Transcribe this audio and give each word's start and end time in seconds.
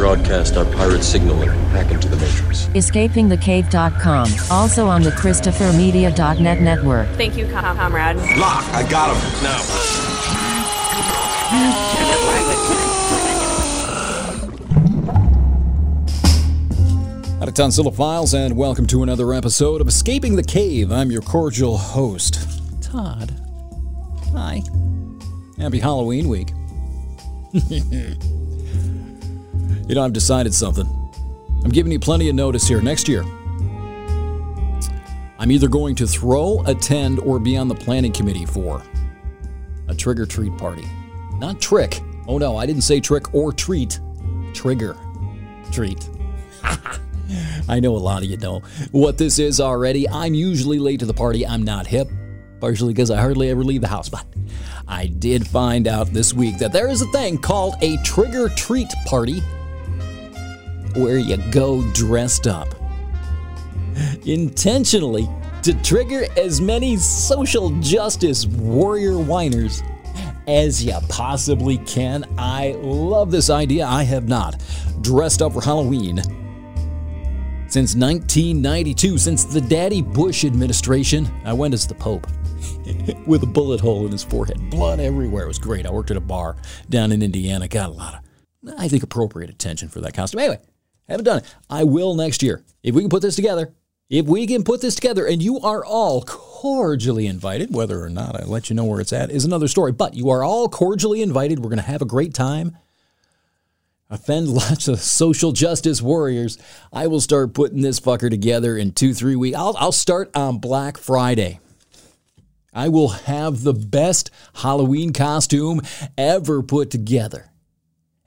rebroadcast 0.00 0.56
our 0.56 0.64
pirate 0.76 1.02
signal 1.02 1.42
and 1.42 1.50
hack 1.72 1.90
into 1.92 2.08
the 2.08 2.16
Matrix. 2.16 2.66
EscapingTheCave.com. 2.68 4.28
Also 4.50 4.86
on 4.86 5.02
the 5.02 5.10
ChristopherMedia.net 5.10 6.62
network. 6.62 7.08
Thank 7.16 7.36
you, 7.36 7.46
com- 7.48 7.76
comrade. 7.76 8.16
Lock, 8.38 8.64
I 8.72 8.88
got 8.88 9.14
him. 9.14 9.42
Now. 9.42 9.60
Out 17.42 17.48
of 17.48 17.54
Toddzilla 17.54 17.94
Files, 17.94 18.34
and 18.34 18.56
welcome 18.56 18.86
to 18.86 19.02
another 19.02 19.32
episode 19.32 19.80
of 19.80 19.88
Escaping 19.88 20.36
the 20.36 20.42
Cave. 20.42 20.92
I'm 20.92 21.10
your 21.10 21.22
cordial 21.22 21.76
host, 21.76 22.46
Todd. 22.82 23.34
Hi. 24.32 24.62
Happy 25.58 25.78
Halloween 25.78 26.28
week. 26.28 26.52
you 29.90 29.96
know, 29.96 30.04
I've 30.04 30.12
decided 30.12 30.54
something. 30.54 30.86
I'm 31.64 31.70
giving 31.70 31.90
you 31.90 31.98
plenty 31.98 32.28
of 32.28 32.36
notice 32.36 32.68
here. 32.68 32.80
Next 32.80 33.08
year, 33.08 33.24
I'm 35.36 35.50
either 35.50 35.66
going 35.66 35.96
to 35.96 36.06
throw, 36.06 36.62
attend, 36.66 37.18
or 37.18 37.40
be 37.40 37.56
on 37.56 37.66
the 37.66 37.74
planning 37.74 38.12
committee 38.12 38.46
for 38.46 38.84
a 39.88 39.94
trigger 39.94 40.26
treat 40.26 40.56
party. 40.56 40.84
Not 41.38 41.60
trick. 41.60 42.02
Oh 42.28 42.38
no, 42.38 42.56
I 42.56 42.66
didn't 42.66 42.82
say 42.82 43.00
trick 43.00 43.34
or 43.34 43.52
treat. 43.52 43.98
Trigger 44.54 44.96
treat. 45.72 46.08
I 47.68 47.80
know 47.80 47.96
a 47.96 47.98
lot 47.98 48.22
of 48.22 48.30
you 48.30 48.36
know 48.36 48.60
what 48.92 49.18
this 49.18 49.40
is 49.40 49.60
already. 49.60 50.08
I'm 50.08 50.34
usually 50.34 50.78
late 50.78 51.00
to 51.00 51.06
the 51.06 51.14
party. 51.14 51.44
I'm 51.44 51.64
not 51.64 51.88
hip, 51.88 52.08
partially 52.60 52.92
because 52.92 53.10
I 53.10 53.20
hardly 53.20 53.50
ever 53.50 53.64
leave 53.64 53.80
the 53.80 53.88
house. 53.88 54.08
But 54.08 54.24
I 54.86 55.08
did 55.08 55.48
find 55.48 55.88
out 55.88 56.12
this 56.12 56.32
week 56.32 56.58
that 56.58 56.72
there 56.72 56.88
is 56.88 57.02
a 57.02 57.06
thing 57.06 57.38
called 57.38 57.74
a 57.80 57.96
trigger 58.04 58.48
treat 58.50 58.88
party 59.04 59.42
where 60.96 61.18
you 61.18 61.36
go 61.50 61.82
dressed 61.92 62.46
up 62.46 62.68
intentionally 64.26 65.28
to 65.62 65.74
trigger 65.82 66.26
as 66.36 66.60
many 66.60 66.96
social 66.96 67.70
justice 67.80 68.46
warrior 68.46 69.18
whiners 69.18 69.82
as 70.46 70.82
you 70.82 70.94
possibly 71.08 71.78
can. 71.78 72.24
I 72.38 72.72
love 72.78 73.30
this 73.30 73.50
idea. 73.50 73.86
I 73.86 74.02
have 74.04 74.28
not 74.28 74.62
dressed 75.00 75.42
up 75.42 75.52
for 75.52 75.60
Halloween 75.60 76.18
since 77.68 77.94
1992, 77.94 79.18
since 79.18 79.44
the 79.44 79.60
Daddy 79.60 80.02
Bush 80.02 80.44
administration. 80.44 81.28
I 81.44 81.52
went 81.52 81.74
as 81.74 81.86
the 81.86 81.94
Pope 81.94 82.26
with 83.26 83.42
a 83.42 83.46
bullet 83.46 83.80
hole 83.80 84.06
in 84.06 84.12
his 84.12 84.24
forehead, 84.24 84.70
blood 84.70 84.98
everywhere. 84.98 85.44
It 85.44 85.48
was 85.48 85.58
great. 85.58 85.86
I 85.86 85.90
worked 85.90 86.10
at 86.10 86.16
a 86.16 86.20
bar 86.20 86.56
down 86.88 87.12
in 87.12 87.22
Indiana, 87.22 87.68
got 87.68 87.90
a 87.90 87.92
lot 87.92 88.14
of, 88.14 88.74
I 88.78 88.88
think, 88.88 89.02
appropriate 89.02 89.50
attention 89.50 89.88
for 89.88 90.00
that 90.00 90.14
costume. 90.14 90.40
Anyway, 90.40 90.58
haven't 91.12 91.24
done 91.24 91.38
it. 91.38 91.54
I 91.68 91.84
will 91.84 92.14
next 92.14 92.42
year. 92.42 92.64
If 92.82 92.94
we 92.94 93.02
can 93.02 93.10
put 93.10 93.22
this 93.22 93.36
together, 93.36 93.72
if 94.08 94.26
we 94.26 94.46
can 94.46 94.64
put 94.64 94.80
this 94.80 94.94
together, 94.94 95.26
and 95.26 95.42
you 95.42 95.60
are 95.60 95.84
all 95.84 96.22
cordially 96.22 97.26
invited, 97.26 97.74
whether 97.74 98.02
or 98.02 98.08
not 98.08 98.40
I 98.40 98.44
let 98.44 98.70
you 98.70 98.76
know 98.76 98.84
where 98.84 99.00
it's 99.00 99.12
at 99.12 99.30
is 99.30 99.44
another 99.44 99.68
story, 99.68 99.92
but 99.92 100.14
you 100.14 100.30
are 100.30 100.42
all 100.42 100.68
cordially 100.68 101.22
invited. 101.22 101.60
We're 101.60 101.70
going 101.70 101.76
to 101.76 101.84
have 101.84 102.02
a 102.02 102.06
great 102.06 102.34
time 102.34 102.76
offend 104.10 104.48
lots 104.48 104.88
of 104.88 105.00
social 105.00 105.52
justice 105.52 106.02
warriors. 106.02 106.58
I 106.92 107.06
will 107.06 107.20
start 107.20 107.54
putting 107.54 107.80
this 107.80 108.00
fucker 108.00 108.28
together 108.28 108.76
in 108.76 108.92
two, 108.92 109.14
three 109.14 109.36
weeks. 109.36 109.56
I'll, 109.56 109.76
I'll 109.78 109.92
start 109.92 110.30
on 110.34 110.58
Black 110.58 110.98
Friday. 110.98 111.60
I 112.72 112.88
will 112.88 113.08
have 113.08 113.62
the 113.62 113.72
best 113.72 114.30
Halloween 114.54 115.12
costume 115.12 115.80
ever 116.18 116.62
put 116.62 116.90
together. 116.90 117.49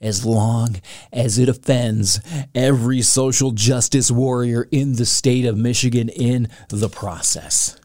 As 0.03 0.25
long 0.25 0.81
as 1.13 1.39
it 1.39 1.47
offends 1.47 2.19
every 2.53 3.01
social 3.01 3.51
justice 3.51 4.11
warrior 4.11 4.67
in 4.69 4.97
the 4.97 5.05
state 5.05 5.45
of 5.45 5.57
Michigan 5.57 6.09
in 6.09 6.49
the 6.67 6.89
process. 6.89 7.79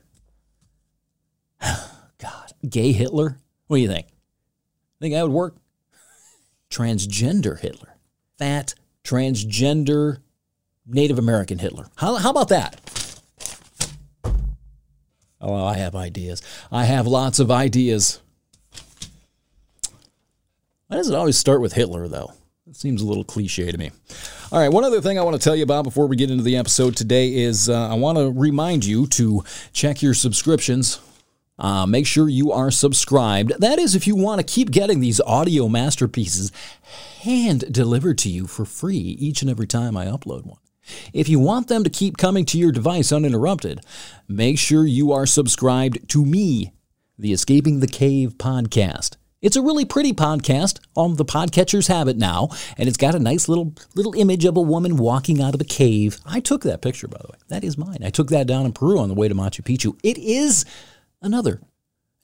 God, 1.62 2.52
gay 2.68 2.90
Hitler? 2.90 3.38
What 3.68 3.76
do 3.76 3.82
you 3.82 3.88
think? 3.88 4.08
Think 5.00 5.14
that 5.14 5.22
would 5.22 5.32
work? 5.32 5.56
transgender 6.70 7.58
Hitler, 7.58 7.96
fat 8.36 8.74
transgender 9.04 10.18
Native 10.86 11.18
American 11.18 11.58
Hitler. 11.58 11.86
How, 11.96 12.16
how 12.16 12.30
about 12.30 12.48
that? 12.48 12.80
Oh, 15.40 15.64
I 15.64 15.76
have 15.76 15.94
ideas. 15.94 16.42
I 16.72 16.84
have 16.84 17.06
lots 17.06 17.38
of 17.38 17.50
ideas. 17.50 18.20
Why 20.88 20.96
does 20.96 21.08
it 21.08 21.14
always 21.14 21.38
start 21.38 21.60
with 21.60 21.74
Hitler, 21.74 22.08
though? 22.08 22.32
It 22.66 22.76
seems 22.76 23.00
a 23.00 23.06
little 23.06 23.24
cliche 23.24 23.70
to 23.70 23.78
me. 23.78 23.90
All 24.52 24.58
right, 24.58 24.72
one 24.72 24.84
other 24.84 25.00
thing 25.00 25.18
I 25.18 25.22
want 25.22 25.36
to 25.36 25.42
tell 25.42 25.56
you 25.56 25.62
about 25.62 25.84
before 25.84 26.06
we 26.06 26.16
get 26.16 26.30
into 26.30 26.42
the 26.42 26.56
episode 26.56 26.96
today 26.96 27.34
is 27.34 27.68
uh, 27.68 27.88
I 27.88 27.94
want 27.94 28.18
to 28.18 28.30
remind 28.30 28.84
you 28.84 29.06
to 29.08 29.42
check 29.72 30.02
your 30.02 30.14
subscriptions 30.14 31.00
uh, 31.58 31.86
make 31.86 32.06
sure 32.06 32.28
you 32.28 32.52
are 32.52 32.70
subscribed. 32.70 33.52
That 33.58 33.78
is, 33.78 33.94
if 33.94 34.06
you 34.06 34.14
want 34.14 34.40
to 34.40 34.46
keep 34.46 34.70
getting 34.70 35.00
these 35.00 35.20
audio 35.20 35.68
masterpieces 35.68 36.52
hand 37.20 37.72
delivered 37.72 38.18
to 38.18 38.28
you 38.28 38.46
for 38.46 38.64
free 38.64 38.96
each 38.96 39.42
and 39.42 39.50
every 39.50 39.66
time 39.66 39.96
I 39.96 40.06
upload 40.06 40.46
one. 40.46 40.58
If 41.12 41.28
you 41.28 41.38
want 41.38 41.68
them 41.68 41.84
to 41.84 41.90
keep 41.90 42.16
coming 42.16 42.46
to 42.46 42.58
your 42.58 42.72
device 42.72 43.12
uninterrupted, 43.12 43.80
make 44.26 44.58
sure 44.58 44.86
you 44.86 45.12
are 45.12 45.26
subscribed 45.26 46.08
to 46.10 46.24
me, 46.24 46.72
the 47.18 47.32
Escaping 47.32 47.80
the 47.80 47.88
Cave 47.88 48.38
podcast. 48.38 49.16
It's 49.40 49.54
a 49.54 49.62
really 49.62 49.84
pretty 49.84 50.12
podcast. 50.12 50.80
All 50.96 51.10
the 51.10 51.24
podcatchers 51.24 51.86
have 51.86 52.08
it 52.08 52.16
now, 52.16 52.48
and 52.76 52.88
it's 52.88 52.96
got 52.96 53.14
a 53.14 53.20
nice 53.20 53.48
little 53.48 53.72
little 53.94 54.12
image 54.14 54.44
of 54.44 54.56
a 54.56 54.60
woman 54.60 54.96
walking 54.96 55.40
out 55.40 55.54
of 55.54 55.60
a 55.60 55.64
cave. 55.64 56.18
I 56.26 56.40
took 56.40 56.62
that 56.62 56.82
picture, 56.82 57.06
by 57.06 57.18
the 57.20 57.28
way. 57.28 57.38
That 57.46 57.62
is 57.62 57.78
mine. 57.78 57.98
I 58.02 58.10
took 58.10 58.30
that 58.30 58.48
down 58.48 58.66
in 58.66 58.72
Peru 58.72 58.98
on 58.98 59.08
the 59.08 59.14
way 59.14 59.28
to 59.28 59.36
Machu 59.36 59.62
Picchu. 59.62 59.96
It 60.02 60.18
is 60.18 60.64
another. 61.22 61.60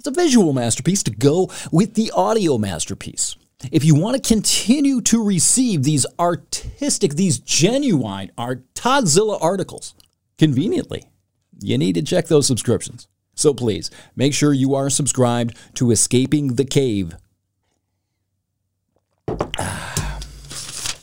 It's 0.00 0.08
a 0.08 0.10
visual 0.10 0.52
masterpiece 0.52 1.04
to 1.04 1.12
go 1.12 1.52
with 1.70 1.94
the 1.94 2.10
audio 2.16 2.58
masterpiece. 2.58 3.36
If 3.70 3.84
you 3.84 3.94
want 3.94 4.16
to 4.16 4.28
continue 4.34 5.00
to 5.02 5.24
receive 5.24 5.84
these 5.84 6.06
artistic, 6.18 7.14
these 7.14 7.38
genuine 7.38 8.32
art 8.36 8.64
Toddzilla 8.74 9.40
articles 9.40 9.94
conveniently, 10.36 11.08
you 11.60 11.78
need 11.78 11.94
to 11.94 12.02
check 12.02 12.26
those 12.26 12.48
subscriptions. 12.48 13.06
So 13.34 13.54
please 13.54 13.90
make 14.16 14.34
sure 14.34 14.52
you 14.52 14.74
are 14.74 14.90
subscribed 14.90 15.56
to 15.74 15.90
Escaping 15.90 16.54
the 16.54 16.64
Cave. 16.64 17.14
Ah, 19.58 20.18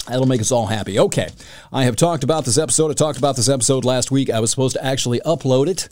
that'll 0.07 0.27
make 0.27 0.41
us 0.41 0.51
all 0.51 0.67
happy. 0.67 0.99
Okay, 0.99 1.29
I 1.71 1.83
have 1.83 1.95
talked 1.95 2.23
about 2.23 2.45
this 2.45 2.57
episode. 2.57 2.91
I 2.91 2.93
talked 2.93 3.17
about 3.17 3.35
this 3.35 3.49
episode 3.49 3.85
last 3.85 4.11
week. 4.11 4.29
I 4.29 4.39
was 4.39 4.51
supposed 4.51 4.75
to 4.75 4.85
actually 4.85 5.19
upload 5.21 5.67
it. 5.67 5.89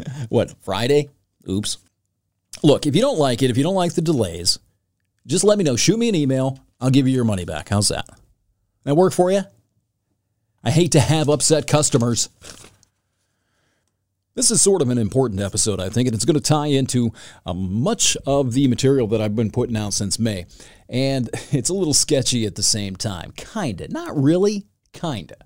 what, 0.28 0.54
Friday? 0.62 1.10
Oops. 1.48 1.78
Look, 2.62 2.86
if 2.86 2.94
you 2.94 3.00
don't 3.00 3.18
like 3.18 3.42
it, 3.42 3.50
if 3.50 3.56
you 3.56 3.62
don't 3.62 3.74
like 3.74 3.94
the 3.94 4.02
delays, 4.02 4.58
just 5.26 5.44
let 5.44 5.58
me 5.58 5.64
know. 5.64 5.76
Shoot 5.76 5.98
me 5.98 6.08
an 6.08 6.14
email. 6.14 6.58
I'll 6.80 6.90
give 6.90 7.06
you 7.06 7.14
your 7.14 7.24
money 7.24 7.44
back. 7.44 7.68
How's 7.68 7.88
that? 7.88 8.08
That 8.84 8.96
work 8.96 9.12
for 9.12 9.30
you? 9.30 9.42
I 10.64 10.70
hate 10.70 10.92
to 10.92 11.00
have 11.00 11.28
upset 11.28 11.66
customers. 11.66 12.28
This 14.34 14.50
is 14.50 14.62
sort 14.62 14.80
of 14.80 14.88
an 14.88 14.96
important 14.96 15.42
episode, 15.42 15.78
I 15.78 15.90
think, 15.90 16.08
and 16.08 16.14
it's 16.14 16.24
going 16.24 16.36
to 16.36 16.40
tie 16.40 16.68
into 16.68 17.12
uh, 17.44 17.52
much 17.52 18.16
of 18.26 18.54
the 18.54 18.66
material 18.66 19.06
that 19.08 19.20
I've 19.20 19.36
been 19.36 19.50
putting 19.50 19.76
out 19.76 19.92
since 19.92 20.18
May. 20.18 20.46
And 20.88 21.28
it's 21.52 21.68
a 21.68 21.74
little 21.74 21.92
sketchy 21.92 22.46
at 22.46 22.54
the 22.54 22.62
same 22.62 22.96
time. 22.96 23.32
Kinda. 23.36 23.88
Not 23.88 24.16
really. 24.16 24.64
Kinda. 24.94 25.36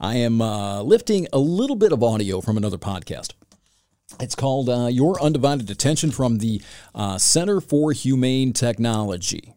I 0.00 0.16
am 0.16 0.40
uh, 0.40 0.82
lifting 0.82 1.28
a 1.32 1.38
little 1.38 1.76
bit 1.76 1.92
of 1.92 2.02
audio 2.02 2.40
from 2.40 2.56
another 2.56 2.78
podcast. 2.78 3.34
It's 4.18 4.34
called 4.34 4.68
uh, 4.70 4.88
Your 4.90 5.20
Undivided 5.20 5.70
Attention 5.70 6.10
from 6.10 6.38
the 6.38 6.62
uh, 6.94 7.18
Center 7.18 7.60
for 7.60 7.92
Humane 7.92 8.54
Technology. 8.54 9.54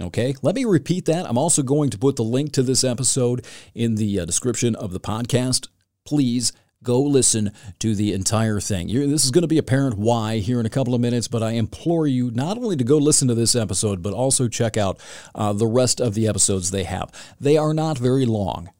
Okay, 0.00 0.34
let 0.42 0.54
me 0.54 0.64
repeat 0.64 1.06
that. 1.06 1.28
I'm 1.28 1.38
also 1.38 1.62
going 1.62 1.90
to 1.90 1.98
put 1.98 2.16
the 2.16 2.24
link 2.24 2.52
to 2.52 2.62
this 2.62 2.84
episode 2.84 3.44
in 3.74 3.96
the 3.96 4.20
uh, 4.20 4.24
description 4.24 4.74
of 4.76 4.92
the 4.92 5.00
podcast. 5.00 5.68
Please 6.04 6.52
go 6.82 7.00
listen 7.00 7.52
to 7.78 7.94
the 7.94 8.12
entire 8.12 8.60
thing. 8.60 8.88
You're, 8.88 9.06
this 9.06 9.24
is 9.24 9.30
going 9.30 9.42
to 9.42 9.48
be 9.48 9.58
apparent 9.58 9.96
why 9.96 10.38
here 10.38 10.60
in 10.60 10.66
a 10.66 10.70
couple 10.70 10.94
of 10.94 11.00
minutes, 11.00 11.28
but 11.28 11.42
I 11.42 11.52
implore 11.52 12.06
you 12.06 12.30
not 12.30 12.58
only 12.58 12.76
to 12.76 12.84
go 12.84 12.98
listen 12.98 13.28
to 13.28 13.34
this 13.34 13.54
episode, 13.54 14.02
but 14.02 14.12
also 14.12 14.48
check 14.48 14.76
out 14.76 15.00
uh, 15.34 15.52
the 15.52 15.66
rest 15.66 16.00
of 16.00 16.14
the 16.14 16.26
episodes 16.26 16.70
they 16.70 16.84
have. 16.84 17.10
They 17.40 17.56
are 17.56 17.74
not 17.74 17.98
very 17.98 18.26
long. 18.26 18.70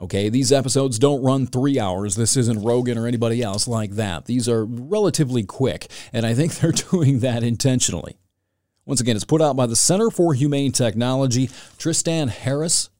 Okay, 0.00 0.28
these 0.28 0.50
episodes 0.50 0.98
don't 0.98 1.22
run 1.22 1.46
three 1.46 1.78
hours. 1.78 2.16
This 2.16 2.36
isn't 2.36 2.64
Rogan 2.64 2.98
or 2.98 3.06
anybody 3.06 3.40
else 3.40 3.68
like 3.68 3.92
that. 3.92 4.24
These 4.24 4.48
are 4.48 4.64
relatively 4.64 5.44
quick, 5.44 5.88
and 6.12 6.26
I 6.26 6.34
think 6.34 6.54
they're 6.56 6.72
doing 6.72 7.20
that 7.20 7.42
intentionally. 7.42 8.18
Once 8.84 9.00
again, 9.00 9.14
it's 9.14 9.24
put 9.24 9.40
out 9.40 9.54
by 9.54 9.66
the 9.66 9.76
Center 9.76 10.10
for 10.10 10.34
Humane 10.34 10.72
Technology. 10.72 11.50
Tristan 11.78 12.26
Harris 12.26 12.90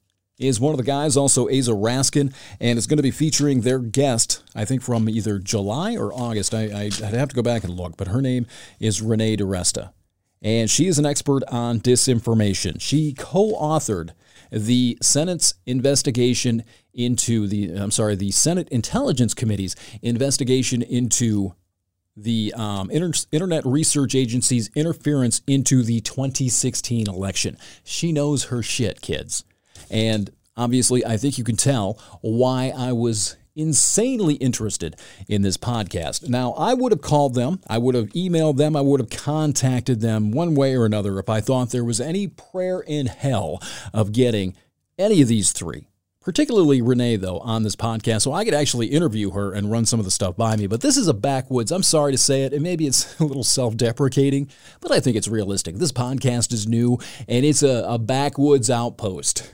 is 0.42 0.60
one 0.60 0.72
of 0.72 0.78
the 0.78 0.84
guys, 0.84 1.16
also 1.16 1.46
Aza 1.46 1.74
Raskin, 1.74 2.34
and 2.60 2.78
it's 2.78 2.86
going 2.86 2.96
to 2.96 3.02
be 3.02 3.10
featuring 3.10 3.60
their 3.60 3.78
guest, 3.78 4.42
I 4.54 4.64
think 4.64 4.82
from 4.82 5.08
either 5.08 5.38
July 5.38 5.96
or 5.96 6.12
August. 6.12 6.54
I, 6.54 6.66
would 6.66 6.94
have 6.94 7.28
to 7.28 7.36
go 7.36 7.42
back 7.42 7.64
and 7.64 7.74
look, 7.74 7.96
but 7.96 8.08
her 8.08 8.20
name 8.20 8.46
is 8.80 9.00
Renee 9.00 9.36
DiResta. 9.36 9.92
And 10.42 10.68
she 10.68 10.88
is 10.88 10.98
an 10.98 11.06
expert 11.06 11.44
on 11.48 11.80
disinformation. 11.80 12.80
She 12.80 13.12
co 13.12 13.52
authored 13.52 14.10
the 14.50 14.98
Senate's 15.00 15.54
investigation 15.66 16.64
into 16.92 17.46
the, 17.46 17.72
I'm 17.74 17.90
sorry, 17.92 18.16
the 18.16 18.32
Senate 18.32 18.68
Intelligence 18.68 19.34
Committee's 19.34 19.76
investigation 20.02 20.82
into 20.82 21.54
the 22.16 22.52
um, 22.56 22.90
Inter- 22.90 23.18
Internet 23.30 23.64
Research 23.64 24.14
Agency's 24.14 24.70
interference 24.74 25.40
into 25.46 25.82
the 25.82 26.00
2016 26.00 27.08
election. 27.08 27.56
She 27.84 28.12
knows 28.12 28.44
her 28.44 28.62
shit, 28.62 29.00
kids. 29.00 29.44
And 29.92 30.30
obviously, 30.56 31.04
I 31.04 31.16
think 31.16 31.38
you 31.38 31.44
can 31.44 31.56
tell 31.56 32.00
why 32.22 32.72
I 32.76 32.92
was 32.92 33.36
insanely 33.54 34.34
interested 34.34 34.96
in 35.28 35.42
this 35.42 35.56
podcast. 35.56 36.28
Now, 36.28 36.52
I 36.52 36.74
would 36.74 36.92
have 36.92 37.02
called 37.02 37.34
them, 37.34 37.60
I 37.68 37.78
would 37.78 37.94
have 37.94 38.08
emailed 38.10 38.56
them, 38.56 38.74
I 38.74 38.80
would 38.80 39.00
have 39.00 39.10
contacted 39.10 40.00
them 40.00 40.32
one 40.32 40.54
way 40.54 40.74
or 40.74 40.86
another 40.86 41.18
if 41.18 41.28
I 41.28 41.40
thought 41.40 41.70
there 41.70 41.84
was 41.84 42.00
any 42.00 42.28
prayer 42.28 42.80
in 42.80 43.06
hell 43.06 43.62
of 43.92 44.12
getting 44.12 44.56
any 44.98 45.20
of 45.22 45.28
these 45.28 45.52
three. 45.52 45.86
Particularly 46.20 46.80
Renee, 46.80 47.16
though, 47.16 47.40
on 47.40 47.64
this 47.64 47.74
podcast, 47.74 48.22
so 48.22 48.32
I 48.32 48.44
could 48.44 48.54
actually 48.54 48.86
interview 48.86 49.32
her 49.32 49.52
and 49.52 49.72
run 49.72 49.86
some 49.86 49.98
of 49.98 50.04
the 50.04 50.10
stuff 50.12 50.36
by 50.36 50.54
me. 50.54 50.68
But 50.68 50.80
this 50.80 50.96
is 50.96 51.08
a 51.08 51.14
backwoods. 51.14 51.72
I'm 51.72 51.82
sorry 51.82 52.12
to 52.12 52.18
say 52.18 52.44
it, 52.44 52.52
and 52.52 52.62
maybe 52.62 52.86
it's 52.86 53.18
a 53.20 53.24
little 53.24 53.42
self 53.42 53.76
deprecating, 53.76 54.48
but 54.80 54.92
I 54.92 55.00
think 55.00 55.16
it's 55.16 55.26
realistic. 55.26 55.76
This 55.76 55.90
podcast 55.90 56.52
is 56.52 56.68
new, 56.68 56.98
and 57.26 57.44
it's 57.44 57.64
a, 57.64 57.84
a 57.88 57.98
backwoods 57.98 58.70
outpost 58.70 59.50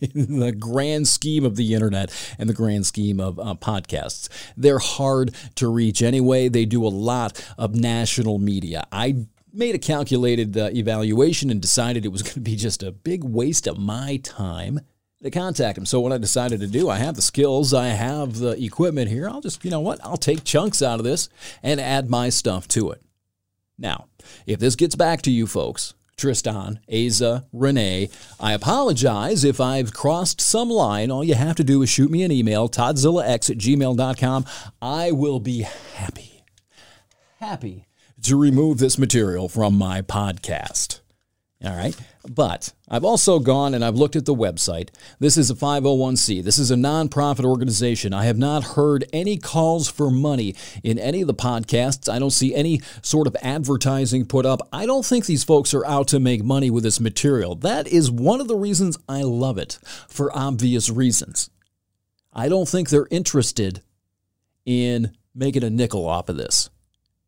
in 0.00 0.38
the 0.40 0.52
grand 0.52 1.08
scheme 1.08 1.44
of 1.44 1.56
the 1.56 1.74
internet 1.74 2.12
and 2.38 2.48
the 2.48 2.54
grand 2.54 2.86
scheme 2.86 3.20
of 3.20 3.38
uh, 3.38 3.54
podcasts. 3.54 4.28
They're 4.56 4.78
hard 4.78 5.34
to 5.56 5.68
reach 5.68 6.02
anyway. 6.02 6.48
They 6.48 6.64
do 6.64 6.84
a 6.84 6.88
lot 6.88 7.44
of 7.58 7.74
national 7.74 8.38
media. 8.38 8.86
I 8.90 9.26
made 9.52 9.74
a 9.74 9.78
calculated 9.78 10.56
uh, 10.56 10.70
evaluation 10.72 11.50
and 11.50 11.60
decided 11.60 12.04
it 12.04 12.12
was 12.12 12.22
going 12.24 12.34
to 12.34 12.40
be 12.40 12.56
just 12.56 12.82
a 12.82 12.92
big 12.92 13.24
waste 13.24 13.66
of 13.66 13.78
my 13.78 14.16
time 14.22 14.80
to 15.22 15.30
contact 15.30 15.76
them. 15.76 15.86
So 15.86 16.00
what 16.00 16.12
I 16.12 16.18
decided 16.18 16.60
to 16.60 16.66
do, 16.66 16.90
I 16.90 16.96
have 16.96 17.16
the 17.16 17.22
skills, 17.22 17.72
I 17.72 17.88
have 17.88 18.38
the 18.38 18.62
equipment 18.62 19.10
here. 19.10 19.28
I'll 19.28 19.40
just, 19.40 19.64
you 19.64 19.70
know 19.70 19.80
what? 19.80 19.98
I'll 20.04 20.18
take 20.18 20.44
chunks 20.44 20.82
out 20.82 21.00
of 21.00 21.04
this 21.04 21.28
and 21.62 21.80
add 21.80 22.10
my 22.10 22.28
stuff 22.28 22.68
to 22.68 22.90
it. 22.90 23.00
Now, 23.78 24.06
if 24.46 24.60
this 24.60 24.76
gets 24.76 24.94
back 24.94 25.22
to 25.22 25.30
you 25.30 25.46
folks, 25.46 25.94
Tristan, 26.16 26.80
Aza, 26.90 27.44
Renee. 27.52 28.10
I 28.40 28.52
apologize 28.52 29.44
if 29.44 29.60
I've 29.60 29.92
crossed 29.92 30.40
some 30.40 30.70
line. 30.70 31.10
All 31.10 31.24
you 31.24 31.34
have 31.34 31.56
to 31.56 31.64
do 31.64 31.82
is 31.82 31.88
shoot 31.88 32.10
me 32.10 32.22
an 32.22 32.32
email, 32.32 32.68
toddzillax 32.68 33.50
at 33.50 33.58
gmail.com. 33.58 34.44
I 34.80 35.12
will 35.12 35.40
be 35.40 35.62
happy, 35.62 36.44
happy 37.40 37.86
to 38.22 38.36
remove 38.36 38.78
this 38.78 38.98
material 38.98 39.48
from 39.48 39.76
my 39.76 40.02
podcast. 40.02 41.00
All 41.64 41.74
right. 41.76 41.96
But 42.28 42.72
I've 42.94 43.04
also 43.04 43.40
gone 43.40 43.74
and 43.74 43.84
I've 43.84 43.96
looked 43.96 44.14
at 44.14 44.24
the 44.24 44.36
website. 44.36 44.90
This 45.18 45.36
is 45.36 45.50
a 45.50 45.54
501c. 45.56 46.44
This 46.44 46.58
is 46.58 46.70
a 46.70 46.76
nonprofit 46.76 47.44
organization. 47.44 48.14
I 48.14 48.26
have 48.26 48.38
not 48.38 48.62
heard 48.62 49.04
any 49.12 49.36
calls 49.36 49.90
for 49.90 50.12
money 50.12 50.54
in 50.84 50.96
any 51.00 51.20
of 51.20 51.26
the 51.26 51.34
podcasts. 51.34 52.08
I 52.08 52.20
don't 52.20 52.30
see 52.30 52.54
any 52.54 52.80
sort 53.02 53.26
of 53.26 53.34
advertising 53.42 54.26
put 54.26 54.46
up. 54.46 54.60
I 54.72 54.86
don't 54.86 55.04
think 55.04 55.26
these 55.26 55.42
folks 55.42 55.74
are 55.74 55.84
out 55.84 56.06
to 56.06 56.20
make 56.20 56.44
money 56.44 56.70
with 56.70 56.84
this 56.84 57.00
material. 57.00 57.56
That 57.56 57.88
is 57.88 58.12
one 58.12 58.40
of 58.40 58.46
the 58.46 58.54
reasons 58.54 58.96
I 59.08 59.22
love 59.22 59.58
it, 59.58 59.80
for 60.06 60.30
obvious 60.32 60.88
reasons. 60.88 61.50
I 62.32 62.48
don't 62.48 62.68
think 62.68 62.90
they're 62.90 63.08
interested 63.10 63.82
in 64.64 65.16
making 65.34 65.64
a 65.64 65.70
nickel 65.70 66.06
off 66.06 66.28
of 66.28 66.36
this. 66.36 66.70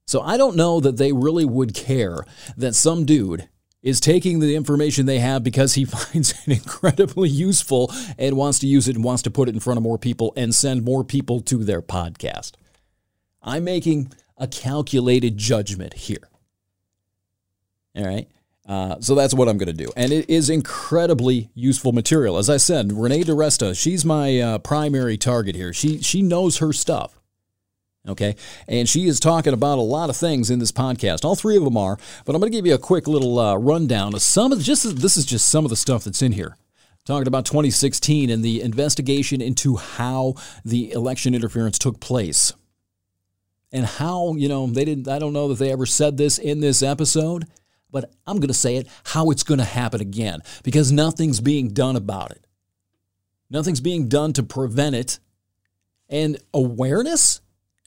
So 0.06 0.20
I 0.20 0.36
don't 0.36 0.54
know 0.54 0.78
that 0.78 0.96
they 0.96 1.10
really 1.10 1.44
would 1.44 1.74
care 1.74 2.24
that 2.56 2.76
some 2.76 3.04
dude 3.04 3.48
is 3.86 4.00
taking 4.00 4.40
the 4.40 4.56
information 4.56 5.06
they 5.06 5.20
have 5.20 5.44
because 5.44 5.74
he 5.74 5.84
finds 5.84 6.32
it 6.32 6.48
incredibly 6.48 7.28
useful 7.28 7.90
and 8.18 8.36
wants 8.36 8.58
to 8.58 8.66
use 8.66 8.88
it 8.88 8.96
and 8.96 9.04
wants 9.04 9.22
to 9.22 9.30
put 9.30 9.48
it 9.48 9.54
in 9.54 9.60
front 9.60 9.78
of 9.78 9.82
more 9.84 9.96
people 9.96 10.32
and 10.36 10.52
send 10.52 10.84
more 10.84 11.04
people 11.04 11.40
to 11.40 11.62
their 11.62 11.80
podcast. 11.80 12.52
I'm 13.40 13.62
making 13.62 14.12
a 14.36 14.48
calculated 14.48 15.38
judgment 15.38 15.94
here. 15.94 16.28
All 17.94 18.04
right. 18.04 18.28
Uh, 18.68 18.96
so 18.98 19.14
that's 19.14 19.32
what 19.32 19.48
I'm 19.48 19.56
going 19.56 19.68
to 19.68 19.84
do. 19.84 19.92
And 19.96 20.12
it 20.12 20.28
is 20.28 20.50
incredibly 20.50 21.50
useful 21.54 21.92
material. 21.92 22.38
As 22.38 22.50
I 22.50 22.56
said, 22.56 22.92
Renee 22.92 23.22
DiResta, 23.22 23.80
she's 23.80 24.04
my 24.04 24.40
uh, 24.40 24.58
primary 24.58 25.16
target 25.16 25.54
here. 25.54 25.72
She, 25.72 26.02
she 26.02 26.22
knows 26.22 26.58
her 26.58 26.72
stuff. 26.72 27.15
Okay. 28.08 28.36
And 28.68 28.88
she 28.88 29.06
is 29.06 29.18
talking 29.18 29.52
about 29.52 29.78
a 29.78 29.82
lot 29.82 30.10
of 30.10 30.16
things 30.16 30.50
in 30.50 30.58
this 30.58 30.70
podcast. 30.70 31.24
All 31.24 31.34
three 31.34 31.56
of 31.56 31.64
them 31.64 31.76
are, 31.76 31.98
but 32.24 32.34
I'm 32.34 32.40
going 32.40 32.52
to 32.52 32.56
give 32.56 32.66
you 32.66 32.74
a 32.74 32.78
quick 32.78 33.08
little 33.08 33.38
uh, 33.38 33.56
rundown 33.56 34.14
of 34.14 34.22
some 34.22 34.52
of 34.52 34.60
just 34.60 34.96
this 35.00 35.16
is 35.16 35.26
just 35.26 35.50
some 35.50 35.64
of 35.64 35.70
the 35.70 35.76
stuff 35.76 36.04
that's 36.04 36.22
in 36.22 36.32
here. 36.32 36.56
Talking 37.04 37.28
about 37.28 37.46
2016 37.46 38.30
and 38.30 38.44
the 38.44 38.60
investigation 38.62 39.40
into 39.40 39.76
how 39.76 40.34
the 40.64 40.92
election 40.92 41.34
interference 41.34 41.78
took 41.78 42.00
place. 42.00 42.52
And 43.72 43.84
how, 43.84 44.34
you 44.34 44.48
know, 44.48 44.66
they 44.68 44.84
didn't 44.84 45.08
I 45.08 45.18
don't 45.18 45.32
know 45.32 45.48
that 45.48 45.58
they 45.58 45.72
ever 45.72 45.86
said 45.86 46.16
this 46.16 46.38
in 46.38 46.60
this 46.60 46.82
episode, 46.82 47.46
but 47.90 48.12
I'm 48.26 48.36
going 48.36 48.48
to 48.48 48.54
say 48.54 48.76
it 48.76 48.88
how 49.04 49.30
it's 49.30 49.42
going 49.42 49.58
to 49.58 49.64
happen 49.64 50.00
again 50.00 50.40
because 50.62 50.92
nothing's 50.92 51.40
being 51.40 51.68
done 51.68 51.96
about 51.96 52.30
it. 52.30 52.46
Nothing's 53.50 53.80
being 53.80 54.08
done 54.08 54.32
to 54.34 54.42
prevent 54.42 54.94
it. 54.94 55.18
And 56.08 56.38
awareness 56.54 57.40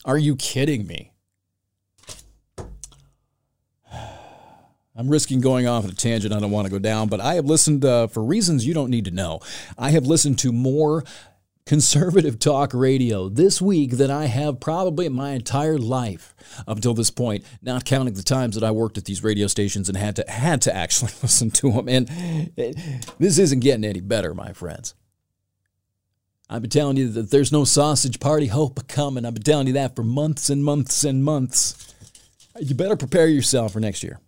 are 0.05 0.17
you 0.17 0.35
kidding 0.35 0.87
me? 0.87 1.13
I'm 4.95 5.07
risking 5.07 5.39
going 5.39 5.65
off 5.65 5.85
on 5.85 5.91
a 5.91 5.93
tangent 5.93 6.33
I 6.33 6.41
don't 6.41 6.51
want 6.51 6.65
to 6.65 6.71
go 6.71 6.77
down, 6.77 7.07
but 7.07 7.21
I 7.21 7.35
have 7.35 7.45
listened 7.45 7.85
uh, 7.85 8.07
for 8.07 8.21
reasons 8.21 8.67
you 8.67 8.73
don't 8.73 8.89
need 8.89 9.05
to 9.05 9.11
know. 9.11 9.39
I 9.77 9.91
have 9.91 10.05
listened 10.05 10.39
to 10.39 10.51
more 10.51 11.05
conservative 11.65 12.37
talk 12.39 12.73
radio 12.73 13.29
this 13.29 13.61
week 13.61 13.91
than 13.91 14.11
I 14.11 14.25
have 14.25 14.59
probably 14.59 15.05
in 15.05 15.13
my 15.13 15.31
entire 15.31 15.77
life 15.77 16.35
up 16.67 16.75
until 16.75 16.93
this 16.93 17.11
point, 17.11 17.45
not 17.61 17.85
counting 17.85 18.13
the 18.13 18.23
times 18.23 18.55
that 18.55 18.63
I 18.63 18.71
worked 18.71 18.97
at 18.97 19.05
these 19.05 19.23
radio 19.23 19.47
stations 19.47 19.87
and 19.87 19.97
had 19.97 20.17
to 20.17 20.25
had 20.27 20.61
to 20.63 20.75
actually 20.75 21.13
listen 21.21 21.49
to 21.51 21.71
them. 21.71 21.87
And 21.87 22.07
this 23.19 23.37
isn't 23.37 23.61
getting 23.61 23.85
any 23.85 24.01
better, 24.01 24.33
my 24.33 24.51
friends. 24.51 24.95
I've 26.49 26.63
been 26.63 26.71
telling 26.71 26.97
you 26.97 27.09
that 27.09 27.29
there's 27.29 27.51
no 27.51 27.63
sausage 27.63 28.19
party 28.19 28.47
hope 28.47 28.87
coming. 28.87 29.23
I've 29.23 29.35
been 29.35 29.43
telling 29.43 29.67
you 29.67 29.73
that 29.73 29.95
for 29.95 30.03
months 30.03 30.49
and 30.49 30.63
months 30.63 31.03
and 31.03 31.23
months. 31.23 31.93
You 32.59 32.73
better 32.73 32.95
prepare 32.95 33.27
yourself 33.27 33.73
for 33.73 33.79
next 33.79 34.01
year. 34.01 34.19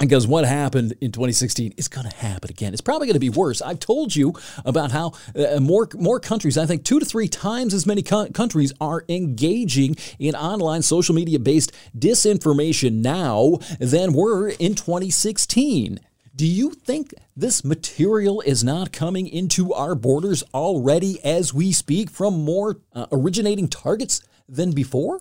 Because 0.00 0.26
what 0.26 0.46
happened 0.46 0.94
in 1.02 1.12
2016 1.12 1.74
is 1.76 1.86
going 1.86 2.08
to 2.08 2.16
happen 2.16 2.48
again. 2.48 2.72
It's 2.72 2.80
probably 2.80 3.06
going 3.06 3.14
to 3.14 3.20
be 3.20 3.28
worse. 3.28 3.60
I've 3.60 3.78
told 3.78 4.16
you 4.16 4.32
about 4.64 4.90
how 4.90 5.12
uh, 5.36 5.60
more 5.60 5.88
more 5.94 6.18
countries, 6.18 6.56
I 6.56 6.64
think 6.64 6.84
two 6.84 6.98
to 6.98 7.04
three 7.04 7.28
times 7.28 7.74
as 7.74 7.86
many 7.86 8.02
co- 8.02 8.30
countries, 8.30 8.72
are 8.80 9.04
engaging 9.10 9.96
in 10.18 10.34
online 10.34 10.80
social 10.80 11.14
media 11.14 11.38
based 11.38 11.72
disinformation 11.96 13.02
now 13.02 13.58
than 13.78 14.14
were 14.14 14.48
in 14.48 14.74
2016. 14.74 16.00
Do 16.34 16.46
you 16.46 16.70
think 16.70 17.12
this 17.36 17.62
material 17.62 18.40
is 18.40 18.64
not 18.64 18.90
coming 18.90 19.28
into 19.28 19.74
our 19.74 19.94
borders 19.94 20.42
already 20.54 21.22
as 21.22 21.52
we 21.52 21.72
speak 21.72 22.08
from 22.08 22.42
more 22.42 22.80
uh, 22.94 23.06
originating 23.12 23.68
targets 23.68 24.22
than 24.48 24.72
before? 24.72 25.20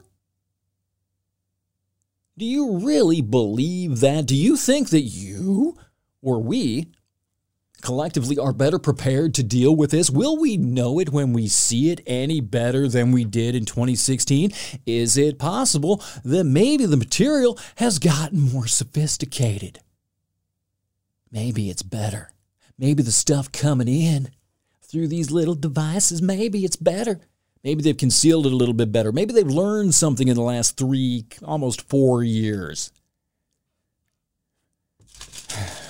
Do 2.37 2.45
you 2.45 2.79
really 2.79 3.21
believe 3.21 3.99
that? 3.99 4.25
Do 4.25 4.35
you 4.35 4.55
think 4.55 4.89
that 4.91 5.01
you 5.01 5.77
or 6.21 6.41
we 6.41 6.87
collectively 7.81 8.37
are 8.37 8.53
better 8.53 8.79
prepared 8.79 9.33
to 9.35 9.43
deal 9.43 9.75
with 9.75 9.91
this? 9.91 10.09
Will 10.09 10.37
we 10.37 10.55
know 10.55 10.97
it 10.99 11.09
when 11.09 11.33
we 11.33 11.47
see 11.49 11.91
it 11.91 11.99
any 12.07 12.39
better 12.39 12.87
than 12.87 13.11
we 13.11 13.25
did 13.25 13.53
in 13.53 13.65
2016? 13.65 14.53
Is 14.85 15.17
it 15.17 15.39
possible 15.39 16.01
that 16.23 16.45
maybe 16.45 16.85
the 16.85 16.95
material 16.95 17.59
has 17.75 17.99
gotten 17.99 18.39
more 18.39 18.67
sophisticated? 18.67 19.81
Maybe 21.31 21.69
it's 21.69 21.83
better. 21.83 22.31
Maybe 22.77 23.03
the 23.03 23.11
stuff 23.11 23.51
coming 23.51 23.87
in 23.87 24.29
through 24.81 25.07
these 25.07 25.31
little 25.31 25.55
devices, 25.55 26.21
maybe 26.21 26.65
it's 26.65 26.75
better. 26.75 27.21
Maybe 27.63 27.83
they've 27.83 27.95
concealed 27.95 28.47
it 28.47 28.53
a 28.53 28.55
little 28.55 28.73
bit 28.73 28.91
better. 28.91 29.11
Maybe 29.11 29.33
they've 29.33 29.47
learned 29.47 29.93
something 29.93 30.27
in 30.27 30.35
the 30.35 30.41
last 30.41 30.77
three, 30.77 31.25
almost 31.43 31.87
four 31.89 32.23
years. 32.23 32.91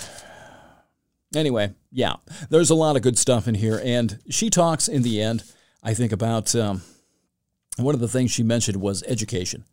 Anyway, 1.34 1.74
yeah, 1.94 2.16
there's 2.50 2.72
a 2.72 2.76
lot 2.76 2.98
of 2.98 3.02
good 3.04 3.18
stuff 3.18 3.48
in 3.48 3.56
here. 3.56 3.80
And 3.86 4.20
she 4.30 4.50
talks 4.50 4.90
in 4.90 5.02
the 5.02 5.22
end, 5.22 5.46
I 5.82 5.94
think, 5.94 6.12
about 6.12 6.54
um, 6.54 6.82
one 7.78 7.96
of 7.96 8.02
the 8.02 8.10
things 8.10 8.32
she 8.32 8.44
mentioned 8.44 8.82
was 8.82 9.02
education 9.04 9.64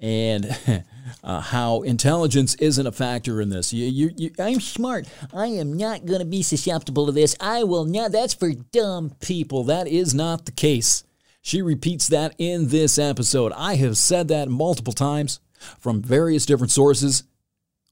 and 0.00 0.56
uh, 1.24 1.40
how 1.40 1.82
intelligence 1.82 2.54
isn't 2.56 2.86
a 2.86 2.92
factor 2.92 3.40
in 3.40 3.48
this. 3.48 3.72
You, 3.72 3.86
you, 3.86 4.10
you, 4.16 4.30
I'm 4.38 4.60
smart. 4.60 5.06
I 5.32 5.46
am 5.46 5.76
not 5.76 6.06
going 6.06 6.20
to 6.20 6.26
be 6.26 6.42
susceptible 6.42 7.06
to 7.06 7.12
this. 7.12 7.36
I 7.40 7.64
will 7.64 7.84
not. 7.84 8.12
That's 8.12 8.34
for 8.34 8.52
dumb 8.52 9.10
people. 9.20 9.64
That 9.64 9.88
is 9.88 10.14
not 10.14 10.46
the 10.46 10.52
case. 10.52 11.04
She 11.40 11.62
repeats 11.62 12.08
that 12.08 12.34
in 12.38 12.68
this 12.68 12.98
episode. 12.98 13.52
I 13.56 13.76
have 13.76 13.96
said 13.96 14.28
that 14.28 14.48
multiple 14.48 14.92
times 14.92 15.40
from 15.78 16.02
various 16.02 16.46
different 16.46 16.70
sources 16.70 17.24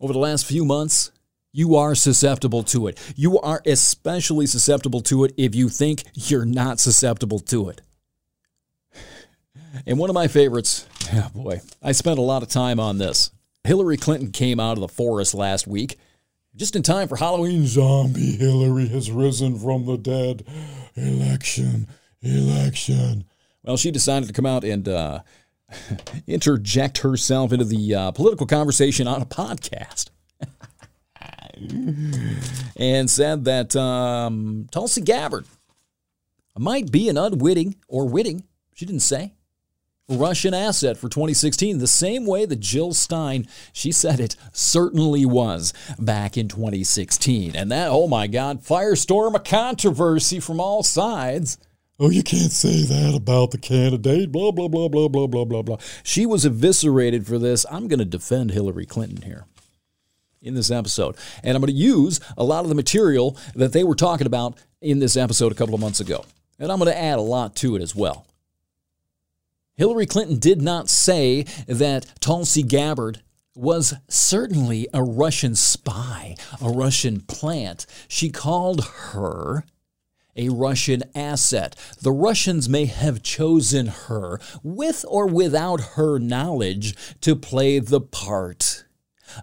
over 0.00 0.12
the 0.12 0.18
last 0.18 0.46
few 0.46 0.64
months. 0.64 1.10
you 1.52 1.74
are 1.74 1.94
susceptible 1.94 2.62
to 2.62 2.86
it. 2.86 2.98
You 3.16 3.40
are 3.40 3.62
especially 3.64 4.46
susceptible 4.46 5.00
to 5.02 5.24
it 5.24 5.32
if 5.38 5.54
you 5.54 5.70
think 5.70 6.04
you're 6.12 6.44
not 6.44 6.80
susceptible 6.80 7.38
to 7.40 7.70
it. 7.70 7.80
And 9.86 9.98
one 9.98 10.08
of 10.08 10.14
my 10.14 10.26
favorites, 10.26 10.86
oh 11.12 11.30
boy, 11.34 11.60
I 11.82 11.92
spent 11.92 12.18
a 12.18 12.22
lot 12.22 12.42
of 12.42 12.48
time 12.48 12.80
on 12.80 12.98
this. 12.98 13.30
Hillary 13.64 13.96
Clinton 13.96 14.30
came 14.30 14.60
out 14.60 14.72
of 14.72 14.80
the 14.80 14.88
forest 14.88 15.34
last 15.34 15.66
week, 15.66 15.98
just 16.54 16.76
in 16.76 16.82
time 16.82 17.08
for 17.08 17.16
Halloween. 17.16 17.66
Zombie 17.66 18.36
Hillary 18.36 18.88
has 18.88 19.10
risen 19.10 19.58
from 19.58 19.86
the 19.86 19.96
dead. 19.96 20.44
Election, 20.94 21.88
election. 22.22 23.24
Well, 23.62 23.76
she 23.76 23.90
decided 23.90 24.28
to 24.28 24.32
come 24.32 24.46
out 24.46 24.64
and 24.64 24.88
uh, 24.88 25.20
interject 26.26 26.98
herself 26.98 27.52
into 27.52 27.64
the 27.64 27.94
uh, 27.94 28.10
political 28.12 28.46
conversation 28.46 29.08
on 29.08 29.22
a 29.22 29.26
podcast. 29.26 30.10
and 32.76 33.10
said 33.10 33.44
that 33.46 33.74
um, 33.74 34.68
Tulsi 34.70 35.00
Gabbard 35.00 35.46
might 36.56 36.90
be 36.90 37.08
an 37.08 37.18
unwitting 37.18 37.76
or 37.88 38.08
witting, 38.08 38.44
she 38.74 38.86
didn't 38.86 39.00
say, 39.00 39.32
Russian 40.08 40.54
asset 40.54 40.96
for 40.96 41.08
2016, 41.08 41.78
the 41.78 41.88
same 41.88 42.26
way 42.26 42.46
that 42.46 42.60
Jill 42.60 42.94
Stein, 42.94 43.48
she 43.72 43.90
said 43.90 44.20
it 44.20 44.36
certainly 44.52 45.26
was 45.26 45.72
back 45.98 46.36
in 46.36 46.46
2016. 46.46 47.56
And 47.56 47.72
that, 47.72 47.88
oh 47.90 48.06
my 48.06 48.28
God, 48.28 48.62
firestorm 48.62 49.34
of 49.34 49.42
controversy 49.42 50.38
from 50.38 50.60
all 50.60 50.84
sides. 50.84 51.58
Oh, 51.98 52.10
you 52.10 52.22
can't 52.22 52.52
say 52.52 52.82
that 52.84 53.16
about 53.16 53.50
the 53.50 53.58
candidate, 53.58 54.30
blah, 54.30 54.52
blah, 54.52 54.68
blah, 54.68 54.86
blah, 54.86 55.08
blah, 55.08 55.26
blah, 55.26 55.44
blah, 55.44 55.62
blah. 55.62 55.78
She 56.04 56.24
was 56.24 56.44
eviscerated 56.44 57.26
for 57.26 57.38
this. 57.38 57.66
I'm 57.68 57.88
going 57.88 57.98
to 57.98 58.04
defend 58.04 58.52
Hillary 58.52 58.86
Clinton 58.86 59.22
here 59.22 59.46
in 60.40 60.54
this 60.54 60.70
episode. 60.70 61.16
And 61.42 61.56
I'm 61.56 61.62
going 61.62 61.72
to 61.72 61.78
use 61.78 62.20
a 62.36 62.44
lot 62.44 62.62
of 62.62 62.68
the 62.68 62.76
material 62.76 63.36
that 63.56 63.72
they 63.72 63.82
were 63.82 63.96
talking 63.96 64.28
about 64.28 64.56
in 64.80 65.00
this 65.00 65.16
episode 65.16 65.50
a 65.50 65.56
couple 65.56 65.74
of 65.74 65.80
months 65.80 65.98
ago. 65.98 66.24
And 66.60 66.70
I'm 66.70 66.78
going 66.78 66.92
to 66.92 66.98
add 66.98 67.18
a 67.18 67.22
lot 67.22 67.56
to 67.56 67.74
it 67.74 67.82
as 67.82 67.96
well. 67.96 68.24
Hillary 69.76 70.06
Clinton 70.06 70.38
did 70.38 70.62
not 70.62 70.88
say 70.88 71.42
that 71.66 72.06
Tulsi 72.20 72.62
Gabbard 72.62 73.20
was 73.54 73.92
certainly 74.08 74.88
a 74.94 75.02
Russian 75.02 75.54
spy, 75.54 76.34
a 76.62 76.70
Russian 76.70 77.20
plant. 77.20 77.84
She 78.08 78.30
called 78.30 78.84
her 79.12 79.64
a 80.34 80.48
Russian 80.48 81.02
asset. 81.14 81.76
The 82.00 82.12
Russians 82.12 82.70
may 82.70 82.86
have 82.86 83.22
chosen 83.22 83.88
her, 83.88 84.40
with 84.62 85.04
or 85.08 85.26
without 85.26 85.80
her 85.96 86.18
knowledge, 86.18 86.94
to 87.20 87.36
play 87.36 87.78
the 87.78 88.00
part 88.00 88.85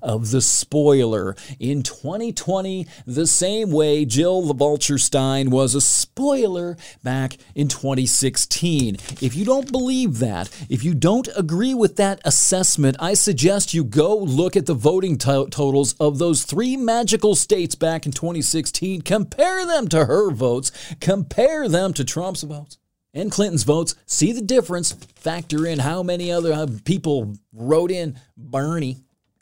of 0.01 0.31
the 0.31 0.41
spoiler. 0.41 1.35
In 1.59 1.83
2020, 1.83 2.87
the 3.05 3.27
same 3.27 3.71
way 3.71 4.05
Jill 4.05 4.41
the 4.43 4.53
Vulture 4.53 4.97
Stein 4.97 5.49
was 5.49 5.75
a 5.75 5.81
spoiler 5.81 6.77
back 7.03 7.37
in 7.55 7.67
2016. 7.67 8.95
If 9.21 9.35
you 9.35 9.45
don't 9.45 9.71
believe 9.71 10.19
that, 10.19 10.49
if 10.69 10.83
you 10.83 10.93
don't 10.93 11.29
agree 11.35 11.73
with 11.73 11.95
that 11.97 12.21
assessment, 12.25 12.97
I 12.99 13.13
suggest 13.13 13.73
you 13.73 13.83
go 13.83 14.17
look 14.17 14.55
at 14.55 14.65
the 14.65 14.73
voting 14.73 15.17
to- 15.19 15.47
totals 15.49 15.93
of 15.99 16.17
those 16.17 16.43
three 16.43 16.77
magical 16.77 17.35
states 17.35 17.75
back 17.75 18.05
in 18.05 18.11
2016, 18.11 19.01
compare 19.01 19.65
them 19.65 19.87
to 19.89 20.05
her 20.05 20.31
votes, 20.31 20.71
compare 20.99 21.67
them 21.67 21.93
to 21.93 22.03
Trump's 22.03 22.43
votes 22.43 22.77
and 23.13 23.31
Clinton's 23.31 23.63
votes, 23.63 23.95
see 24.05 24.31
the 24.31 24.41
difference, 24.41 24.91
factor 25.15 25.67
in 25.67 25.79
how 25.79 26.03
many 26.03 26.31
other 26.31 26.51
uh, 26.51 26.67
people 26.83 27.35
wrote 27.53 27.91
in. 27.91 28.19
Bernie 28.35 28.97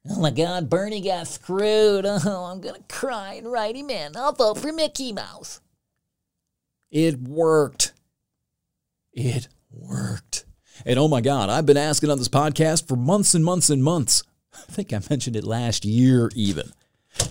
Oh 0.09 0.19
my 0.19 0.31
God, 0.31 0.69
Bernie 0.69 1.01
got 1.01 1.27
screwed. 1.27 2.05
Oh, 2.25 2.45
I'm 2.51 2.61
to 2.61 2.75
cry 2.89 3.35
and 3.35 3.51
write 3.51 3.75
him 3.75 3.89
in. 3.89 4.15
I'll 4.15 4.33
vote 4.33 4.57
for 4.57 4.71
Mickey 4.71 5.13
Mouse. 5.13 5.61
It 6.89 7.19
worked. 7.19 7.93
It 9.13 9.47
worked. 9.71 10.45
And 10.85 10.97
oh 10.97 11.07
my 11.07 11.21
God, 11.21 11.49
I've 11.49 11.65
been 11.65 11.77
asking 11.77 12.09
on 12.09 12.17
this 12.17 12.27
podcast 12.27 12.87
for 12.87 12.95
months 12.95 13.33
and 13.33 13.45
months 13.45 13.69
and 13.69 13.83
months. 13.83 14.23
I 14.53 14.71
think 14.71 14.91
I 14.91 15.01
mentioned 15.09 15.35
it 15.35 15.43
last 15.43 15.85
year 15.85 16.31
even. 16.35 16.71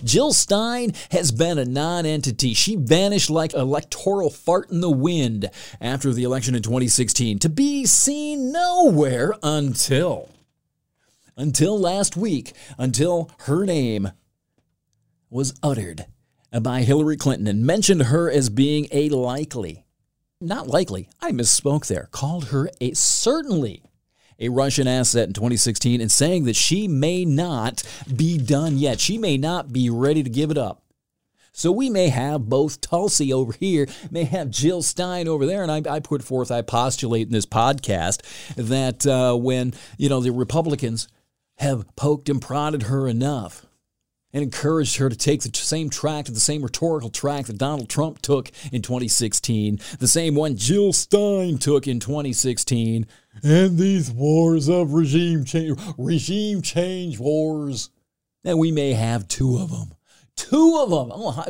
Jill 0.03 0.31
Stein 0.31 0.93
has 1.09 1.31
been 1.31 1.57
a 1.57 1.65
non 1.65 2.05
entity. 2.05 2.53
She 2.53 2.75
vanished 2.75 3.29
like 3.29 3.53
electoral 3.53 4.29
fart 4.29 4.69
in 4.69 4.79
the 4.79 4.91
wind 4.91 5.49
after 5.79 6.13
the 6.13 6.23
election 6.23 6.55
in 6.55 6.61
2016 6.61 7.39
to 7.39 7.49
be 7.49 7.85
seen 7.85 8.51
nowhere 8.51 9.33
until 9.41 10.29
until 11.41 11.77
last 11.77 12.15
week, 12.15 12.53
until 12.77 13.31
her 13.41 13.65
name 13.65 14.11
was 15.29 15.53
uttered 15.63 16.05
by 16.61 16.81
Hillary 16.81 17.17
Clinton 17.17 17.47
and 17.47 17.65
mentioned 17.65 18.03
her 18.03 18.29
as 18.29 18.49
being 18.49 18.87
a 18.91 19.09
likely, 19.09 19.85
not 20.39 20.67
likely, 20.67 21.09
I 21.21 21.31
misspoke 21.31 21.87
there, 21.87 22.09
called 22.11 22.49
her 22.49 22.69
a 22.79 22.93
certainly 22.93 23.83
a 24.39 24.49
Russian 24.49 24.87
asset 24.87 25.27
in 25.27 25.33
2016 25.33 26.01
and 26.01 26.11
saying 26.11 26.45
that 26.45 26.55
she 26.55 26.87
may 26.87 27.25
not 27.25 27.83
be 28.15 28.37
done 28.37 28.77
yet. 28.77 28.99
She 28.99 29.17
may 29.17 29.37
not 29.37 29.71
be 29.71 29.89
ready 29.89 30.23
to 30.23 30.29
give 30.29 30.51
it 30.51 30.57
up. 30.57 30.83
So 31.53 31.71
we 31.71 31.89
may 31.89 32.07
have 32.09 32.49
both 32.49 32.81
Tulsi 32.81 33.33
over 33.33 33.51
here, 33.51 33.87
may 34.09 34.23
have 34.23 34.49
Jill 34.49 34.81
Stein 34.81 35.27
over 35.27 35.45
there, 35.45 35.63
and 35.63 35.71
I, 35.71 35.95
I 35.95 35.99
put 35.99 36.23
forth, 36.23 36.49
I 36.49 36.61
postulate 36.61 37.27
in 37.27 37.33
this 37.33 37.45
podcast 37.45 38.21
that 38.55 39.05
uh, 39.05 39.35
when 39.35 39.73
you 39.97 40.07
know 40.07 40.21
the 40.21 40.31
Republicans 40.31 41.07
have 41.61 41.95
poked 41.95 42.27
and 42.27 42.41
prodded 42.41 42.83
her 42.83 43.07
enough 43.07 43.67
and 44.33 44.41
encouraged 44.41 44.97
her 44.97 45.09
to 45.09 45.15
take 45.15 45.41
the 45.43 45.51
same 45.53 45.91
track, 45.91 46.25
the 46.25 46.39
same 46.39 46.63
rhetorical 46.63 47.11
track 47.11 47.45
that 47.45 47.59
Donald 47.59 47.87
Trump 47.87 48.19
took 48.21 48.51
in 48.71 48.81
2016, 48.81 49.79
the 49.99 50.07
same 50.07 50.33
one 50.33 50.55
Jill 50.55 50.91
Stein 50.91 51.59
took 51.59 51.87
in 51.87 51.99
2016, 51.99 53.05
and 53.43 53.77
these 53.77 54.09
wars 54.09 54.69
of 54.69 54.93
regime 54.93 55.45
change, 55.45 55.79
regime 55.99 56.63
change 56.63 57.19
wars, 57.19 57.91
and 58.43 58.57
we 58.57 58.71
may 58.71 58.93
have 58.93 59.27
two 59.27 59.59
of 59.59 59.69
them. 59.69 59.93
Two 60.35 60.79
of 60.79 60.89
them. 60.89 61.11
Oh, 61.13 61.43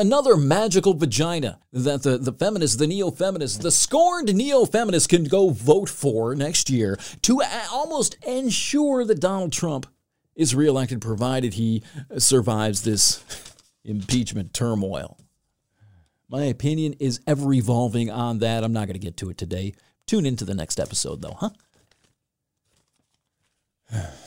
another 0.00 0.36
magical 0.36 0.94
vagina 0.94 1.60
that 1.72 2.02
the, 2.02 2.18
the 2.18 2.32
feminists, 2.32 2.76
the 2.76 2.86
neo 2.86 3.10
feminists, 3.10 3.58
the 3.58 3.70
scorned 3.70 4.34
neo 4.34 4.64
feminists 4.64 5.06
can 5.06 5.24
go 5.24 5.50
vote 5.50 5.88
for 5.88 6.34
next 6.34 6.70
year 6.70 6.98
to 7.22 7.42
uh, 7.42 7.66
almost 7.70 8.16
ensure 8.26 9.04
that 9.04 9.20
Donald 9.20 9.52
Trump 9.52 9.86
is 10.34 10.54
reelected, 10.54 11.00
provided 11.00 11.54
he 11.54 11.82
uh, 12.10 12.18
survives 12.18 12.82
this 12.82 13.22
impeachment 13.84 14.54
turmoil. 14.54 15.18
My 16.28 16.44
opinion 16.44 16.94
is 16.94 17.20
ever 17.26 17.52
evolving 17.52 18.10
on 18.10 18.38
that. 18.38 18.64
I'm 18.64 18.72
not 18.72 18.86
going 18.86 18.94
to 18.94 18.98
get 18.98 19.16
to 19.18 19.30
it 19.30 19.36
today. 19.36 19.74
Tune 20.06 20.24
into 20.24 20.44
the 20.44 20.54
next 20.54 20.80
episode, 20.80 21.20
though, 21.22 21.36
huh? 21.38 21.50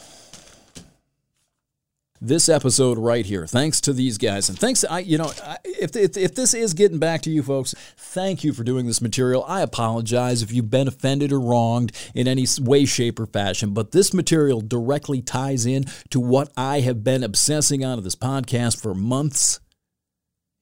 this 2.22 2.50
episode 2.50 2.98
right 2.98 3.26
here. 3.26 3.46
Thanks 3.46 3.82
to 3.82 3.94
these 3.94 4.18
guys, 4.18 4.50
and 4.50 4.58
thanks. 4.58 4.84
I, 4.84 5.00
you 5.00 5.18
know, 5.18 5.32
if, 5.64 5.96
if 5.96 6.18
if 6.18 6.36
this 6.36 6.54
is 6.54 6.74
getting 6.74 7.00
back 7.00 7.22
to 7.24 7.30
you 7.30 7.44
folks, 7.44 7.76
thank 7.98 8.44
you 8.44 8.54
for 8.54 8.64
doing 8.64 8.86
this 8.86 9.02
material. 9.02 9.44
I 9.48 9.62
apologize 9.62 10.42
if 10.42 10.52
you've 10.52 10.72
been 10.72 10.88
offended 10.88 11.32
or 11.32 11.40
wronged 11.40 11.92
in 12.14 12.28
any 12.28 12.46
way, 12.60 12.86
shape, 12.86 13.20
or 13.20 13.26
fashion, 13.26 13.74
but 13.74 13.92
this 13.92 14.14
material 14.14 14.62
directly 14.62 15.22
ties 15.22 15.66
in 15.66 15.86
to 16.10 16.20
what 16.20 16.52
I 16.56 16.82
have 16.82 17.04
been 17.04 17.24
obsessing 17.24 17.84
on 17.84 17.98
of 17.98 18.04
this 18.04 18.16
podcast 18.16 18.82
for 18.82 18.94
months. 18.94 19.60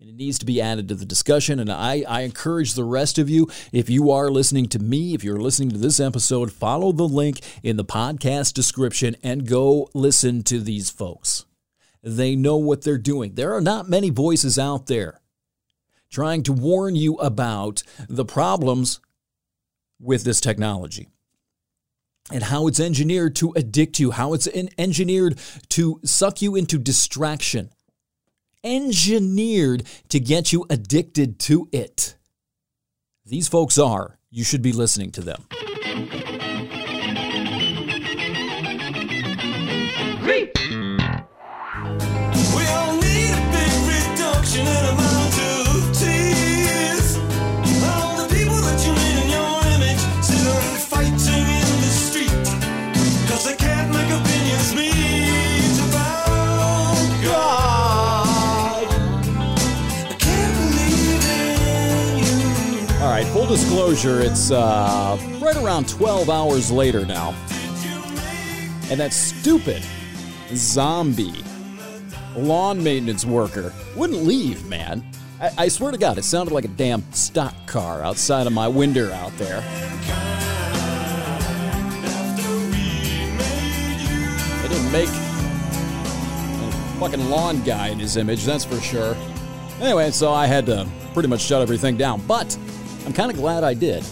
And 0.04 0.10
it 0.10 0.18
needs 0.18 0.38
to 0.40 0.46
be 0.46 0.60
added 0.60 0.90
to 0.90 0.96
the 0.96 1.06
discussion. 1.06 1.62
And 1.62 1.72
I, 1.72 2.04
I 2.06 2.22
encourage 2.24 2.74
the 2.74 2.84
rest 2.84 3.18
of 3.18 3.30
you, 3.30 3.48
if 3.72 3.90
you 3.90 4.12
are 4.12 4.30
listening 4.30 4.68
to 4.70 4.80
me, 4.80 5.14
if 5.14 5.24
you're 5.24 5.40
listening 5.40 5.70
to 5.70 5.78
this 5.78 5.98
episode, 5.98 6.52
follow 6.52 6.92
the 6.92 7.08
link 7.08 7.40
in 7.64 7.78
the 7.78 7.86
podcast 7.86 8.54
description 8.54 9.16
and 9.24 9.48
go 9.48 9.90
listen 9.94 10.44
to 10.44 10.60
these 10.60 10.90
folks. 10.90 11.46
They 12.04 12.36
know 12.36 12.58
what 12.58 12.82
they're 12.82 12.98
doing. 12.98 13.36
There 13.36 13.54
are 13.54 13.62
not 13.62 13.88
many 13.88 14.10
voices 14.10 14.60
out 14.60 14.88
there 14.88 15.22
trying 16.12 16.44
to 16.44 16.52
warn 16.52 16.98
you 16.98 17.16
about 17.16 17.84
the 18.10 18.26
problems 18.26 19.00
with 20.02 20.26
this 20.26 20.42
technology 20.42 21.08
and 22.30 22.44
how 22.44 22.68
it's 22.68 22.82
engineered 22.82 23.38
to 23.38 23.54
addict 23.56 24.02
you, 24.02 24.12
how 24.12 24.34
it's 24.34 24.50
engineered 24.78 25.40
to 25.70 26.02
suck 26.04 26.42
you 26.42 26.58
into 26.58 26.78
distraction, 26.78 27.70
engineered 28.64 29.84
to 30.10 30.20
get 30.20 30.54
you 30.54 30.66
addicted 30.70 31.40
to 31.40 31.68
it. 31.72 32.16
These 33.26 33.48
folks 33.48 33.78
are. 33.78 34.20
You 34.30 34.44
should 34.44 34.62
be 34.62 34.72
listening 34.72 35.12
to 35.12 35.22
them. 35.22 36.33
Disclosure, 63.54 64.20
it's 64.20 64.50
uh, 64.50 65.16
right 65.40 65.56
around 65.58 65.88
12 65.88 66.28
hours 66.28 66.72
later 66.72 67.06
now. 67.06 67.36
And 68.90 69.00
that 69.00 69.14
stupid 69.14 69.84
zombie 70.56 71.44
lawn 72.36 72.84
maintenance 72.84 73.26
worker 73.26 73.72
wouldn't 73.96 74.24
leave, 74.24 74.68
man. 74.68 75.06
I, 75.40 75.52
I 75.60 75.68
swear 75.68 75.92
to 75.92 76.00
God, 76.00 76.18
it 76.18 76.24
sounded 76.24 76.52
like 76.52 76.66
a 76.66 76.70
damn 76.70 77.04
stock 77.14 77.54
car 77.68 78.02
outside 78.02 78.48
of 78.48 78.54
my 78.54 78.68
window 78.68 79.14
out 79.14 79.38
there. 79.38 79.62
They 84.64 84.68
didn't 84.68 84.92
make 84.92 85.10
a 85.10 86.98
fucking 87.00 87.30
lawn 87.30 87.62
guy 87.62 87.90
in 87.90 88.00
his 88.00 88.18
image, 88.18 88.46
that's 88.46 88.66
for 88.66 88.82
sure. 88.82 89.16
Anyway, 89.80 90.10
so 90.10 90.34
I 90.34 90.48
had 90.48 90.66
to 90.66 90.90
pretty 91.14 91.30
much 91.30 91.42
shut 91.42 91.62
everything 91.62 91.98
down, 91.98 92.20
but 92.26 92.58
I'm 93.06 93.14
kind 93.14 93.30
of 93.30 93.38
glad 93.38 93.64
I 93.64 93.74
did. 93.74 94.04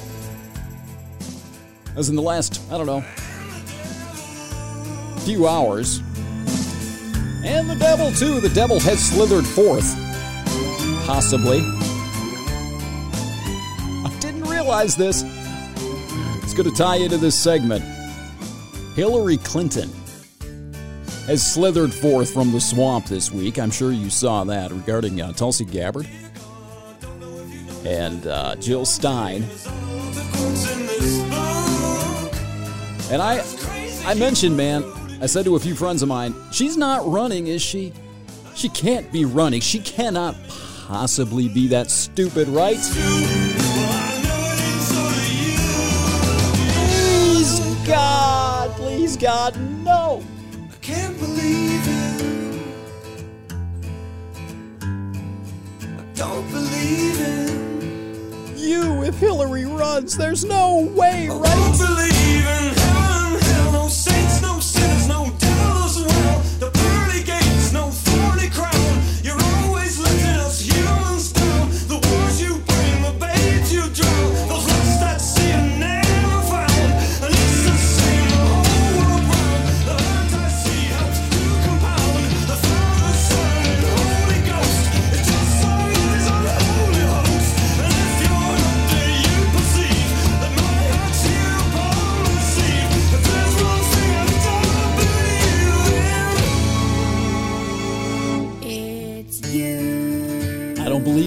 As 1.95 2.10
in 2.10 2.15
the 2.15 2.21
last, 2.21 2.62
I 2.71 2.77
don't 2.77 2.88
know, 2.88 3.01
few 5.21 5.48
hours, 5.48 6.00
and 7.43 7.69
the 7.69 7.75
devil 7.75 8.12
too, 8.12 8.39
the 8.39 8.50
devil 8.50 8.79
has 8.79 9.00
slithered 9.03 9.45
forth. 9.45 9.95
Possibly. 11.05 11.62
I 14.05 14.17
didn't 14.19 14.43
realize 14.43 14.95
this. 14.95 15.24
It's 16.43 16.53
going 16.53 16.69
to 16.69 16.75
tie 16.75 16.98
into 16.98 17.17
this 17.17 17.36
segment. 17.36 17.83
Hillary 18.95 19.38
Clinton 19.38 19.89
has 21.25 21.45
slithered 21.45 21.93
forth 21.93 22.33
from 22.33 22.51
the 22.51 22.60
swamp 22.60 23.05
this 23.05 23.31
week. 23.31 23.57
I'm 23.57 23.71
sure 23.71 23.91
you 23.91 24.10
saw 24.10 24.43
that 24.43 24.71
regarding 24.71 25.21
uh, 25.21 25.33
Tulsi 25.33 25.65
Gabbard 25.65 26.07
and 27.85 28.27
uh, 28.27 28.55
Jill 28.57 28.85
Stein. 28.85 29.43
And 33.11 33.21
I, 33.21 33.43
I 34.05 34.13
mentioned, 34.13 34.55
man, 34.55 34.83
I 35.21 35.25
said 35.25 35.45
to 35.45 35.55
a 35.55 35.59
few 35.59 35.75
friends 35.75 36.01
of 36.01 36.07
mine, 36.07 36.33
she's 36.51 36.77
not 36.77 37.05
running, 37.05 37.47
is 37.47 37.61
she? 37.61 37.93
She 38.55 38.69
can't 38.69 39.11
be 39.11 39.25
running. 39.25 39.61
She 39.61 39.79
cannot 39.79 40.35
possibly 40.88 41.50
be 41.50 41.67
that 41.67 41.91
stupid, 41.91 42.47
right? 42.47 42.77
Please, 46.73 47.59
God, 47.88 48.71
please, 48.71 49.17
God, 49.17 49.59
no. 49.83 50.23
Can't 50.81 51.17
believe 51.19 51.88
it. 51.88 52.21
I 54.81 56.03
don't 56.15 56.50
believe 56.51 57.19
it. 57.19 57.70
You, 58.61 59.03
if 59.03 59.17
Hillary 59.17 59.65
runs, 59.65 60.15
there's 60.15 60.45
no 60.45 60.87
way, 60.95 61.29
right? 61.29 62.80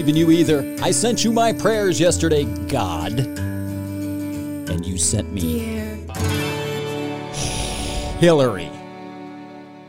Believe 0.05 0.15
in 0.15 0.29
you 0.29 0.31
either. 0.31 0.83
I 0.83 0.91
sent 0.91 1.23
you 1.23 1.31
my 1.31 1.51
prayers 1.51 1.99
yesterday, 1.99 2.43
God. 2.67 3.19
And 3.19 4.85
you 4.85 4.97
sent 4.97 5.31
me 5.31 6.03
Hillary. 8.19 8.69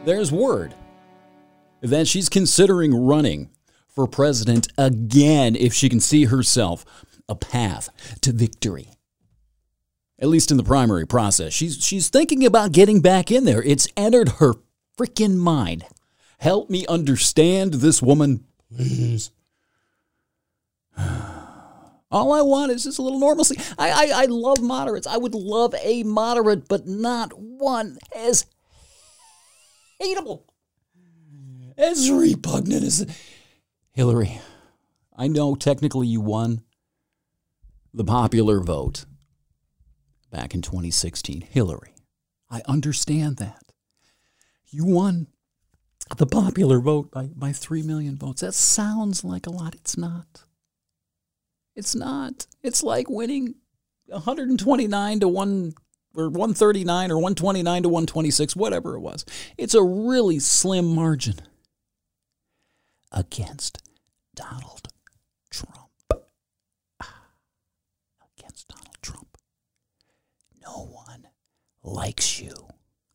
There's 0.05 0.33
word 0.33 0.75
that 1.83 2.09
she's 2.09 2.29
considering 2.29 2.95
running 2.95 3.51
for 3.89 4.07
president 4.07 4.69
again 4.79 5.57
if 5.57 5.75
she 5.75 5.89
can 5.89 6.01
see 6.01 6.25
herself 6.25 6.85
a 7.29 7.35
path 7.35 7.91
to 8.23 8.33
victory. 8.33 8.89
At 10.19 10.29
least 10.29 10.51
in 10.51 10.57
the 10.57 10.65
primary 10.65 11.07
process. 11.07 11.53
She's 11.53 11.85
she's 11.85 12.09
thinking 12.09 12.47
about 12.47 12.73
getting 12.73 13.03
back 13.03 13.31
in 13.31 13.45
there. 13.45 13.63
It's 13.63 13.87
entered 13.97 14.31
her 14.41 14.55
freaking 14.99 15.37
mind. 15.37 15.85
Help 16.39 16.71
me 16.71 16.87
understand 16.87 17.75
this 17.75 18.01
woman, 18.01 18.45
Please. 18.75 19.31
All 22.11 22.33
I 22.33 22.43
want 22.43 22.73
is 22.73 22.85
just 22.85 22.99
a 22.99 23.03
little 23.03 23.19
normalcy. 23.19 23.57
I, 23.79 23.91
I, 23.91 24.23
I 24.23 24.25
love 24.27 24.61
moderates. 24.63 25.07
I 25.07 25.17
would 25.17 25.35
love 25.35 25.75
a 25.83 26.03
moderate, 26.05 26.69
but 26.69 26.87
not 26.87 27.33
one 27.37 27.99
as 28.15 28.47
hateable, 30.01 30.45
as 31.77 32.11
repugnant 32.11 32.85
as 32.85 33.07
Hillary. 33.93 34.41
I 35.17 35.27
know 35.29 35.55
technically 35.55 36.07
you 36.07 36.21
won 36.21 36.63
the 37.93 38.05
popular 38.05 38.61
vote 38.61 39.07
back 40.31 40.55
in 40.55 40.63
2016. 40.63 41.41
Hillary. 41.41 41.95
I 42.51 42.63
understand 42.67 43.39
that. 43.39 43.63
You 44.69 44.85
won 44.85 45.29
the 46.17 46.27
popular 46.27 46.79
vote 46.79 47.11
by, 47.11 47.27
by 47.35 47.53
3 47.53 47.83
million 47.83 48.17
votes. 48.17 48.43
That 48.43 48.55
sounds 48.55 49.25
like 49.25 49.47
a 49.47 49.51
lot. 49.51 49.75
It's 49.75 49.97
not. 49.97 50.46
It's 51.77 51.95
not. 51.95 52.47
It's 52.63 52.83
like 52.83 53.09
winning 53.09 53.57
129 54.07 55.21
to 55.21 55.29
1 55.29 55.75
or 56.17 56.31
139 56.31 57.11
or 57.11 57.17
129 57.17 57.83
to 57.83 57.89
126, 57.89 58.57
whatever 58.57 58.97
it 58.97 59.01
was. 59.01 59.25
It's 59.59 59.75
a 59.75 59.83
really 59.83 60.39
slim 60.39 60.95
margin 60.95 61.37
against 63.13 63.83
Donald 64.35 64.89
Trump. 65.51 65.91
Against 68.39 68.69
Donald 68.69 68.97
Trump. 69.03 69.37
No 70.63 70.87
one 70.87 71.29
likes 71.83 72.41
you. 72.41 72.55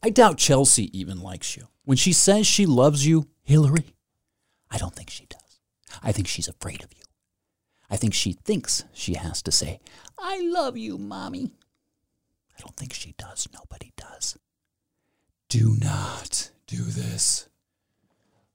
I 0.03 0.09
doubt 0.09 0.37
Chelsea 0.37 0.97
even 0.97 1.21
likes 1.21 1.57
you. 1.57 1.67
When 1.83 1.97
she 1.97 2.13
says 2.13 2.45
she 2.45 2.65
loves 2.65 3.05
you, 3.05 3.27
Hillary, 3.43 3.95
I 4.69 4.77
don't 4.77 4.95
think 4.95 5.09
she 5.09 5.25
does. 5.25 5.59
I 6.03 6.11
think 6.11 6.27
she's 6.27 6.47
afraid 6.47 6.83
of 6.83 6.93
you. 6.93 7.00
I 7.91 7.97
think 7.97 8.13
she 8.13 8.31
thinks 8.31 8.85
she 8.93 9.15
has 9.15 9.41
to 9.41 9.51
say, 9.51 9.81
I 10.17 10.39
love 10.41 10.77
you, 10.77 10.97
mommy. 10.97 11.51
I 12.57 12.61
don't 12.61 12.77
think 12.77 12.93
she 12.93 13.13
does. 13.17 13.49
Nobody 13.53 13.91
does. 13.97 14.37
Do 15.49 15.75
not 15.77 16.51
do 16.67 16.83
this. 16.83 17.49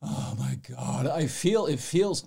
Oh 0.01 0.35
my 0.38 0.59
God. 0.66 1.07
I 1.07 1.27
feel, 1.27 1.66
it 1.66 1.81
feels 1.81 2.25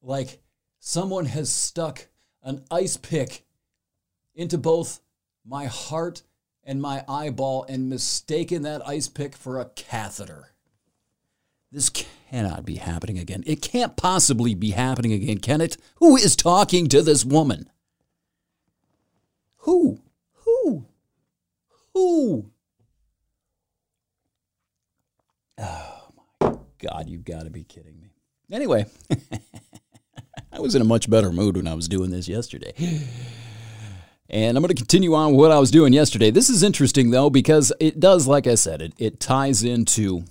like 0.00 0.40
someone 0.80 1.26
has 1.26 1.50
stuck 1.50 2.08
an 2.42 2.64
ice 2.70 2.96
pick 2.96 3.44
into 4.34 4.56
both 4.56 5.00
my 5.44 5.66
heart 5.66 6.22
and 6.64 6.80
my 6.80 7.04
eyeball 7.06 7.66
and 7.68 7.90
mistaken 7.90 8.62
that 8.62 8.86
ice 8.88 9.08
pick 9.08 9.36
for 9.36 9.60
a 9.60 9.66
catheter. 9.66 10.54
This 11.70 11.90
cannot 11.90 12.64
be 12.64 12.76
happening 12.76 13.18
again. 13.18 13.42
It 13.46 13.60
can't 13.60 13.96
possibly 13.96 14.54
be 14.54 14.70
happening 14.70 15.12
again, 15.12 15.38
can 15.38 15.60
it? 15.60 15.76
Who 15.96 16.16
is 16.16 16.34
talking 16.34 16.88
to 16.88 17.02
this 17.02 17.24
woman? 17.24 17.68
Who? 19.58 20.00
Who? 20.32 20.86
Who? 21.94 22.50
Oh 25.58 26.08
my 26.40 26.56
God, 26.78 27.08
you've 27.08 27.24
got 27.24 27.42
to 27.42 27.50
be 27.50 27.64
kidding 27.64 28.00
me. 28.00 28.10
Anyway, 28.50 28.86
I 30.52 30.60
was 30.60 30.74
in 30.74 30.80
a 30.80 30.86
much 30.86 31.10
better 31.10 31.30
mood 31.30 31.56
when 31.56 31.68
I 31.68 31.74
was 31.74 31.88
doing 31.88 32.10
this 32.10 32.28
yesterday. 32.28 32.72
And 34.30 34.56
I'm 34.56 34.62
going 34.62 34.68
to 34.68 34.74
continue 34.74 35.14
on 35.14 35.34
what 35.34 35.50
I 35.50 35.58
was 35.58 35.70
doing 35.70 35.92
yesterday. 35.92 36.30
This 36.30 36.48
is 36.48 36.62
interesting, 36.62 37.10
though, 37.10 37.30
because 37.30 37.72
it 37.80 37.98
does, 37.98 38.26
like 38.26 38.46
I 38.46 38.54
said, 38.54 38.80
it, 38.80 38.92
it 38.98 39.20
ties 39.20 39.62
into 39.64 40.24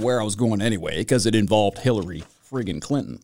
where 0.00 0.20
I 0.20 0.24
was 0.24 0.36
going 0.36 0.60
anyway, 0.60 0.98
because 0.98 1.26
it 1.26 1.34
involved 1.34 1.78
Hillary 1.78 2.24
friggin' 2.50 2.80
Clinton. 2.80 3.20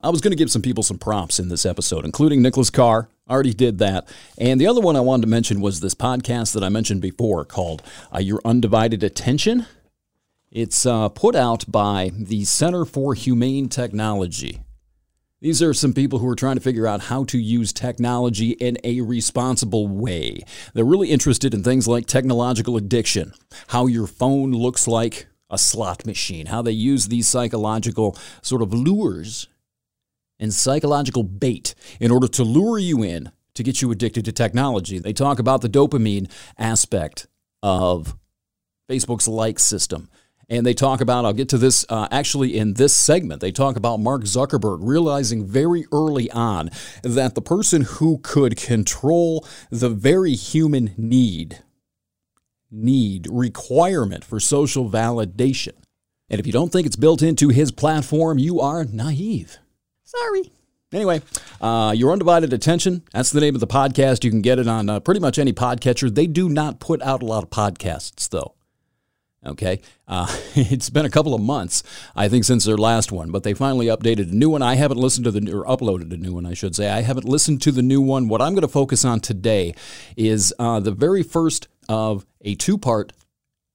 I 0.00 0.08
was 0.08 0.20
going 0.20 0.32
to 0.32 0.36
give 0.36 0.50
some 0.50 0.62
people 0.62 0.82
some 0.82 0.98
props 0.98 1.38
in 1.38 1.48
this 1.48 1.64
episode, 1.64 2.04
including 2.04 2.42
Nicholas 2.42 2.70
Carr. 2.70 3.08
I 3.28 3.32
already 3.32 3.54
did 3.54 3.78
that. 3.78 4.08
And 4.36 4.60
the 4.60 4.66
other 4.66 4.80
one 4.80 4.96
I 4.96 5.00
wanted 5.00 5.22
to 5.22 5.28
mention 5.28 5.60
was 5.60 5.78
this 5.78 5.94
podcast 5.94 6.54
that 6.54 6.64
I 6.64 6.70
mentioned 6.70 7.00
before 7.00 7.44
called 7.44 7.82
uh, 8.12 8.18
Your 8.18 8.40
Undivided 8.44 9.04
Attention. 9.04 9.66
It's 10.50 10.84
uh, 10.84 11.08
put 11.08 11.36
out 11.36 11.70
by 11.70 12.10
the 12.14 12.44
Center 12.44 12.84
for 12.84 13.14
Humane 13.14 13.68
Technology. 13.68 14.62
These 15.40 15.62
are 15.62 15.72
some 15.72 15.92
people 15.92 16.18
who 16.18 16.28
are 16.28 16.36
trying 16.36 16.56
to 16.56 16.60
figure 16.60 16.86
out 16.86 17.02
how 17.02 17.24
to 17.24 17.38
use 17.38 17.72
technology 17.72 18.50
in 18.50 18.78
a 18.84 19.00
responsible 19.00 19.88
way. 19.88 20.42
They're 20.74 20.84
really 20.84 21.10
interested 21.10 21.54
in 21.54 21.62
things 21.62 21.88
like 21.88 22.06
technological 22.06 22.76
addiction, 22.76 23.34
how 23.68 23.86
your 23.86 24.06
phone 24.06 24.52
looks 24.52 24.86
like 24.86 25.26
a 25.52 25.58
slot 25.58 26.04
machine, 26.04 26.46
how 26.46 26.62
they 26.62 26.72
use 26.72 27.06
these 27.06 27.28
psychological 27.28 28.18
sort 28.40 28.62
of 28.62 28.74
lures 28.74 29.46
and 30.40 30.52
psychological 30.52 31.22
bait 31.22 31.74
in 32.00 32.10
order 32.10 32.26
to 32.26 32.42
lure 32.42 32.78
you 32.78 33.02
in 33.02 33.30
to 33.54 33.62
get 33.62 33.82
you 33.82 33.90
addicted 33.92 34.24
to 34.24 34.32
technology. 34.32 34.98
They 34.98 35.12
talk 35.12 35.38
about 35.38 35.60
the 35.60 35.68
dopamine 35.68 36.30
aspect 36.58 37.28
of 37.62 38.16
Facebook's 38.90 39.28
like 39.28 39.58
system. 39.58 40.08
And 40.48 40.66
they 40.66 40.74
talk 40.74 41.00
about, 41.00 41.24
I'll 41.24 41.32
get 41.32 41.48
to 41.50 41.58
this 41.58 41.84
uh, 41.88 42.08
actually 42.10 42.58
in 42.58 42.74
this 42.74 42.94
segment, 42.94 43.40
they 43.40 43.52
talk 43.52 43.76
about 43.76 44.00
Mark 44.00 44.22
Zuckerberg 44.22 44.78
realizing 44.82 45.46
very 45.46 45.86
early 45.92 46.30
on 46.30 46.70
that 47.02 47.34
the 47.34 47.40
person 47.40 47.82
who 47.82 48.18
could 48.18 48.56
control 48.56 49.46
the 49.70 49.88
very 49.88 50.34
human 50.34 50.92
need, 50.98 51.60
need, 52.72 53.28
requirement 53.30 54.24
for 54.24 54.40
social 54.40 54.88
validation. 54.88 55.74
And 56.28 56.40
if 56.40 56.46
you 56.46 56.52
don't 56.52 56.72
think 56.72 56.86
it's 56.86 56.96
built 56.96 57.22
into 57.22 57.50
his 57.50 57.70
platform, 57.70 58.38
you 58.38 58.60
are 58.60 58.84
naive. 58.84 59.58
Sorry. 60.04 60.50
Anyway, 60.92 61.22
uh, 61.60 61.94
your 61.96 62.12
undivided 62.12 62.52
attention. 62.52 63.02
That's 63.12 63.30
the 63.30 63.40
name 63.40 63.54
of 63.54 63.60
the 63.60 63.66
podcast. 63.66 64.24
You 64.24 64.30
can 64.30 64.42
get 64.42 64.58
it 64.58 64.68
on 64.68 64.90
uh, 64.90 65.00
pretty 65.00 65.20
much 65.20 65.38
any 65.38 65.52
podcatcher. 65.52 66.14
They 66.14 66.26
do 66.26 66.48
not 66.48 66.80
put 66.80 67.00
out 67.02 67.22
a 67.22 67.26
lot 67.26 67.42
of 67.42 67.50
podcasts, 67.50 68.28
though. 68.28 68.54
Okay. 69.44 69.80
Uh, 70.06 70.26
it's 70.54 70.90
been 70.90 71.06
a 71.06 71.10
couple 71.10 71.34
of 71.34 71.40
months, 71.40 71.82
I 72.14 72.28
think, 72.28 72.44
since 72.44 72.64
their 72.64 72.76
last 72.76 73.10
one, 73.10 73.30
but 73.30 73.42
they 73.42 73.54
finally 73.54 73.86
updated 73.86 74.30
a 74.30 74.34
new 74.34 74.50
one. 74.50 74.62
I 74.62 74.74
haven't 74.74 74.98
listened 74.98 75.24
to 75.24 75.30
the, 75.30 75.40
new 75.40 75.60
or 75.60 75.64
uploaded 75.64 76.12
a 76.12 76.16
new 76.16 76.34
one, 76.34 76.46
I 76.46 76.54
should 76.54 76.76
say. 76.76 76.90
I 76.90 77.00
haven't 77.00 77.26
listened 77.26 77.62
to 77.62 77.72
the 77.72 77.82
new 77.82 78.00
one. 78.00 78.28
What 78.28 78.42
I'm 78.42 78.52
going 78.52 78.62
to 78.62 78.68
focus 78.68 79.04
on 79.04 79.20
today 79.20 79.74
is 80.16 80.54
uh, 80.58 80.80
the 80.80 80.92
very 80.92 81.22
first 81.22 81.68
of 81.88 82.26
a 82.40 82.54
two 82.54 82.78
part 82.78 83.12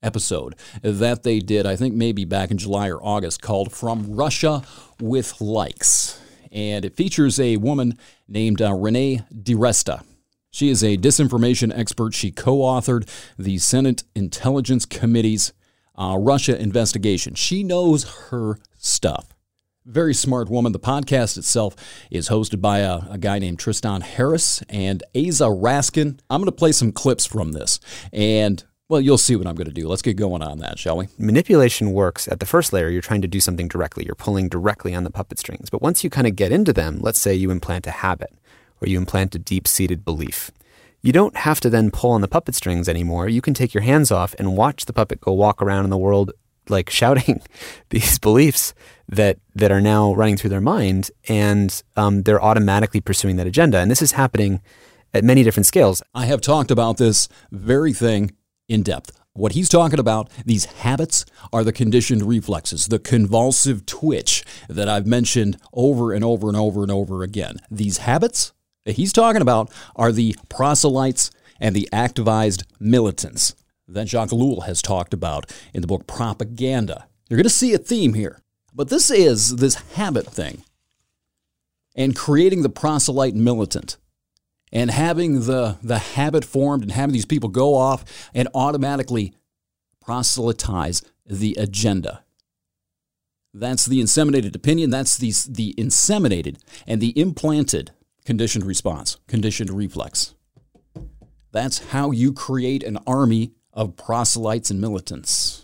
episode 0.03 0.55
that 0.81 1.23
they 1.23 1.39
did, 1.39 1.65
I 1.65 1.75
think 1.75 1.95
maybe 1.95 2.25
back 2.25 2.51
in 2.51 2.57
July 2.57 2.89
or 2.89 3.03
August, 3.03 3.41
called 3.41 3.71
From 3.71 4.15
Russia 4.15 4.63
with 4.99 5.41
Likes. 5.41 6.19
And 6.51 6.85
it 6.85 6.95
features 6.95 7.39
a 7.39 7.57
woman 7.57 7.97
named 8.27 8.61
uh, 8.61 8.73
Renee 8.73 9.21
DiResta. 9.33 10.03
She 10.49 10.69
is 10.69 10.83
a 10.83 10.97
disinformation 10.97 11.77
expert. 11.77 12.13
She 12.13 12.31
co 12.31 12.59
authored 12.59 13.07
the 13.37 13.57
Senate 13.57 14.03
Intelligence 14.15 14.85
Committee's 14.85 15.53
uh, 15.95 16.17
Russia 16.19 16.59
investigation. 16.59 17.35
She 17.35 17.63
knows 17.63 18.29
her 18.29 18.57
stuff. 18.77 19.27
Very 19.87 20.13
smart 20.13 20.49
woman. 20.49 20.73
The 20.73 20.81
podcast 20.81 21.37
itself 21.37 21.73
is 22.11 22.27
hosted 22.27 22.59
by 22.59 22.79
a, 22.79 22.99
a 23.09 23.17
guy 23.17 23.39
named 23.39 23.57
Tristan 23.57 24.01
Harris 24.01 24.61
and 24.67 25.01
Aza 25.15 25.47
Raskin. 25.47 26.19
I'm 26.29 26.41
going 26.41 26.47
to 26.47 26.51
play 26.51 26.73
some 26.73 26.91
clips 26.91 27.25
from 27.25 27.53
this. 27.53 27.79
And, 28.11 28.65
well, 28.89 28.99
you'll 28.99 29.17
see 29.17 29.37
what 29.37 29.47
I'm 29.47 29.55
going 29.55 29.67
to 29.69 29.73
do. 29.73 29.87
Let's 29.87 30.01
get 30.01 30.17
going 30.17 30.41
on 30.43 30.59
that, 30.59 30.77
shall 30.77 30.97
we? 30.97 31.07
manipulation 31.17 31.93
works 31.93 32.27
at 32.27 32.41
the 32.41 32.45
first 32.45 32.73
layer 32.73 32.89
you're 32.89 33.01
trying 33.01 33.21
to 33.21 33.29
do 33.29 33.39
something 33.39 33.69
directly 33.69 34.03
you're 34.05 34.13
pulling 34.13 34.49
directly 34.49 34.93
on 34.93 35.05
the 35.05 35.09
puppet 35.09 35.39
strings 35.39 35.69
but 35.69 35.81
once 35.81 36.03
you 36.03 36.09
kind 36.09 36.27
of 36.27 36.35
get 36.35 36.51
into 36.51 36.73
them 36.73 36.99
let's 36.99 37.19
say 37.19 37.33
you 37.33 37.49
implant 37.49 37.87
a 37.87 37.91
habit 37.91 38.33
or 38.81 38.89
you 38.89 38.97
implant 38.97 39.33
a 39.35 39.39
deep-seated 39.39 40.03
belief 40.03 40.51
you 41.01 41.13
don't 41.13 41.37
have 41.37 41.61
to 41.61 41.69
then 41.69 41.91
pull 41.91 42.11
on 42.11 42.19
the 42.21 42.27
puppet 42.27 42.55
strings 42.55 42.89
anymore 42.89 43.29
you 43.29 43.41
can 43.41 43.53
take 43.53 43.73
your 43.73 43.83
hands 43.83 44.11
off 44.11 44.35
and 44.37 44.57
watch 44.57 44.85
the 44.85 44.93
puppet 44.93 45.21
go 45.21 45.31
walk 45.31 45.61
around 45.61 45.85
in 45.85 45.89
the 45.89 45.97
world 45.97 46.33
like 46.69 46.89
shouting 46.89 47.41
these 47.89 48.19
beliefs 48.19 48.73
that 49.07 49.39
that 49.55 49.71
are 49.71 49.81
now 49.81 50.13
running 50.13 50.37
through 50.37 50.49
their 50.49 50.61
mind 50.61 51.11
and 51.27 51.83
um, 51.95 52.23
they're 52.23 52.43
automatically 52.43 53.01
pursuing 53.01 53.37
that 53.37 53.47
agenda 53.47 53.77
and 53.77 53.89
this 53.89 54.01
is 54.01 54.13
happening 54.13 54.61
at 55.13 55.23
many 55.23 55.43
different 55.43 55.65
scales 55.65 56.01
I 56.13 56.25
have 56.25 56.41
talked 56.41 56.71
about 56.71 56.97
this 56.97 57.27
very 57.51 57.93
thing 57.93 58.31
in 58.67 58.83
depth. 58.83 59.11
What 59.33 59.51
he's 59.51 59.69
talking 59.69 59.99
about, 59.99 60.31
these 60.45 60.65
habits, 60.65 61.23
are 61.53 61.63
the 61.63 61.71
conditioned 61.71 62.23
reflexes, 62.23 62.87
the 62.87 62.99
convulsive 62.99 63.85
twitch 63.85 64.43
that 64.67 64.89
I've 64.89 65.05
mentioned 65.05 65.57
over 65.73 66.11
and 66.11 66.23
over 66.23 66.47
and 66.47 66.57
over 66.57 66.81
and 66.81 66.91
over 66.91 67.21
again. 67.21 67.57
These 67.69 67.99
habits 67.99 68.51
that 68.85 68.95
he's 68.95 69.13
talking 69.13 69.41
about 69.41 69.71
are 69.95 70.11
the 70.11 70.35
proselytes 70.49 71.29
and 71.59 71.75
the 71.75 71.87
activized 71.93 72.63
militants 72.79 73.55
that 73.87 74.07
Jacques 74.07 74.29
Ellul 74.29 74.65
has 74.65 74.81
talked 74.81 75.13
about 75.13 75.51
in 75.73 75.81
the 75.81 75.87
book 75.87 76.07
Propaganda. 76.07 77.07
You're 77.29 77.37
going 77.37 77.43
to 77.43 77.49
see 77.49 77.73
a 77.73 77.77
theme 77.77 78.13
here. 78.13 78.41
But 78.73 78.89
this 78.89 79.09
is 79.09 79.55
this 79.55 79.75
habit 79.93 80.27
thing 80.27 80.63
and 81.95 82.15
creating 82.15 82.61
the 82.61 82.69
proselyte 82.69 83.33
militant 83.33 83.97
and 84.71 84.91
having 84.91 85.45
the, 85.45 85.77
the 85.81 85.97
habit 85.97 86.45
formed 86.45 86.83
and 86.83 86.91
having 86.91 87.13
these 87.13 87.25
people 87.25 87.49
go 87.49 87.73
off 87.73 88.29
and 88.33 88.47
automatically 88.53 89.33
proselytize 89.99 91.01
the 91.25 91.55
agenda. 91.57 92.23
That's 93.53 93.85
the 93.85 93.99
inseminated 93.99 94.55
opinion. 94.55 94.91
That's 94.91 95.17
the, 95.17 95.33
the 95.49 95.73
inseminated 95.77 96.57
and 96.85 97.01
the 97.01 97.19
implanted 97.19 97.91
conditioned 98.25 98.65
response, 98.65 99.17
conditioned 99.27 99.71
reflex. 99.71 100.35
That's 101.51 101.89
how 101.89 102.11
you 102.11 102.33
create 102.33 102.83
an 102.83 102.99
army 103.07 103.53
of 103.77 103.95
proselytes 103.95 104.71
and 104.71 104.81
militants. 104.81 105.63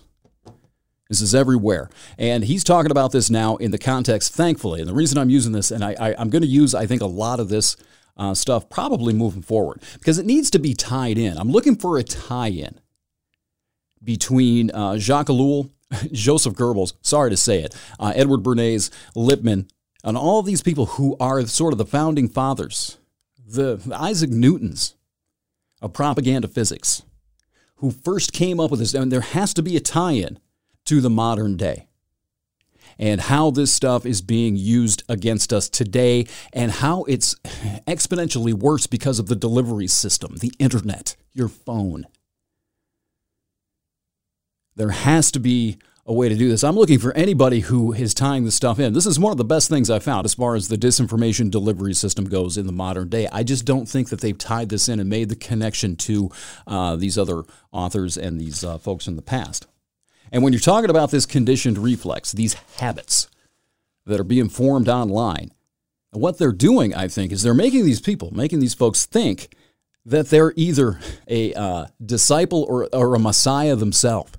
This 1.10 1.19
is 1.19 1.36
everywhere. 1.36 1.89
And 2.17 2.43
he's 2.43 2.63
talking 2.63 2.91
about 2.91 3.12
this 3.12 3.30
now 3.30 3.58
in 3.58 3.71
the 3.71 3.78
context, 3.78 4.34
thankfully. 4.34 4.80
And 4.80 4.89
the 4.89 4.93
reason 4.93 5.17
I'm 5.17 5.32
using 5.32 5.52
this, 5.52 5.71
and 5.71 5.84
I, 5.84 5.95
I, 5.99 6.21
am 6.21 6.30
going 6.30 6.43
to 6.43 6.47
use, 6.47 6.73
I 6.73 6.86
think, 6.86 7.02
a 7.02 7.08
lot 7.08 7.39
of 7.39 7.49
this 7.49 7.76
uh, 8.15 8.36
stuff 8.36 8.69
probably 8.69 9.13
moving 9.13 9.41
forward 9.41 9.82
because 9.97 10.19
it 10.19 10.28
needs 10.28 10.52
to 10.52 10.60
be 10.60 10.76
tied 10.76 11.17
in. 11.17 11.38
I'm 11.38 11.52
looking 11.52 11.76
for 11.76 11.97
a 11.97 12.04
tie 12.04 12.49
in 12.49 12.80
between 14.04 14.69
uh, 14.71 14.97
Jacques 14.97 15.28
Ellul, 15.28 15.71
Joseph 16.12 16.54
Goebbels, 16.54 16.93
sorry 17.02 17.32
to 17.32 17.38
say 17.38 17.63
it, 17.63 17.76
uh, 17.99 18.13
Edward 18.15 18.43
Bernays, 18.43 18.91
Lippmann, 19.15 19.67
and 20.04 20.15
all 20.15 20.39
of 20.39 20.45
these 20.45 20.62
people 20.62 20.86
who 20.86 21.17
are 21.19 21.45
sort 21.47 21.73
of 21.73 21.80
the 21.80 21.86
founding 21.86 22.30
fathers, 22.30 22.97
the, 23.43 23.78
the 23.78 23.95
Isaac 23.95 24.30
Newtons 24.30 24.95
of 25.82 25.93
propaganda 25.93 26.47
physics, 26.47 27.04
who 27.84 27.91
first 27.91 28.32
came 28.32 28.62
up 28.62 28.72
with 28.72 28.80
this. 28.80 28.93
And 28.93 29.12
there 29.12 29.19
has 29.19 29.54
to 29.56 29.62
be 29.62 29.76
a 29.76 29.82
tie 29.82 30.13
in 30.13 30.39
to 30.86 31.02
the 31.02 31.10
modern 31.10 31.58
day 31.58 31.89
and 32.98 33.19
how 33.19 33.52
this 33.52 33.74
stuff 33.74 34.06
is 34.06 34.22
being 34.22 34.56
used 34.56 35.04
against 35.10 35.52
us 35.52 35.67
today 35.67 36.26
and 36.54 36.72
how 36.72 37.04
it's 37.10 37.36
exponentially 37.86 38.54
worse 38.54 38.88
because 38.88 39.19
of 39.19 39.26
the 39.26 39.36
delivery 39.36 39.88
system, 39.88 40.38
the 40.38 40.54
internet, 40.60 41.17
your 41.34 41.50
phone. 41.50 42.08
There 44.78 44.91
has 44.91 45.30
to 45.32 45.39
be 45.39 45.78
a 46.05 46.13
way 46.13 46.27
to 46.27 46.35
do 46.35 46.49
this. 46.49 46.63
I'm 46.63 46.75
looking 46.75 46.99
for 46.99 47.13
anybody 47.13 47.61
who 47.61 47.93
is 47.93 48.13
tying 48.13 48.43
this 48.43 48.55
stuff 48.55 48.77
in. 48.77 48.93
This 48.93 49.05
is 49.05 49.19
one 49.19 49.31
of 49.31 49.37
the 49.37 49.45
best 49.45 49.69
things 49.69 49.89
I 49.89 49.99
found 49.99 50.25
as 50.25 50.33
far 50.33 50.55
as 50.55 50.67
the 50.67 50.77
disinformation 50.77 51.49
delivery 51.49 51.93
system 51.93 52.25
goes 52.25 52.57
in 52.57 52.65
the 52.65 52.73
modern 52.73 53.07
day. 53.07 53.27
I 53.31 53.43
just 53.43 53.63
don't 53.63 53.87
think 53.87 54.09
that 54.09 54.19
they've 54.19 54.37
tied 54.37 54.67
this 54.69 54.89
in 54.89 54.99
and 54.99 55.09
made 55.09 55.29
the 55.29 55.35
connection 55.35 55.95
to 55.97 56.29
uh, 56.67 56.97
these 56.97 57.17
other 57.17 57.43
authors 57.71 58.17
and 58.17 58.39
these 58.39 58.65
uh, 58.65 58.77
folks 58.77 59.07
in 59.07 59.15
the 59.15 59.21
past. 59.21 59.67
And 60.31 60.43
when 60.43 60.51
you're 60.51 60.59
talking 60.59 60.89
about 60.89 61.11
this 61.11 61.25
conditioned 61.25 61.77
reflex, 61.77 62.33
these 62.33 62.55
habits 62.79 63.29
that 64.05 64.19
are 64.19 64.25
being 64.25 64.49
formed 64.49 64.89
online, 64.89 65.51
what 66.11 66.37
they're 66.37 66.51
doing, 66.51 66.93
I 66.93 67.07
think, 67.07 67.31
is 67.31 67.43
they're 67.43 67.53
making 67.53 67.85
these 67.85 68.01
people, 68.01 68.31
making 68.31 68.59
these 68.59 68.73
folks 68.73 69.05
think 69.05 69.55
that 70.05 70.29
they're 70.29 70.53
either 70.57 70.99
a 71.29 71.53
uh, 71.53 71.85
disciple 72.05 72.65
or, 72.67 72.89
or 72.93 73.15
a 73.15 73.19
messiah 73.19 73.75
themselves, 73.75 74.33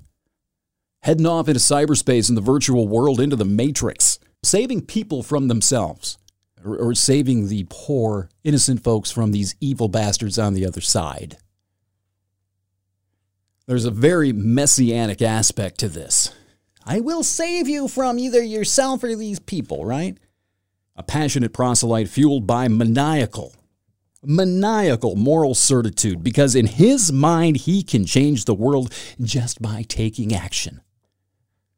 heading 1.05 1.27
off 1.27 1.47
into 1.47 1.59
cyberspace 1.59 2.29
in 2.29 2.35
the 2.35 2.41
virtual 2.41 2.87
world, 2.87 3.19
into 3.19 3.35
the 3.35 3.45
matrix, 3.45 4.17
saving 4.41 4.81
people 4.81 5.21
from 5.21 5.47
themselves, 5.47 6.17
or, 6.65 6.75
or 6.77 6.95
saving 6.95 7.47
the 7.47 7.63
poor, 7.69 8.27
innocent 8.43 8.83
folks 8.83 9.11
from 9.11 9.31
these 9.31 9.53
evil 9.61 9.87
bastards 9.87 10.39
on 10.39 10.55
the 10.55 10.65
other 10.65 10.81
side. 10.81 11.37
There's 13.67 13.85
a 13.85 13.91
very 13.91 14.33
messianic 14.33 15.21
aspect 15.21 15.77
to 15.81 15.89
this. 15.89 16.33
I 16.83 17.01
will 17.01 17.21
save 17.21 17.67
you 17.67 17.87
from 17.87 18.17
either 18.17 18.41
yourself 18.41 19.03
or 19.03 19.15
these 19.15 19.39
people, 19.39 19.85
right? 19.85 20.17
A 20.95 21.03
passionate 21.03 21.53
proselyte 21.53 22.09
fueled 22.09 22.47
by 22.47 22.67
maniacal, 22.67 23.53
maniacal 24.23 25.15
moral 25.15 25.53
certitude 25.53 26.23
because 26.23 26.55
in 26.55 26.65
his 26.65 27.11
mind 27.11 27.57
he 27.57 27.83
can 27.83 28.07
change 28.07 28.45
the 28.45 28.55
world 28.55 28.91
just 29.21 29.61
by 29.61 29.83
taking 29.83 30.33
action. 30.33 30.81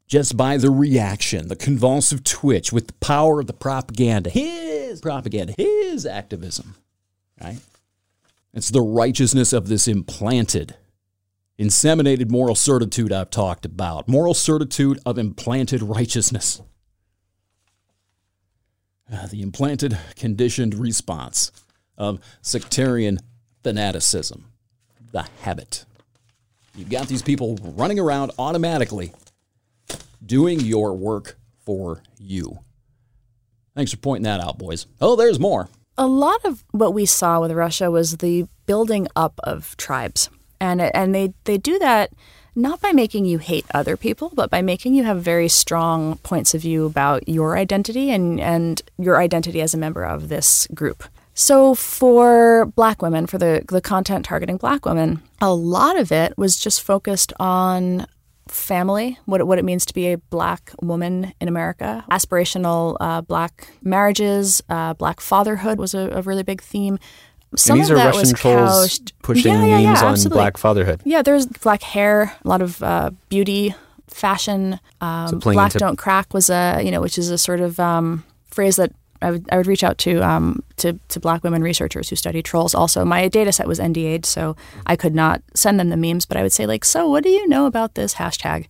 Just 0.08 0.38
by 0.38 0.58
the 0.58 0.72
reaction, 0.72 1.50
the 1.50 1.56
convulsive 1.56 2.24
twitch 2.24 2.72
with 2.72 2.88
the 2.88 2.93
power 2.93 3.41
of 3.41 3.48
the 3.48 3.54
propaganda, 3.54 4.30
his 4.30 5.02
propaganda, 5.02 5.54
his 5.58 6.06
activism, 6.06 6.76
right? 7.41 7.60
It's 8.54 8.70
the 8.70 8.82
righteousness 8.82 9.52
of 9.54 9.67
this 9.67 9.88
implanted 9.88 10.76
Inseminated 11.60 12.30
moral 12.30 12.54
certitude 12.54 13.12
I've 13.12 13.32
talked 13.32 13.65
about. 13.65 14.08
Moral 14.08 14.36
certitude 14.36 15.00
of 15.06 15.17
implanted 15.17 15.82
righteousness. 15.82 16.62
uh, 19.12 19.26
the 19.28 19.41
implanted 19.41 19.98
conditioned 20.15 20.76
response 20.76 21.52
of 21.98 22.20
sectarian 22.41 23.20
fanaticism, 23.63 24.52
the 25.12 25.26
habit. 25.41 25.86
You've 26.76 26.89
got 26.89 27.08
these 27.08 27.24
people 27.24 27.58
running 27.63 28.00
around 28.00 28.32
automatically 28.38 29.13
doing 30.28 30.60
your 30.60 30.94
work 30.94 31.38
for 31.66 32.04
you. 32.20 32.60
Thanks 33.76 33.92
for 33.92 33.98
pointing 33.98 34.24
that 34.24 34.40
out, 34.40 34.58
boys. 34.58 34.86
Oh, 35.02 35.16
there's 35.16 35.40
more. 35.40 35.70
a 35.98 36.08
lot 36.08 36.44
of 36.46 36.63
what 36.72 36.94
we 36.94 37.06
saw 37.06 37.42
with 37.42 37.52
Russia 37.52 37.90
was 37.90 38.18
the 38.18 38.46
building 38.68 39.08
up 39.16 39.40
of 39.44 39.76
tribes, 39.78 40.30
and 40.60 40.82
and 40.82 41.13
they 41.16 41.34
they 41.46 41.58
do 41.58 41.80
that 41.80 42.12
not 42.56 42.82
by 42.82 42.92
making 42.92 43.26
you 43.26 43.38
hate 43.38 43.66
other 43.74 43.96
people, 43.96 44.32
but 44.34 44.50
by 44.50 44.62
making 44.63 44.96
you 44.96 45.04
have 45.04 45.22
very 45.22 45.48
strong 45.48 46.18
points 46.18 46.56
of 46.56 46.62
view 46.62 46.86
about 46.86 47.28
your 47.30 47.58
identity 47.58 48.12
and 48.12 48.40
and 48.40 48.82
your 48.98 49.18
identity 49.22 49.62
as 49.62 49.74
a 49.74 49.78
member 49.78 50.04
of 50.04 50.30
this 50.30 50.68
group. 50.74 51.04
So 51.34 51.76
for 51.76 52.66
black 52.76 53.02
women, 53.04 53.28
for 53.28 53.38
the 53.38 53.63
the 53.68 53.82
content 53.82 54.26
targeting 54.26 54.58
black 54.58 54.86
women, 54.86 55.22
a 55.40 55.54
lot 55.54 56.00
of 56.00 56.12
it 56.12 56.36
was 56.36 56.58
just 56.60 56.82
focused 56.82 57.32
on 57.40 58.08
family, 58.52 59.18
what 59.26 59.42
it, 59.42 59.48
what 59.48 59.60
it 59.60 59.66
means 59.66 59.86
to 59.86 59.94
be 59.94 60.12
a 60.14 60.18
black 60.18 60.72
woman 60.82 61.34
in 61.42 61.48
America, 61.48 62.04
aspirational 62.12 62.98
uh, 63.00 63.22
black 63.22 63.70
marriages, 63.82 64.62
uh, 64.70 64.94
black 64.94 65.20
fatherhood 65.22 65.78
was 65.80 65.94
a, 65.94 66.10
a 66.12 66.22
really 66.22 66.44
big 66.44 66.62
theme. 66.62 67.00
Some 67.56 67.76
and 67.76 67.82
these 67.84 67.90
of 67.90 67.96
are 67.96 68.00
that 68.00 68.06
Russian 68.08 68.22
was 68.22 68.34
trolls 68.34 68.82
couched- 69.00 69.22
pushing 69.22 69.54
Yeah, 69.54 69.66
yeah, 69.66 69.78
yeah, 69.80 69.90
on 69.92 70.12
absolutely. 70.12 70.38
black 70.42 70.58
fatherhood. 70.58 71.02
Yeah, 71.06 71.22
there's 71.22 71.46
black 71.46 71.82
hair, 71.82 72.34
a 72.44 72.48
lot 72.48 72.62
of 72.62 72.84
uh, 72.84 73.12
beauty, 73.30 73.74
fashion. 74.08 74.80
Um, 75.02 75.28
So 75.30 75.38
black 75.40 75.68
into- 75.74 75.80
don't 75.80 75.96
crack 75.98 76.34
was 76.34 76.50
a 76.50 76.82
you 76.84 76.92
know, 76.92 77.02
which 77.02 77.18
is 77.18 77.30
a 77.30 77.38
sort 77.38 77.60
of 77.62 77.80
um, 77.80 78.24
phrase 78.52 78.76
that 78.76 78.92
I 79.22 79.32
would 79.32 79.48
I 79.52 79.58
would 79.58 79.68
reach 79.68 79.84
out 79.84 79.98
to 80.00 80.22
um, 80.22 80.64
to 80.78 81.00
to 81.10 81.20
black 81.20 81.44
women 81.44 81.62
researchers 81.62 82.10
who 82.10 82.16
study 82.16 82.42
trolls. 82.42 82.76
Also, 82.76 83.06
my 83.06 83.28
data 83.28 83.52
set 83.52 83.68
was 83.68 83.80
NDA'd, 83.80 84.26
so 84.26 84.56
I 84.86 84.96
could 84.96 85.16
not 85.16 85.42
send 85.54 85.80
them 85.80 85.90
the 85.90 85.98
memes. 85.98 86.26
But 86.26 86.38
I 86.38 86.44
would 86.44 86.54
say 86.54 86.66
like, 86.66 86.86
so 86.86 87.10
what 87.10 87.24
do 87.24 87.30
you 87.30 87.48
know 87.48 87.66
about 87.66 87.96
this 87.96 88.16
hashtag? 88.16 88.68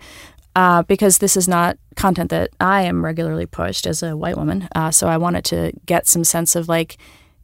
Uh, 0.55 0.81
because 0.83 1.19
this 1.19 1.37
is 1.37 1.47
not 1.47 1.77
content 1.95 2.31
that 2.31 2.49
I 2.59 2.81
am 2.81 3.05
regularly 3.05 3.45
pushed 3.45 3.85
as 3.85 4.01
a 4.01 4.17
white 4.17 4.37
woman. 4.37 4.67
Uh, 4.75 4.89
so 4.89 5.07
I 5.07 5.17
wanted 5.17 5.45
to 5.45 5.71
get 5.85 6.07
some 6.07 6.23
sense 6.23 6.55
of 6.55 6.67
like, 6.67 6.97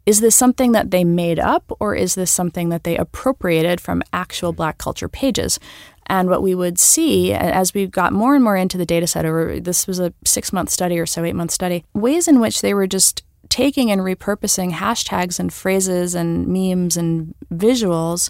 is 0.08 0.20
this 0.20 0.36
something 0.36 0.72
that 0.72 0.90
they 0.90 1.04
made 1.04 1.40
up 1.40 1.72
or 1.80 1.96
is 1.96 2.16
this 2.16 2.32
something 2.32 2.70
that 2.70 2.84
they 2.84 2.98
appropriated 2.98 3.80
from 3.80 4.02
actual 4.12 4.52
black 4.52 4.78
culture 4.78 5.08
pages? 5.08 5.60
And 6.08 6.30
what 6.30 6.42
we 6.42 6.56
would 6.56 6.80
see 6.80 7.34
as 7.34 7.74
we 7.74 7.88
got 7.88 8.14
more 8.14 8.36
and 8.36 8.44
more 8.44 8.58
into 8.58 8.78
the 8.78 8.86
data 8.86 9.08
set 9.08 9.26
over 9.26 9.60
this 9.60 9.88
was 9.88 10.00
a 10.00 10.14
six 10.26 10.52
month 10.52 10.70
study 10.70 11.00
or 11.00 11.06
so, 11.06 11.24
eight 11.24 11.36
month 11.36 11.52
study, 11.52 11.86
ways 11.94 12.28
in 12.28 12.40
which 12.40 12.62
they 12.62 12.74
were 12.74 12.88
just 12.88 13.24
taking 13.50 13.92
and 13.92 14.02
repurposing 14.02 14.72
hashtags 14.72 15.40
and 15.40 15.54
phrases 15.54 16.16
and 16.16 16.48
memes 16.48 16.98
and 16.98 17.36
visuals 17.54 18.30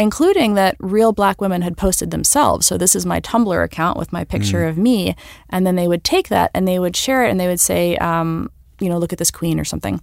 including 0.00 0.54
that 0.54 0.74
real 0.80 1.12
black 1.12 1.42
women 1.42 1.60
had 1.60 1.76
posted 1.76 2.10
themselves. 2.10 2.66
So 2.66 2.78
this 2.78 2.96
is 2.96 3.04
my 3.04 3.20
Tumblr 3.20 3.62
account 3.62 3.98
with 3.98 4.14
my 4.14 4.24
picture 4.24 4.66
of 4.66 4.78
me, 4.78 5.14
and 5.50 5.66
then 5.66 5.76
they 5.76 5.86
would 5.86 6.04
take 6.04 6.28
that 6.28 6.50
and 6.54 6.66
they 6.66 6.78
would 6.78 6.96
share 6.96 7.22
it 7.26 7.30
and 7.30 7.38
they 7.38 7.46
would 7.46 7.60
say, 7.60 7.98
um, 7.98 8.50
you 8.80 8.88
know, 8.88 8.96
look 8.96 9.12
at 9.12 9.18
this 9.18 9.30
queen 9.30 9.60
or 9.60 9.64
something. 9.64 10.00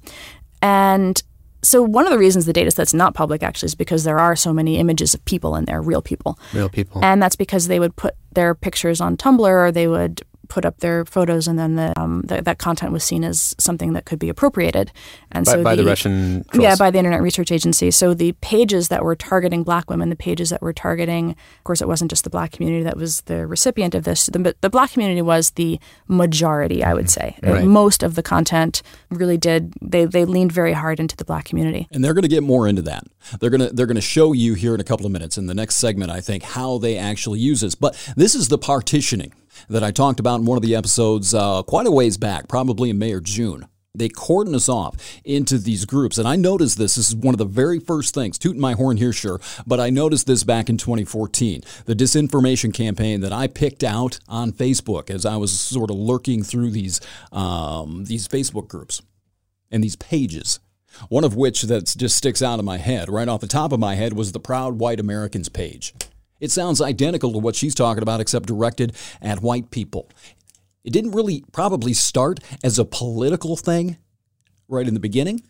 And 0.61 1.21
so 1.63 1.81
one 1.81 2.05
of 2.05 2.11
the 2.11 2.19
reasons 2.19 2.45
the 2.45 2.53
data 2.53 2.71
set's 2.71 2.93
not 2.93 3.13
public 3.13 3.43
actually 3.43 3.67
is 3.67 3.75
because 3.75 4.03
there 4.03 4.19
are 4.19 4.35
so 4.35 4.53
many 4.53 4.77
images 4.77 5.13
of 5.13 5.23
people 5.25 5.55
in 5.55 5.65
there, 5.65 5.81
real 5.81 6.01
people. 6.01 6.39
Real 6.53 6.69
people. 6.69 7.03
And 7.03 7.21
that's 7.21 7.35
because 7.35 7.67
they 7.67 7.79
would 7.79 7.95
put 7.95 8.15
their 8.33 8.53
pictures 8.53 9.01
on 9.01 9.17
Tumblr 9.17 9.47
or 9.47 9.71
they 9.71 9.87
would 9.87 10.21
put 10.47 10.65
up 10.65 10.79
their 10.79 11.05
photos 11.05 11.47
and 11.47 11.57
then 11.57 11.75
the, 11.75 11.97
um, 11.99 12.23
th- 12.27 12.43
that 12.43 12.57
content 12.57 12.91
was 12.91 13.03
seen 13.03 13.23
as 13.23 13.55
something 13.57 13.93
that 13.93 14.05
could 14.05 14.19
be 14.19 14.29
appropriated. 14.29 14.91
And 15.31 15.45
by, 15.45 15.51
so 15.51 15.63
by 15.63 15.75
the, 15.75 15.83
Russian 15.83 16.43
trolls. 16.51 16.63
yeah, 16.63 16.75
by 16.75 16.91
the 16.91 16.97
Internet 16.97 17.21
Research 17.21 17.51
Agency. 17.51 17.91
So 17.91 18.13
the 18.13 18.33
pages 18.33 18.87
that 18.89 19.03
were 19.03 19.15
targeting 19.15 19.63
black 19.63 19.89
women, 19.89 20.09
the 20.09 20.15
pages 20.15 20.49
that 20.49 20.61
were 20.61 20.73
targeting, 20.73 21.31
of 21.31 21.63
course, 21.63 21.81
it 21.81 21.87
wasn't 21.87 22.11
just 22.11 22.23
the 22.23 22.29
black 22.29 22.51
community 22.51 22.83
that 22.83 22.97
was 22.97 23.21
the 23.21 23.47
recipient 23.47 23.95
of 23.95 24.03
this. 24.03 24.27
The, 24.27 24.55
the 24.61 24.69
black 24.69 24.91
community 24.91 25.21
was 25.21 25.51
the 25.51 25.79
majority, 26.07 26.83
I 26.83 26.93
would 26.93 27.09
say. 27.09 27.37
Right. 27.43 27.65
Most 27.65 28.03
of 28.03 28.15
the 28.15 28.23
content 28.23 28.81
really 29.09 29.37
did, 29.37 29.73
they, 29.81 30.05
they 30.05 30.25
leaned 30.25 30.51
very 30.51 30.73
hard 30.73 30.99
into 30.99 31.15
the 31.15 31.25
black 31.25 31.45
community. 31.45 31.87
And 31.91 32.03
they're 32.03 32.13
going 32.13 32.23
to 32.23 32.27
get 32.27 32.43
more 32.43 32.67
into 32.67 32.81
that. 32.83 33.03
They're 33.39 33.49
going 33.49 33.67
to 33.67 33.73
they're 33.73 33.85
going 33.85 33.95
to 33.95 34.01
show 34.01 34.33
you 34.33 34.53
here 34.53 34.73
in 34.73 34.79
a 34.79 34.83
couple 34.83 35.05
of 35.05 35.11
minutes 35.11 35.37
in 35.37 35.47
the 35.47 35.53
next 35.53 35.75
segment 35.75 36.11
I 36.11 36.21
think 36.21 36.43
how 36.43 36.77
they 36.77 36.97
actually 36.97 37.39
use 37.39 37.61
this. 37.61 37.75
But 37.75 37.95
this 38.15 38.35
is 38.35 38.47
the 38.47 38.57
partitioning 38.57 39.33
that 39.69 39.83
I 39.83 39.91
talked 39.91 40.19
about 40.19 40.39
in 40.39 40.45
one 40.45 40.57
of 40.57 40.63
the 40.63 40.75
episodes 40.75 41.33
uh, 41.33 41.63
quite 41.63 41.87
a 41.87 41.91
ways 41.91 42.17
back, 42.17 42.47
probably 42.47 42.89
in 42.89 42.97
May 42.97 43.13
or 43.13 43.21
June. 43.21 43.67
They 43.97 44.09
cordon 44.09 44.53
us 44.53 44.69
off 44.69 44.95
into 45.25 45.57
these 45.57 45.85
groups. 45.85 46.17
And 46.17 46.27
I 46.27 46.35
noticed 46.35 46.77
this. 46.77 46.95
This 46.95 47.09
is 47.09 47.15
one 47.15 47.33
of 47.33 47.39
the 47.39 47.45
very 47.45 47.79
first 47.79 48.13
things. 48.13 48.37
Tooting 48.37 48.61
my 48.61 48.73
horn 48.73 48.97
here, 48.97 49.11
sure. 49.11 49.41
But 49.65 49.79
I 49.79 49.89
noticed 49.89 50.27
this 50.27 50.43
back 50.43 50.69
in 50.69 50.77
2014. 50.77 51.63
The 51.85 51.95
disinformation 51.95 52.73
campaign 52.73 53.21
that 53.21 53.33
I 53.33 53.47
picked 53.47 53.83
out 53.83 54.19
on 54.27 54.51
Facebook 54.51 55.09
as 55.09 55.25
I 55.25 55.37
was 55.37 55.59
sort 55.59 55.89
of 55.89 55.97
lurking 55.97 56.43
through 56.43 56.71
these, 56.71 57.01
um, 57.31 58.05
these 58.05 58.27
Facebook 58.27 58.67
groups 58.67 59.01
and 59.71 59.83
these 59.83 59.95
pages. 59.95 60.59
One 61.09 61.23
of 61.23 61.35
which 61.35 61.63
that 61.63 61.93
just 61.97 62.17
sticks 62.17 62.41
out 62.41 62.59
in 62.59 62.65
my 62.65 62.77
head, 62.77 63.09
right 63.09 63.27
off 63.27 63.41
the 63.41 63.47
top 63.47 63.71
of 63.71 63.79
my 63.79 63.95
head, 63.95 64.13
was 64.13 64.31
the 64.31 64.39
Proud 64.39 64.79
White 64.79 64.99
Americans 64.99 65.49
page. 65.49 65.93
It 66.39 66.51
sounds 66.51 66.81
identical 66.81 67.31
to 67.33 67.39
what 67.39 67.55
she's 67.55 67.75
talking 67.75 68.03
about, 68.03 68.19
except 68.19 68.47
directed 68.47 68.95
at 69.21 69.41
white 69.41 69.71
people. 69.71 70.09
It 70.83 70.93
didn't 70.93 71.11
really 71.11 71.43
probably 71.51 71.93
start 71.93 72.39
as 72.63 72.79
a 72.79 72.85
political 72.85 73.57
thing 73.57 73.97
right 74.67 74.87
in 74.87 74.93
the 74.93 74.99
beginning, 74.99 75.43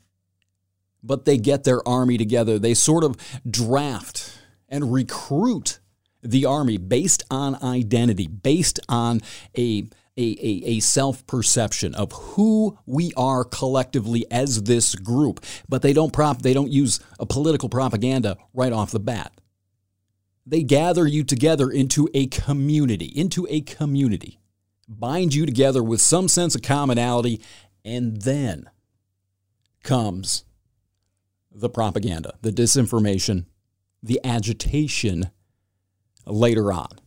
but 1.04 1.26
they 1.26 1.38
get 1.38 1.64
their 1.64 1.88
army 1.88 2.18
together. 2.18 2.58
They 2.58 2.74
sort 2.74 3.04
of 3.04 3.16
draft 3.50 4.40
and 4.70 4.92
recruit 4.92 5.80
the 6.24 6.46
army 6.46 6.78
based 6.78 7.24
on 7.30 7.62
identity, 7.64 8.28
based 8.28 8.80
on 8.90 9.22
a 9.58 9.88
a, 10.20 10.36
a, 10.42 10.64
a 10.66 10.80
self 10.80 11.26
perception 11.28 11.94
of 11.94 12.12
who 12.12 12.78
we 12.88 13.14
are 13.16 13.44
collectively 13.44 14.26
as 14.32 14.64
this 14.64 14.96
group, 14.96 15.46
but 15.70 15.84
they 15.84 15.94
don't 15.94 16.12
prop 16.12 16.42
they 16.42 16.54
don't 16.54 16.72
use 16.72 17.00
a 17.20 17.26
political 17.26 17.70
propaganda 17.70 18.38
right 18.54 18.74
off 18.74 18.92
the 18.92 19.00
bat. 19.00 19.32
They 20.50 20.64
gather 20.64 21.06
you 21.06 21.26
together 21.26 21.70
into 21.70 22.08
a 22.14 22.28
community, 22.28 23.08
into 23.14 23.46
a 23.50 23.60
community, 23.60 24.40
bind 24.88 25.34
you 25.34 25.46
together 25.46 25.84
with 25.84 26.00
some 26.00 26.30
sense 26.30 26.56
of 26.56 26.62
commonality, 26.62 27.42
and 27.84 28.22
then 28.22 28.70
comes 29.84 30.46
the 31.52 31.70
propaganda, 31.70 32.36
the 32.42 32.52
disinformation, 32.52 33.46
the 34.02 34.22
agitation 34.24 35.32
later 36.26 36.72
on. 36.72 37.00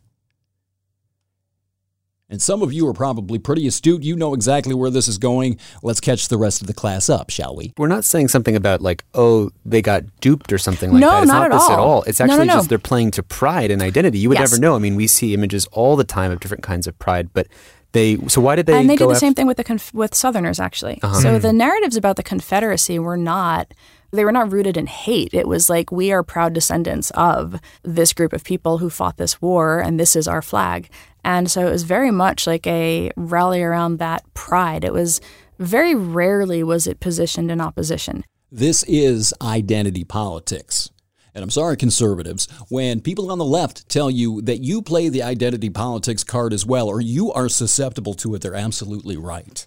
And 2.30 2.40
some 2.40 2.62
of 2.62 2.72
you 2.72 2.86
are 2.86 2.92
probably 2.92 3.38
pretty 3.40 3.66
astute. 3.66 4.02
You 4.04 4.14
know 4.14 4.34
exactly 4.34 4.72
where 4.72 4.88
this 4.90 5.08
is 5.08 5.18
going. 5.18 5.58
Let's 5.82 5.98
catch 6.00 6.28
the 6.28 6.38
rest 6.38 6.60
of 6.60 6.68
the 6.68 6.74
class 6.74 7.08
up, 7.10 7.28
shall 7.30 7.56
we? 7.56 7.72
We're 7.76 7.88
not 7.88 8.04
saying 8.04 8.28
something 8.28 8.54
about 8.54 8.80
like, 8.80 9.04
oh, 9.14 9.50
they 9.66 9.82
got 9.82 10.04
duped 10.20 10.52
or 10.52 10.58
something 10.58 10.92
like 10.92 11.00
No, 11.00 11.10
that. 11.10 11.22
It's 11.24 11.28
not 11.28 11.38
not, 11.48 11.52
at 11.52 11.58
this 11.58 11.70
at 11.70 11.78
all. 11.78 11.88
all. 11.88 12.02
It's 12.04 12.20
No, 12.20 12.26
no, 12.26 12.32
actually 12.34 12.46
no. 12.46 12.54
just 12.54 12.68
they're 12.68 12.78
playing 12.78 13.10
to 13.12 13.22
pride 13.24 13.70
and 13.72 13.82
identity. 13.82 14.18
You 14.20 14.28
would 14.28 14.38
Yes. 14.38 14.52
never 14.52 14.60
know. 14.60 14.76
I 14.76 14.78
mean, 14.78 14.94
we 14.94 15.08
see 15.08 15.34
images 15.34 15.66
all 15.72 15.96
the 15.96 16.04
time 16.04 16.30
of 16.30 16.38
different 16.38 16.62
kinds 16.62 16.86
of 16.86 16.96
pride, 17.00 17.30
but 17.34 17.48
they. 17.92 18.16
So 18.28 18.40
why 18.40 18.54
did 18.54 18.66
they? 18.66 18.78
and 18.78 18.88
they 18.88 18.94
go 18.94 19.06
did 19.06 19.10
the 19.10 19.16
after- 19.16 19.26
same 19.26 19.34
thing 19.34 19.48
with 19.48 19.56
the 19.56 19.64
conf- 19.64 19.92
with 19.92 20.14
Southerners 20.14 20.60
actually. 20.60 21.00
Uh-huh. 21.02 21.14
So 21.20 21.38
the 21.40 21.52
narratives 21.52 21.96
about 21.96 22.14
the 22.14 22.22
Confederacy 22.22 23.00
were 23.00 23.16
not 23.16 23.74
they 24.12 24.24
were 24.24 24.32
not 24.32 24.52
rooted 24.52 24.76
in 24.76 24.86
hate. 24.86 25.34
It 25.34 25.46
was 25.46 25.70
like 25.70 25.92
we 25.92 26.12
are 26.12 26.22
proud 26.22 26.52
descendants 26.52 27.10
of 27.12 27.60
this 27.82 28.12
group 28.12 28.32
of 28.32 28.44
people 28.44 28.78
who 28.78 28.90
fought 28.90 29.16
this 29.16 29.40
war, 29.40 29.80
and 29.80 29.98
this 29.98 30.16
is 30.16 30.28
our 30.28 30.42
flag. 30.42 30.88
And 31.24 31.50
so 31.50 31.66
it 31.66 31.70
was 31.70 31.82
very 31.82 32.10
much 32.10 32.46
like 32.46 32.66
a 32.66 33.10
rally 33.16 33.62
around 33.62 33.98
that 33.98 34.22
pride. 34.34 34.84
It 34.84 34.92
was 34.92 35.20
very 35.58 35.94
rarely 35.94 36.62
was 36.62 36.86
it 36.86 37.00
positioned 37.00 37.50
in 37.50 37.60
opposition. 37.60 38.24
This 38.50 38.82
is 38.84 39.34
identity 39.42 40.04
politics. 40.04 40.90
And 41.34 41.44
I'm 41.44 41.50
sorry, 41.50 41.76
conservatives, 41.76 42.48
when 42.68 43.00
people 43.00 43.30
on 43.30 43.38
the 43.38 43.44
left 43.44 43.88
tell 43.88 44.10
you 44.10 44.42
that 44.42 44.64
you 44.64 44.82
play 44.82 45.08
the 45.08 45.22
identity 45.22 45.70
politics 45.70 46.24
card 46.24 46.52
as 46.52 46.66
well, 46.66 46.88
or 46.88 47.00
you 47.00 47.30
are 47.32 47.48
susceptible 47.48 48.14
to 48.14 48.34
it, 48.34 48.42
they're 48.42 48.56
absolutely 48.56 49.16
right. 49.16 49.66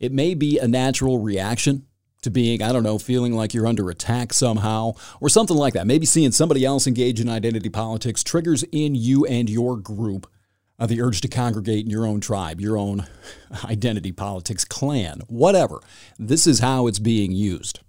It 0.00 0.10
may 0.10 0.34
be 0.34 0.58
a 0.58 0.66
natural 0.66 1.18
reaction 1.18 1.86
to 2.26 2.30
being, 2.30 2.62
I 2.62 2.72
don't 2.72 2.82
know, 2.82 2.98
feeling 2.98 3.32
like 3.32 3.54
you're 3.54 3.66
under 3.66 3.88
attack 3.90 4.32
somehow, 4.32 4.92
or 5.20 5.28
something 5.28 5.56
like 5.56 5.74
that. 5.74 5.86
Maybe 5.86 6.06
seeing 6.06 6.32
somebody 6.32 6.64
else 6.64 6.86
engage 6.86 7.20
in 7.20 7.28
identity 7.28 7.70
politics 7.70 8.22
triggers 8.22 8.62
in 8.70 8.94
you 8.94 9.24
and 9.24 9.48
your 9.48 9.76
group 9.76 10.26
uh, 10.78 10.86
the 10.86 11.00
urge 11.00 11.20
to 11.22 11.28
congregate 11.28 11.84
in 11.84 11.90
your 11.90 12.06
own 12.06 12.20
tribe, 12.20 12.60
your 12.60 12.76
own 12.76 13.06
identity 13.64 14.12
politics 14.12 14.64
clan, 14.64 15.20
whatever. 15.28 15.80
This 16.18 16.46
is 16.46 16.60
how 16.60 16.86
it's 16.86 16.98
being 16.98 17.32
used. 17.32 17.80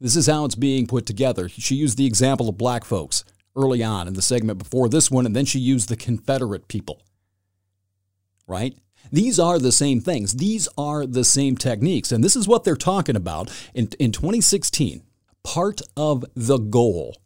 This 0.00 0.14
is 0.14 0.26
how 0.26 0.44
it's 0.44 0.54
being 0.54 0.86
put 0.86 1.06
together. 1.06 1.48
She 1.48 1.74
used 1.74 1.98
the 1.98 2.06
example 2.06 2.48
of 2.48 2.58
black 2.58 2.84
folks 2.84 3.24
early 3.56 3.82
on 3.82 4.06
in 4.06 4.14
the 4.14 4.22
segment 4.22 4.58
before 4.58 4.88
this 4.88 5.10
one, 5.10 5.26
and 5.26 5.34
then 5.34 5.44
she 5.44 5.58
used 5.58 5.88
the 5.88 5.96
Confederate 5.96 6.68
people. 6.68 7.02
Right? 8.46 8.76
These 9.10 9.38
are 9.38 9.58
the 9.58 9.72
same 9.72 10.00
things. 10.00 10.34
These 10.34 10.68
are 10.76 11.06
the 11.06 11.24
same 11.24 11.56
techniques. 11.56 12.12
And 12.12 12.22
this 12.22 12.36
is 12.36 12.48
what 12.48 12.64
they're 12.64 12.76
talking 12.76 13.16
about. 13.16 13.50
In, 13.74 13.88
in 13.98 14.12
2016, 14.12 15.02
part 15.42 15.80
of 15.96 16.24
the 16.34 16.58
goal 16.58 17.16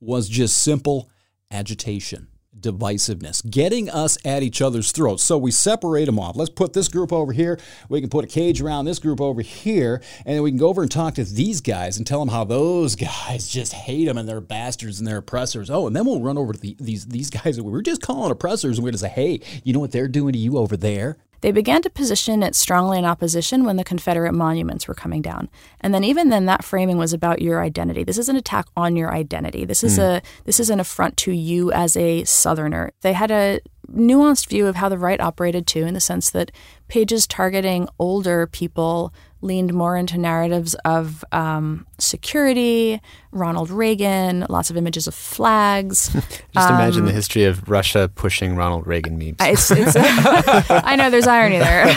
was 0.00 0.28
just 0.28 0.62
simple 0.62 1.10
agitation, 1.50 2.28
divisiveness, 2.64 3.48
getting 3.48 3.90
us 3.90 4.18
at 4.24 4.42
each 4.42 4.60
other's 4.60 4.90
throats. 4.92 5.22
So 5.22 5.38
we 5.38 5.50
separate 5.50 6.06
them 6.06 6.18
off. 6.18 6.36
Let's 6.36 6.50
put 6.50 6.72
this 6.72 6.88
group 6.88 7.12
over 7.12 7.32
here. 7.32 7.58
We 7.88 8.00
can 8.00 8.10
put 8.10 8.24
a 8.24 8.28
cage 8.28 8.60
around 8.60 8.86
this 8.86 8.98
group 8.98 9.20
over 9.20 9.42
here. 9.42 10.02
And 10.24 10.36
then 10.36 10.42
we 10.42 10.50
can 10.50 10.58
go 10.58 10.68
over 10.68 10.82
and 10.82 10.90
talk 10.90 11.14
to 11.14 11.24
these 11.24 11.60
guys 11.60 11.98
and 11.98 12.06
tell 12.06 12.18
them 12.18 12.28
how 12.28 12.44
those 12.44 12.96
guys 12.96 13.48
just 13.48 13.72
hate 13.72 14.06
them 14.06 14.18
and 14.18 14.28
they're 14.28 14.40
bastards 14.40 14.98
and 14.98 15.06
they're 15.06 15.18
oppressors. 15.18 15.70
Oh, 15.70 15.86
and 15.86 15.94
then 15.94 16.04
we'll 16.04 16.20
run 16.20 16.38
over 16.38 16.52
to 16.52 16.58
the, 16.58 16.76
these, 16.80 17.06
these 17.06 17.30
guys 17.30 17.56
that 17.56 17.64
we 17.64 17.72
were 17.72 17.82
just 17.82 18.02
calling 18.02 18.30
oppressors 18.30 18.78
and 18.78 18.84
we're 18.84 18.90
going 18.90 18.94
to 18.94 18.98
say, 18.98 19.08
hey, 19.08 19.40
you 19.62 19.72
know 19.72 19.80
what 19.80 19.92
they're 19.92 20.08
doing 20.08 20.32
to 20.32 20.38
you 20.38 20.58
over 20.58 20.76
there? 20.76 21.18
They 21.44 21.52
began 21.52 21.82
to 21.82 21.90
position 21.90 22.42
it 22.42 22.54
strongly 22.54 22.98
in 22.98 23.04
opposition 23.04 23.64
when 23.64 23.76
the 23.76 23.84
Confederate 23.84 24.32
monuments 24.32 24.88
were 24.88 24.94
coming 24.94 25.20
down. 25.20 25.50
And 25.82 25.92
then 25.92 26.02
even 26.02 26.30
then 26.30 26.46
that 26.46 26.64
framing 26.64 26.96
was 26.96 27.12
about 27.12 27.42
your 27.42 27.62
identity. 27.62 28.02
This 28.02 28.16
is 28.16 28.30
an 28.30 28.36
attack 28.36 28.64
on 28.78 28.96
your 28.96 29.12
identity. 29.12 29.66
This 29.66 29.84
is 29.84 29.96
hmm. 29.96 30.00
a 30.04 30.22
this 30.46 30.58
is 30.58 30.70
an 30.70 30.80
affront 30.80 31.18
to 31.18 31.32
you 31.32 31.70
as 31.70 31.98
a 31.98 32.24
southerner. 32.24 32.92
They 33.02 33.12
had 33.12 33.30
a 33.30 33.60
nuanced 33.92 34.48
view 34.48 34.66
of 34.68 34.76
how 34.76 34.88
the 34.88 34.96
right 34.96 35.20
operated 35.20 35.66
too 35.66 35.84
in 35.84 35.92
the 35.92 36.00
sense 36.00 36.30
that 36.30 36.50
pages 36.88 37.26
targeting 37.26 37.90
older 37.98 38.46
people 38.46 39.12
leaned 39.44 39.74
more 39.74 39.96
into 39.96 40.16
narratives 40.18 40.74
of 40.84 41.24
um, 41.30 41.86
security, 41.98 43.00
Ronald 43.30 43.70
Reagan, 43.70 44.46
lots 44.48 44.70
of 44.70 44.76
images 44.76 45.06
of 45.06 45.14
flags. 45.14 46.08
Just 46.54 46.70
imagine 46.70 47.04
the 47.04 47.12
history 47.12 47.44
of 47.44 47.68
Russia 47.68 48.10
pushing 48.14 48.56
Ronald 48.56 48.86
Reagan 48.86 49.18
memes. 49.18 49.36
It's, 49.40 49.70
it's 49.70 49.94
I 50.70 50.96
know 50.96 51.10
there's 51.10 51.26
irony 51.26 51.58
there. 51.58 51.94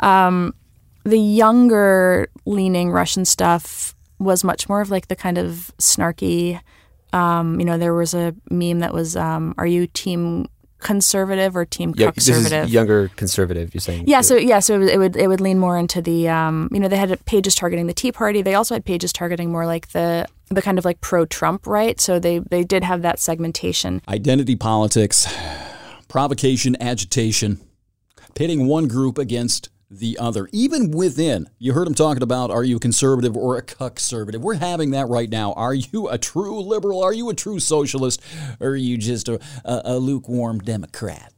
um, 0.00 0.54
the 1.04 1.18
younger 1.18 2.28
leaning 2.44 2.90
Russian 2.90 3.24
stuff 3.24 3.94
was 4.18 4.42
much 4.42 4.68
more 4.68 4.80
of 4.80 4.90
like 4.90 5.06
the 5.06 5.16
kind 5.16 5.38
of 5.38 5.70
snarky. 5.78 6.60
Um, 7.12 7.60
you 7.60 7.64
know, 7.64 7.78
there 7.78 7.94
was 7.94 8.12
a 8.12 8.34
meme 8.50 8.80
that 8.80 8.92
was, 8.92 9.14
um, 9.14 9.54
"Are 9.56 9.66
you 9.66 9.86
team 9.86 10.48
conservative 10.78 11.56
or 11.56 11.64
team 11.64 11.94
Yeah, 11.96 12.10
this 12.10 12.26
conservative?" 12.26 12.64
is 12.66 12.72
younger 12.72 13.08
conservative. 13.16 13.74
You're 13.74 13.80
saying? 13.80 14.04
Yeah, 14.06 14.20
so 14.20 14.36
yeah, 14.36 14.60
so 14.60 14.80
it 14.80 14.88
it 14.90 14.98
would 14.98 15.16
it 15.16 15.28
would 15.28 15.40
lean 15.40 15.58
more 15.58 15.78
into 15.78 16.00
the 16.02 16.28
um, 16.28 16.68
you 16.72 16.80
know 16.80 16.88
they 16.88 16.96
had 16.96 17.24
pages 17.26 17.54
targeting 17.54 17.86
the 17.86 17.94
Tea 17.94 18.12
Party. 18.12 18.42
They 18.42 18.54
also 18.54 18.74
had 18.74 18.84
pages 18.84 19.12
targeting 19.12 19.50
more 19.50 19.66
like 19.66 19.88
the 19.88 20.26
the 20.48 20.62
kind 20.62 20.78
of 20.78 20.84
like 20.84 21.00
pro 21.00 21.26
Trump, 21.26 21.66
right? 21.66 22.00
So 22.00 22.18
they 22.18 22.38
they 22.38 22.62
did 22.64 22.84
have 22.84 23.02
that 23.02 23.18
segmentation. 23.18 24.00
identity 24.08 24.56
politics, 24.56 25.26
provocation, 26.08 26.76
agitation, 26.80 27.60
pitting 28.34 28.66
one 28.66 28.86
group 28.88 29.18
against 29.18 29.70
the 29.90 30.18
other, 30.18 30.48
even 30.52 30.90
within. 30.90 31.48
You 31.58 31.72
heard 31.72 31.86
him 31.86 31.94
talking 31.94 32.22
about 32.22 32.50
are 32.50 32.64
you 32.64 32.76
a 32.76 32.80
conservative 32.80 33.36
or 33.36 33.56
a 33.56 33.62
conservative? 33.62 34.42
We're 34.42 34.54
having 34.54 34.90
that 34.90 35.08
right 35.08 35.30
now. 35.30 35.52
Are 35.52 35.74
you 35.74 36.08
a 36.08 36.18
true 36.18 36.60
liberal? 36.60 37.02
Are 37.02 37.12
you 37.12 37.28
a 37.30 37.34
true 37.34 37.60
socialist? 37.60 38.22
Or 38.60 38.70
are 38.70 38.76
you 38.76 38.98
just 38.98 39.28
a, 39.28 39.40
a, 39.64 39.82
a 39.84 39.98
lukewarm 39.98 40.58
Democrat? 40.60 41.32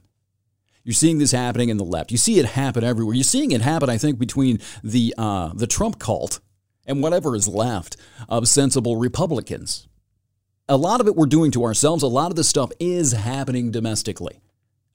You're 0.85 0.95
seeing 0.95 1.19
this 1.19 1.33
happening 1.33 1.69
in 1.69 1.77
the 1.77 1.85
left. 1.85 2.11
You 2.11 2.17
see 2.17 2.39
it 2.39 2.47
happen 2.47 2.83
everywhere. 2.83 3.15
You're 3.15 3.25
seeing 3.25 3.51
it 3.51 3.61
happen, 3.61 3.91
I 3.91 3.99
think, 3.99 4.19
between 4.19 4.61
the 4.83 5.15
uh, 5.19 5.53
the 5.55 5.67
Trump 5.67 5.99
cult 5.99 6.41
and 6.87 7.03
whatever 7.03 7.37
is 7.37 7.47
left 7.47 7.99
of 8.29 8.49
sensible 8.49 8.97
Republicans 8.97 9.89
a 10.69 10.77
lot 10.77 11.01
of 11.01 11.07
it 11.07 11.17
we're 11.17 11.27
doing 11.27 11.51
to 11.53 11.65
ourselves. 11.65 12.03
A 12.03 12.09
lot 12.09 12.31
of 12.31 12.37
this 12.37 12.49
stuff 12.49 12.71
is 12.79 13.13
happening 13.13 13.71
domestically. 13.71 14.41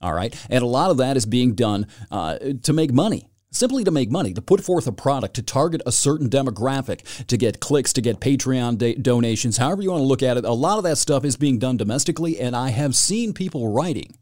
All 0.02 0.14
right. 0.14 0.36
And 0.50 0.64
a 0.64 0.68
lot 0.68 0.92
of 0.92 0.98
that 0.98 1.18
is 1.18 1.26
being 1.26 1.56
done 1.56 1.88
uh, 2.12 2.38
to 2.64 2.74
make 2.74 2.94
money. 2.94 3.30
Simply 3.54 3.84
to 3.84 3.92
make 3.92 4.10
money, 4.10 4.34
to 4.34 4.42
put 4.42 4.64
forth 4.64 4.88
a 4.88 4.92
product, 4.92 5.36
to 5.36 5.44
target 5.44 5.84
a 5.86 5.92
certain 5.92 6.28
demographic, 6.28 7.26
to 7.28 7.38
get 7.38 7.60
clicks, 7.60 7.94
to 7.94 8.02
get 8.02 8.20
Patreon 8.20 8.80
da- 8.80 8.96
donations, 8.96 9.58
however 9.58 9.84
you 9.84 9.92
want 9.92 10.02
to 10.02 10.08
look 10.08 10.24
at 10.24 10.38
it. 10.38 10.44
A 10.44 10.52
lot 10.52 10.80
of 10.80 10.84
that 10.86 10.98
stuff 10.98 11.24
is 11.24 11.36
being 11.36 11.60
done 11.60 11.78
domestically, 11.78 12.40
and 12.40 12.56
I 12.56 12.70
have 12.70 12.96
seen 12.96 13.32
people 13.32 13.72
writing 13.72 14.18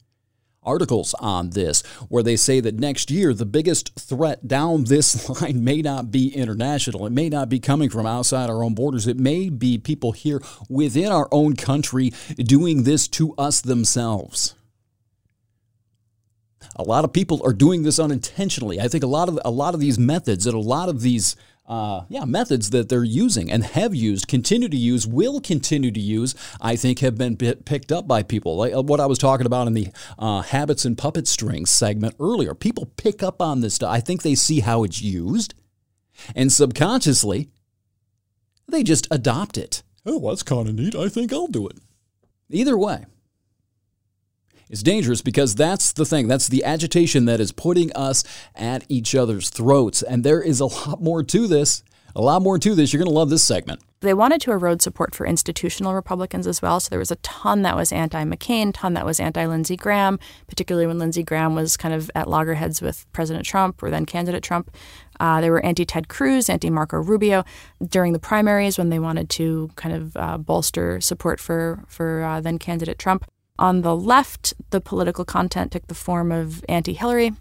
articles 0.63 1.15
on 1.15 1.51
this 1.51 1.81
where 2.09 2.21
they 2.21 2.35
say 2.35 2.59
that 2.59 2.79
next 2.79 3.09
year 3.09 3.33
the 3.33 3.45
biggest 3.45 3.97
threat 3.97 4.47
down 4.47 4.83
this 4.83 5.27
line 5.41 5.63
may 5.63 5.81
not 5.81 6.11
be 6.11 6.35
international. 6.35 7.05
It 7.05 7.11
may 7.11 7.29
not 7.29 7.47
be 7.47 7.59
coming 7.59 7.89
from 7.89 8.05
outside 8.05 8.49
our 8.49 8.63
own 8.63 8.75
borders. 8.75 9.07
It 9.07 9.17
may 9.17 9.49
be 9.49 9.77
people 9.77 10.11
here 10.11 10.41
within 10.69 11.09
our 11.11 11.29
own 11.31 11.55
country 11.55 12.11
doing 12.37 12.83
this 12.83 13.07
to 13.09 13.33
us 13.35 13.61
themselves. 13.61 14.55
A 16.75 16.83
lot 16.83 17.03
of 17.03 17.13
people 17.13 17.41
are 17.43 17.53
doing 17.53 17.83
this 17.83 17.99
unintentionally. 17.99 18.79
I 18.79 18.87
think 18.87 19.03
a 19.03 19.07
lot 19.07 19.29
of 19.29 19.39
a 19.43 19.51
lot 19.51 19.73
of 19.73 19.79
these 19.79 19.99
methods 19.99 20.45
and 20.45 20.55
a 20.55 20.59
lot 20.59 20.89
of 20.89 21.01
these 21.01 21.35
uh, 21.67 22.03
yeah, 22.09 22.25
methods 22.25 22.71
that 22.71 22.89
they're 22.89 23.03
using 23.03 23.49
and 23.49 23.63
have 23.63 23.95
used, 23.95 24.27
continue 24.27 24.67
to 24.67 24.75
use, 24.75 25.07
will 25.07 25.39
continue 25.39 25.89
to 25.89 25.99
use, 25.99 26.35
I 26.59 26.75
think 26.75 26.99
have 26.99 27.17
been 27.17 27.37
pi- 27.37 27.55
picked 27.63 27.93
up 27.93 28.07
by 28.07 28.23
people. 28.23 28.57
Like 28.57 28.73
uh, 28.73 28.81
what 28.81 28.99
I 28.99 29.05
was 29.05 29.17
talking 29.17 29.45
about 29.45 29.67
in 29.67 29.73
the 29.73 29.87
uh, 30.19 30.41
habits 30.41 30.83
and 30.83 30.97
puppet 30.97 31.29
strings 31.29 31.71
segment 31.71 32.15
earlier. 32.19 32.53
People 32.53 32.87
pick 32.97 33.23
up 33.23 33.41
on 33.41 33.61
this 33.61 33.75
stuff. 33.75 33.89
I 33.89 34.01
think 34.01 34.21
they 34.21 34.35
see 34.35 34.59
how 34.59 34.83
it's 34.83 35.01
used, 35.01 35.53
and 36.35 36.51
subconsciously, 36.51 37.49
they 38.67 38.83
just 38.83 39.07
adopt 39.09 39.57
it. 39.57 39.83
Oh, 40.05 40.19
that's 40.27 40.43
kind 40.43 40.67
of 40.67 40.75
neat. 40.75 40.95
I 40.95 41.07
think 41.07 41.31
I'll 41.31 41.47
do 41.47 41.67
it. 41.67 41.77
Either 42.49 42.77
way, 42.77 43.05
it's 44.71 44.81
dangerous 44.81 45.21
because 45.21 45.53
that's 45.53 45.91
the 45.91 46.05
thing. 46.05 46.29
That's 46.29 46.47
the 46.47 46.63
agitation 46.63 47.25
that 47.25 47.41
is 47.41 47.51
putting 47.51 47.91
us 47.91 48.23
at 48.55 48.85
each 48.87 49.13
other's 49.13 49.49
throats. 49.49 50.01
And 50.01 50.23
there 50.23 50.41
is 50.41 50.61
a 50.61 50.65
lot 50.65 51.01
more 51.01 51.23
to 51.23 51.45
this. 51.45 51.83
A 52.15 52.21
lot 52.21 52.41
more 52.41 52.57
to 52.57 52.73
this. 52.73 52.91
You're 52.91 53.01
going 53.01 53.11
to 53.11 53.17
love 53.17 53.29
this 53.29 53.43
segment. 53.43 53.81
They 53.99 54.13
wanted 54.13 54.41
to 54.41 54.51
erode 54.51 54.81
support 54.81 55.13
for 55.13 55.25
institutional 55.25 55.93
Republicans 55.93 56.47
as 56.47 56.61
well. 56.61 56.79
So 56.79 56.89
there 56.89 56.99
was 56.99 57.11
a 57.11 57.17
ton 57.17 57.61
that 57.61 57.75
was 57.75 57.91
anti 57.91 58.23
McCain, 58.23 58.71
ton 58.73 58.93
that 58.93 59.05
was 59.05 59.19
anti 59.19 59.45
Lindsey 59.45 59.75
Graham, 59.75 60.19
particularly 60.47 60.87
when 60.87 60.99
Lindsey 60.99 61.23
Graham 61.23 61.53
was 61.53 61.77
kind 61.77 61.93
of 61.93 62.09
at 62.15 62.29
loggerheads 62.29 62.81
with 62.81 63.05
President 63.13 63.45
Trump 63.45 63.83
or 63.83 63.89
then 63.89 64.05
candidate 64.05 64.43
Trump. 64.43 64.71
Uh, 65.19 65.39
they 65.39 65.49
were 65.49 65.63
anti 65.63 65.85
Ted 65.85 66.07
Cruz, 66.07 66.49
anti 66.49 66.69
Marco 66.69 66.97
Rubio 66.97 67.43
during 67.85 68.13
the 68.13 68.19
primaries 68.19 68.77
when 68.77 68.89
they 68.89 68.99
wanted 68.99 69.29
to 69.31 69.69
kind 69.75 69.95
of 69.95 70.17
uh, 70.17 70.37
bolster 70.37 70.99
support 70.99 71.39
for 71.39 71.83
for 71.87 72.23
uh, 72.23 72.41
then 72.41 72.57
candidate 72.57 72.97
Trump. 72.97 73.25
On 73.61 73.81
the 73.81 73.95
left, 73.95 74.55
the 74.71 74.81
political 74.81 75.23
content 75.23 75.71
took 75.71 75.85
the 75.85 75.93
form 75.93 76.31
of 76.31 76.65
anti 76.67 76.93
Hillary, 76.93 77.33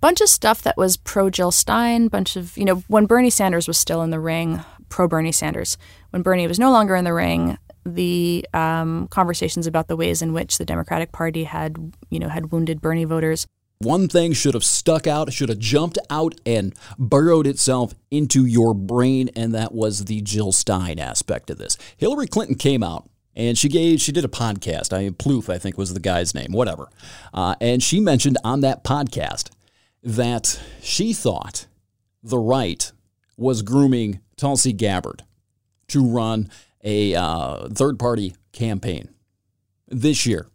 bunch 0.00 0.20
of 0.20 0.28
stuff 0.28 0.62
that 0.62 0.76
was 0.76 0.96
pro 0.96 1.30
Jill 1.30 1.52
Stein, 1.52 2.08
bunch 2.08 2.34
of, 2.34 2.58
you 2.58 2.64
know, 2.64 2.82
when 2.88 3.06
Bernie 3.06 3.30
Sanders 3.30 3.68
was 3.68 3.78
still 3.78 4.02
in 4.02 4.10
the 4.10 4.18
ring, 4.18 4.64
pro 4.88 5.06
Bernie 5.06 5.30
Sanders. 5.30 5.78
When 6.10 6.22
Bernie 6.22 6.48
was 6.48 6.58
no 6.58 6.72
longer 6.72 6.96
in 6.96 7.04
the 7.04 7.14
ring, 7.14 7.56
the 7.86 8.44
um, 8.52 9.06
conversations 9.12 9.68
about 9.68 9.86
the 9.86 9.94
ways 9.94 10.22
in 10.22 10.32
which 10.32 10.58
the 10.58 10.64
Democratic 10.64 11.12
Party 11.12 11.44
had, 11.44 11.92
you 12.10 12.18
know, 12.18 12.28
had 12.28 12.50
wounded 12.50 12.80
Bernie 12.80 13.04
voters. 13.04 13.46
One 13.78 14.08
thing 14.08 14.32
should 14.32 14.54
have 14.54 14.64
stuck 14.64 15.06
out, 15.06 15.32
should 15.32 15.50
have 15.50 15.60
jumped 15.60 15.98
out 16.10 16.34
and 16.44 16.74
burrowed 16.98 17.46
itself 17.46 17.94
into 18.10 18.44
your 18.44 18.74
brain, 18.74 19.30
and 19.36 19.54
that 19.54 19.72
was 19.72 20.06
the 20.06 20.20
Jill 20.20 20.50
Stein 20.50 20.98
aspect 20.98 21.48
of 21.48 21.58
this. 21.58 21.78
Hillary 21.96 22.26
Clinton 22.26 22.56
came 22.56 22.82
out 22.82 23.08
and 23.36 23.58
she 23.58 23.68
gave 23.68 24.00
she 24.00 24.12
did 24.12 24.24
a 24.24 24.28
podcast. 24.28 24.92
I 24.92 25.04
mean, 25.04 25.14
Plouffe, 25.14 25.52
I 25.52 25.58
think 25.58 25.76
was 25.76 25.94
the 25.94 26.00
guy's 26.00 26.34
name, 26.34 26.52
whatever. 26.52 26.88
Uh, 27.32 27.54
and 27.60 27.82
she 27.82 28.00
mentioned 28.00 28.38
on 28.44 28.60
that 28.60 28.84
podcast 28.84 29.50
that 30.02 30.60
she 30.82 31.12
thought 31.12 31.66
the 32.22 32.38
right 32.38 32.92
was 33.36 33.62
grooming 33.62 34.20
Tulsi 34.36 34.72
Gabbard 34.72 35.22
to 35.88 36.04
run 36.04 36.50
a 36.82 37.14
uh, 37.14 37.68
third 37.68 37.98
party 37.98 38.34
campaign 38.52 39.08
this 39.88 40.26
year 40.26 40.48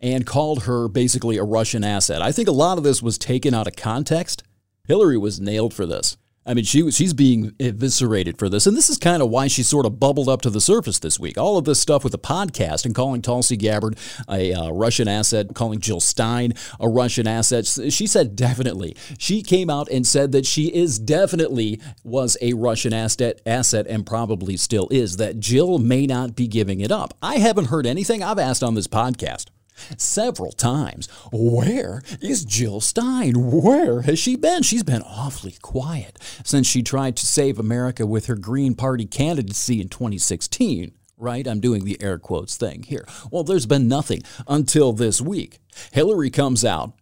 and 0.00 0.26
called 0.26 0.64
her 0.64 0.88
basically 0.88 1.38
a 1.38 1.44
Russian 1.44 1.82
asset. 1.82 2.20
I 2.20 2.32
think 2.32 2.48
a 2.48 2.52
lot 2.52 2.78
of 2.78 2.84
this 2.84 3.02
was 3.02 3.16
taken 3.16 3.54
out 3.54 3.66
of 3.66 3.76
context. 3.76 4.42
Hillary 4.86 5.16
was 5.16 5.40
nailed 5.40 5.72
for 5.72 5.86
this. 5.86 6.16
I 6.46 6.54
mean, 6.54 6.64
she 6.64 6.90
she's 6.90 7.14
being 7.14 7.52
eviscerated 7.58 8.38
for 8.38 8.48
this, 8.48 8.66
and 8.66 8.76
this 8.76 8.90
is 8.90 8.98
kind 8.98 9.22
of 9.22 9.30
why 9.30 9.46
she 9.46 9.62
sort 9.62 9.86
of 9.86 9.98
bubbled 9.98 10.28
up 10.28 10.42
to 10.42 10.50
the 10.50 10.60
surface 10.60 10.98
this 10.98 11.18
week. 11.18 11.38
All 11.38 11.56
of 11.56 11.64
this 11.64 11.80
stuff 11.80 12.04
with 12.04 12.12
the 12.12 12.18
podcast 12.18 12.84
and 12.84 12.94
calling 12.94 13.22
Tulsi 13.22 13.56
Gabbard 13.56 13.98
a 14.28 14.52
uh, 14.52 14.70
Russian 14.70 15.08
asset, 15.08 15.54
calling 15.54 15.80
Jill 15.80 16.00
Stein 16.00 16.52
a 16.78 16.88
Russian 16.88 17.26
asset. 17.26 17.66
She 17.66 18.06
said 18.06 18.36
definitely. 18.36 18.96
She 19.18 19.42
came 19.42 19.70
out 19.70 19.88
and 19.90 20.06
said 20.06 20.32
that 20.32 20.44
she 20.46 20.66
is 20.66 20.98
definitely 20.98 21.80
was 22.02 22.36
a 22.42 22.52
Russian 22.52 22.92
asset, 22.92 23.40
asset, 23.46 23.86
and 23.88 24.04
probably 24.04 24.56
still 24.56 24.88
is. 24.90 25.16
That 25.16 25.40
Jill 25.40 25.78
may 25.78 26.06
not 26.06 26.36
be 26.36 26.46
giving 26.46 26.80
it 26.80 26.92
up. 26.92 27.16
I 27.22 27.36
haven't 27.36 27.66
heard 27.66 27.86
anything. 27.86 28.22
I've 28.22 28.38
asked 28.38 28.62
on 28.62 28.74
this 28.74 28.86
podcast 28.86 29.46
several 29.96 30.52
times. 30.52 31.08
Where 31.32 32.02
is 32.20 32.44
Jill 32.44 32.80
Stein? 32.80 33.50
Where 33.50 34.02
has 34.02 34.18
she 34.18 34.36
been? 34.36 34.62
She's 34.62 34.82
been 34.82 35.02
awfully 35.02 35.56
quiet 35.62 36.18
since 36.44 36.66
she 36.66 36.82
tried 36.82 37.16
to 37.16 37.26
save 37.26 37.58
America 37.58 38.06
with 38.06 38.26
her 38.26 38.36
Green 38.36 38.74
Party 38.74 39.06
candidacy 39.06 39.80
in 39.80 39.88
2016. 39.88 40.92
Right? 41.16 41.46
I'm 41.46 41.60
doing 41.60 41.84
the 41.84 42.00
air 42.02 42.18
quotes 42.18 42.56
thing 42.56 42.82
here. 42.82 43.06
Well, 43.30 43.44
there's 43.44 43.66
been 43.66 43.86
nothing 43.86 44.22
until 44.48 44.92
this 44.92 45.20
week. 45.20 45.58
Hillary 45.92 46.28
comes 46.28 46.64
out 46.64 46.94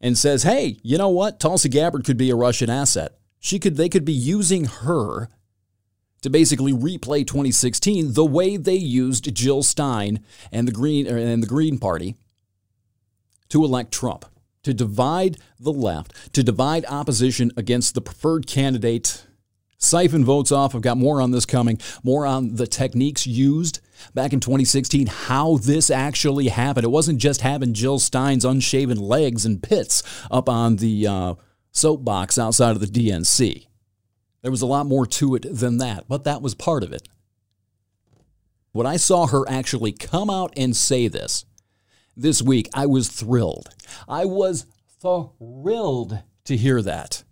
and 0.00 0.18
says, 0.18 0.42
"Hey, 0.42 0.78
you 0.82 0.98
know 0.98 1.08
what? 1.08 1.38
Tulsi 1.38 1.68
Gabbard 1.68 2.04
could 2.04 2.16
be 2.16 2.30
a 2.30 2.36
Russian 2.36 2.68
asset. 2.68 3.16
She 3.38 3.58
could 3.58 3.76
they 3.76 3.88
could 3.88 4.04
be 4.04 4.12
using 4.12 4.64
her 4.64 5.28
to 6.22 6.30
basically 6.30 6.72
replay 6.72 7.26
2016 7.26 8.12
the 8.12 8.24
way 8.24 8.56
they 8.56 8.74
used 8.74 9.34
Jill 9.34 9.62
Stein 9.62 10.20
and 10.52 10.68
the 10.68 10.72
Green 10.72 11.06
and 11.06 11.42
the 11.42 11.46
Green 11.46 11.78
Party 11.78 12.16
to 13.48 13.64
elect 13.64 13.92
Trump, 13.92 14.24
to 14.62 14.72
divide 14.72 15.36
the 15.58 15.72
left, 15.72 16.34
to 16.34 16.42
divide 16.42 16.84
opposition 16.86 17.50
against 17.56 17.94
the 17.94 18.00
preferred 18.00 18.46
candidate. 18.46 19.26
Siphon 19.78 20.24
votes 20.24 20.52
off. 20.52 20.74
I've 20.74 20.82
got 20.82 20.98
more 20.98 21.20
on 21.22 21.30
this 21.30 21.46
coming, 21.46 21.80
more 22.02 22.26
on 22.26 22.56
the 22.56 22.66
techniques 22.66 23.26
used 23.26 23.80
back 24.14 24.32
in 24.32 24.40
2016, 24.40 25.06
how 25.06 25.56
this 25.56 25.90
actually 25.90 26.48
happened. 26.48 26.84
It 26.84 26.90
wasn't 26.90 27.18
just 27.18 27.40
having 27.40 27.74
Jill 27.74 27.98
Stein's 27.98 28.44
unshaven 28.44 28.98
legs 28.98 29.44
and 29.44 29.62
pits 29.62 30.02
up 30.30 30.48
on 30.48 30.76
the 30.76 31.06
uh, 31.06 31.34
soapbox 31.72 32.38
outside 32.38 32.76
of 32.76 32.80
the 32.80 32.86
DNC. 32.86 33.66
There 34.42 34.50
was 34.50 34.62
a 34.62 34.66
lot 34.66 34.86
more 34.86 35.06
to 35.06 35.34
it 35.34 35.46
than 35.50 35.78
that, 35.78 36.04
but 36.08 36.24
that 36.24 36.42
was 36.42 36.54
part 36.54 36.82
of 36.82 36.92
it. 36.92 37.08
When 38.72 38.86
I 38.86 38.96
saw 38.96 39.26
her 39.26 39.48
actually 39.48 39.92
come 39.92 40.30
out 40.30 40.52
and 40.56 40.76
say 40.76 41.08
this 41.08 41.44
this 42.16 42.42
week, 42.42 42.68
I 42.74 42.86
was 42.86 43.08
thrilled. 43.08 43.68
I 44.08 44.24
was 44.24 44.66
thrilled 45.00 46.18
to 46.44 46.56
hear 46.56 46.82
that. 46.82 47.24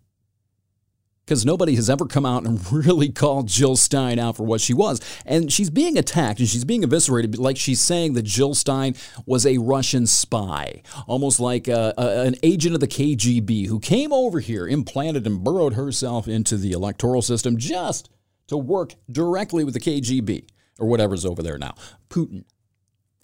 Because 1.28 1.44
nobody 1.44 1.74
has 1.74 1.90
ever 1.90 2.06
come 2.06 2.24
out 2.24 2.46
and 2.46 2.72
really 2.72 3.10
called 3.10 3.48
Jill 3.48 3.76
Stein 3.76 4.18
out 4.18 4.34
for 4.34 4.44
what 4.44 4.62
she 4.62 4.72
was. 4.72 4.98
And 5.26 5.52
she's 5.52 5.68
being 5.68 5.98
attacked 5.98 6.40
and 6.40 6.48
she's 6.48 6.64
being 6.64 6.82
eviscerated 6.82 7.38
like 7.38 7.58
she's 7.58 7.82
saying 7.82 8.14
that 8.14 8.22
Jill 8.22 8.54
Stein 8.54 8.94
was 9.26 9.44
a 9.44 9.58
Russian 9.58 10.06
spy, 10.06 10.82
almost 11.06 11.38
like 11.38 11.68
a, 11.68 11.92
a, 11.98 12.22
an 12.22 12.36
agent 12.42 12.74
of 12.74 12.80
the 12.80 12.88
KGB 12.88 13.66
who 13.66 13.78
came 13.78 14.10
over 14.10 14.40
here, 14.40 14.66
implanted 14.66 15.26
and 15.26 15.44
burrowed 15.44 15.74
herself 15.74 16.26
into 16.28 16.56
the 16.56 16.72
electoral 16.72 17.20
system 17.20 17.58
just 17.58 18.08
to 18.46 18.56
work 18.56 18.94
directly 19.10 19.64
with 19.64 19.74
the 19.74 19.80
KGB 19.80 20.48
or 20.78 20.86
whatever's 20.86 21.26
over 21.26 21.42
there 21.42 21.58
now, 21.58 21.74
Putin 22.08 22.44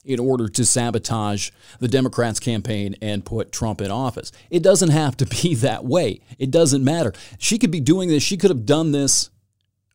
in 0.04 0.20
order 0.20 0.48
to 0.48 0.64
sabotage 0.64 1.50
the 1.80 1.88
Democrats' 1.88 2.40
campaign 2.40 2.94
and 3.00 3.24
put 3.24 3.52
Trump 3.52 3.80
in 3.80 3.90
office. 3.90 4.32
It 4.50 4.62
doesn't 4.62 4.90
have 4.90 5.16
to 5.18 5.26
be 5.42 5.54
that 5.56 5.84
way. 5.84 6.20
It 6.38 6.50
doesn't 6.50 6.84
matter. 6.84 7.12
She 7.38 7.58
could 7.58 7.70
be 7.70 7.80
doing 7.80 8.08
this, 8.08 8.22
she 8.22 8.36
could 8.36 8.50
have 8.50 8.66
done 8.66 8.92
this 8.92 9.30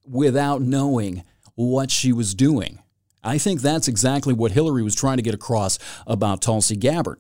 without 0.05 0.62
knowing 0.62 1.24
what 1.55 1.91
she 1.91 2.12
was 2.12 2.34
doing. 2.34 2.80
I 3.24 3.38
think 3.38 3.62
that's 3.62 3.88
exactly 3.88 4.34
what 4.34 4.53
Hillary 4.53 4.82
was 4.82 4.95
trying 4.95 5.18
to 5.18 5.24
get 5.24 5.34
across 5.34 5.78
about 6.07 6.41
Tulsi 6.41 6.76
Gabbard. 6.76 7.20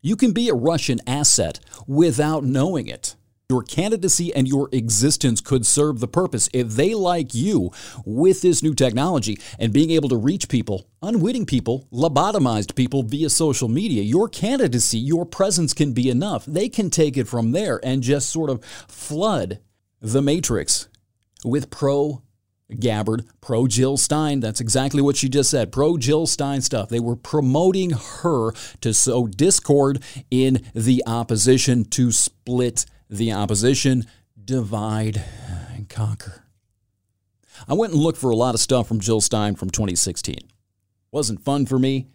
You 0.00 0.16
can 0.16 0.32
be 0.32 0.48
a 0.48 0.54
Russian 0.54 0.98
asset 1.06 1.60
without 1.86 2.42
knowing 2.42 2.86
it. 2.86 3.16
Your 3.50 3.64
candidacy 3.64 4.32
and 4.32 4.46
your 4.46 4.68
existence 4.70 5.40
could 5.40 5.66
serve 5.66 5.98
the 5.98 6.06
purpose 6.06 6.48
if 6.52 6.68
they 6.68 6.94
like 6.94 7.34
you 7.34 7.72
with 8.04 8.42
this 8.42 8.62
new 8.62 8.74
technology 8.76 9.40
and 9.58 9.72
being 9.72 9.90
able 9.90 10.08
to 10.10 10.16
reach 10.16 10.48
people, 10.48 10.86
unwitting 11.02 11.46
people, 11.46 11.88
lobotomized 11.92 12.76
people 12.76 13.02
via 13.02 13.28
social 13.28 13.68
media. 13.68 14.04
Your 14.04 14.28
candidacy, 14.28 14.98
your 15.00 15.26
presence 15.26 15.74
can 15.74 15.92
be 15.92 16.08
enough. 16.08 16.46
They 16.46 16.68
can 16.68 16.90
take 16.90 17.16
it 17.16 17.26
from 17.26 17.50
there 17.50 17.80
and 17.82 18.04
just 18.04 18.30
sort 18.30 18.50
of 18.50 18.64
flood 18.64 19.58
the 20.00 20.22
matrix 20.22 20.88
with 21.44 21.70
pro 21.70 22.22
Gabbard, 22.78 23.24
pro 23.40 23.66
Jill 23.66 23.96
Stein. 23.96 24.38
That's 24.38 24.60
exactly 24.60 25.02
what 25.02 25.16
she 25.16 25.28
just 25.28 25.50
said. 25.50 25.72
Pro 25.72 25.96
Jill 25.96 26.28
Stein 26.28 26.60
stuff. 26.60 26.88
They 26.88 27.00
were 27.00 27.16
promoting 27.16 27.90
her 28.22 28.52
to 28.80 28.94
sow 28.94 29.26
discord 29.26 30.04
in 30.30 30.64
the 30.72 31.02
opposition 31.04 31.84
to 31.86 32.12
split 32.12 32.86
the 33.10 33.32
opposition, 33.32 34.06
divide 34.42 35.22
and 35.74 35.88
conquer. 35.88 36.44
I 37.68 37.74
went 37.74 37.92
and 37.92 38.00
looked 38.00 38.18
for 38.18 38.30
a 38.30 38.36
lot 38.36 38.54
of 38.54 38.60
stuff 38.60 38.88
from 38.88 39.00
Jill 39.00 39.20
Stein 39.20 39.54
from 39.56 39.70
2016. 39.70 40.38
Wasn't 41.12 41.42
fun 41.44 41.66
for 41.66 41.78
me, 41.78 42.06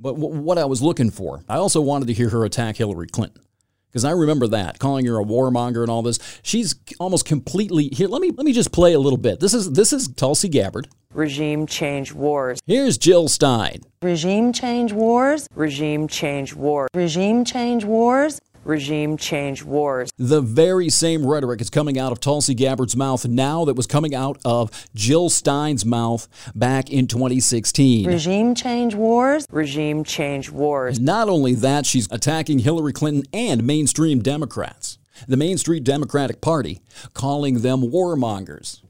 but 0.00 0.14
w- 0.14 0.40
what 0.40 0.58
I 0.58 0.64
was 0.64 0.82
looking 0.82 1.10
for, 1.10 1.44
I 1.48 1.56
also 1.56 1.80
wanted 1.80 2.08
to 2.08 2.14
hear 2.14 2.30
her 2.30 2.44
attack 2.44 2.76
Hillary 2.76 3.06
Clinton. 3.06 3.42
Because 3.88 4.04
I 4.04 4.10
remember 4.10 4.48
that, 4.48 4.80
calling 4.80 5.06
her 5.06 5.20
a 5.20 5.24
warmonger 5.24 5.82
and 5.82 5.88
all 5.88 6.02
this. 6.02 6.18
She's 6.42 6.74
almost 6.98 7.26
completely 7.26 7.90
here. 7.92 8.08
Let 8.08 8.22
me 8.22 8.32
let 8.32 8.44
me 8.44 8.52
just 8.52 8.72
play 8.72 8.92
a 8.94 8.98
little 8.98 9.16
bit. 9.18 9.38
This 9.38 9.54
is 9.54 9.70
this 9.70 9.92
is 9.92 10.08
Tulsi 10.08 10.48
Gabbard. 10.48 10.88
Regime 11.12 11.64
change 11.68 12.12
wars. 12.12 12.58
Here's 12.66 12.98
Jill 12.98 13.28
Stein. 13.28 13.82
Regime 14.02 14.52
change 14.52 14.92
wars. 14.92 15.48
Regime 15.54 16.08
change 16.08 16.54
wars. 16.54 16.88
Regime 16.92 17.44
change 17.44 17.84
wars. 17.84 18.40
Regime 18.64 19.16
change 19.16 19.62
wars. 19.62 20.10
The 20.16 20.40
very 20.40 20.88
same 20.88 21.26
rhetoric 21.26 21.60
is 21.60 21.70
coming 21.70 21.98
out 21.98 22.12
of 22.12 22.20
Tulsi 22.20 22.54
Gabbard's 22.54 22.96
mouth 22.96 23.26
now 23.26 23.64
that 23.64 23.74
was 23.74 23.86
coming 23.86 24.14
out 24.14 24.38
of 24.44 24.70
Jill 24.94 25.28
Stein's 25.28 25.84
mouth 25.84 26.28
back 26.54 26.90
in 26.90 27.06
2016. 27.06 28.06
Regime 28.06 28.54
change 28.54 28.94
wars. 28.94 29.46
Regime 29.50 30.04
change 30.04 30.50
wars. 30.50 30.98
Not 30.98 31.28
only 31.28 31.54
that, 31.54 31.86
she's 31.86 32.10
attacking 32.10 32.60
Hillary 32.60 32.92
Clinton 32.92 33.24
and 33.32 33.64
mainstream 33.64 34.20
Democrats. 34.20 34.98
The 35.28 35.36
mainstream 35.36 35.82
Democratic 35.82 36.40
Party 36.40 36.80
calling 37.12 37.60
them 37.60 37.82
warmongers. 37.82 38.80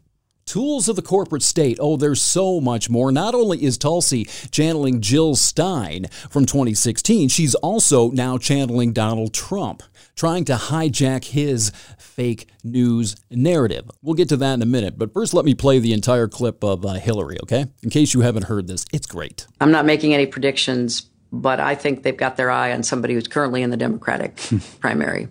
Tools 0.55 0.89
of 0.89 0.95
the 0.95 1.03
corporate 1.03 1.43
state. 1.43 1.79
Oh, 1.81 1.97
there's 1.97 2.23
so 2.23 2.61
much 2.61 2.89
more. 2.89 3.11
Not 3.11 3.35
only 3.35 3.65
is 3.65 3.77
Tulsi 3.77 4.23
channeling 4.53 5.01
Jill 5.01 5.35
Stein 5.35 6.07
from 6.31 6.47
2016, 6.47 7.29
she's 7.29 7.57
also 7.57 8.13
now 8.13 8.39
channeling 8.39 8.93
Donald 8.93 9.35
Trump, 9.35 9.83
trying 10.15 10.45
to 10.45 10.55
hijack 10.55 11.25
his 11.25 11.73
fake 11.99 12.47
news 12.63 13.17
narrative. 13.33 13.91
We'll 14.01 14.15
get 14.15 14.29
to 14.29 14.37
that 14.37 14.55
in 14.55 14.63
a 14.63 14.67
minute, 14.67 14.97
but 14.97 15.13
first 15.13 15.35
let 15.35 15.45
me 15.45 15.57
play 15.57 15.81
the 15.81 15.93
entire 15.93 16.29
clip 16.29 16.63
of 16.63 16.87
uh, 16.87 16.93
Hillary, 16.93 17.39
okay? 17.43 17.67
In 17.83 17.91
case 17.91 18.15
you 18.15 18.21
haven't 18.21 18.45
heard 18.45 18.69
this, 18.69 18.85
it's 18.93 19.09
great. 19.09 19.49
I'm 19.61 19.73
not 19.73 19.85
making 19.85 20.15
any 20.15 20.27
predictions, 20.27 21.11
but 21.33 21.59
I 21.59 21.75
think 21.75 22.05
they've 22.05 22.17
got 22.17 22.37
their 22.37 22.53
eye 22.53 22.73
on 22.73 22.85
somebody 22.85 23.15
who's 23.15 23.27
currently 23.27 23.63
in 23.63 23.71
the 23.71 23.77
Democratic 23.77 24.39
primary 24.79 25.27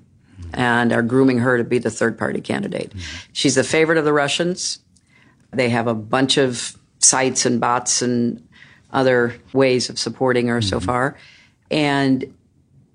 and 0.53 0.91
are 0.91 1.01
grooming 1.01 1.39
her 1.39 1.57
to 1.57 1.63
be 1.63 1.80
the 1.80 1.89
third 1.89 2.17
party 2.17 2.41
candidate. 2.41 2.93
She's 3.32 3.55
the 3.55 3.63
favorite 3.63 3.97
of 3.97 4.05
the 4.05 4.13
Russians. 4.13 4.80
They 5.55 5.69
have 5.69 5.87
a 5.87 5.93
bunch 5.93 6.37
of 6.37 6.77
sites 6.99 7.45
and 7.45 7.59
bots 7.59 8.01
and 8.01 8.47
other 8.91 9.35
ways 9.53 9.89
of 9.89 9.99
supporting 9.99 10.47
her 10.47 10.61
so 10.61 10.79
far. 10.79 11.17
And 11.71 12.33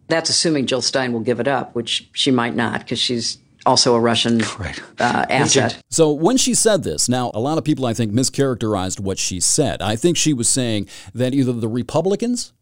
that's 0.07 0.31
assuming 0.31 0.67
Jill 0.67 0.83
Stein 0.83 1.13
will 1.13 1.21
give 1.21 1.41
it 1.41 1.49
up, 1.49 1.75
which 1.75 2.09
she 2.13 2.31
might 2.31 2.55
not 2.55 2.81
because 2.81 2.99
she's 2.99 3.39
also 3.67 3.95
a 3.95 4.01
Russian 4.01 4.41
uh, 4.43 5.27
asset. 5.29 5.83
So 5.91 6.11
when 6.13 6.37
she 6.37 6.55
said 6.55 6.85
this, 6.85 7.09
now 7.09 7.31
a 7.35 7.41
lot 7.41 7.59
of 7.59 7.65
people 7.65 7.85
I 7.85 7.93
think 7.93 8.13
mischaracterized 8.13 9.01
what 9.01 9.19
she 9.19 9.41
said. 9.41 9.83
I 9.83 9.97
think 9.97 10.17
she 10.17 10.33
was 10.33 10.49
saying 10.49 10.89
that 11.15 11.35
either 11.35 11.53
the 11.53 11.69
Republicans 11.69 12.53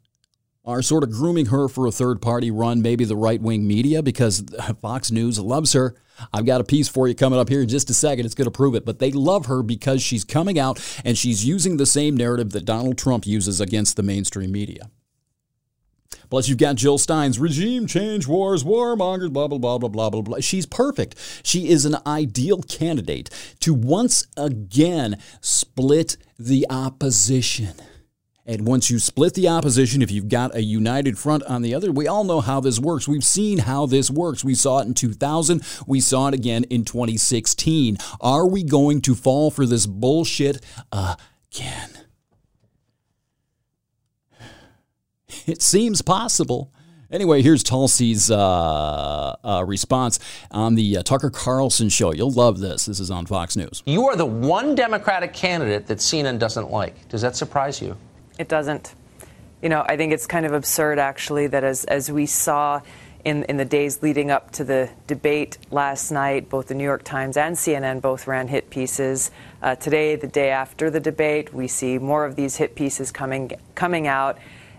are 0.66 0.82
sort 0.82 1.04
of 1.04 1.10
grooming 1.10 1.46
her 1.46 1.68
for 1.68 1.86
a 1.86 1.92
third 1.92 2.20
party 2.20 2.50
run, 2.50 2.82
maybe 2.82 3.04
the 3.04 3.16
right 3.16 3.40
wing 3.40 3.66
media, 3.66 4.02
because 4.02 4.44
Fox 4.82 5.10
News 5.10 5.38
loves 5.38 5.72
her. 5.72 5.94
I've 6.32 6.46
got 6.46 6.60
a 6.60 6.64
piece 6.64 6.88
for 6.88 7.06
you 7.06 7.14
coming 7.14 7.38
up 7.38 7.48
here 7.48 7.62
in 7.62 7.68
just 7.68 7.90
a 7.90 7.94
second. 7.94 8.24
It's 8.24 8.34
going 8.34 8.46
to 8.46 8.50
prove 8.50 8.74
it. 8.74 8.84
But 8.84 8.98
they 8.98 9.12
love 9.12 9.46
her 9.46 9.62
because 9.62 10.02
she's 10.02 10.24
coming 10.24 10.58
out 10.58 10.80
and 11.04 11.16
she's 11.16 11.44
using 11.44 11.76
the 11.76 11.86
same 11.86 12.16
narrative 12.16 12.50
that 12.50 12.64
Donald 12.64 12.98
Trump 12.98 13.26
uses 13.26 13.60
against 13.60 13.96
the 13.96 14.02
mainstream 14.02 14.50
media. 14.50 14.90
Plus, 16.30 16.48
you've 16.48 16.58
got 16.58 16.76
Jill 16.76 16.98
Stein's 16.98 17.38
regime 17.38 17.86
change 17.86 18.26
wars, 18.26 18.64
warmongers, 18.64 19.32
blah, 19.32 19.46
blah, 19.46 19.58
blah, 19.58 19.78
blah, 19.78 19.88
blah, 19.88 20.10
blah, 20.10 20.22
blah. 20.22 20.40
She's 20.40 20.66
perfect. 20.66 21.14
She 21.44 21.68
is 21.68 21.84
an 21.84 21.96
ideal 22.06 22.62
candidate 22.62 23.30
to 23.60 23.72
once 23.72 24.26
again 24.36 25.18
split 25.40 26.16
the 26.38 26.66
opposition. 26.68 27.74
And 28.48 28.64
once 28.64 28.90
you 28.90 29.00
split 29.00 29.34
the 29.34 29.48
opposition, 29.48 30.02
if 30.02 30.10
you've 30.12 30.28
got 30.28 30.54
a 30.54 30.62
united 30.62 31.18
front 31.18 31.42
on 31.44 31.62
the 31.62 31.74
other, 31.74 31.90
we 31.90 32.06
all 32.06 32.22
know 32.22 32.40
how 32.40 32.60
this 32.60 32.78
works. 32.78 33.08
We've 33.08 33.24
seen 33.24 33.58
how 33.58 33.86
this 33.86 34.08
works. 34.08 34.44
We 34.44 34.54
saw 34.54 34.78
it 34.78 34.86
in 34.86 34.94
2000. 34.94 35.62
We 35.86 36.00
saw 36.00 36.28
it 36.28 36.34
again 36.34 36.62
in 36.64 36.84
2016. 36.84 37.98
Are 38.20 38.46
we 38.46 38.62
going 38.62 39.00
to 39.02 39.16
fall 39.16 39.50
for 39.50 39.66
this 39.66 39.86
bullshit 39.86 40.64
again? 40.92 41.90
It 45.46 45.60
seems 45.62 46.02
possible. 46.02 46.72
Anyway, 47.10 47.42
here's 47.42 47.62
Tulsi's 47.62 48.30
uh, 48.30 49.36
uh, 49.44 49.64
response 49.66 50.18
on 50.50 50.74
the 50.74 50.98
uh, 50.98 51.02
Tucker 51.02 51.30
Carlson 51.30 51.88
show. 51.88 52.12
You'll 52.12 52.32
love 52.32 52.58
this. 52.58 52.86
This 52.86 52.98
is 52.98 53.10
on 53.10 53.26
Fox 53.26 53.54
News. 53.54 53.82
You 53.86 54.06
are 54.06 54.16
the 54.16 54.26
one 54.26 54.74
Democratic 54.74 55.32
candidate 55.32 55.86
that 55.86 55.98
CNN 55.98 56.38
doesn't 56.38 56.70
like. 56.70 57.08
Does 57.08 57.22
that 57.22 57.36
surprise 57.36 57.80
you? 57.80 57.96
It 58.38 58.48
doesn't. 58.48 58.94
You 59.62 59.68
know, 59.68 59.84
I 59.86 59.96
think 59.96 60.12
it's 60.12 60.26
kind 60.26 60.44
of 60.44 60.52
absurd, 60.52 60.98
actually, 60.98 61.46
that 61.48 61.64
as, 61.64 61.84
as 61.84 62.10
we 62.10 62.26
saw 62.26 62.82
in, 63.24 63.42
in 63.44 63.56
the 63.56 63.64
days 63.64 64.02
leading 64.02 64.30
up 64.30 64.52
to 64.52 64.64
the 64.64 64.88
debate 65.06 65.58
last 65.70 66.10
night, 66.10 66.48
both 66.48 66.68
the 66.68 66.74
New 66.74 66.84
York 66.84 67.02
Times 67.02 67.36
and 67.36 67.56
CNN 67.56 68.00
both 68.00 68.26
ran 68.26 68.46
hit 68.46 68.70
pieces. 68.70 69.30
Uh, 69.62 69.74
today, 69.74 70.14
the 70.14 70.28
day 70.28 70.50
after 70.50 70.90
the 70.90 71.00
debate, 71.00 71.52
we 71.52 71.66
see 71.66 71.98
more 71.98 72.24
of 72.24 72.36
these 72.36 72.56
hit 72.56 72.74
pieces 72.74 73.10
coming 73.10 73.52
coming 73.74 74.06
out. 74.06 74.38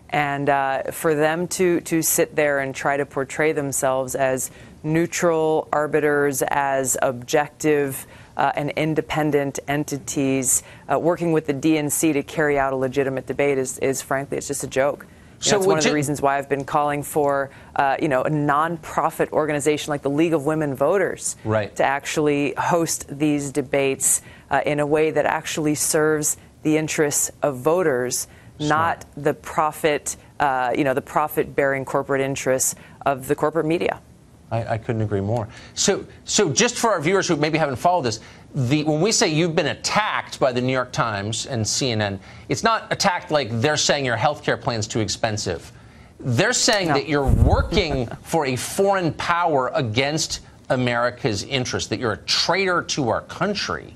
And 0.09 0.47
uh, 0.47 0.83
for 0.91 1.13
them 1.13 1.49
to, 1.49 1.81
to 1.81 2.01
sit 2.01 2.35
there 2.37 2.59
and 2.59 2.73
try 2.73 2.95
to 2.95 3.05
portray 3.05 3.51
themselves 3.51 4.15
as 4.15 4.49
neutral 4.81 5.67
arbiters, 5.73 6.41
as 6.43 6.95
objective 7.01 8.07
uh, 8.37 8.51
and 8.55 8.69
independent 8.71 9.59
entities, 9.67 10.63
uh, 10.91 10.97
working 10.97 11.31
with 11.31 11.47
the 11.47 11.53
DNC 11.53 12.13
to 12.13 12.23
carry 12.23 12.57
out 12.57 12.71
a 12.71 12.75
legitimate 12.75 13.25
debate 13.25 13.57
is, 13.57 13.79
is 13.79 14.01
frankly, 14.01 14.37
it's 14.37 14.47
just 14.47 14.63
a 14.63 14.67
joke. 14.67 15.05
You 15.41 15.51
know, 15.51 15.51
So 15.51 15.57
it's 15.57 15.67
one 15.67 15.77
of 15.77 15.83
the 15.83 15.93
reasons 15.93 16.21
why 16.21 16.37
I've 16.37 16.49
been 16.49 16.65
calling 16.65 17.03
for, 17.03 17.51
uh, 17.75 17.97
you 18.01 18.07
know, 18.07 18.21
a 18.21 18.29
nonprofit 18.29 19.31
organization 19.31 19.91
like 19.91 20.01
the 20.03 20.09
League 20.09 20.33
of 20.33 20.45
Women 20.45 20.75
Voters 20.75 21.35
Right. 21.43 21.75
to 21.75 21.83
actually 21.83 22.53
host 22.57 23.05
these 23.09 23.51
debates 23.51 24.21
uh, 24.49 24.61
in 24.65 24.79
a 24.79 24.85
way 24.85 25.11
that 25.11 25.25
actually 25.25 25.75
serves 25.75 26.37
the 26.63 26.77
interests 26.77 27.31
of 27.43 27.57
voters, 27.57 28.27
not 28.59 29.05
the 29.15 29.33
profit, 29.33 30.15
uh, 30.39 30.73
you 30.75 30.83
know, 30.83 30.93
the 30.93 31.01
profit-bearing 31.01 31.85
corporate 31.85 32.21
interests 32.21 32.75
of 33.05 33.27
the 33.27 33.35
corporate 33.35 33.65
media. 33.65 33.99
I, 34.51 34.73
I 34.73 34.77
couldn't 34.77 35.01
agree 35.01 35.21
more. 35.21 35.47
So, 35.73 36.05
so 36.23 36.51
just 36.51 36.75
for 36.75 36.91
our 36.91 37.01
viewers 37.01 37.27
who 37.27 37.35
maybe 37.35 37.57
haven't 37.57 37.75
followed 37.75 38.03
this, 38.03 38.19
the, 38.55 38.83
when 38.83 39.01
we 39.01 39.11
say 39.11 39.27
you've 39.27 39.55
been 39.55 39.67
attacked 39.67 40.39
by 40.39 40.51
the 40.51 40.61
New 40.61 40.71
York 40.71 40.91
Times 40.91 41.45
and 41.45 41.63
CNN, 41.63 42.19
it's 42.47 42.63
not 42.63 42.87
attacked 42.91 43.29
like 43.29 43.49
they're 43.61 43.77
saying 43.77 44.05
your 44.05 44.15
health 44.15 44.43
care 44.43 44.57
plan's 44.57 44.87
too 44.87 44.99
expensive. 44.99 45.71
They're 46.19 46.53
saying 46.53 46.87
that 46.89 47.07
you're 47.07 47.27
working 47.27 48.07
for 48.23 48.45
a 48.47 48.55
foreign 48.55 49.13
power 49.13 49.69
against 49.75 50.39
America's 50.69 51.43
interest, 51.43 51.89
that 51.89 51.99
you're 51.99 52.13
a 52.13 52.17
traitor 52.17 52.81
to 52.83 53.09
our 53.09 53.21
country. 53.21 53.93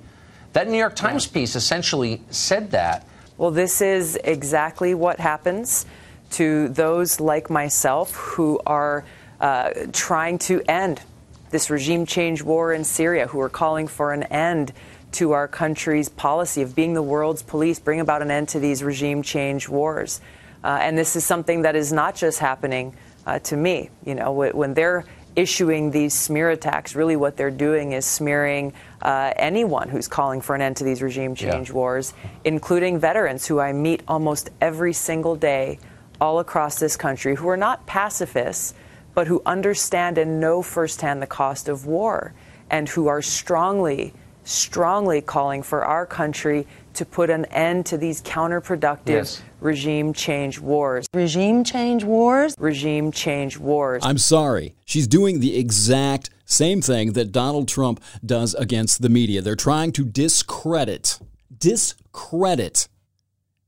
That 0.54 0.68
New 0.68 0.78
York 0.78 0.95
Times 0.95 1.28
piece 1.28 1.56
essentially 1.56 2.22
said 2.30 2.72
that. 2.72 3.08
Well, 3.38 3.52
this 3.52 3.82
is 3.82 4.18
exactly 4.24 4.93
what 4.93 5.20
happens 5.20 5.86
to 6.32 6.70
those 6.70 7.20
like 7.20 7.49
myself 7.49 8.14
who 8.16 8.60
are 8.66 9.04
uh, 9.42 9.72
trying 9.92 10.38
to 10.38 10.62
end 10.70 11.02
this 11.50 11.70
regime 11.70 12.06
change 12.06 12.42
war 12.42 12.72
in 12.72 12.86
Syria, 12.86 13.28
who 13.28 13.42
are 13.42 13.50
calling 13.50 13.88
for 13.88 14.14
an 14.14 14.24
end 14.24 14.72
to 15.12 15.34
our 15.34 15.50
country's 15.50 16.08
policy 16.08 16.62
of 16.62 16.74
being 16.74 16.94
the 16.94 17.04
world's 17.04 17.44
police, 17.44 17.80
bring 17.80 18.00
about 18.00 18.22
an 18.22 18.32
end 18.32 18.48
to 18.48 18.60
these 18.60 18.82
regime 18.82 19.22
change 19.22 19.68
wars. 19.68 20.22
Uh, 20.64 20.78
and 20.82 20.98
this 20.98 21.18
is 21.18 21.26
something 21.26 21.64
that 21.64 21.76
is 21.76 21.92
not 21.92 22.16
just 22.16 22.39
happening 22.39 22.96
uh, 23.26 23.39
to 23.39 23.58
me. 23.58 23.89
You 24.06 24.16
know, 24.16 24.32
when 24.32 24.74
they're 24.74 25.04
issuing 25.36 25.92
these 25.92 26.14
smear 26.14 26.52
attacks, 26.52 26.96
really 26.96 27.16
what 27.16 27.36
they're 27.36 27.52
doing 27.52 27.92
is 27.94 28.06
smearing 28.06 28.74
uh, 29.02 29.34
anyone 29.36 29.89
who's 29.89 30.08
calling 30.08 30.39
for 30.39 30.56
an 30.56 30.62
end 30.62 30.78
to 30.78 30.84
these 30.84 31.02
regime 31.02 31.36
Yeah. 31.38 31.52
change 31.52 31.72
wars, 31.72 32.14
including 32.46 33.00
veterans 33.00 33.48
who 33.48 33.60
I 33.60 33.74
meet 33.74 34.04
almost 34.08 34.50
every 34.62 34.94
single 34.94 35.36
day 35.36 35.80
all 36.22 36.39
across 36.39 36.80
this 36.80 36.96
country 36.96 37.36
who 37.36 37.50
are 37.50 37.58
not 37.58 37.86
pacifists, 37.88 38.74
but 39.14 39.28
who 39.28 39.41
understand 39.45 40.18
and 40.18 40.39
know 40.39 40.62
firsthand 40.62 41.22
the 41.22 41.28
cost 41.28 41.68
of 41.68 41.86
war 41.86 42.34
and 42.70 42.88
who 42.89 43.07
are 43.07 43.22
strongly, 43.22 44.14
strongly 44.43 45.22
calling 45.22 45.62
for 45.64 45.84
our 45.86 46.05
country 46.05 46.66
to 46.93 47.05
put 47.05 47.30
an 47.30 47.45
end 47.45 47.86
to 47.86 47.97
these 47.97 48.22
counterproductive 48.22 48.99
Yes. 49.07 49.41
regime 49.59 50.14
change 50.14 50.59
wars. 50.59 51.05
Regime 51.14 51.64
change 51.64 52.03
wars? 52.03 52.55
Regime 52.59 53.12
change 53.12 53.57
wars. 53.57 54.01
I'm 54.05 54.18
sorry. 54.18 54.76
She's 54.86 55.07
doing 55.07 55.39
the 55.39 55.57
exact 55.57 56.30
same 56.45 56.82
thing 56.82 57.14
that 57.14 57.32
Donald 57.32 57.68
Trump 57.70 58.01
does 58.26 58.53
against 58.55 59.01
the 59.01 59.07
media. 59.09 59.41
They're 59.41 59.55
trying 59.55 59.93
to 59.93 60.03
discredit, 60.03 61.18
discredit 61.57 62.89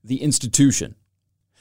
the 0.03 0.21
institution. 0.21 0.95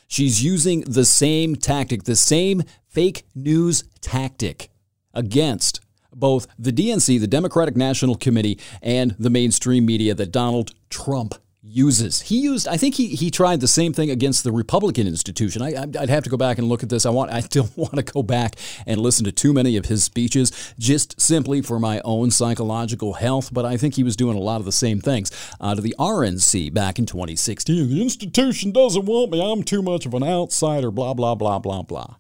She's 0.08 0.42
using 0.42 0.80
the 0.82 1.04
same 1.04 1.54
tactic, 1.56 2.04
the 2.04 2.16
same 2.16 2.64
fake 2.92 3.24
news 3.34 3.84
tactic 4.00 4.70
against 5.14 5.80
both 6.14 6.46
the 6.58 6.72
DNC, 6.72 7.18
the 7.20 7.26
Democratic 7.26 7.74
National 7.74 8.14
Committee, 8.14 8.58
and 8.82 9.12
the 9.18 9.30
mainstream 9.30 9.86
media 9.86 10.14
that 10.14 10.30
Donald 10.30 10.72
Trump 10.90 11.34
uses. 11.64 12.22
He 12.22 12.40
used, 12.40 12.66
I 12.66 12.76
think 12.76 12.96
he, 12.96 13.08
he 13.08 13.30
tried 13.30 13.60
the 13.60 13.68
same 13.68 13.92
thing 13.92 14.10
against 14.10 14.42
the 14.42 14.50
Republican 14.50 15.06
institution. 15.06 15.62
I, 15.62 15.86
I'd 15.98 16.10
have 16.10 16.24
to 16.24 16.30
go 16.30 16.36
back 16.36 16.58
and 16.58 16.68
look 16.68 16.82
at 16.82 16.88
this. 16.88 17.06
I 17.06 17.10
want, 17.10 17.30
I 17.30 17.40
don't 17.40 17.74
want 17.76 17.94
to 17.94 18.02
go 18.02 18.22
back 18.22 18.56
and 18.84 19.00
listen 19.00 19.24
to 19.24 19.32
too 19.32 19.52
many 19.52 19.76
of 19.76 19.86
his 19.86 20.02
speeches 20.02 20.74
just 20.78 21.20
simply 21.20 21.62
for 21.62 21.78
my 21.78 22.00
own 22.04 22.30
psychological 22.30 23.14
health, 23.14 23.54
but 23.54 23.64
I 23.64 23.76
think 23.76 23.94
he 23.94 24.02
was 24.02 24.16
doing 24.16 24.36
a 24.36 24.40
lot 24.40 24.60
of 24.60 24.64
the 24.64 24.72
same 24.72 25.00
things 25.00 25.30
to 25.30 25.80
the 25.80 25.94
RNC 25.98 26.74
back 26.74 26.98
in 26.98 27.06
2016. 27.06 27.88
The 27.88 28.02
institution 28.02 28.72
doesn't 28.72 29.06
want 29.06 29.30
me. 29.30 29.40
I'm 29.40 29.62
too 29.62 29.82
much 29.82 30.04
of 30.04 30.14
an 30.14 30.24
outsider, 30.24 30.90
blah, 30.90 31.14
blah, 31.14 31.36
blah, 31.36 31.60
blah, 31.60 31.82
blah. 31.82 32.16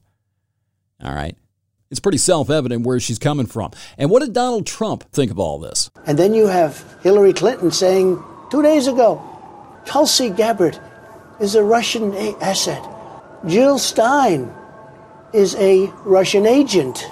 All 1.02 1.14
right. 1.14 1.36
It's 1.90 2.00
pretty 2.00 2.18
self 2.18 2.48
evident 2.48 2.86
where 2.86 2.98
she's 3.00 3.18
coming 3.18 3.46
from. 3.46 3.70
And 3.98 4.10
what 4.10 4.20
did 4.20 4.32
Donald 4.32 4.66
Trump 4.66 5.04
think 5.12 5.30
of 5.30 5.38
all 5.38 5.58
this? 5.58 5.90
And 6.06 6.18
then 6.18 6.32
you 6.32 6.46
have 6.46 6.82
Hillary 7.02 7.32
Clinton 7.34 7.70
saying 7.70 8.22
two 8.50 8.62
days 8.62 8.86
ago, 8.86 9.20
Tulsi 9.84 10.30
Gabbard 10.30 10.78
is 11.40 11.54
a 11.54 11.62
Russian 11.62 12.14
a- 12.14 12.36
asset. 12.40 12.82
Jill 13.46 13.78
Stein 13.78 14.50
is 15.34 15.54
a 15.56 15.86
Russian 16.04 16.46
agent. 16.46 17.04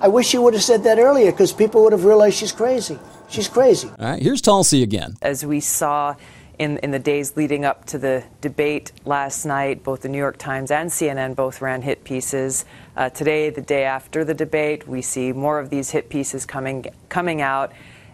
I 0.00 0.08
wish 0.08 0.26
she 0.28 0.38
would 0.38 0.54
have 0.54 0.62
said 0.62 0.84
that 0.84 0.98
earlier 0.98 1.30
because 1.30 1.52
people 1.52 1.82
would 1.84 1.92
have 1.92 2.04
realized 2.04 2.36
she's 2.38 2.52
crazy. 2.52 2.98
She's 3.28 3.48
crazy. 3.48 3.88
All 3.88 4.10
right, 4.10 4.22
here's 4.22 4.40
Tulsi 4.40 4.82
again. 4.82 5.16
as 5.22 5.44
we 5.44 5.60
saw 5.60 6.14
in, 6.58 6.78
in 6.78 6.90
the 6.90 6.98
days 6.98 7.36
leading 7.36 7.64
up 7.64 7.84
to 7.86 7.98
the 7.98 8.24
debate 8.40 8.92
last 9.04 9.44
night, 9.44 9.82
both 9.84 10.02
the 10.02 10.08
New 10.08 10.18
York 10.18 10.38
Times 10.38 10.70
and 10.70 10.90
CNN 10.90 11.34
both 11.36 11.60
ran 11.60 11.82
hit 11.82 12.04
pieces. 12.04 12.64
Uh, 12.96 13.10
today, 13.10 13.50
the 13.50 13.60
day 13.60 13.84
after 13.84 14.24
the 14.24 14.32
debate, 14.32 14.88
we 14.88 15.02
see 15.02 15.32
more 15.32 15.58
of 15.58 15.68
these 15.68 15.90
hit 15.90 16.08
pieces 16.08 16.46
coming 16.46 16.86
coming 17.08 17.42
out. 17.42 17.72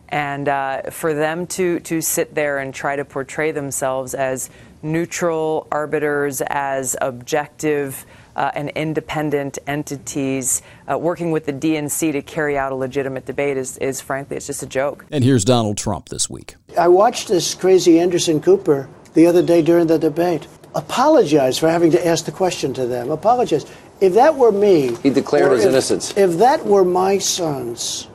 And 0.08 0.48
uh, 0.48 0.90
for 0.90 1.14
them 1.14 1.46
to, 1.48 1.80
to 1.80 2.02
sit 2.02 2.34
there 2.34 2.58
and 2.58 2.74
try 2.74 2.96
to 2.96 3.04
portray 3.04 3.50
themselves 3.50 4.12
as 4.12 4.50
neutral 4.82 5.66
arbiters, 5.72 6.42
as 6.48 6.96
objective 7.00 8.04
uh, 8.36 8.50
and 8.54 8.68
independent 8.70 9.58
entities, 9.66 10.60
uh, 10.90 10.98
working 10.98 11.30
with 11.30 11.46
the 11.46 11.52
DNC 11.52 12.12
to 12.12 12.20
carry 12.20 12.58
out 12.58 12.72
a 12.72 12.74
legitimate 12.74 13.24
debate 13.24 13.56
is, 13.56 13.78
is 13.78 14.02
frankly, 14.02 14.36
it's 14.36 14.46
just 14.46 14.62
a 14.62 14.66
joke. 14.66 15.06
And 15.10 15.24
here's 15.24 15.44
Donald 15.44 15.78
Trump 15.78 16.10
this 16.10 16.28
week. 16.28 16.56
I 16.78 16.88
watched 16.88 17.28
this 17.28 17.54
crazy 17.54 17.98
Anderson 17.98 18.40
Cooper 18.40 18.90
the 19.14 19.26
other 19.26 19.42
day 19.42 19.62
during 19.62 19.86
the 19.86 19.98
debate. 19.98 20.46
Apologize 20.74 21.58
for 21.58 21.68
having 21.70 21.90
to 21.90 22.06
ask 22.06 22.24
the 22.24 22.32
question 22.32 22.74
to 22.74 22.86
them. 22.86 23.10
Apologize. 23.10 23.66
If 24.02 24.14
that 24.14 24.34
were 24.36 24.50
me, 24.50 24.96
He 25.04 25.10
declared 25.10 25.52
his 25.52 25.64
if- 25.64 25.70
innocence. 25.70 26.12
If 26.16 26.38
that 26.38 26.66
were 26.66 26.84
my 26.84 27.18
sons 27.18 28.08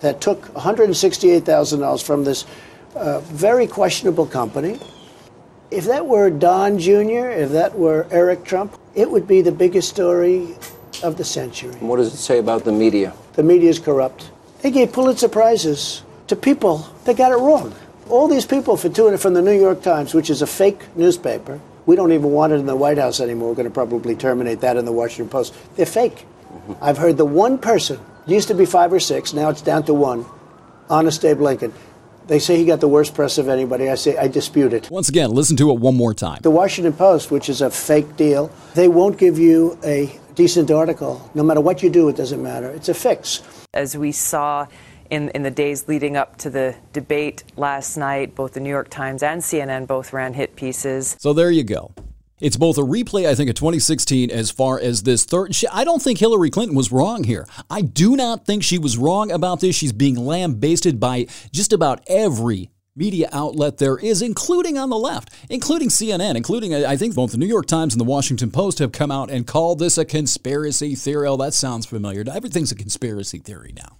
that 0.00 0.20
took 0.20 0.52
$168,000 0.52 2.02
from 2.02 2.24
this 2.24 2.44
uh, 2.94 3.20
very 3.20 3.66
questionable 3.66 4.26
company, 4.26 4.78
if 5.70 5.84
that 5.86 6.06
were 6.06 6.28
Don 6.28 6.78
Jr., 6.78 7.30
if 7.30 7.52
that 7.52 7.78
were 7.78 8.06
Eric 8.10 8.44
Trump, 8.44 8.78
it 8.94 9.10
would 9.10 9.26
be 9.26 9.40
the 9.40 9.52
biggest 9.52 9.88
story 9.88 10.54
of 11.02 11.16
the 11.16 11.24
century. 11.24 11.72
And 11.72 11.88
what 11.88 11.96
does 11.96 12.12
it 12.12 12.18
say 12.18 12.38
about 12.38 12.64
the 12.64 12.72
media? 12.72 13.14
The 13.32 13.42
media 13.42 13.70
is 13.70 13.78
corrupt. 13.78 14.30
They 14.60 14.70
gave 14.70 14.92
Pulitzer 14.92 15.28
Prizes 15.28 16.02
to 16.26 16.36
people 16.36 16.86
that 17.06 17.16
got 17.16 17.32
it 17.32 17.36
wrong. 17.36 17.74
All 18.10 18.28
these 18.28 18.44
people 18.44 18.76
for 18.76 18.90
doing 18.90 19.14
it 19.14 19.20
from 19.20 19.32
the 19.32 19.40
New 19.40 19.58
York 19.58 19.80
Times, 19.82 20.12
which 20.12 20.28
is 20.28 20.42
a 20.42 20.46
fake 20.46 20.82
newspaper. 20.96 21.60
We 21.90 21.96
don't 21.96 22.12
even 22.12 22.30
want 22.30 22.52
it 22.52 22.60
in 22.60 22.66
the 22.66 22.76
White 22.76 22.98
House 22.98 23.18
anymore. 23.18 23.48
We're 23.48 23.56
going 23.56 23.66
to 23.68 23.74
probably 23.74 24.14
terminate 24.14 24.60
that 24.60 24.76
in 24.76 24.84
the 24.84 24.92
Washington 24.92 25.28
Post. 25.28 25.52
They're 25.74 25.84
fake. 25.84 26.24
I've 26.80 26.98
heard 26.98 27.16
the 27.16 27.24
one 27.24 27.58
person, 27.58 27.98
used 28.28 28.46
to 28.46 28.54
be 28.54 28.64
five 28.64 28.92
or 28.92 29.00
six, 29.00 29.32
now 29.34 29.48
it's 29.48 29.60
down 29.60 29.82
to 29.86 29.92
one, 29.92 30.24
Honest 30.88 31.24
Abe 31.24 31.40
Lincoln. 31.40 31.74
They 32.28 32.38
say 32.38 32.56
he 32.56 32.64
got 32.64 32.78
the 32.78 32.86
worst 32.86 33.16
press 33.16 33.38
of 33.38 33.48
anybody. 33.48 33.90
I 33.90 33.96
say 33.96 34.16
I 34.16 34.28
dispute 34.28 34.72
it. 34.72 34.88
Once 34.88 35.08
again, 35.08 35.32
listen 35.32 35.56
to 35.56 35.72
it 35.72 35.80
one 35.80 35.96
more 35.96 36.14
time. 36.14 36.38
The 36.42 36.50
Washington 36.52 36.92
Post, 36.92 37.32
which 37.32 37.48
is 37.48 37.60
a 37.60 37.70
fake 37.70 38.16
deal, 38.16 38.52
they 38.76 38.86
won't 38.86 39.18
give 39.18 39.36
you 39.36 39.76
a 39.82 40.16
decent 40.36 40.70
article. 40.70 41.28
No 41.34 41.42
matter 41.42 41.60
what 41.60 41.82
you 41.82 41.90
do, 41.90 42.08
it 42.08 42.14
doesn't 42.14 42.40
matter. 42.40 42.70
It's 42.70 42.88
a 42.88 42.94
fix. 42.94 43.42
as 43.74 43.96
we 43.96 44.12
saw 44.12 44.68
in, 45.10 45.28
in 45.30 45.42
the 45.42 45.50
days 45.50 45.88
leading 45.88 46.16
up 46.16 46.36
to 46.38 46.50
the 46.50 46.76
debate 46.92 47.44
last 47.56 47.96
night, 47.96 48.34
both 48.34 48.54
the 48.54 48.60
New 48.60 48.70
York 48.70 48.88
Times 48.88 49.22
and 49.22 49.42
CNN 49.42 49.86
both 49.86 50.12
ran 50.12 50.34
hit 50.34 50.56
pieces. 50.56 51.16
So 51.18 51.32
there 51.32 51.50
you 51.50 51.64
go. 51.64 51.92
It's 52.40 52.56
both 52.56 52.78
a 52.78 52.82
replay, 52.82 53.26
I 53.26 53.34
think, 53.34 53.50
of 53.50 53.56
2016 53.56 54.30
as 54.30 54.50
far 54.50 54.80
as 54.80 55.02
this 55.02 55.24
third. 55.24 55.54
she- 55.54 55.68
I 55.68 55.84
don't 55.84 56.00
think 56.00 56.18
Hillary 56.18 56.48
Clinton 56.48 56.74
was 56.74 56.90
wrong 56.90 57.24
here. 57.24 57.46
I 57.68 57.82
do 57.82 58.16
not 58.16 58.46
think 58.46 58.62
she 58.62 58.78
was 58.78 58.96
wrong 58.96 59.30
about 59.30 59.60
this. 59.60 59.76
She's 59.76 59.92
being 59.92 60.16
lambasted 60.16 60.98
by 60.98 61.26
just 61.52 61.72
about 61.72 62.00
every 62.06 62.70
media 62.96 63.28
outlet 63.30 63.76
there 63.76 63.98
is, 63.98 64.22
including 64.22 64.78
on 64.78 64.88
the 64.90 64.96
left, 64.96 65.30
including 65.50 65.88
CNN, 65.90 66.34
including, 66.34 66.74
I 66.74 66.96
think, 66.96 67.14
both 67.14 67.32
the 67.32 67.38
New 67.38 67.46
York 67.46 67.66
Times 67.66 67.94
and 67.94 68.00
the 68.00 68.04
Washington 68.04 68.50
Post 68.50 68.78
have 68.78 68.90
come 68.92 69.10
out 69.10 69.30
and 69.30 69.46
called 69.46 69.78
this 69.78 69.98
a 69.98 70.04
conspiracy 70.04 70.94
theory. 70.94 71.28
Oh, 71.28 71.36
that 71.36 71.54
sounds 71.54 71.84
familiar. 71.86 72.24
Everything's 72.30 72.72
a 72.72 72.76
conspiracy 72.76 73.38
theory 73.38 73.72
now. 73.76 73.96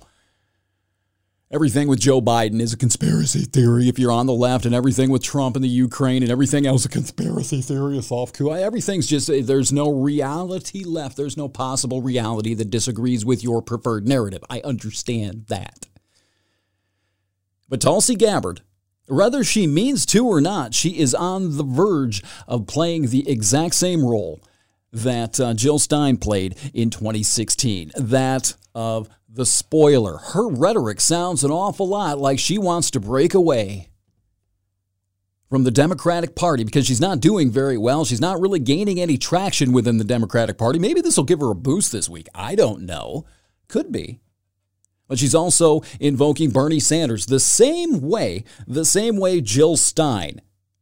Everything 1.53 1.89
with 1.89 1.99
Joe 1.99 2.21
Biden 2.21 2.61
is 2.61 2.73
a 2.73 2.77
conspiracy 2.77 3.41
theory 3.41 3.89
if 3.89 3.99
you're 3.99 4.13
on 4.13 4.27
the 4.27 4.33
left, 4.33 4.67
and 4.67 4.73
everything 4.73 5.11
with 5.11 5.21
Trump 5.21 5.57
and 5.57 5.65
the 5.65 5.69
Ukraine 5.69 6.23
and 6.23 6.31
everything 6.31 6.65
else 6.65 6.85
a 6.85 6.89
conspiracy 6.89 7.61
theory, 7.61 7.99
a 7.99 8.03
soft 8.03 8.37
coup. 8.37 8.55
Everything's 8.55 9.09
just, 9.09 9.27
there's 9.27 9.73
no 9.73 9.91
reality 9.91 10.85
left. 10.85 11.17
There's 11.17 11.37
no 11.37 11.49
possible 11.49 12.03
reality 12.03 12.55
that 12.55 12.71
disagrees 12.71 13.25
with 13.25 13.43
your 13.43 13.63
preferred 13.63 14.07
narrative. 14.07 14.45
I 14.49 14.61
understand 14.61 15.47
that. 15.49 15.89
But 17.69 17.81
Tulsi 17.81 18.15
Gabbard, 18.15 18.61
whether 19.09 19.43
she 19.43 19.67
means 19.67 20.07
to 20.07 20.25
or 20.25 20.41
not, 20.41 20.73
she 20.73 21.01
is 21.01 21.17
on 21.17 21.57
the 21.57 21.65
verge 21.65 22.23
of 22.47 22.69
playing 22.69 23.09
the 23.09 23.29
exact 23.29 23.75
same 23.75 24.05
role 24.05 24.41
that 24.93 25.41
uh, 25.41 25.55
Jill 25.55 25.81
Stein 25.81 26.17
played 26.17 26.57
in 26.73 26.91
2016. 26.91 27.91
That 27.97 28.55
of 28.73 29.09
the 29.33 29.47
spoiler. 29.47 30.19
Her 30.19 30.49
rhetoric 30.49 31.01
sounds 31.01 31.45
an 31.45 31.51
awful 31.51 31.89
lot 31.89 32.19
like 32.19 32.39
she 32.39 32.59
wants 32.59 32.91
to 32.93 33.01
break 33.01 33.33
away 33.33 33.89
from 35.49 35.65
the 35.65 35.71
Democratic 35.71 36.35
Party 36.35 36.65
because 36.65 36.87
she's 36.87 37.01
not 37.01 37.21
doing 37.21 37.51
very 37.51 37.79
well. 37.79 38.05
She's 38.05 38.21
not 38.21 38.41
really 38.41 38.59
gaining 38.59 39.01
any 39.01 39.17
traction 39.17 39.73
within 39.73 39.99
the 39.99 40.05
Democratic 40.05 40.59
Party. 40.59 40.79
Maybe 40.79 41.01
this 41.01 41.17
will 41.17 41.25
give 41.25 41.41
her 41.41 41.51
a 41.51 41.57
boost 41.57 41.93
this 41.93 42.09
week. 42.09 42.29
I 42.35 42.55
don't 42.55 42.83
know. 42.83 43.25
Could 43.69 43.93
be. 43.93 44.21
But 45.07 45.19
she's 45.19 45.35
also 45.35 45.83
invoking 45.99 46.51
Bernie 46.51 46.81
Sanders 46.81 47.27
the 47.27 47.41
same 47.41 48.01
way, 48.01 48.45
the 48.67 48.85
same 48.85 49.17
way 49.17 49.41
Jill 49.41 49.77
Stein 49.77 50.41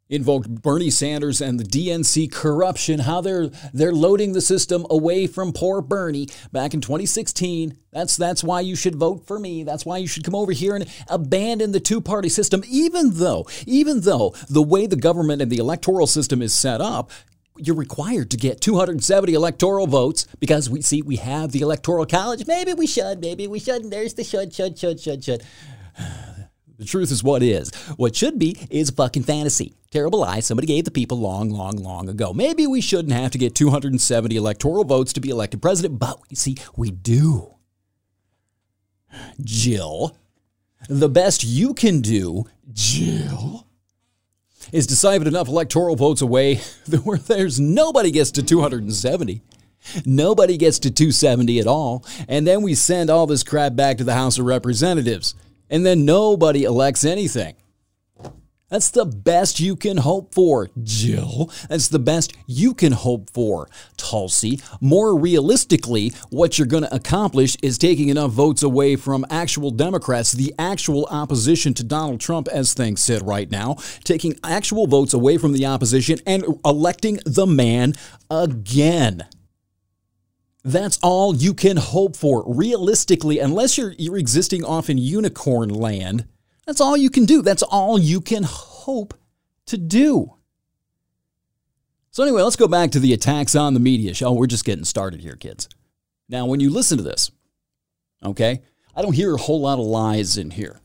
invoked 0.09 0.49
Bernie 0.49 0.91
Sanders 0.91 1.41
and 1.41 1.59
the 1.59 1.65
DNC 1.65 2.33
corruption, 2.33 3.01
how 3.01 3.21
they're 3.21 3.49
they're 3.73 3.93
loading 3.93 4.33
the 4.33 4.41
system 4.41 4.87
away 4.91 5.27
from 5.27 5.53
poor 5.53 5.81
Bernie 5.81 6.29
back 6.53 6.75
in 6.75 6.81
2016. 6.81 7.77
That's 7.91 8.17
that's 8.17 8.45
why 8.45 8.61
you 8.61 8.77
should 8.77 8.97
vote 8.97 9.27
for 9.27 9.39
me. 9.39 9.65
That's 9.65 9.85
why 9.85 9.99
you 9.99 10.07
should 10.07 10.25
come 10.25 10.35
over 10.35 10.53
here 10.53 10.75
and 10.75 10.87
abandon 11.09 11.73
the 11.73 11.81
two-party 11.81 12.29
system 12.29 12.63
even 12.69 13.15
though 13.15 13.47
even 13.67 14.01
though 14.01 14.35
the 14.49 14.63
way 14.63 14.87
the 14.87 14.97
government 14.97 15.43
and 15.43 15.51
the 15.51 15.59
electoral 15.59 16.07
system 16.07 16.43
is 16.43 16.57
set 16.57 16.81
up 16.81 17.11
you're 17.59 17.77
required 17.77 18.31
to 18.31 18.37
get 18.37 18.61
270 18.61 19.35
electoral 19.35 19.87
votes 19.87 20.27
because 20.39 20.71
we 20.71 20.81
see 20.81 21.03
we 21.03 21.17
have 21.17 21.53
the 21.53 21.61
electoral 21.61 22.07
college. 22.07 22.47
Maybe 22.47 22.73
we 22.73 22.87
should, 22.87 23.21
maybe 23.21 23.47
we 23.47 23.59
shouldn't. 23.59 23.91
There's 23.91 24.15
the 24.15 24.25
should, 24.25 24.55
should, 24.55 24.79
should, 24.79 25.01
should, 25.01 25.25
should. 25.25 25.43
The 26.79 26.85
truth 26.85 27.11
is 27.11 27.25
what 27.25 27.43
is. 27.43 27.75
What 27.97 28.15
should 28.15 28.39
be 28.39 28.57
is 28.71 28.91
fucking 28.91 29.25
fantasy. 29.25 29.75
Terrible 29.91 30.21
lie 30.21 30.41
somebody 30.41 30.69
gave 30.69 30.85
the 30.85 30.93
people 30.93 31.19
long, 31.19 31.51
long, 31.51 31.77
long 31.77 32.09
ago. 32.09 32.33
Maybe 32.33 32.67
we 32.67 32.81
shouldn't 32.81 33.13
have 33.13 33.33
to 33.33 33.39
get 33.39 33.57
270 33.57 34.37
electoral 34.37 34.85
votes 34.85 35.13
to 35.15 35.21
be 35.21 35.31
elected 35.31 35.61
president, 35.61 35.99
but 35.99 36.21
you 36.29 36.37
see, 36.37 36.57
we 36.77 36.91
do. 36.91 37.55
Jill, 39.43 40.17
the 40.89 41.09
best 41.09 41.43
you 41.43 41.75
can 41.75 42.01
do, 42.01 42.45
Jill, 42.73 43.67
is 44.73 44.87
to 44.87 44.95
siphon 44.97 45.27
enough 45.27 45.49
electoral 45.49 45.97
votes 45.97 46.21
away 46.21 46.57
where 47.03 47.19
there's 47.19 47.59
nobody 47.59 48.13
gets 48.13 48.31
to 48.33 48.43
270. 48.43 49.43
Nobody 50.05 50.57
gets 50.57 50.79
to 50.81 50.91
270 50.91 51.59
at 51.59 51.67
all. 51.67 52.05
And 52.29 52.47
then 52.47 52.63
we 52.63 52.75
send 52.75 53.11
all 53.11 53.27
this 53.27 53.43
crap 53.43 53.75
back 53.75 53.97
to 53.99 54.05
the 54.05 54.15
House 54.15 54.39
of 54.39 54.45
Representatives 54.45 55.35
and 55.71 55.85
then 55.85 56.05
nobody 56.05 56.65
elects 56.65 57.05
anything. 57.05 57.55
That's 58.69 58.91
the 58.91 59.07
best 59.07 59.61
you 59.61 59.77
can 59.77 59.97
hope 59.97 60.35
for, 60.35 60.69
Jill. 60.83 61.51
That's 61.71 61.89
the 61.89 61.99
best 61.99 62.35
you 62.47 62.75
can 62.75 62.93
hope 62.93 63.31
for, 63.31 63.67
Tulsi. 63.97 64.61
More 64.83 65.19
realistically, 65.19 66.13
what 66.29 66.59
you're 66.59 66.67
going 66.67 66.83
to 66.83 66.95
accomplish 66.95 67.57
is 67.63 67.79
taking 67.79 68.11
enough 68.11 68.33
votes 68.33 68.63
away 68.63 68.97
from 68.97 69.25
actual 69.31 69.71
Democrats, 69.71 70.33
the 70.33 70.55
actual 70.59 71.07
opposition 71.07 71.73
to 71.75 71.85
Donald 71.85 72.21
Trump, 72.21 72.47
as 72.49 72.75
things 72.75 73.03
sit 73.03 73.23
right 73.23 73.51
now, 73.51 73.77
taking 74.05 74.37
actual 74.45 74.87
votes 74.87 75.15
away 75.15 75.39
from 75.39 75.53
the 75.53 75.65
opposition 75.65 76.19
and 76.27 76.45
electing 76.63 77.21
the 77.25 77.47
man 77.47 77.95
again. 78.31 79.25
That's 80.65 80.99
all 81.03 81.35
you 81.35 81.55
can 81.55 81.77
hope 81.77 82.17
for. 82.17 82.45
Realistically, 82.47 83.39
unless 83.39 83.79
you're, 83.79 83.93
you're 83.99 84.19
existing 84.19 84.65
off 84.65 84.91
in 84.91 84.99
unicorn 84.99 85.71
land, 85.71 86.27
that's 86.67 86.81
all 86.81 86.97
you 86.97 87.11
can 87.11 87.25
do. 87.25 87.43
That's 87.43 87.63
all 87.63 87.99
you 87.99 88.21
can 88.21 88.43
hope 88.43 89.15
to 89.67 89.79
do. 89.79 90.35
So, 92.11 92.23
anyway, 92.23 92.43
let's 92.43 92.57
go 92.57 92.69
back 92.69 92.91
to 92.91 93.01
the 93.01 93.13
attacks 93.13 93.55
on 93.55 93.75
the 93.75 93.81
media 93.81 94.13
show. 94.13 94.33
We're 94.33 94.47
just 94.47 94.65
getting 94.65 94.85
started 94.85 95.21
here, 95.21 95.37
kids. 95.37 95.69
Now, 96.29 96.47
when 96.47 96.61
you 96.61 96.71
listen 96.71 96.99
to 96.99 97.05
this, 97.05 97.31
okay, 98.25 98.63
I 98.95 99.03
don't 99.03 99.15
hear 99.15 99.35
a 99.35 99.39
whole 99.39 99.61
lot 99.61 99.79
of 99.79 99.87
lies 99.87 100.37
in 100.37 100.51
here. 100.51 100.81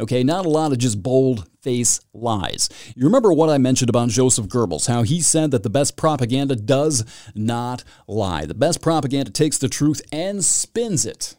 Okay, 0.00 0.22
not 0.22 0.46
a 0.46 0.48
lot 0.48 0.72
of 0.72 0.78
just 0.78 1.02
bold 1.02 1.48
face 1.60 2.00
lies. 2.14 2.68
You 2.94 3.04
remember 3.04 3.32
what 3.32 3.50
I 3.50 3.58
mentioned 3.58 3.90
about 3.90 4.08
Joseph 4.10 4.46
Goebbels, 4.46 4.86
how 4.86 5.02
he 5.02 5.20
said 5.20 5.50
that 5.50 5.62
the 5.64 5.70
best 5.70 5.96
propaganda 5.96 6.54
does 6.56 7.04
not 7.34 7.82
lie. 8.06 8.46
The 8.46 8.54
best 8.54 8.80
propaganda 8.80 9.30
takes 9.30 9.58
the 9.58 9.68
truth 9.68 10.00
and 10.12 10.44
spins 10.44 11.04
it. 11.04 11.34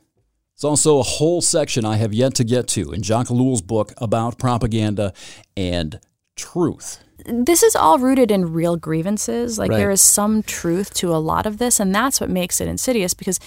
It's 0.55 0.63
also 0.65 0.99
a 0.99 1.03
whole 1.03 1.41
section 1.41 1.85
I 1.85 1.95
have 1.95 2.13
yet 2.13 2.35
to 2.35 2.43
get 2.43 2.67
to 2.69 2.91
in 2.91 3.01
Jacques 3.01 3.31
Ellul's 3.31 3.61
book 3.61 3.93
about 3.97 4.37
propaganda 4.37 5.13
and 5.55 6.01
truth. 6.35 6.99
This 7.25 7.63
is 7.63 7.75
all 7.75 7.97
rooted 7.99 8.31
in 8.31 8.53
real 8.53 8.75
grievances. 8.75 9.57
Like 9.57 9.71
Right. 9.71 9.77
there 9.77 9.91
is 9.91 10.01
some 10.01 10.43
truth 10.43 10.93
to 10.95 11.13
a 11.13 11.17
lot 11.17 11.45
of 11.45 11.57
this, 11.59 11.79
and 11.79 11.93
that's 11.93 12.19
what 12.19 12.29
makes 12.29 12.59
it 12.59 12.67
insidious 12.67 13.13
because 13.13 13.39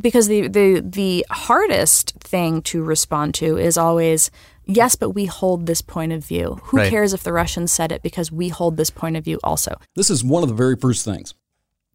because 0.00 0.28
the 0.28 0.48
the 0.48 0.80
the 0.80 1.26
hardest 1.30 2.12
thing 2.20 2.62
to 2.62 2.82
respond 2.82 3.34
to 3.34 3.56
is 3.58 3.76
always 3.76 4.30
yes, 4.66 4.96
but 4.96 5.10
we 5.10 5.26
hold 5.26 5.66
this 5.66 5.82
point 5.82 6.12
of 6.12 6.24
view. 6.24 6.58
Who 6.64 6.78
Right. 6.78 6.90
cares 6.90 7.12
if 7.12 7.22
the 7.22 7.32
Russians 7.32 7.72
said 7.72 7.92
it 7.92 8.02
because 8.02 8.32
we 8.32 8.48
hold 8.48 8.76
this 8.76 8.90
point 8.90 9.16
of 9.16 9.24
view 9.24 9.38
also. 9.44 9.76
This 9.94 10.10
is 10.10 10.24
one 10.24 10.42
of 10.42 10.48
the 10.48 10.54
very 10.54 10.76
first 10.76 11.04
things. 11.04 11.34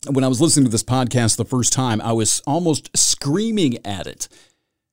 When 0.09 0.23
I 0.23 0.27
was 0.29 0.39
listening 0.39 0.65
to 0.65 0.71
this 0.71 0.83
podcast 0.83 1.35
the 1.37 1.45
first 1.45 1.73
time, 1.73 1.99
I 2.01 2.13
was 2.13 2.41
almost 2.47 2.89
screaming 2.95 3.85
at 3.85 4.07
it. 4.07 4.29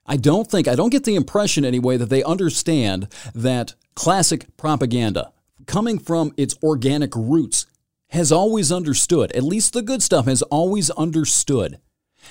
I 0.07 0.17
don't 0.17 0.51
think, 0.51 0.67
I 0.69 0.75
don't 0.75 0.91
get 0.91 1.05
the 1.05 1.17
impression 1.17 1.65
anyway 1.65 1.97
that 1.97 2.11
they 2.11 2.23
understand 2.23 3.09
that 3.35 3.75
classic 3.95 4.57
propaganda, 4.57 5.33
coming 5.67 5.99
from 5.99 6.33
its 6.37 6.57
organic 6.63 7.15
roots, 7.15 7.67
has 8.11 8.31
always 8.33 8.71
understood, 8.73 9.33
at 9.33 9.43
least 9.43 9.73
the 9.73 9.83
good 9.83 10.03
stuff 10.03 10.27
has 10.27 10.43
always 10.43 10.91
understood, 10.91 11.79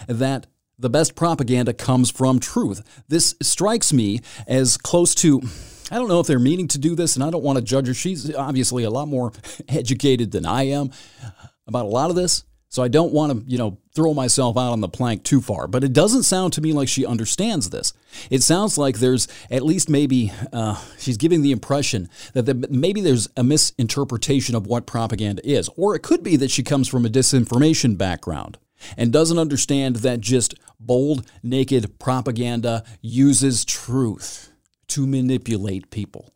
that 0.08 0.48
the 0.78 0.90
best 0.90 1.16
propaganda 1.16 1.74
comes 1.74 2.10
from 2.12 2.40
truth. 2.40 3.04
This 3.08 3.36
strikes 3.42 3.94
me 3.94 4.22
as 4.48 4.78
close 4.78 5.16
to. 5.16 5.42
I 5.92 5.96
don't 5.96 6.08
know 6.08 6.20
if 6.20 6.28
they're 6.28 6.40
meaning 6.40 6.68
to 6.70 6.80
do 6.80 6.96
this, 6.96 7.16
and 7.16 7.24
I 7.24 7.30
don't 7.30 7.44
want 7.44 7.58
to 7.58 7.64
judge 7.64 7.88
her. 7.88 7.94
She's 7.94 8.34
obviously 8.34 8.84
a 8.84 8.90
lot 8.90 9.08
more 9.08 9.32
educated 9.70 10.32
than 10.32 10.46
I 10.46 10.64
am 10.64 10.92
about 11.68 11.86
a 11.86 11.90
lot 11.90 12.10
of 12.10 12.16
this. 12.16 12.44
So 12.70 12.84
I 12.84 12.90
don't 12.90 13.14
want 13.14 13.32
to, 13.32 13.50
you 13.50 13.58
know, 13.58 13.78
throw 13.96 14.14
myself 14.14 14.58
out 14.58 14.74
on 14.74 14.82
the 14.82 14.90
plank 14.90 15.24
too 15.24 15.40
far. 15.40 15.66
But 15.66 15.86
it 15.86 15.94
doesn't 15.94 16.24
sound 16.24 16.52
to 16.54 16.62
me 16.62 16.74
like 16.74 16.90
she 16.90 17.06
understands 17.06 17.70
this. 17.70 17.94
It 18.30 18.44
sounds 18.44 18.78
like 18.78 18.98
there's 18.98 19.30
at 19.50 19.62
least 19.62 19.90
maybe 19.90 20.34
uh, 20.52 20.82
she's 20.98 21.16
giving 21.16 21.42
the 21.42 21.54
impression 21.54 22.10
that 22.34 22.46
the, 22.46 22.68
maybe 22.70 23.00
there's 23.00 23.30
a 23.38 23.46
misinterpretation 23.46 24.56
of 24.56 24.68
what 24.68 24.88
propaganda 24.88 25.48
is, 25.48 25.70
or 25.78 25.96
it 25.96 26.00
could 26.00 26.22
be 26.22 26.36
that 26.36 26.52
she 26.52 26.64
comes 26.64 26.90
from 26.90 27.06
a 27.06 27.10
disinformation 27.10 27.98
background 27.98 28.58
and 28.98 29.12
doesn't 29.12 29.40
understand 29.40 29.98
that 29.98 30.22
just 30.22 30.56
bold, 30.80 31.26
naked 31.44 32.00
propaganda 32.00 32.84
uses 33.02 33.66
truth 33.66 34.52
to 34.88 35.08
manipulate 35.08 35.90
people. 35.90 36.35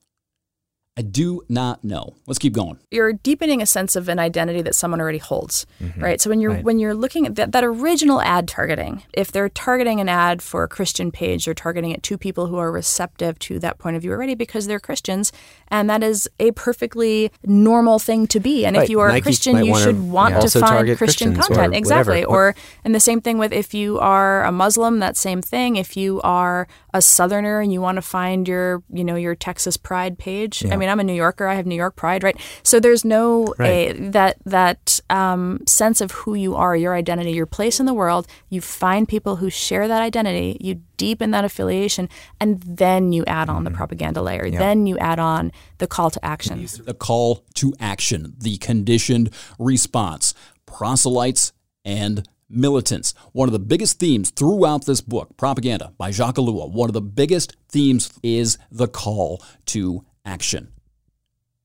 I 0.99 1.01
do 1.01 1.43
not 1.47 1.81
know. 1.81 2.15
Let's 2.27 2.39
keep 2.39 2.51
going. 2.51 2.77
you're 2.91 3.13
deepening 3.13 3.61
a 3.61 3.65
sense 3.65 3.95
of 3.95 4.09
an 4.09 4.19
identity 4.19 4.61
that 4.63 4.75
someone 4.75 4.99
already 4.99 5.17
holds 5.19 5.65
Mhm. 5.81 6.01
right 6.01 6.19
so 6.19 6.29
when 6.29 6.39
you're 6.41 6.51
Right. 6.51 6.63
when 6.63 6.77
you're 6.79 6.93
looking 6.93 7.25
at 7.27 7.35
that, 7.35 7.51
that 7.53 7.63
original 7.63 8.19
ad 8.21 8.47
targeting 8.49 9.03
if 9.13 9.31
they're 9.31 9.47
targeting 9.47 10.01
an 10.01 10.09
ad 10.09 10.41
for 10.41 10.63
a 10.63 10.67
christian 10.67 11.09
page 11.11 11.45
they're 11.45 11.53
targeting 11.53 11.91
it 11.91 12.01
to 12.03 12.17
people 12.17 12.47
who 12.47 12.57
are 12.57 12.71
receptive 12.71 13.37
to 13.39 13.59
that 13.59 13.77
point 13.77 13.95
of 13.95 14.01
view 14.01 14.11
already 14.11 14.35
because 14.35 14.67
they're 14.67 14.79
christians 14.79 15.31
and 15.69 15.89
that 15.89 16.03
is 16.03 16.27
a 16.39 16.51
perfectly 16.51 17.31
normal 17.45 17.97
thing 17.99 18.27
to 18.27 18.39
be 18.39 18.65
and 18.65 18.75
if 18.75 18.89
you 18.89 18.99
are 18.99 19.09
a 19.09 19.21
christian 19.21 19.53
might 19.53 19.65
you 19.65 19.71
wanna, 19.71 19.83
should 19.85 20.01
want 20.09 20.31
yeah, 20.33 20.37
to 20.39 20.41
also 20.43 20.59
find 20.59 20.85
christian 20.97 21.33
Christians 21.35 21.37
or 21.37 21.41
content 21.55 21.75
exactly 21.75 22.21
whatever. 22.25 22.49
or 22.51 22.55
and 22.83 22.93
the 22.95 22.99
same 22.99 23.21
thing 23.21 23.37
with 23.37 23.53
if 23.53 23.73
you 23.73 23.99
are 23.99 24.43
a 24.43 24.51
muslim 24.51 24.99
that 24.99 25.15
same 25.15 25.41
thing 25.41 25.75
if 25.77 25.95
you 25.95 26.19
are 26.23 26.67
a 26.93 27.01
southerner 27.01 27.59
and 27.61 27.71
you 27.71 27.81
want 27.81 27.95
to 27.97 28.01
find 28.01 28.47
your 28.47 28.83
you 28.91 29.03
know 29.03 29.15
your 29.15 29.35
texas 29.35 29.77
pride 29.77 30.17
page. 30.17 30.65
I 30.65 30.75
mean 30.75 30.89
i'm 30.89 30.99
a 30.99 31.03
new 31.03 31.13
yorker 31.13 31.47
i 31.47 31.55
have 31.55 31.65
new 31.65 31.75
york 31.75 31.95
pride 31.95 32.23
right? 32.23 32.37
So 32.63 32.79
there's 32.79 33.05
no 33.05 33.53
Right. 33.57 33.95
a, 33.95 34.09
that 34.11 34.37
that 34.45 34.99
um, 35.09 35.61
sense 35.67 36.01
of 36.01 36.11
who 36.11 36.33
you 36.35 36.55
are 36.55 36.75
your 36.75 36.95
identity 36.95 37.31
your 37.31 37.45
place 37.45 37.79
in 37.79 37.85
the 37.85 37.93
world. 37.93 38.27
You 38.49 38.61
find 38.61 39.07
people 39.07 39.37
who 39.37 39.49
share 39.49 39.87
that 39.87 40.01
identity 40.01 40.57
you 40.59 40.81
deepen 40.97 41.31
that 41.31 41.45
affiliation 41.45 42.09
and 42.39 42.61
then 42.61 43.13
you 43.13 43.23
add 43.25 43.49
on 43.49 43.63
the 43.63 43.71
propaganda 43.71 44.21
layer. 44.21 44.45
Yeah. 44.45 44.59
then 44.59 44.85
you 44.85 44.97
add 44.97 45.19
on 45.19 45.51
the 45.77 45.87
call 45.87 46.09
to 46.11 46.25
action. 46.25 46.67
The 46.85 46.93
call 46.93 47.45
to 47.55 47.73
action, 47.79 48.33
the 48.37 48.57
conditioned 48.57 49.29
response, 49.57 50.33
proselytes 50.65 51.53
and 51.85 52.27
militants. 52.49 53.13
One 53.31 53.47
of 53.47 53.53
the 53.53 53.59
biggest 53.59 53.99
themes 53.99 54.31
throughout 54.31 54.85
this 54.85 55.01
book, 55.01 55.37
Propaganda 55.37 55.93
by 55.97 56.11
Jacques 56.11 56.35
Ellul, 56.35 56.71
one 56.71 56.89
of 56.89 56.93
the 56.93 57.01
biggest 57.01 57.55
themes 57.69 58.11
is 58.23 58.57
the 58.71 58.87
call 58.87 59.43
to 59.67 60.05
action. 60.25 60.71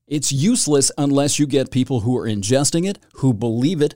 It's 0.07 0.31
useless 0.31 0.91
unless 0.97 1.39
you 1.39 1.47
get 1.47 1.71
people 1.71 2.01
who 2.01 2.15
are 2.17 2.27
ingesting 2.27 2.87
it, 2.87 2.99
who 3.15 3.33
believe 3.33 3.81
it, 3.81 3.95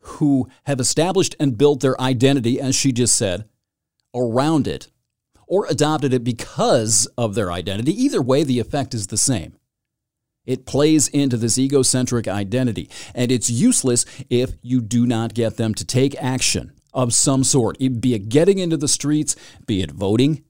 who 0.00 0.48
have 0.64 0.80
established 0.80 1.36
and 1.38 1.56
built 1.56 1.80
their 1.80 1.98
identity, 2.00 2.60
as 2.60 2.74
she 2.74 2.92
just 2.92 3.16
said, 3.16 3.44
around 4.14 4.66
it, 4.66 4.88
or 5.46 5.66
adopted 5.66 6.12
it 6.12 6.24
because 6.24 7.06
of 7.16 7.34
their 7.34 7.52
identity. 7.52 7.92
Either 8.02 8.20
way, 8.20 8.42
the 8.42 8.58
effect 8.58 8.94
is 8.94 9.06
the 9.06 9.16
same. 9.16 9.56
It 10.46 10.66
plays 10.66 11.08
into 11.08 11.36
this 11.36 11.58
egocentric 11.58 12.28
identity, 12.28 12.90
and 13.14 13.32
it's 13.32 13.50
useless 13.50 14.04
if 14.28 14.52
you 14.62 14.80
do 14.80 15.06
not 15.06 15.34
get 15.34 15.56
them 15.56 15.74
to 15.74 15.84
take 15.84 16.14
action 16.22 16.72
of 16.92 17.12
some 17.12 17.42
sort, 17.44 17.78
be 17.78 18.14
it 18.14 18.28
getting 18.28 18.58
into 18.58 18.76
the 18.76 18.88
streets, 18.88 19.34
be 19.66 19.82
it 19.82 19.90
voting, 19.90 20.44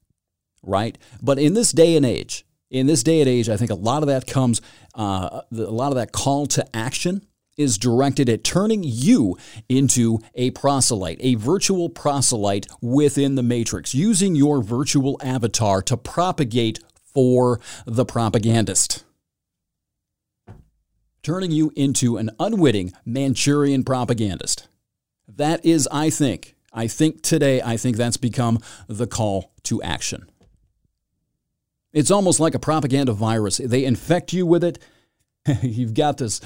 right? 0.62 0.98
But 1.22 1.38
in 1.38 1.54
this 1.54 1.72
day 1.72 1.96
and 1.96 2.04
age, 2.04 2.44
in 2.70 2.86
this 2.86 3.02
day 3.02 3.20
and 3.20 3.28
age, 3.28 3.48
I 3.48 3.56
think 3.56 3.70
a 3.70 3.76
lot 3.76 4.02
of 4.02 4.08
that 4.08 4.26
comes, 4.26 4.60
uh, 4.94 5.42
a 5.52 5.56
lot 5.56 5.88
of 5.88 5.96
that 5.96 6.12
call 6.12 6.46
to 6.46 6.76
action 6.76 7.24
is 7.56 7.78
directed 7.78 8.28
at 8.28 8.42
turning 8.42 8.82
you 8.82 9.38
into 9.68 10.18
a 10.34 10.50
proselyte, 10.50 11.18
a 11.20 11.36
virtual 11.36 11.88
proselyte 11.88 12.66
within 12.80 13.36
the 13.36 13.42
matrix, 13.42 13.94
using 13.94 14.34
your 14.34 14.60
virtual 14.60 15.18
avatar 15.22 15.80
to 15.82 15.96
propagate 15.96 16.80
for 17.14 17.60
the 17.86 18.04
propagandist. 18.04 19.04
Turning 21.24 21.50
you 21.50 21.72
into 21.74 22.18
an 22.18 22.28
unwitting 22.38 22.92
Manchurian 23.06 23.82
propagandist. 23.82 24.68
That 25.26 25.64
is, 25.64 25.88
I 25.90 26.10
think, 26.10 26.54
I 26.70 26.86
think 26.86 27.22
today, 27.22 27.62
I 27.62 27.78
think 27.78 27.96
that's 27.96 28.18
become 28.18 28.58
the 28.88 29.06
call 29.06 29.54
to 29.62 29.80
action. 29.80 30.30
It's 31.94 32.10
almost 32.10 32.40
like 32.40 32.54
a 32.54 32.58
propaganda 32.58 33.14
virus. 33.14 33.56
They 33.56 33.86
infect 33.86 34.34
you 34.34 34.44
with 34.44 34.62
it. 34.62 34.78
You've 35.62 35.94
got 35.94 36.18
this. 36.18 36.42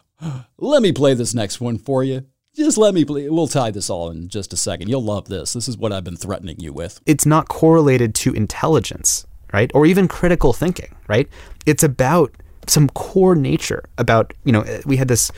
Let 0.58 0.80
me 0.80 0.92
play 0.92 1.14
this 1.14 1.34
next 1.34 1.60
one 1.60 1.76
for 1.76 2.04
you. 2.04 2.24
Just 2.54 2.78
let 2.78 2.94
me 2.94 3.04
play. 3.04 3.28
We'll 3.28 3.48
tie 3.48 3.70
this 3.70 3.90
all 3.90 4.10
in 4.10 4.28
just 4.28 4.52
a 4.52 4.56
second. 4.56 4.88
You'll 4.88 5.02
love 5.02 5.28
this. 5.28 5.54
This 5.54 5.66
is 5.66 5.78
what 5.78 5.92
I've 5.92 6.04
been 6.04 6.16
threatening 6.16 6.60
you 6.60 6.72
with. 6.72 7.00
It's 7.06 7.24
not 7.24 7.48
correlated 7.48 8.14
to 8.16 8.34
intelligence, 8.34 9.26
right? 9.52 9.70
Or 9.72 9.86
even 9.86 10.08
critical 10.08 10.52
thinking, 10.52 10.94
right? 11.08 11.28
It's 11.64 11.84
about 11.84 12.34
some 12.70 12.88
core 12.88 13.34
nature 13.34 13.84
about, 13.98 14.32
you 14.44 14.52
know, 14.52 14.64
we 14.84 14.96
had 14.96 15.08
this, 15.08 15.30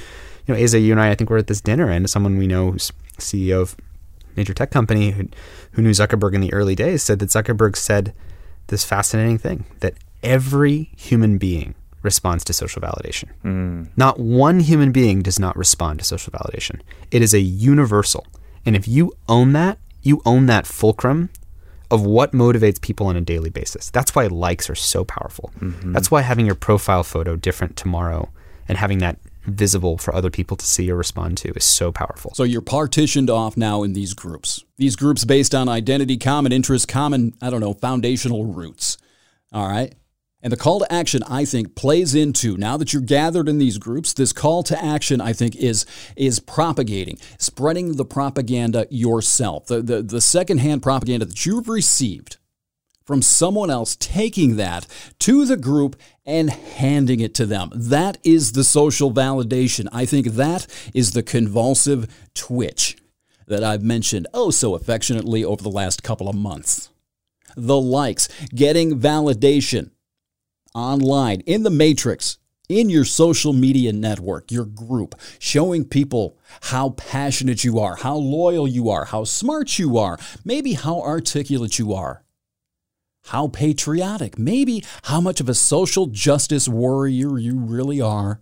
you 0.46 0.54
know, 0.54 0.60
Aza, 0.60 0.82
you 0.82 0.92
and 0.92 1.00
I, 1.00 1.10
I 1.10 1.14
think 1.14 1.30
we're 1.30 1.38
at 1.38 1.46
this 1.46 1.60
dinner 1.60 1.88
and 1.88 2.08
someone 2.08 2.38
we 2.38 2.46
know 2.46 2.72
who's 2.72 2.92
CEO 3.18 3.60
of 3.60 3.76
major 4.36 4.54
tech 4.54 4.70
company 4.70 5.10
who, 5.10 5.28
who 5.72 5.82
knew 5.82 5.90
Zuckerberg 5.90 6.34
in 6.34 6.40
the 6.40 6.52
early 6.52 6.74
days 6.74 7.02
said 7.02 7.18
that 7.18 7.28
Zuckerberg 7.28 7.76
said 7.76 8.14
this 8.68 8.84
fascinating 8.84 9.38
thing 9.38 9.64
that 9.80 9.94
every 10.22 10.90
human 10.96 11.38
being 11.38 11.74
responds 12.02 12.44
to 12.44 12.52
social 12.52 12.82
validation. 12.82 13.30
Hmm. 13.42 13.84
Not 13.96 14.18
one 14.18 14.60
human 14.60 14.92
being 14.92 15.22
does 15.22 15.38
not 15.38 15.56
respond 15.56 16.00
to 16.00 16.04
social 16.04 16.32
validation. 16.32 16.80
It 17.10 17.22
is 17.22 17.32
a 17.32 17.40
universal. 17.40 18.26
And 18.66 18.74
if 18.74 18.88
you 18.88 19.12
own 19.28 19.52
that, 19.52 19.78
you 20.02 20.20
own 20.24 20.46
that 20.46 20.66
fulcrum 20.66 21.30
of 21.92 22.06
what 22.06 22.32
motivates 22.32 22.80
people 22.80 23.06
on 23.06 23.16
a 23.16 23.20
daily 23.20 23.50
basis. 23.50 23.90
That's 23.90 24.14
why 24.14 24.26
likes 24.26 24.70
are 24.70 24.74
so 24.74 25.04
powerful. 25.04 25.52
Mm-hmm. 25.60 25.92
That's 25.92 26.10
why 26.10 26.22
having 26.22 26.46
your 26.46 26.54
profile 26.54 27.04
photo 27.04 27.36
different 27.36 27.76
tomorrow 27.76 28.30
and 28.66 28.78
having 28.78 28.98
that 28.98 29.18
visible 29.44 29.98
for 29.98 30.14
other 30.14 30.30
people 30.30 30.56
to 30.56 30.64
see 30.64 30.90
or 30.90 30.96
respond 30.96 31.36
to 31.36 31.52
is 31.52 31.64
so 31.64 31.92
powerful. 31.92 32.32
So 32.34 32.44
you're 32.44 32.62
partitioned 32.62 33.28
off 33.28 33.58
now 33.58 33.82
in 33.82 33.92
these 33.92 34.14
groups. 34.14 34.64
These 34.78 34.96
groups 34.96 35.26
based 35.26 35.54
on 35.54 35.68
identity, 35.68 36.16
common 36.16 36.50
interest, 36.50 36.88
common, 36.88 37.34
I 37.42 37.50
don't 37.50 37.60
know, 37.60 37.74
foundational 37.74 38.46
roots. 38.46 38.96
All 39.52 39.68
right? 39.68 39.94
And 40.42 40.52
the 40.52 40.56
call 40.56 40.80
to 40.80 40.92
action, 40.92 41.22
I 41.28 41.44
think, 41.44 41.76
plays 41.76 42.14
into 42.14 42.56
now 42.56 42.76
that 42.76 42.92
you're 42.92 43.00
gathered 43.00 43.48
in 43.48 43.58
these 43.58 43.78
groups. 43.78 44.12
This 44.12 44.32
call 44.32 44.64
to 44.64 44.84
action, 44.84 45.20
I 45.20 45.32
think, 45.32 45.54
is 45.54 45.86
is 46.16 46.40
propagating, 46.40 47.18
spreading 47.38 47.96
the 47.96 48.04
propaganda 48.04 48.86
yourself. 48.90 49.66
The 49.66 49.80
the, 49.82 50.02
the 50.02 50.20
secondhand 50.20 50.82
propaganda 50.82 51.26
that 51.26 51.46
you've 51.46 51.68
received 51.68 52.38
from 53.04 53.22
someone 53.22 53.70
else, 53.70 53.96
taking 53.96 54.56
that 54.56 54.86
to 55.20 55.44
the 55.44 55.56
group 55.56 55.96
and 56.24 56.50
handing 56.50 57.20
it 57.20 57.34
to 57.34 57.46
them. 57.46 57.70
That 57.74 58.18
is 58.24 58.52
the 58.52 58.64
social 58.64 59.12
validation. 59.12 59.88
I 59.92 60.06
think 60.06 60.28
that 60.28 60.66
is 60.94 61.10
the 61.12 61.22
convulsive 61.22 62.08
twitch 62.34 62.96
that 63.46 63.64
I've 63.64 63.82
mentioned 63.82 64.26
oh 64.32 64.50
so 64.50 64.74
affectionately 64.74 65.44
over 65.44 65.62
the 65.62 65.68
last 65.68 66.02
couple 66.02 66.28
of 66.28 66.34
months. 66.34 66.90
The 67.56 67.78
likes, 67.78 68.28
getting 68.54 68.98
validation 68.98 69.90
online, 70.74 71.40
in 71.40 71.62
the 71.62 71.70
matrix, 71.70 72.38
in 72.68 72.88
your 72.88 73.04
social 73.04 73.52
media 73.52 73.92
network, 73.92 74.50
your 74.50 74.64
group, 74.64 75.14
showing 75.38 75.84
people 75.84 76.38
how 76.62 76.90
passionate 76.90 77.64
you 77.64 77.78
are, 77.78 77.96
how 77.96 78.16
loyal 78.16 78.66
you 78.66 78.88
are, 78.88 79.04
how 79.04 79.24
smart 79.24 79.78
you 79.78 79.98
are, 79.98 80.18
maybe 80.44 80.72
how 80.74 81.00
articulate 81.00 81.78
you 81.78 81.92
are, 81.92 82.22
how 83.26 83.48
patriotic, 83.48 84.38
maybe 84.38 84.84
how 85.04 85.20
much 85.20 85.40
of 85.40 85.48
a 85.48 85.54
social 85.54 86.06
justice 86.06 86.68
warrior 86.68 87.38
you 87.38 87.58
really 87.58 88.00
are, 88.00 88.40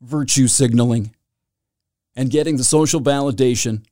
virtue 0.00 0.48
signaling, 0.48 1.14
and 2.16 2.30
getting 2.30 2.56
the 2.56 2.64
social 2.64 3.00
validation 3.00 3.84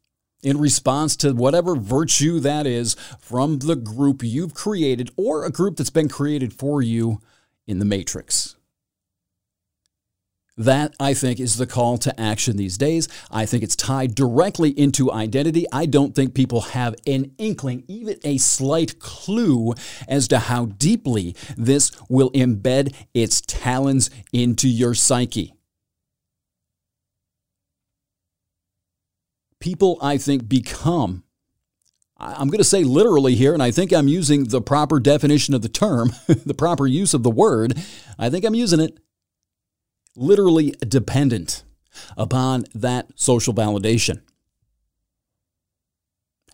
in 0.42 0.58
response 0.58 1.16
to 1.16 1.32
whatever 1.32 1.74
virtue 1.74 2.40
that 2.40 2.66
is 2.66 2.94
from 3.18 3.58
the 3.58 3.76
group 3.76 4.22
you've 4.22 4.54
created 4.54 5.10
or 5.16 5.44
a 5.44 5.50
group 5.50 5.76
that's 5.76 5.90
been 5.90 6.08
created 6.08 6.52
for 6.52 6.80
you 6.82 7.20
in 7.66 7.78
the 7.78 7.84
matrix. 7.84 8.56
That, 10.56 10.94
I 10.98 11.14
think, 11.14 11.38
is 11.38 11.56
the 11.56 11.68
call 11.68 11.98
to 11.98 12.20
action 12.20 12.56
these 12.56 12.76
days. 12.76 13.08
I 13.30 13.46
think 13.46 13.62
it's 13.62 13.76
tied 13.76 14.16
directly 14.16 14.70
into 14.70 15.12
identity. 15.12 15.66
I 15.72 15.86
don't 15.86 16.16
think 16.16 16.34
people 16.34 16.62
have 16.62 16.96
an 17.06 17.30
inkling, 17.38 17.84
even 17.86 18.18
a 18.24 18.38
slight 18.38 18.98
clue, 18.98 19.74
as 20.08 20.26
to 20.28 20.40
how 20.40 20.66
deeply 20.66 21.36
this 21.56 21.92
will 22.08 22.32
embed 22.32 22.92
its 23.14 23.40
talons 23.42 24.10
into 24.32 24.68
your 24.68 24.94
psyche. 24.94 25.54
People, 29.60 29.98
I 30.00 30.18
think, 30.18 30.48
become 30.48 31.24
I'm 32.20 32.48
going 32.48 32.58
to 32.58 32.64
say 32.64 32.82
literally 32.82 33.36
here, 33.36 33.54
and 33.54 33.62
I 33.62 33.70
think 33.70 33.92
I'm 33.92 34.08
using 34.08 34.44
the 34.44 34.60
proper 34.60 34.98
definition 34.98 35.54
of 35.54 35.62
the 35.62 35.68
term, 35.68 36.12
the 36.26 36.54
proper 36.54 36.86
use 36.86 37.14
of 37.14 37.22
the 37.22 37.30
word. 37.30 37.78
I 38.18 38.28
think 38.28 38.44
I'm 38.44 38.56
using 38.56 38.80
it 38.80 38.98
literally 40.16 40.74
dependent 40.80 41.62
upon 42.16 42.64
that 42.74 43.06
social 43.14 43.54
validation. 43.54 44.20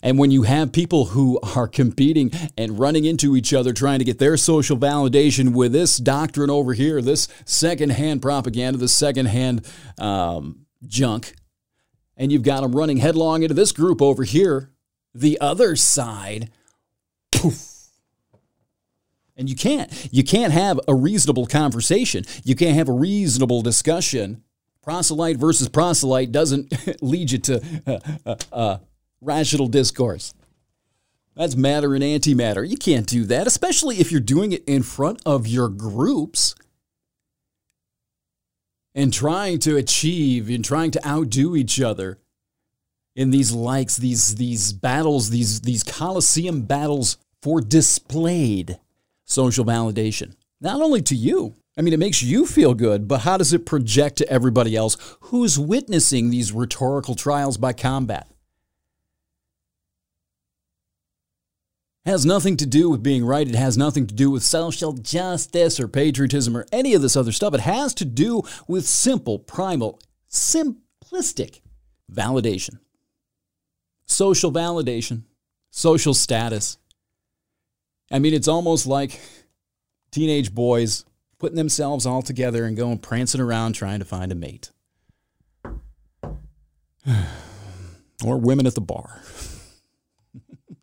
And 0.02 0.18
when 0.18 0.30
you 0.30 0.42
have 0.42 0.70
people 0.70 1.06
who 1.06 1.40
are 1.56 1.66
competing 1.66 2.30
and 2.58 2.78
running 2.78 3.06
into 3.06 3.34
each 3.34 3.54
other 3.54 3.72
trying 3.72 4.00
to 4.00 4.04
get 4.04 4.18
their 4.18 4.36
social 4.36 4.76
validation 4.76 5.54
with 5.54 5.72
this 5.72 5.96
doctrine 5.96 6.50
over 6.50 6.74
here, 6.74 7.00
this 7.00 7.26
secondhand 7.46 8.20
propaganda, 8.20 8.76
this 8.76 8.94
secondhand 8.94 9.66
um, 9.98 10.66
junk, 10.86 11.34
and 12.16 12.30
you've 12.30 12.42
got 12.42 12.62
them 12.62 12.74
running 12.74 12.98
headlong 12.98 13.42
into 13.42 13.54
this 13.54 13.72
group 13.72 14.00
over 14.00 14.24
here, 14.24 14.70
the 15.14 15.38
other 15.40 15.76
side, 15.76 16.50
poof. 17.32 17.70
And 19.36 19.48
you 19.48 19.56
can't. 19.56 19.90
You 20.12 20.22
can't 20.22 20.52
have 20.52 20.78
a 20.86 20.94
reasonable 20.94 21.46
conversation. 21.46 22.24
You 22.44 22.54
can't 22.54 22.76
have 22.76 22.88
a 22.88 22.92
reasonable 22.92 23.62
discussion. 23.62 24.44
Proselyte 24.80 25.38
versus 25.38 25.68
proselyte 25.68 26.30
doesn't 26.30 26.72
lead 27.02 27.32
you 27.32 27.38
to 27.38 27.80
uh, 27.86 27.98
uh, 28.24 28.36
uh, 28.52 28.78
rational 29.20 29.66
discourse. 29.66 30.34
That's 31.34 31.56
matter 31.56 31.94
and 31.94 32.04
antimatter. 32.04 32.68
You 32.68 32.76
can't 32.76 33.06
do 33.06 33.24
that, 33.24 33.48
especially 33.48 33.98
if 33.98 34.12
you're 34.12 34.20
doing 34.20 34.52
it 34.52 34.62
in 34.66 34.84
front 34.84 35.20
of 35.26 35.48
your 35.48 35.68
groups 35.68 36.54
and 38.94 39.12
trying 39.12 39.58
to 39.60 39.76
achieve 39.76 40.48
and 40.48 40.64
trying 40.64 40.90
to 40.92 41.06
outdo 41.06 41.56
each 41.56 41.80
other 41.80 42.18
in 43.16 43.30
these 43.30 43.52
likes, 43.52 43.96
these 43.96 44.36
these 44.36 44.72
battles, 44.72 45.30
these 45.30 45.60
these 45.60 45.82
coliseum 45.82 46.62
battles 46.62 47.16
for 47.42 47.60
displayed 47.60 48.78
social 49.24 49.64
validation. 49.64 50.34
Not 50.60 50.80
only 50.80 51.02
to 51.02 51.14
you. 51.14 51.54
I 51.76 51.82
mean, 51.82 51.92
it 51.92 51.98
makes 51.98 52.22
you 52.22 52.46
feel 52.46 52.72
good, 52.74 53.08
but 53.08 53.22
how 53.22 53.36
does 53.36 53.52
it 53.52 53.66
project 53.66 54.18
to 54.18 54.28
everybody 54.28 54.76
else 54.76 54.96
who's 55.22 55.58
witnessing 55.58 56.30
these 56.30 56.52
rhetorical 56.52 57.16
trials 57.16 57.56
by 57.56 57.72
combat? 57.72 58.28
Has 62.06 62.26
nothing 62.26 62.56
to 62.58 62.66
do 62.66 62.90
with 62.90 63.02
being 63.02 63.24
right. 63.24 63.48
It 63.48 63.54
has 63.54 63.78
nothing 63.78 64.06
to 64.06 64.14
do 64.14 64.30
with 64.30 64.42
social 64.42 64.92
justice 64.92 65.80
or 65.80 65.88
patriotism 65.88 66.56
or 66.56 66.66
any 66.70 66.94
of 66.94 67.02
this 67.02 67.16
other 67.16 67.32
stuff. 67.32 67.54
It 67.54 67.60
has 67.60 67.94
to 67.94 68.04
do 68.04 68.42
with 68.68 68.86
simple, 68.86 69.38
primal, 69.38 70.00
simplistic 70.30 71.60
validation, 72.12 72.78
social 74.04 74.52
validation, 74.52 75.22
social 75.70 76.12
status. 76.14 76.76
I 78.12 78.18
mean, 78.18 78.34
it's 78.34 78.48
almost 78.48 78.86
like 78.86 79.18
teenage 80.10 80.54
boys 80.54 81.06
putting 81.38 81.56
themselves 81.56 82.04
all 82.06 82.22
together 82.22 82.64
and 82.64 82.76
going 82.76 82.98
prancing 82.98 83.40
around 83.40 83.72
trying 83.72 83.98
to 83.98 84.04
find 84.04 84.30
a 84.30 84.34
mate. 84.34 84.70
or 88.24 88.38
women 88.38 88.66
at 88.66 88.74
the 88.74 88.80
bar. 88.80 89.20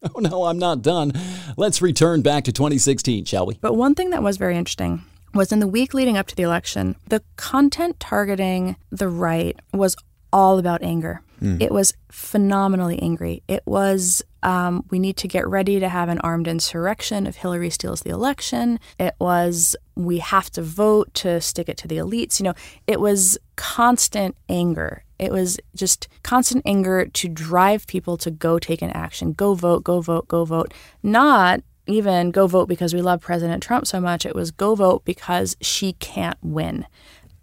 oh 0.15 0.19
no, 0.19 0.45
I'm 0.45 0.57
not 0.57 0.81
done. 0.81 1.13
Let's 1.57 1.81
return 1.81 2.21
back 2.21 2.45
to 2.45 2.51
2016, 2.51 3.25
shall 3.25 3.45
we? 3.45 3.57
But 3.61 3.75
one 3.75 3.95
thing 3.95 4.09
that 4.11 4.23
was 4.23 4.37
very 4.37 4.57
interesting 4.57 5.03
was 5.33 5.51
in 5.51 5.59
the 5.59 5.67
week 5.67 5.93
leading 5.93 6.17
up 6.17 6.27
to 6.27 6.35
the 6.35 6.43
election, 6.43 6.95
the 7.07 7.23
content 7.35 7.99
targeting 7.99 8.75
the 8.91 9.07
right 9.07 9.57
was 9.73 9.95
all 10.33 10.59
about 10.59 10.81
anger. 10.81 11.21
Mm. 11.41 11.61
It 11.61 11.71
was 11.71 11.93
phenomenally 12.11 13.01
angry. 13.01 13.43
It 13.47 13.63
was, 13.65 14.21
um, 14.43 14.85
we 14.89 14.99
need 14.99 15.17
to 15.17 15.27
get 15.27 15.47
ready 15.47 15.79
to 15.79 15.89
have 15.89 16.09
an 16.09 16.19
armed 16.19 16.47
insurrection 16.47 17.27
if 17.27 17.37
Hillary 17.37 17.69
steals 17.69 18.01
the 18.01 18.11
election. 18.11 18.79
It 18.99 19.15
was, 19.19 19.75
we 19.95 20.19
have 20.19 20.49
to 20.51 20.61
vote 20.61 21.13
to 21.15 21.41
stick 21.41 21.67
it 21.67 21.77
to 21.77 21.87
the 21.87 21.97
elites. 21.97 22.39
You 22.39 22.45
know, 22.45 22.53
it 22.87 22.99
was 22.99 23.37
constant 23.55 24.35
anger. 24.49 25.03
It 25.21 25.31
was 25.31 25.59
just 25.75 26.07
constant 26.23 26.63
anger 26.65 27.05
to 27.05 27.27
drive 27.29 27.85
people 27.85 28.17
to 28.17 28.31
go 28.31 28.57
take 28.57 28.81
an 28.81 28.89
action, 28.89 29.33
go 29.33 29.53
vote, 29.53 29.83
go 29.83 30.01
vote, 30.01 30.27
go 30.27 30.43
vote. 30.45 30.73
Not 31.03 31.61
even 31.85 32.31
go 32.31 32.47
vote 32.47 32.67
because 32.67 32.93
we 32.93 33.01
love 33.03 33.21
President 33.21 33.61
Trump 33.61 33.85
so 33.85 34.01
much. 34.01 34.25
It 34.25 34.33
was 34.33 34.49
go 34.49 34.73
vote 34.73 35.05
because 35.05 35.55
she 35.61 35.93
can't 35.93 36.37
win. 36.41 36.87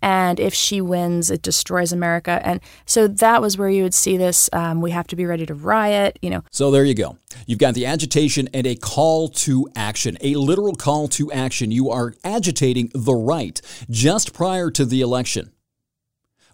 And 0.02 0.38
if 0.40 0.54
she 0.54 0.80
wins, 0.80 1.30
it 1.30 1.42
destroys 1.42 1.92
America. 1.92 2.40
And 2.44 2.60
so 2.84 3.08
that 3.08 3.40
was 3.42 3.56
where 3.58 3.68
you 3.68 3.82
would 3.82 3.94
see 3.94 4.16
this. 4.16 4.48
Um, 4.52 4.80
we 4.80 4.92
have 4.92 5.06
to 5.08 5.16
be 5.16 5.26
ready 5.26 5.46
to 5.46 5.54
riot, 5.54 6.18
you 6.22 6.30
know. 6.30 6.42
So 6.50 6.70
there 6.70 6.84
you 6.84 6.94
go. 6.94 7.16
You've 7.46 7.58
got 7.58 7.74
the 7.74 7.86
agitation 7.86 8.48
and 8.52 8.66
a 8.66 8.76
call 8.76 9.28
to 9.28 9.68
action, 9.74 10.16
a 10.20 10.34
literal 10.34 10.74
call 10.74 11.08
to 11.08 11.30
action. 11.32 11.70
You 11.70 11.90
are 11.90 12.14
agitating 12.24 12.90
the 12.94 13.14
right 13.14 13.60
just 13.90 14.32
prior 14.32 14.70
to 14.72 14.84
the 14.84 15.00
election 15.00 15.52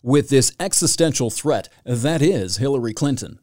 with 0.05 0.29
this 0.29 0.53
existential 0.61 1.31
threat 1.31 1.69
that 1.85 2.21
is 2.21 2.59
Hillary 2.59 2.93
Clinton. 2.93 3.41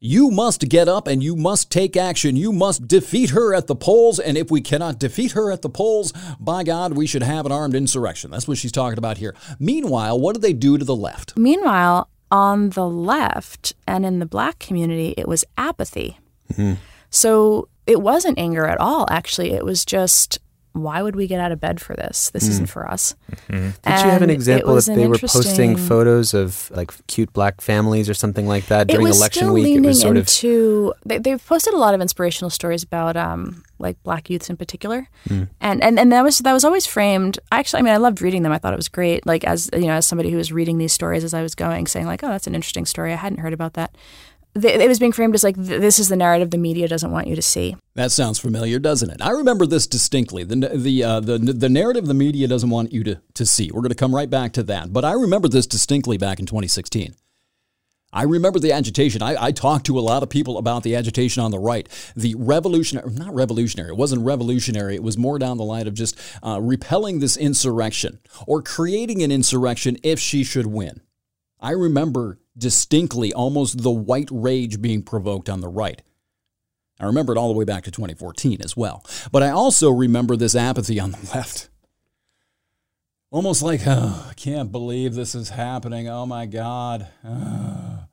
You 0.00 0.30
must 0.30 0.68
get 0.68 0.88
up 0.88 1.06
and 1.06 1.22
you 1.22 1.36
must 1.36 1.70
take 1.70 1.96
action. 1.96 2.34
You 2.34 2.52
must 2.52 2.88
defeat 2.88 3.30
her 3.30 3.54
at 3.54 3.66
the 3.66 3.76
polls. 3.76 4.18
And 4.18 4.36
if 4.36 4.50
we 4.50 4.60
cannot 4.60 4.98
defeat 4.98 5.32
her 5.32 5.52
at 5.52 5.62
the 5.62 5.68
polls, 5.68 6.12
by 6.40 6.64
God, 6.64 6.96
we 6.96 7.06
should 7.06 7.22
have 7.22 7.46
an 7.46 7.52
armed 7.52 7.74
insurrection. 7.74 8.30
That's 8.30 8.48
what 8.48 8.58
she's 8.58 8.72
talking 8.72 8.98
about 8.98 9.18
here. 9.18 9.36
Meanwhile, 9.58 10.18
what 10.18 10.32
did 10.32 10.42
they 10.42 10.54
do 10.54 10.78
to 10.78 10.84
the 10.84 10.96
left? 10.96 11.36
Meanwhile, 11.36 12.08
on 12.30 12.70
the 12.70 12.88
left 12.88 13.74
and 13.86 14.06
in 14.06 14.20
the 14.20 14.26
black 14.26 14.58
community, 14.58 15.14
it 15.18 15.28
was 15.28 15.44
apathy. 15.58 16.18
Hmm. 16.56 16.74
So 17.10 17.68
it 17.86 18.00
wasn't 18.00 18.38
anger 18.38 18.66
at 18.66 18.80
all, 18.80 19.06
actually. 19.10 19.52
It 19.52 19.64
was 19.64 19.84
just, 19.84 20.38
why 20.82 21.02
would 21.02 21.16
we 21.16 21.26
get 21.26 21.40
out 21.40 21.52
of 21.52 21.60
bed 21.60 21.80
for 21.80 21.94
this? 21.96 22.30
This 22.30 22.44
Mm. 22.44 22.50
isn't 22.50 22.66
for 22.66 22.88
us. 22.90 23.14
Did 23.48 23.74
you 23.86 24.10
have 24.10 24.22
an 24.22 24.30
example 24.30 24.76
an 24.76 24.94
they 24.94 25.06
were 25.06 25.18
posting 25.18 25.76
photos 25.76 26.34
of 26.34 26.70
like 26.74 26.92
cute 27.06 27.32
black 27.32 27.60
families 27.60 28.08
or 28.08 28.14
something 28.14 28.46
like 28.46 28.66
that 28.66 28.88
during 28.88 29.06
it 29.06 29.10
was 29.10 29.18
election 29.18 29.44
still 29.44 29.54
week? 29.54 29.76
It 29.76 29.80
was 29.86 30.00
sort 30.00 30.16
of 30.16 30.22
into. 30.28 30.94
They, 31.04 31.18
they've 31.18 31.44
posted 31.46 31.74
a 31.74 31.78
lot 31.78 31.94
of 31.94 32.00
inspirational 32.00 32.50
stories 32.50 32.82
about 32.82 33.16
um, 33.16 33.62
like 33.78 34.02
black 34.02 34.28
youths 34.30 34.50
in 34.50 34.56
particular, 34.56 35.08
Mm. 35.28 35.48
and, 35.60 35.82
and 35.82 35.98
and 35.98 36.12
that 36.12 36.22
was 36.22 36.38
that 36.38 36.52
was 36.52 36.64
always 36.64 36.86
framed. 36.86 37.38
Actually, 37.52 37.80
I 37.80 37.82
mean, 37.82 37.94
I 37.94 37.98
loved 37.98 38.20
reading 38.22 38.42
them. 38.42 38.52
I 38.52 38.58
thought 38.58 38.72
it 38.72 38.76
was 38.76 38.88
great. 38.88 39.26
Like 39.26 39.44
as 39.44 39.70
you 39.72 39.86
know, 39.86 39.94
as 39.94 40.06
somebody 40.06 40.30
who 40.30 40.36
was 40.36 40.52
reading 40.52 40.78
these 40.78 40.92
stories 40.92 41.24
as 41.24 41.34
I 41.34 41.42
was 41.42 41.54
going, 41.54 41.86
saying 41.86 42.06
like, 42.06 42.22
oh, 42.24 42.28
that's 42.28 42.46
an 42.46 42.54
interesting 42.54 42.86
story. 42.86 43.12
I 43.12 43.16
hadn't 43.16 43.38
heard 43.38 43.52
about 43.52 43.74
that. 43.74 43.94
It 44.54 44.88
was 44.88 44.98
being 44.98 45.12
framed 45.12 45.34
as 45.34 45.44
like 45.44 45.54
th- 45.54 45.80
this 45.80 46.00
is 46.00 46.08
the 46.08 46.16
narrative 46.16 46.50
the 46.50 46.58
media 46.58 46.88
doesn't 46.88 47.12
want 47.12 47.28
you 47.28 47.36
to 47.36 47.42
see. 47.42 47.76
That 47.94 48.10
sounds 48.10 48.40
familiar, 48.40 48.80
doesn't 48.80 49.08
it? 49.08 49.22
I 49.22 49.30
remember 49.30 49.64
this 49.64 49.86
distinctly. 49.86 50.42
The 50.42 50.56
the 50.74 51.04
uh, 51.04 51.20
the 51.20 51.38
the 51.38 51.68
narrative 51.68 52.06
the 52.06 52.14
media 52.14 52.48
doesn't 52.48 52.70
want 52.70 52.92
you 52.92 53.04
to 53.04 53.20
to 53.34 53.46
see. 53.46 53.70
We're 53.72 53.82
going 53.82 53.90
to 53.90 53.94
come 53.94 54.14
right 54.14 54.28
back 54.28 54.52
to 54.54 54.64
that. 54.64 54.92
But 54.92 55.04
I 55.04 55.12
remember 55.12 55.48
this 55.48 55.66
distinctly 55.66 56.18
back 56.18 56.40
in 56.40 56.46
2016. 56.46 57.14
I 58.12 58.24
remember 58.24 58.58
the 58.58 58.72
agitation. 58.72 59.22
I, 59.22 59.36
I 59.40 59.52
talked 59.52 59.86
to 59.86 59.98
a 59.98 60.00
lot 60.00 60.22
of 60.24 60.30
people 60.30 60.58
about 60.58 60.82
the 60.82 60.96
agitation 60.96 61.42
on 61.42 61.52
the 61.52 61.60
right. 61.60 61.88
The 62.16 62.34
revolutionary, 62.36 63.08
not 63.12 63.32
revolutionary, 63.32 63.90
it 63.90 63.96
wasn't 63.96 64.24
revolutionary. 64.24 64.96
It 64.96 65.02
was 65.02 65.16
more 65.16 65.38
down 65.38 65.58
the 65.58 65.64
line 65.64 65.86
of 65.86 65.94
just 65.94 66.18
uh, 66.44 66.60
repelling 66.60 67.20
this 67.20 67.36
insurrection 67.36 68.18
or 68.48 68.62
creating 68.62 69.22
an 69.22 69.30
insurrection 69.30 69.96
if 70.02 70.18
she 70.18 70.42
should 70.42 70.66
win. 70.66 71.02
I 71.60 71.70
remember 71.70 72.40
distinctly 72.60 73.32
almost 73.32 73.82
the 73.82 73.90
white 73.90 74.28
rage 74.30 74.80
being 74.80 75.02
provoked 75.02 75.48
on 75.48 75.60
the 75.60 75.68
right. 75.68 76.02
I 77.00 77.06
remember 77.06 77.32
it 77.32 77.38
all 77.38 77.48
the 77.48 77.58
way 77.58 77.64
back 77.64 77.84
to 77.84 77.90
2014 77.90 78.60
as 78.62 78.76
well. 78.76 79.04
But 79.32 79.42
I 79.42 79.50
also 79.50 79.90
remember 79.90 80.36
this 80.36 80.54
apathy 80.54 81.00
on 81.00 81.12
the 81.12 81.30
left. 81.34 81.68
Almost 83.30 83.62
like, 83.62 83.82
oh, 83.86 84.26
I 84.28 84.34
can't 84.34 84.70
believe 84.70 85.14
this 85.14 85.34
is 85.34 85.50
happening. 85.50 86.08
Oh 86.08 86.26
my 86.26 86.46
God. 86.46 87.06
Oh, 87.24 88.04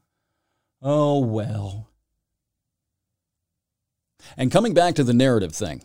oh 0.81 1.19
well. 1.19 1.89
And 4.37 4.51
coming 4.51 4.73
back 4.73 4.95
to 4.95 5.03
the 5.03 5.13
narrative 5.13 5.53
thing, 5.53 5.83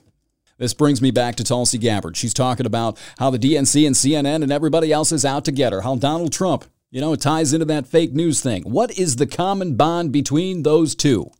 this 0.59 0.75
brings 0.75 1.01
me 1.01 1.11
back 1.11 1.37
to 1.37 1.45
Tulsi 1.45 1.79
Gabbard. 1.79 2.17
She's 2.17 2.35
talking 2.35 2.67
about 2.67 2.99
how 3.19 3.31
the 3.31 3.39
DNC 3.39 3.87
and 3.87 3.97
CNN 3.97 4.43
and 4.43 4.53
everybody 4.53 4.93
else 4.93 5.11
is 5.11 5.25
out 5.25 5.45
to 5.47 5.53
get 5.53 5.73
her, 5.73 5.81
how 5.81 5.97
Donald 5.97 6.33
Trump, 6.33 6.67
you 6.93 7.01
know, 7.01 7.15
it 7.15 7.23
ties 7.23 7.55
into 7.55 7.65
that 7.65 7.87
fake 7.87 8.13
news 8.13 8.43
thing. 8.43 8.63
What 8.65 8.97
is 8.99 9.17
the 9.17 9.27
common 9.27 9.77
bond 9.77 10.13
between 10.13 10.63
those 10.63 10.95
2 10.95 11.31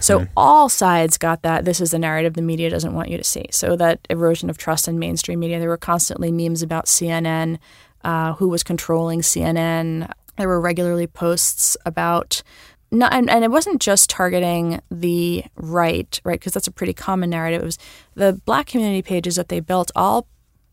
So 0.00 0.26
all 0.36 0.68
sides 0.68 1.16
got 1.16 1.40
that. 1.42 1.64
This 1.64 1.80
is 1.80 1.92
the 1.92 1.98
narrative 1.98 2.34
the 2.34 2.42
media 2.42 2.68
doesn't 2.68 2.92
want 2.92 3.08
you 3.08 3.16
to 3.16 3.24
see. 3.24 3.46
So 3.50 3.74
that 3.76 4.00
erosion 4.10 4.50
of 4.50 4.58
trust 4.58 4.86
in 4.86 4.98
mainstream 4.98 5.40
media. 5.40 5.58
There 5.58 5.70
were 5.70 5.78
constantly 5.78 6.30
memes 6.30 6.62
about 6.62 6.84
CNN, 6.84 7.58
uh, 8.04 8.34
who 8.34 8.50
was 8.50 8.62
controlling 8.62 9.22
CNN. 9.22 10.12
There 10.36 10.46
were 10.46 10.60
regularly 10.60 11.06
posts 11.06 11.74
about. 11.86 12.42
No, 12.90 13.06
and, 13.06 13.30
and 13.30 13.44
it 13.44 13.50
wasn't 13.50 13.80
just 13.80 14.10
targeting 14.10 14.80
the 14.90 15.42
right, 15.56 16.20
right? 16.22 16.38
Because 16.38 16.52
that's 16.52 16.66
a 16.66 16.72
pretty 16.72 16.92
common 16.92 17.30
narrative. 17.30 17.62
It 17.62 17.64
was 17.64 17.78
the 18.14 18.34
black 18.44 18.66
community 18.66 19.02
pages 19.02 19.36
that 19.36 19.48
they 19.48 19.60
built 19.60 19.90
all 19.96 20.26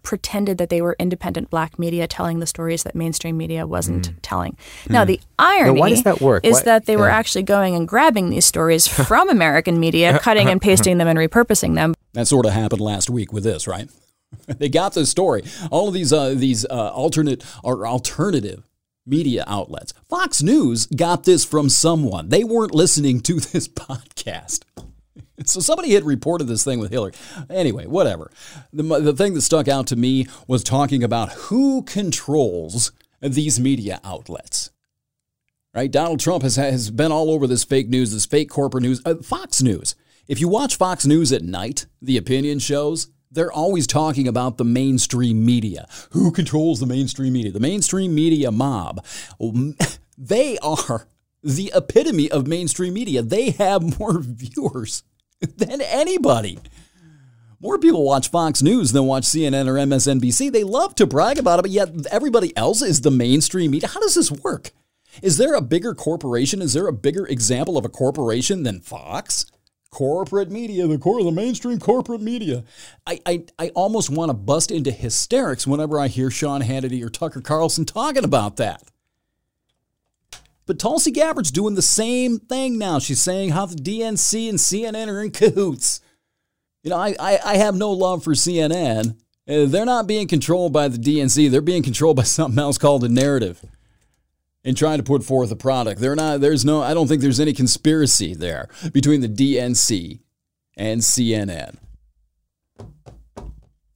pretended 0.05 0.57
that 0.59 0.69
they 0.69 0.81
were 0.81 0.95
independent 0.99 1.49
black 1.49 1.77
media 1.77 2.07
telling 2.07 2.39
the 2.39 2.45
stories 2.47 2.83
that 2.83 2.95
mainstream 2.95 3.35
media 3.35 3.67
wasn't 3.67 4.13
telling. 4.23 4.55
Now, 4.87 5.03
Mm. 5.03 5.07
the 5.07 5.19
Now, 5.37 5.45
irony 5.45 5.79
why 5.81 5.89
does 5.89 6.03
that 6.03 6.21
work? 6.21 6.45
is 6.45 6.53
Why- 6.53 6.61
that 6.63 6.85
they 6.85 6.95
were 6.95 7.09
actually 7.09 7.43
going 7.43 7.75
and 7.75 7.85
grabbing 7.87 8.29
these 8.29 8.45
stories 8.45 8.87
from 9.09 9.29
American 9.29 9.79
media, 9.79 10.17
cutting 10.19 10.47
and 10.47 10.61
pasting 10.61 10.97
them 10.99 11.07
and 11.09 11.19
repurposing 11.19 11.75
them. 11.75 11.93
That 12.13 12.27
sort 12.27 12.45
of 12.45 12.53
happened 12.53 12.79
last 12.81 13.09
week 13.09 13.33
with 13.33 13.43
this, 13.43 13.67
right? 13.67 13.89
they 14.47 14.69
got 14.69 14.93
the 14.93 15.05
story. 15.05 15.43
All 15.71 15.87
of 15.89 15.93
these 15.93 16.13
uh, 16.13 16.33
these 16.35 16.65
uh, 16.65 16.91
alternate 16.93 17.43
or 17.63 17.85
alternative 17.87 18.63
media 19.07 19.43
outlets. 19.47 19.93
Fox 20.09 20.41
News 20.41 20.85
got 20.87 21.23
this 21.25 21.43
from 21.45 21.69
someone. 21.69 22.29
They 22.29 22.43
weren't 22.43 22.73
listening 22.73 23.19
to 23.21 23.33
this 23.51 23.67
podcast. 23.67 24.61
So 25.45 25.59
somebody 25.59 25.93
had 25.93 26.05
reported 26.05 26.45
this 26.45 26.63
thing 26.63 26.79
with 26.79 26.91
Hillary. 26.91 27.11
Anyway, 27.49 27.85
whatever. 27.87 28.31
The, 28.71 28.83
the 28.83 29.13
thing 29.13 29.33
that 29.33 29.41
stuck 29.41 29.67
out 29.67 29.87
to 29.87 29.95
me 29.95 30.27
was 30.47 30.63
talking 30.63 31.03
about 31.03 31.31
who 31.33 31.83
controls 31.83 32.91
these 33.21 33.59
media 33.59 33.99
outlets. 34.03 34.71
Right? 35.73 35.91
Donald 35.91 36.21
Trump 36.21 36.43
has, 36.43 36.55
has 36.55 36.89
been 36.89 37.11
all 37.11 37.29
over 37.29 37.47
this 37.47 37.65
fake 37.65 37.89
news, 37.89 38.13
this 38.13 38.25
fake 38.25 38.49
corporate 38.49 38.83
news. 38.83 39.01
Uh, 39.05 39.15
Fox 39.15 39.61
News. 39.61 39.95
If 40.27 40.39
you 40.39 40.47
watch 40.47 40.77
Fox 40.77 41.05
News 41.05 41.33
at 41.33 41.43
night, 41.43 41.85
the 42.01 42.17
opinion 42.17 42.59
shows, 42.59 43.09
they're 43.29 43.51
always 43.51 43.85
talking 43.85 44.27
about 44.27 44.57
the 44.57 44.63
mainstream 44.63 45.45
media. 45.45 45.87
Who 46.11 46.31
controls 46.31 46.79
the 46.79 46.85
mainstream 46.85 47.33
media? 47.33 47.51
The 47.51 47.59
mainstream 47.59 48.15
media 48.15 48.51
mob. 48.51 49.05
They 50.17 50.57
are 50.59 51.09
the 51.43 51.73
epitome 51.75 52.31
of 52.31 52.47
mainstream 52.47 52.93
media. 52.93 53.21
They 53.21 53.49
have 53.51 53.99
more 53.99 54.19
viewers 54.21 55.03
than 55.57 55.81
anybody. 55.81 56.59
More 57.59 57.79
people 57.79 58.03
watch 58.03 58.29
Fox 58.29 58.61
News 58.61 58.91
than 58.91 59.05
watch 59.05 59.23
CNN 59.23 59.67
or 59.67 59.73
MSNBC. 59.73 60.51
They 60.51 60.63
love 60.63 60.93
to 60.95 61.07
brag 61.07 61.39
about 61.39 61.59
it, 61.59 61.63
but 61.63 61.71
yet 61.71 61.89
everybody 62.11 62.55
else 62.55 62.81
is 62.81 63.01
the 63.01 63.11
mainstream 63.11 63.71
media. 63.71 63.89
How 63.89 63.99
does 64.01 64.15
this 64.15 64.31
work? 64.31 64.71
Is 65.21 65.37
there 65.37 65.55
a 65.55 65.61
bigger 65.61 65.95
corporation? 65.95 66.61
Is 66.61 66.73
there 66.73 66.87
a 66.87 66.93
bigger 66.93 67.25
example 67.25 67.77
of 67.77 67.85
a 67.85 67.89
corporation 67.89 68.63
than 68.63 68.81
Fox? 68.81 69.45
Corporate 69.89 70.51
media, 70.51 70.85
the 70.87 70.97
core 70.97 71.19
of 71.19 71.25
the 71.25 71.31
mainstream 71.31 71.79
corporate 71.79 72.21
media. 72.21 72.65
I, 73.07 73.19
I, 73.25 73.45
I 73.57 73.69
almost 73.69 74.09
want 74.09 74.29
to 74.29 74.33
bust 74.33 74.69
into 74.69 74.91
hysterics 74.91 75.65
whenever 75.65 75.99
I 75.99 76.09
hear 76.09 76.29
Sean 76.29 76.61
Hannity 76.61 77.03
or 77.03 77.09
Tucker 77.09 77.39
Carlson 77.39 77.85
talking 77.85 78.25
about 78.25 78.57
that. 78.57 78.83
But 80.65 80.79
Tulsi 80.79 81.11
Gabbard's 81.11 81.51
doing 81.51 81.75
the 81.75 81.81
same 81.81 82.39
thing 82.39 82.77
now. 82.77 82.99
She's 82.99 83.21
saying 83.21 83.51
how 83.51 83.67
the 83.67 83.75
DNC 83.75 84.49
and 84.49 84.57
CNN 84.57 85.07
are 85.07 85.21
in 85.21 85.31
cahoots. 85.31 86.01
You 86.83 86.89
know, 86.89 86.97
I, 86.97 87.15
I, 87.19 87.39
I 87.43 87.57
have 87.57 87.75
no 87.75 87.91
love 87.91 88.23
for 88.23 88.33
CNN. 88.33 89.15
Uh, 89.47 89.65
They're 89.65 89.85
not 89.85 90.07
being 90.07 90.27
controlled 90.27 90.73
by 90.73 90.87
the 90.87 90.97
DNC. 90.97 91.51
They're 91.51 91.61
being 91.61 91.83
controlled 91.83 92.17
by 92.17 92.23
something 92.37 92.59
else 92.59 92.77
called 92.77 93.03
a 93.03 93.09
narrative 93.09 93.63
and 94.63 94.75
trying 94.75 94.97
to 94.97 95.03
put 95.03 95.23
forth 95.23 95.51
a 95.51 95.55
product. 95.55 96.01
They're 96.01 96.15
not, 96.15 96.41
there's 96.41 96.65
no, 96.65 96.81
I 96.81 96.95
don't 96.95 97.07
think 97.07 97.21
there's 97.21 97.39
any 97.39 97.53
conspiracy 97.53 98.33
there 98.33 98.67
between 98.91 99.21
the 99.21 99.29
DNC 99.29 100.19
and 100.75 101.01
CNN. 101.01 101.77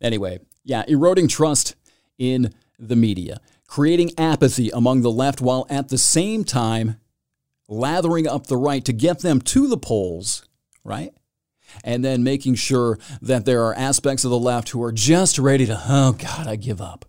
Anyway, 0.01 0.39
yeah, 0.63 0.83
eroding 0.87 1.27
trust 1.27 1.75
in 2.17 2.53
the 2.77 2.95
media, 2.95 3.39
creating 3.69 4.11
apathy 4.17 4.69
among 4.71 5.01
the 5.01 5.11
left 5.11 5.39
while 5.41 5.67
at 5.69 5.89
the 5.89 5.97
same 5.97 6.43
time 6.43 6.99
lathering 7.67 8.27
up 8.27 8.47
the 8.47 8.57
right 8.57 8.83
to 8.83 8.91
get 8.91 9.19
them 9.19 9.39
to 9.39 9.67
the 9.67 9.77
polls, 9.77 10.43
right? 10.83 11.13
And 11.83 12.03
then 12.03 12.23
making 12.23 12.55
sure 12.55 12.97
that 13.21 13.45
there 13.45 13.63
are 13.63 13.75
aspects 13.75 14.25
of 14.25 14.31
the 14.31 14.39
left 14.39 14.69
who 14.69 14.81
are 14.81 14.91
just 14.91 15.37
ready 15.37 15.67
to, 15.67 15.79
oh 15.87 16.13
God, 16.13 16.47
I 16.47 16.55
give 16.55 16.81
up. 16.81 17.05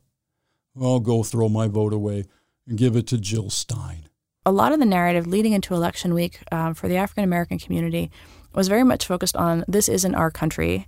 I'll 0.81 1.01
go 1.01 1.23
throw 1.23 1.49
my 1.49 1.67
vote 1.67 1.95
away 1.95 2.27
and 2.69 2.77
give 2.77 2.95
it 2.95 3.07
to 3.09 3.19
Jill 3.19 3.49
Stein. 3.49 4.11
a 4.45 4.53
lot 4.53 4.73
of 4.73 4.79
the 4.79 4.87
narrative 4.87 5.27
leading 5.27 5.53
into 5.53 5.75
election 5.75 6.13
week 6.15 6.41
um, 6.53 6.75
for 6.75 6.89
the 6.89 6.97
African 6.97 7.25
American 7.25 7.59
community 7.59 8.11
was 8.55 8.69
very 8.69 8.85
much 8.85 9.07
focused 9.07 9.37
on 9.37 9.65
this 9.67 9.89
isn't 9.89 10.15
our 10.15 10.31
country. 10.31 10.87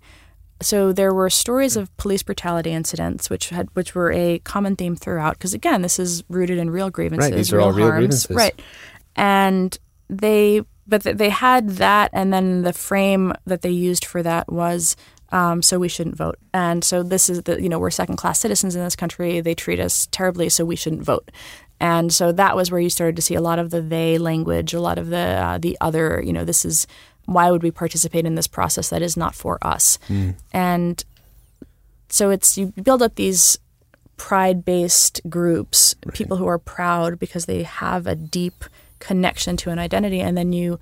So 0.63 0.93
there 0.93 1.13
were 1.13 1.29
stories 1.31 1.77
of 1.77 1.95
police 1.97 2.23
brutality 2.23 2.71
incidents, 2.73 3.29
which 3.29 3.51
had 3.51 3.69
which 3.75 3.95
were 3.95 4.11
a 4.13 4.39
common 4.41 4.77
theme 4.77 4.97
throughout. 4.97 5.35
Because 5.35 5.55
again, 5.55 5.83
this 5.83 5.99
is 5.99 6.25
rooted 6.29 6.59
in 6.59 6.71
real 6.71 6.91
grievances, 6.91 7.31
Right, 7.31 7.37
these 7.37 7.53
are 7.53 7.59
real 7.59 7.67
all 7.67 7.73
real 7.73 7.87
harms, 7.91 8.27
grievances. 8.27 8.37
right? 8.37 8.61
And 9.17 9.77
they, 10.09 10.63
but 10.87 11.03
they 11.03 11.29
had 11.31 11.71
that, 11.71 12.11
and 12.13 12.33
then 12.33 12.63
the 12.63 12.73
frame 12.73 13.33
that 13.47 13.63
they 13.63 13.71
used 13.71 14.05
for 14.05 14.23
that 14.23 14.51
was. 14.51 14.97
Um, 15.31 15.63
so 15.63 15.79
we 15.79 15.89
shouldn't 15.89 16.17
vote, 16.19 16.37
and 16.53 16.85
so 16.85 17.03
this 17.03 17.31
is 17.31 17.45
the 17.45 17.59
you 17.63 17.71
know 17.71 17.79
we're 17.79 17.89
second 17.91 18.17
class 18.17 18.39
citizens 18.39 18.77
in 18.77 18.85
this 18.85 18.95
country. 18.95 19.41
They 19.41 19.55
treat 19.55 19.81
us 19.81 20.07
terribly, 20.11 20.51
so 20.51 20.63
we 20.67 20.77
shouldn't 20.77 21.05
vote. 21.05 21.31
And 21.81 22.13
so 22.13 22.33
that 22.33 22.55
was 22.55 22.71
where 22.71 22.81
you 22.83 22.91
started 22.91 23.17
to 23.17 23.23
see 23.23 23.35
a 23.35 23.41
lot 23.41 23.59
of 23.59 23.71
the 23.71 23.81
they 23.81 24.19
language, 24.19 24.75
a 24.75 24.81
lot 24.81 24.99
of 24.99 25.09
the 25.09 25.17
uh, 25.17 25.57
the 25.57 25.79
other. 25.81 26.23
You 26.23 26.35
know, 26.35 26.45
this 26.45 26.67
is 26.67 26.87
why 27.27 27.51
would 27.51 27.63
we 27.63 27.71
participate 27.71 28.27
in 28.27 28.35
this 28.35 28.47
process 28.47 28.91
that 28.91 29.03
is 29.03 29.17
not 29.17 29.35
for 29.35 29.59
us? 29.63 29.99
And 30.53 31.05
so 32.09 32.31
it's 32.31 32.59
you 32.59 32.67
build 32.83 33.03
up 33.03 33.15
these 33.15 33.59
pride 34.17 34.65
based 34.65 35.21
groups, 35.29 35.95
people 36.13 36.37
who 36.37 36.47
are 36.47 36.59
proud 36.59 37.19
because 37.19 37.47
they 37.47 37.63
have 37.63 38.07
a 38.07 38.15
deep 38.15 38.65
connection 38.99 39.57
to 39.59 39.71
an 39.71 39.79
identity, 39.79 40.21
and 40.21 40.37
then 40.37 40.53
you 40.53 40.79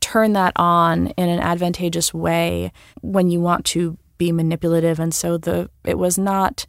turn 0.00 0.34
that 0.34 0.52
on 0.56 1.08
in 1.08 1.28
an 1.28 1.40
advantageous 1.40 2.12
way 2.14 2.70
when 3.00 3.28
you 3.30 3.40
want 3.40 3.64
to 3.64 3.96
be 4.18 4.30
manipulative. 4.32 5.00
And 5.00 5.12
so 5.14 5.36
the 5.36 5.68
it 5.84 5.98
was 5.98 6.16
not 6.18 6.64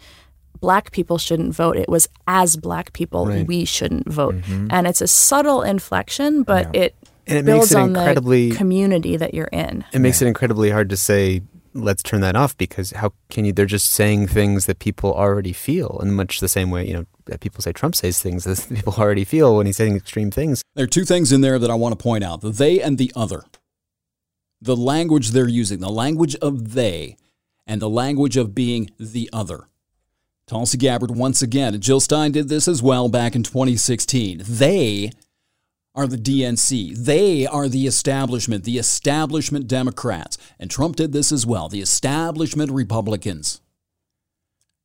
black 0.60 0.92
people 0.92 1.20
shouldn't 1.20 1.54
vote. 1.54 1.78
It 1.78 1.88
was 1.88 2.08
as 2.26 2.58
black 2.58 2.92
people 2.94 3.28
Right. 3.28 3.46
we 3.46 3.64
shouldn't 3.66 4.10
vote. 4.10 4.36
Mhm. 4.42 4.70
And 4.72 4.88
it's 4.88 5.02
a 5.02 5.08
subtle 5.08 5.62
inflection, 5.62 6.42
but 6.42 6.76
it 6.76 6.96
And 7.28 7.38
it 7.38 7.46
builds 7.46 7.72
makes 7.72 7.72
it 7.72 7.78
on 7.78 7.90
incredibly- 7.90 8.50
the 8.52 8.56
community 8.56 9.18
that 9.18 9.34
you're 9.34 9.46
in. 9.52 9.84
It 9.94 10.00
makes 10.00 10.22
it 10.22 10.28
incredibly 10.28 10.70
hard 10.70 10.90
to 10.90 10.98
say, 10.98 11.42
let's 11.74 12.02
turn 12.02 12.22
that 12.22 12.36
off 12.36 12.58
because 12.58 12.92
how 12.92 13.14
can 13.30 13.46
you? 13.46 13.54
They're 13.54 13.66
just 13.66 13.92
saying 13.92 14.28
things 14.28 14.66
that 14.66 14.80
people 14.80 15.14
already 15.14 15.54
feel 15.54 16.00
in 16.02 16.14
much 16.14 16.40
the 16.40 16.48
same 16.48 16.72
way, 16.72 16.88
you 16.88 16.94
know, 16.94 17.06
that 17.26 17.40
people 17.40 17.62
say 17.62 17.72
Trump 17.72 17.96
says 17.96 18.22
things 18.22 18.44
that 18.46 18.66
people 18.76 18.94
already 18.98 19.24
feel 19.24 19.58
when 19.58 19.66
he's 19.66 19.78
saying 19.78 19.96
extreme 19.96 20.32
things. 20.32 20.64
There 20.76 20.86
are 20.86 20.88
two 20.88 21.06
things 21.06 21.32
in 21.32 21.42
there 21.42 21.60
that 21.60 21.70
I 21.70 21.76
want 21.76 21.98
to 21.98 22.02
point 22.02 22.24
out 22.24 22.42
the 22.42 22.50
they 22.50 22.82
and 22.82 22.98
the 22.98 23.12
other. 23.16 23.44
The 24.62 24.76
language 24.76 25.32
they're 25.32 25.48
using, 25.48 25.80
the 25.80 25.90
language 25.90 26.36
of 26.38 26.74
they, 26.74 27.16
and 27.68 27.82
the 27.82 27.90
language 27.90 28.38
of 28.38 28.56
being 28.56 28.90
the 29.00 29.30
other. 29.32 29.68
Tulsi 30.48 30.78
Gabbard, 30.78 31.12
once 31.12 31.42
again, 31.42 31.74
and 31.74 31.84
Jill 31.84 32.00
Stein 32.00 32.32
did 32.32 32.48
this 32.48 32.68
as 32.68 32.82
well 32.82 33.10
back 33.10 33.36
in 33.36 33.44
2016. 33.44 34.42
They 34.48 35.12
are 35.98 36.08
the 36.08 36.18
DNC. 36.18 36.96
They 36.96 37.48
are 37.48 37.68
the 37.68 37.88
establishment, 37.88 38.64
the 38.64 38.78
establishment 38.78 39.68
Democrats. 39.68 40.38
And 40.60 40.70
Trump 40.70 40.96
did 40.96 41.12
this 41.12 41.32
as 41.32 41.46
well, 41.46 41.68
the 41.68 41.82
establishment 41.82 42.72
Republicans. 42.72 43.60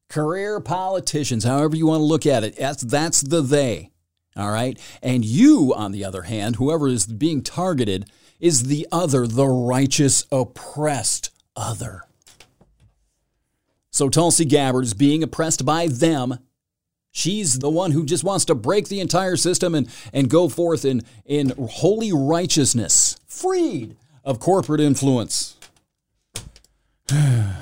Career 0.08 0.58
politicians, 0.58 1.44
however 1.44 1.76
you 1.76 1.86
want 1.86 2.00
to 2.00 2.04
look 2.04 2.26
at 2.26 2.44
it, 2.44 2.56
that's, 2.56 2.82
that's 2.82 3.20
the 3.20 3.42
they. 3.42 3.90
All 4.36 4.50
right. 4.50 4.78
And 5.02 5.24
you, 5.24 5.74
on 5.74 5.92
the 5.92 6.04
other 6.04 6.22
hand, 6.22 6.56
whoever 6.56 6.88
is 6.88 7.06
being 7.06 7.42
targeted, 7.42 8.06
is 8.40 8.64
the 8.64 8.88
other, 8.90 9.26
the 9.26 9.46
righteous, 9.46 10.24
oppressed 10.32 11.30
other. 11.54 12.04
So 13.90 14.08
Tulsi 14.08 14.46
Gabbard 14.46 14.84
is 14.84 14.94
being 14.94 15.22
oppressed 15.22 15.66
by 15.66 15.86
them. 15.86 16.38
She's 17.14 17.58
the 17.58 17.68
one 17.68 17.92
who 17.92 18.06
just 18.06 18.24
wants 18.24 18.46
to 18.46 18.54
break 18.54 18.88
the 18.88 19.00
entire 19.00 19.36
system 19.36 19.74
and, 19.74 19.86
and 20.14 20.30
go 20.30 20.48
forth 20.48 20.86
in, 20.86 21.02
in 21.26 21.52
holy 21.70 22.10
righteousness, 22.10 23.20
freed 23.26 23.96
of 24.24 24.40
corporate 24.40 24.80
influence. 24.80 25.56
to 27.06 27.54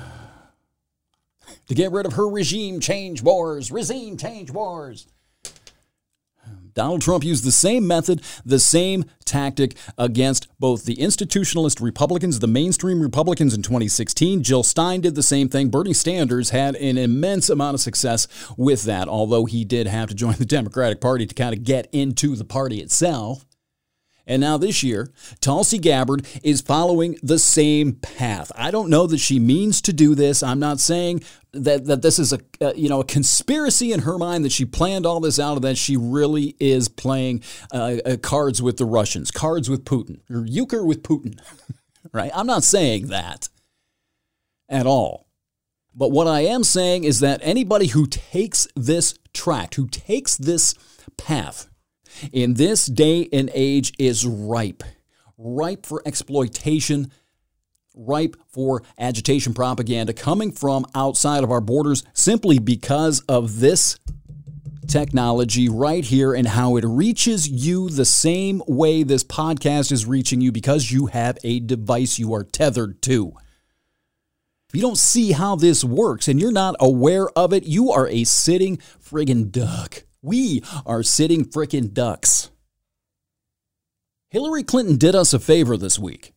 get 1.67 1.91
rid 1.91 2.05
of 2.05 2.13
her 2.13 2.29
regime 2.29 2.79
change 2.79 3.21
wars, 3.21 3.71
regime 3.71 4.15
change 4.15 4.49
wars. 4.51 5.05
Donald 6.73 7.01
Trump 7.01 7.23
used 7.23 7.43
the 7.43 7.51
same 7.51 7.87
method, 7.87 8.21
the 8.45 8.59
same 8.59 9.05
tactic 9.25 9.75
against 9.97 10.47
both 10.59 10.85
the 10.85 10.97
institutionalist 10.97 11.81
Republicans, 11.81 12.39
the 12.39 12.47
mainstream 12.47 13.01
Republicans 13.01 13.53
in 13.53 13.61
2016. 13.61 14.43
Jill 14.43 14.63
Stein 14.63 15.01
did 15.01 15.15
the 15.15 15.23
same 15.23 15.49
thing. 15.49 15.69
Bernie 15.69 15.93
Sanders 15.93 16.49
had 16.49 16.75
an 16.75 16.97
immense 16.97 17.49
amount 17.49 17.75
of 17.75 17.81
success 17.81 18.27
with 18.57 18.83
that, 18.83 19.07
although 19.07 19.45
he 19.45 19.63
did 19.63 19.87
have 19.87 20.09
to 20.09 20.15
join 20.15 20.35
the 20.35 20.45
Democratic 20.45 21.01
Party 21.01 21.25
to 21.25 21.35
kind 21.35 21.53
of 21.53 21.63
get 21.63 21.87
into 21.91 22.35
the 22.35 22.45
party 22.45 22.79
itself. 22.79 23.45
And 24.27 24.41
now 24.41 24.57
this 24.57 24.83
year, 24.83 25.11
Tulsi 25.39 25.77
Gabbard 25.77 26.25
is 26.43 26.61
following 26.61 27.17
the 27.23 27.39
same 27.39 27.93
path. 27.93 28.51
I 28.55 28.71
don't 28.71 28.89
know 28.89 29.07
that 29.07 29.17
she 29.17 29.39
means 29.39 29.81
to 29.81 29.93
do 29.93 30.15
this. 30.15 30.43
I'm 30.43 30.59
not 30.59 30.79
saying 30.79 31.23
that, 31.53 31.85
that 31.85 32.01
this 32.01 32.19
is 32.19 32.31
a 32.31 32.39
uh, 32.61 32.73
you 32.75 32.87
know 32.87 33.01
a 33.01 33.05
conspiracy 33.05 33.91
in 33.91 34.01
her 34.01 34.17
mind 34.17 34.45
that 34.45 34.51
she 34.51 34.65
planned 34.65 35.05
all 35.05 35.19
this 35.19 35.39
out, 35.39 35.55
and 35.55 35.63
that 35.63 35.77
she 35.77 35.97
really 35.97 36.55
is 36.59 36.87
playing 36.87 37.43
uh, 37.73 37.97
uh, 38.05 38.17
cards 38.17 38.61
with 38.61 38.77
the 38.77 38.85
Russians, 38.85 39.31
cards 39.31 39.69
with 39.69 39.83
Putin, 39.83 40.21
or 40.29 40.45
euchre 40.45 40.85
with 40.85 41.03
Putin. 41.03 41.39
right? 42.13 42.31
I'm 42.33 42.47
not 42.47 42.63
saying 42.63 43.07
that 43.07 43.49
at 44.69 44.85
all. 44.85 45.27
But 45.93 46.11
what 46.11 46.27
I 46.27 46.41
am 46.41 46.63
saying 46.63 47.03
is 47.03 47.19
that 47.19 47.41
anybody 47.43 47.87
who 47.87 48.07
takes 48.07 48.67
this 48.75 49.15
track, 49.33 49.75
who 49.75 49.87
takes 49.87 50.37
this 50.37 50.73
path, 51.17 51.67
in 52.31 52.55
this 52.55 52.85
day 52.85 53.27
and 53.31 53.49
age 53.53 53.93
is 53.97 54.25
ripe, 54.25 54.83
ripe 55.37 55.85
for 55.85 56.01
exploitation, 56.05 57.11
ripe 57.95 58.35
for 58.47 58.83
agitation 58.97 59.53
propaganda 59.53 60.13
coming 60.13 60.51
from 60.51 60.85
outside 60.95 61.43
of 61.43 61.51
our 61.51 61.61
borders 61.61 62.03
simply 62.13 62.59
because 62.59 63.19
of 63.21 63.59
this 63.59 63.99
technology 64.87 65.69
right 65.69 66.03
here 66.03 66.33
and 66.33 66.47
how 66.47 66.75
it 66.75 66.83
reaches 66.85 67.47
you 67.47 67.89
the 67.89 68.05
same 68.05 68.61
way 68.67 69.03
this 69.03 69.23
podcast 69.23 69.91
is 69.91 70.05
reaching 70.05 70.41
you 70.41 70.51
because 70.51 70.91
you 70.91 71.05
have 71.07 71.37
a 71.43 71.59
device 71.59 72.19
you 72.19 72.33
are 72.33 72.43
tethered 72.43 73.01
to. 73.01 73.33
If 74.69 74.75
you 74.75 74.81
don't 74.81 74.97
see 74.97 75.33
how 75.33 75.55
this 75.55 75.83
works 75.83 76.27
and 76.27 76.39
you're 76.39 76.51
not 76.51 76.75
aware 76.79 77.29
of 77.37 77.53
it, 77.53 77.63
you 77.63 77.91
are 77.91 78.07
a 78.07 78.23
sitting 78.23 78.77
friggin' 78.77 79.51
duck. 79.51 80.03
We 80.21 80.63
are 80.85 81.03
sitting 81.03 81.45
frickin' 81.45 81.93
ducks. 81.93 82.51
Hillary 84.29 84.63
Clinton 84.63 84.97
did 84.97 85.15
us 85.15 85.33
a 85.33 85.39
favor 85.39 85.75
this 85.77 85.97
week. 85.97 86.33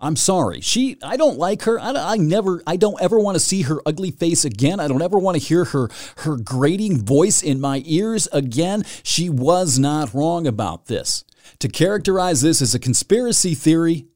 I'm 0.00 0.16
sorry. 0.16 0.60
She, 0.60 0.98
I 1.02 1.16
don't 1.16 1.38
like 1.38 1.62
her. 1.62 1.78
I, 1.78 1.92
I 1.94 2.16
never, 2.16 2.62
I 2.66 2.76
don't 2.76 3.00
ever 3.00 3.18
want 3.18 3.36
to 3.36 3.40
see 3.40 3.62
her 3.62 3.80
ugly 3.86 4.10
face 4.10 4.44
again. 4.44 4.80
I 4.80 4.88
don't 4.88 5.02
ever 5.02 5.18
want 5.18 5.36
to 5.36 5.46
hear 5.46 5.64
her, 5.66 5.88
her 6.18 6.36
grating 6.36 7.04
voice 7.04 7.42
in 7.42 7.60
my 7.60 7.82
ears 7.86 8.26
again. 8.32 8.84
She 9.02 9.30
was 9.30 9.78
not 9.78 10.12
wrong 10.12 10.46
about 10.46 10.86
this. 10.86 11.24
To 11.60 11.68
characterize 11.68 12.40
this 12.42 12.60
as 12.60 12.74
a 12.74 12.80
conspiracy 12.80 13.54
theory 13.54 14.06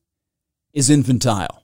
is 0.73 0.91
infantile. 0.91 1.63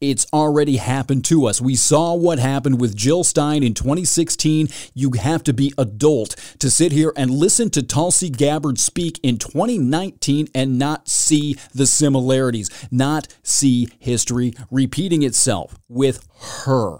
It's 0.00 0.26
already 0.32 0.76
happened 0.76 1.24
to 1.26 1.46
us. 1.46 1.60
We 1.60 1.76
saw 1.76 2.14
what 2.14 2.38
happened 2.38 2.80
with 2.80 2.96
Jill 2.96 3.24
Stein 3.24 3.62
in 3.62 3.74
2016. 3.74 4.68
You 4.94 5.12
have 5.12 5.42
to 5.44 5.52
be 5.52 5.72
adult 5.78 6.36
to 6.58 6.70
sit 6.70 6.92
here 6.92 7.12
and 7.16 7.30
listen 7.30 7.70
to 7.70 7.82
Tulsi 7.82 8.30
Gabbard 8.30 8.78
speak 8.78 9.18
in 9.22 9.38
2019 9.38 10.48
and 10.54 10.78
not 10.78 11.08
see 11.08 11.56
the 11.74 11.86
similarities, 11.86 12.70
not 12.90 13.28
see 13.42 13.88
history 13.98 14.54
repeating 14.70 15.22
itself 15.22 15.78
with 15.88 16.26
her. 16.64 16.98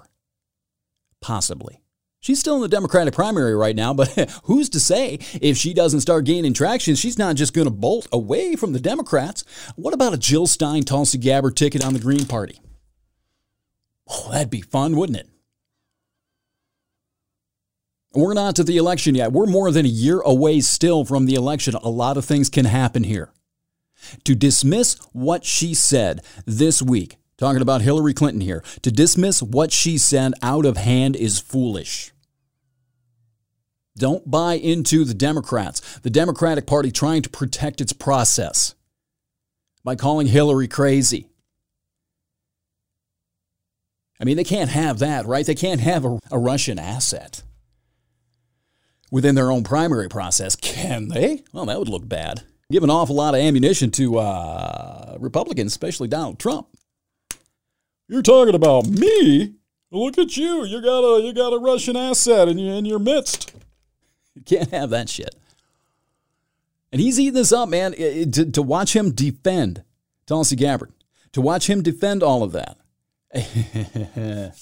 Possibly. 1.20 1.80
She's 2.22 2.38
still 2.38 2.56
in 2.56 2.60
the 2.60 2.68
Democratic 2.68 3.14
primary 3.14 3.54
right 3.54 3.74
now, 3.74 3.94
but 3.94 4.08
who's 4.44 4.68
to 4.70 4.80
say 4.80 5.18
if 5.40 5.56
she 5.56 5.72
doesn't 5.72 6.00
start 6.00 6.26
gaining 6.26 6.52
traction, 6.52 6.94
she's 6.94 7.18
not 7.18 7.36
just 7.36 7.54
going 7.54 7.66
to 7.66 7.70
bolt 7.70 8.08
away 8.12 8.56
from 8.56 8.72
the 8.72 8.80
Democrats? 8.80 9.44
What 9.76 9.94
about 9.94 10.12
a 10.12 10.18
Jill 10.18 10.46
Stein 10.46 10.82
Tulsi 10.82 11.16
Gabbard 11.16 11.56
ticket 11.56 11.84
on 11.84 11.94
the 11.94 12.00
Green 12.00 12.26
Party? 12.26 12.60
Oh, 14.10 14.30
that'd 14.32 14.50
be 14.50 14.60
fun, 14.60 14.96
wouldn't 14.96 15.18
it? 15.18 15.28
We're 18.12 18.34
not 18.34 18.56
to 18.56 18.64
the 18.64 18.76
election 18.76 19.14
yet. 19.14 19.30
We're 19.30 19.46
more 19.46 19.70
than 19.70 19.86
a 19.86 19.88
year 19.88 20.20
away 20.20 20.60
still 20.60 21.04
from 21.04 21.26
the 21.26 21.34
election. 21.34 21.76
A 21.76 21.88
lot 21.88 22.16
of 22.16 22.24
things 22.24 22.50
can 22.50 22.64
happen 22.64 23.04
here. 23.04 23.32
To 24.24 24.34
dismiss 24.34 24.96
what 25.12 25.44
she 25.44 25.74
said 25.74 26.24
this 26.44 26.82
week, 26.82 27.18
talking 27.38 27.62
about 27.62 27.82
Hillary 27.82 28.12
Clinton 28.12 28.40
here. 28.40 28.64
To 28.82 28.90
dismiss 28.90 29.42
what 29.42 29.72
she 29.72 29.96
said 29.96 30.34
out 30.42 30.66
of 30.66 30.76
hand 30.76 31.14
is 31.14 31.38
foolish. 31.38 32.12
Don't 33.96 34.28
buy 34.28 34.54
into 34.54 35.04
the 35.04 35.14
Democrats, 35.14 35.98
the 36.00 36.10
Democratic 36.10 36.66
Party 36.66 36.90
trying 36.90 37.22
to 37.22 37.30
protect 37.30 37.80
its 37.80 37.92
process 37.92 38.74
by 39.84 39.94
calling 39.94 40.26
Hillary 40.26 40.68
crazy. 40.68 41.29
I 44.20 44.24
mean, 44.24 44.36
they 44.36 44.44
can't 44.44 44.70
have 44.70 44.98
that, 44.98 45.24
right? 45.26 45.46
They 45.46 45.54
can't 45.54 45.80
have 45.80 46.04
a, 46.04 46.18
a 46.30 46.38
Russian 46.38 46.78
asset 46.78 47.42
within 49.10 49.34
their 49.34 49.50
own 49.50 49.64
primary 49.64 50.08
process, 50.08 50.54
can 50.56 51.08
they? 51.08 51.42
Well, 51.52 51.64
that 51.66 51.78
would 51.78 51.88
look 51.88 52.06
bad. 52.06 52.42
Give 52.70 52.84
an 52.84 52.90
awful 52.90 53.16
lot 53.16 53.34
of 53.34 53.40
ammunition 53.40 53.90
to 53.92 54.18
uh, 54.18 55.16
Republicans, 55.18 55.72
especially 55.72 56.06
Donald 56.08 56.38
Trump. 56.38 56.68
You're 58.08 58.22
talking 58.22 58.54
about 58.54 58.86
me? 58.86 59.54
Look 59.90 60.18
at 60.18 60.36
you. 60.36 60.64
You 60.64 60.80
got 60.82 61.00
a 61.00 61.20
you 61.22 61.32
got 61.32 61.52
a 61.52 61.58
Russian 61.58 61.96
asset 61.96 62.48
in 62.48 62.58
your 62.58 62.74
in 62.74 62.84
your 62.84 62.98
midst. 63.00 63.52
You 64.36 64.42
can't 64.42 64.70
have 64.70 64.90
that 64.90 65.08
shit. 65.08 65.34
And 66.92 67.00
he's 67.00 67.18
eating 67.18 67.34
this 67.34 67.52
up, 67.52 67.68
man. 67.68 67.94
It- 67.94 67.98
it- 68.00 68.34
to, 68.34 68.50
to 68.52 68.62
watch 68.62 68.94
him 68.94 69.10
defend 69.12 69.82
Tulsi 70.26 70.54
Gabbard, 70.56 70.92
to 71.32 71.40
watch 71.40 71.68
him 71.68 71.82
defend 71.82 72.22
all 72.22 72.42
of 72.44 72.52
that. 72.52 72.76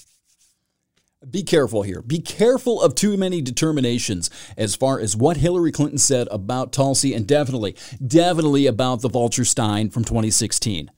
Be 1.28 1.42
careful 1.42 1.82
here. 1.82 2.00
Be 2.00 2.20
careful 2.20 2.80
of 2.80 2.94
too 2.94 3.16
many 3.16 3.42
determinations 3.42 4.30
as 4.56 4.76
far 4.76 5.00
as 5.00 5.16
what 5.16 5.38
Hillary 5.38 5.72
Clinton 5.72 5.98
said 5.98 6.28
about 6.30 6.72
Tulsi 6.72 7.12
and 7.12 7.26
definitely, 7.26 7.74
definitely 8.04 8.66
about 8.66 9.00
the 9.00 9.08
Vulture 9.08 9.44
Stein 9.44 9.90
from 9.90 10.04
2016. 10.04 10.90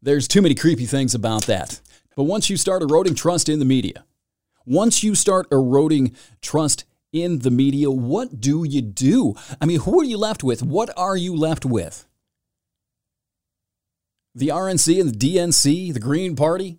There's 0.00 0.28
too 0.28 0.40
many 0.40 0.54
creepy 0.54 0.86
things 0.86 1.14
about 1.14 1.46
that. 1.46 1.80
But 2.16 2.24
once 2.24 2.50
you 2.50 2.56
start 2.56 2.82
eroding 2.82 3.14
trust 3.14 3.48
in 3.48 3.58
the 3.58 3.64
media, 3.64 4.04
once 4.64 5.02
you 5.02 5.14
start 5.14 5.46
eroding 5.50 6.14
trust 6.40 6.84
in 7.12 7.40
the 7.40 7.50
media, 7.50 7.90
what 7.90 8.40
do 8.40 8.64
you 8.64 8.80
do? 8.82 9.34
I 9.60 9.66
mean, 9.66 9.80
who 9.80 10.00
are 10.00 10.04
you 10.04 10.18
left 10.18 10.44
with? 10.44 10.62
What 10.62 10.90
are 10.96 11.16
you 11.16 11.34
left 11.34 11.64
with? 11.64 12.06
The 14.32 14.48
RNC 14.48 15.00
and 15.00 15.10
the 15.10 15.34
DNC, 15.34 15.92
the 15.92 15.98
Green 15.98 16.36
Party? 16.36 16.78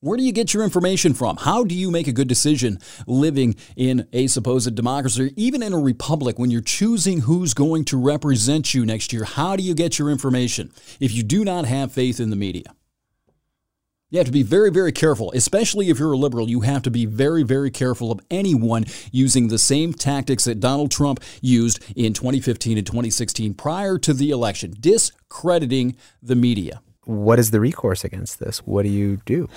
Where 0.00 0.16
do 0.16 0.24
you 0.24 0.32
get 0.32 0.54
your 0.54 0.64
information 0.64 1.12
from? 1.12 1.36
How 1.36 1.64
do 1.64 1.74
you 1.74 1.90
make 1.90 2.08
a 2.08 2.12
good 2.12 2.28
decision 2.28 2.78
living 3.06 3.56
in 3.76 4.08
a 4.14 4.26
supposed 4.26 4.74
democracy, 4.74 5.24
or 5.24 5.30
even 5.36 5.62
in 5.62 5.74
a 5.74 5.78
republic, 5.78 6.38
when 6.38 6.50
you're 6.50 6.62
choosing 6.62 7.20
who's 7.20 7.52
going 7.52 7.84
to 7.84 7.98
represent 7.98 8.72
you 8.72 8.86
next 8.86 9.12
year? 9.12 9.24
How 9.24 9.54
do 9.54 9.62
you 9.62 9.74
get 9.74 9.98
your 9.98 10.08
information 10.08 10.72
if 10.98 11.12
you 11.12 11.22
do 11.22 11.44
not 11.44 11.66
have 11.66 11.92
faith 11.92 12.18
in 12.18 12.30
the 12.30 12.36
media? 12.36 12.74
You 14.12 14.18
have 14.18 14.26
to 14.26 14.32
be 14.32 14.42
very, 14.42 14.70
very 14.70 14.92
careful, 14.92 15.32
especially 15.34 15.88
if 15.88 15.98
you're 15.98 16.12
a 16.12 16.18
liberal. 16.18 16.50
You 16.50 16.60
have 16.60 16.82
to 16.82 16.90
be 16.90 17.06
very, 17.06 17.44
very 17.44 17.70
careful 17.70 18.12
of 18.12 18.20
anyone 18.30 18.84
using 19.10 19.48
the 19.48 19.58
same 19.58 19.94
tactics 19.94 20.44
that 20.44 20.60
Donald 20.60 20.90
Trump 20.90 21.20
used 21.40 21.82
in 21.96 22.12
2015 22.12 22.76
and 22.76 22.86
2016 22.86 23.54
prior 23.54 23.96
to 23.96 24.12
the 24.12 24.28
election, 24.28 24.74
discrediting 24.78 25.96
the 26.22 26.36
media. 26.36 26.82
What 27.04 27.38
is 27.38 27.52
the 27.52 27.60
recourse 27.60 28.04
against 28.04 28.38
this? 28.38 28.58
What 28.58 28.82
do 28.82 28.90
you 28.90 29.16
do? 29.24 29.48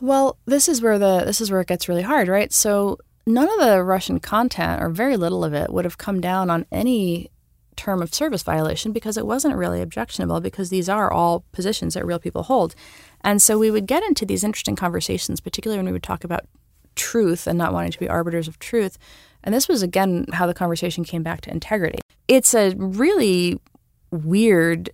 Well, 0.00 0.38
this 0.46 0.68
is 0.68 0.80
where 0.80 1.00
the 1.00 1.24
this 1.24 1.40
is 1.40 1.50
where 1.50 1.60
it 1.60 1.66
gets 1.66 1.88
really 1.88 2.02
hard, 2.02 2.28
right? 2.28 2.52
So 2.52 2.98
none 3.26 3.48
of 3.48 3.58
the 3.58 3.82
Russian 3.82 4.20
content, 4.20 4.84
or 4.84 4.88
very 4.88 5.16
little 5.16 5.42
of 5.42 5.52
it, 5.52 5.72
would 5.72 5.84
have 5.84 5.98
come 5.98 6.20
down 6.20 6.48
on 6.48 6.64
any 6.70 7.32
term 7.76 8.02
of 8.02 8.14
service 8.14 8.42
violation 8.42 8.92
because 8.92 9.16
it 9.16 9.26
wasn't 9.26 9.56
really 9.56 9.80
objectionable 9.80 10.40
because 10.40 10.70
these 10.70 10.88
are 10.88 11.12
all 11.12 11.44
positions 11.52 11.94
that 11.94 12.06
real 12.06 12.18
people 12.18 12.44
hold. 12.44 12.74
And 13.22 13.40
so 13.40 13.58
we 13.58 13.70
would 13.70 13.86
get 13.86 14.02
into 14.04 14.24
these 14.26 14.44
interesting 14.44 14.76
conversations, 14.76 15.40
particularly 15.40 15.78
when 15.78 15.86
we 15.86 15.92
would 15.92 16.02
talk 16.02 16.24
about 16.24 16.46
truth 16.94 17.46
and 17.46 17.58
not 17.58 17.72
wanting 17.72 17.92
to 17.92 17.98
be 17.98 18.08
arbiters 18.08 18.48
of 18.48 18.58
truth. 18.58 18.98
And 19.44 19.54
this 19.54 19.68
was 19.68 19.82
again 19.82 20.26
how 20.32 20.46
the 20.46 20.54
conversation 20.54 21.04
came 21.04 21.22
back 21.22 21.42
to 21.42 21.50
integrity. 21.50 21.98
It's 22.26 22.54
a 22.54 22.74
really 22.76 23.60
weird 24.10 24.90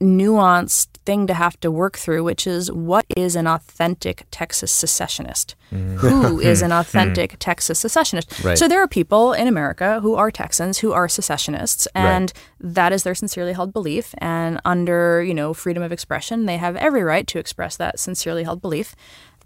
nuanced 0.00 0.88
thing 1.06 1.26
to 1.26 1.34
have 1.34 1.58
to 1.60 1.70
work 1.70 1.96
through, 1.96 2.24
which 2.24 2.46
is 2.46 2.70
what 2.70 3.06
is 3.16 3.36
an 3.36 3.46
authentic 3.46 4.26
Texas 4.30 4.70
secessionist? 4.70 5.54
Mm. 5.72 5.96
Who 5.98 6.40
is 6.52 6.62
an 6.62 6.70
hmm. 6.70 6.78
authentic 6.78 7.36
Texas 7.38 7.78
secessionist? 7.78 8.44
Right. 8.44 8.58
So 8.58 8.68
there 8.68 8.82
are 8.82 8.88
people 8.88 9.32
in 9.32 9.46
America 9.46 10.00
who 10.00 10.14
are 10.14 10.30
Texans 10.30 10.78
who 10.78 10.92
are 10.92 11.08
secessionists, 11.08 11.86
and 11.94 12.32
that 12.60 12.92
is 12.92 13.04
their 13.04 13.14
sincerely 13.14 13.52
held 13.52 13.72
belief. 13.72 14.14
And 14.18 14.60
under 14.64 15.22
you 15.22 15.34
know 15.34 15.54
freedom 15.54 15.82
of 15.82 15.92
expression, 15.92 16.46
they 16.46 16.58
have 16.58 16.76
every 16.76 17.02
right 17.02 17.26
to 17.28 17.38
express 17.38 17.76
that 17.76 17.98
sincerely 17.98 18.44
held 18.44 18.60
belief. 18.60 18.94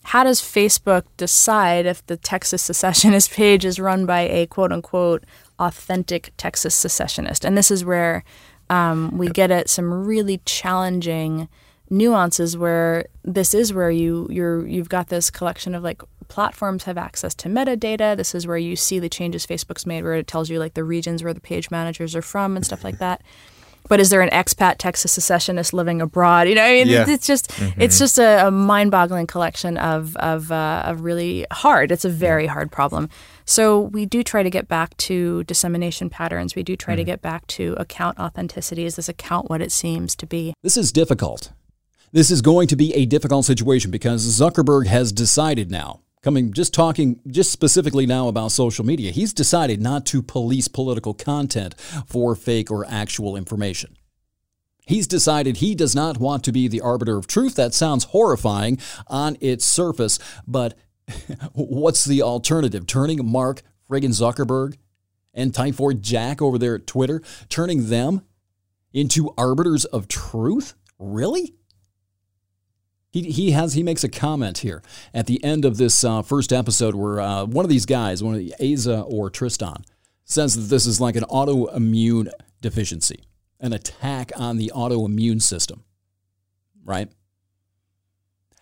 How 0.02 0.24
does 0.24 0.40
Facebook 0.40 1.04
decide 1.16 1.84
if 1.84 2.04
the 2.06 2.16
Texas 2.16 2.62
secessionist 2.62 3.30
page 3.30 3.64
is 3.64 3.78
run 3.78 4.06
by 4.06 4.20
a 4.20 4.46
quote 4.46 4.72
unquote 4.72 5.24
authentic 5.58 6.32
Texas 6.36 6.74
secessionist? 6.74 7.44
And 7.44 7.56
this 7.56 7.70
is 7.70 7.84
where 7.84 8.24
um, 8.70 9.18
we 9.18 9.28
get 9.28 9.50
at 9.50 9.68
some 9.68 9.92
really 10.06 10.40
challenging 10.46 11.48
nuances 11.90 12.56
where 12.56 13.04
this 13.24 13.52
is 13.52 13.72
where 13.72 13.90
you 13.90 14.26
you're 14.30 14.66
you've 14.66 14.88
got 14.88 15.08
this 15.08 15.28
collection 15.30 15.74
of 15.74 15.82
like 15.82 16.00
platforms 16.28 16.84
have 16.84 16.96
access 16.96 17.34
to 17.34 17.48
metadata. 17.48 18.16
This 18.16 18.34
is 18.34 18.46
where 18.46 18.56
you 18.56 18.76
see 18.76 19.00
the 19.00 19.08
changes 19.08 19.44
Facebook's 19.46 19.84
made 19.84 20.04
where 20.04 20.14
it 20.14 20.28
tells 20.28 20.48
you 20.48 20.60
like 20.60 20.74
the 20.74 20.84
regions 20.84 21.24
where 21.24 21.34
the 21.34 21.40
page 21.40 21.70
managers 21.70 22.14
are 22.14 22.22
from 22.22 22.56
and 22.56 22.64
stuff 22.64 22.84
like 22.84 22.98
that. 22.98 23.20
But 23.88 23.98
is 23.98 24.10
there 24.10 24.22
an 24.22 24.30
expat 24.30 24.76
Texas 24.78 25.10
secessionist 25.10 25.72
living 25.72 26.00
abroad? 26.00 26.48
You 26.48 26.54
know, 26.54 26.62
I 26.62 26.70
mean, 26.74 26.86
Yeah. 26.86 27.06
it's 27.08 27.26
just 27.26 27.50
Mhm. 27.50 27.74
it's 27.78 27.98
just 27.98 28.18
a, 28.18 28.46
a 28.46 28.50
mind-boggling 28.52 29.26
collection 29.26 29.76
of 29.78 30.14
of 30.18 30.52
uh, 30.52 30.82
of 30.86 31.00
really 31.00 31.44
hard. 31.50 31.90
It's 31.90 32.04
a 32.04 32.08
very 32.10 32.46
hard 32.46 32.70
problem. 32.70 33.08
So 33.50 33.80
we 33.80 34.06
do 34.06 34.22
try 34.22 34.44
to 34.44 34.48
get 34.50 34.68
back 34.68 34.96
to 34.98 35.42
dissemination 35.42 36.08
patterns. 36.08 36.54
We 36.54 36.62
do 36.62 36.76
try 36.76 36.94
to 36.94 37.02
mm-hmm. 37.02 37.06
get 37.06 37.20
back 37.20 37.48
to 37.48 37.74
account 37.78 38.16
authenticity. 38.20 38.84
Is 38.84 38.94
this 38.94 39.08
account 39.08 39.50
what 39.50 39.60
it 39.60 39.72
seems 39.72 40.14
to 40.16 40.26
be? 40.26 40.54
This 40.62 40.76
is 40.76 40.92
difficult. 40.92 41.50
This 42.12 42.30
is 42.30 42.42
going 42.42 42.68
to 42.68 42.76
be 42.76 42.94
a 42.94 43.06
difficult 43.06 43.44
situation 43.44 43.90
because 43.90 44.24
Zuckerberg 44.24 44.86
has 44.86 45.10
decided 45.10 45.68
now, 45.68 46.00
coming 46.22 46.52
just 46.52 46.72
talking 46.72 47.18
just 47.26 47.50
specifically 47.50 48.06
now 48.06 48.28
about 48.28 48.52
social 48.52 48.86
media, 48.86 49.10
he's 49.10 49.32
decided 49.32 49.82
not 49.82 50.06
to 50.06 50.22
police 50.22 50.68
political 50.68 51.12
content 51.12 51.74
for 52.06 52.36
fake 52.36 52.70
or 52.70 52.86
actual 52.88 53.36
information. 53.36 53.96
He's 54.86 55.08
decided 55.08 55.56
he 55.56 55.74
does 55.74 55.94
not 55.94 56.18
want 56.18 56.44
to 56.44 56.52
be 56.52 56.68
the 56.68 56.82
arbiter 56.82 57.16
of 57.16 57.26
truth. 57.26 57.56
That 57.56 57.74
sounds 57.74 58.04
horrifying 58.04 58.78
on 59.08 59.36
its 59.40 59.64
surface, 59.64 60.20
but 60.46 60.74
what's 61.52 62.04
the 62.04 62.22
alternative? 62.22 62.86
Turning 62.86 63.24
Mark 63.24 63.62
friggin' 63.88 64.10
Zuckerberg 64.10 64.76
and 65.34 65.54
Typhoid 65.54 66.02
Jack 66.02 66.40
over 66.42 66.58
there 66.58 66.74
at 66.74 66.86
Twitter, 66.86 67.22
turning 67.48 67.88
them 67.88 68.22
into 68.92 69.32
arbiters 69.36 69.84
of 69.84 70.08
truth? 70.08 70.74
Really? 70.98 71.54
He, 73.10 73.22
he 73.22 73.50
has 73.50 73.74
he 73.74 73.82
makes 73.82 74.04
a 74.04 74.08
comment 74.08 74.58
here 74.58 74.82
at 75.12 75.26
the 75.26 75.42
end 75.42 75.64
of 75.64 75.78
this 75.78 76.04
uh, 76.04 76.22
first 76.22 76.52
episode 76.52 76.94
where 76.94 77.20
uh, 77.20 77.44
one 77.44 77.64
of 77.64 77.68
these 77.68 77.86
guys, 77.86 78.22
one 78.22 78.34
of 78.34 78.40
the 78.40 78.54
Aza 78.60 79.04
or 79.10 79.30
Tristan, 79.30 79.84
says 80.24 80.54
that 80.54 80.74
this 80.74 80.86
is 80.86 81.00
like 81.00 81.16
an 81.16 81.24
autoimmune 81.24 82.30
deficiency, 82.60 83.24
an 83.58 83.72
attack 83.72 84.30
on 84.36 84.58
the 84.58 84.70
autoimmune 84.74 85.42
system, 85.42 85.82
right? 86.84 87.08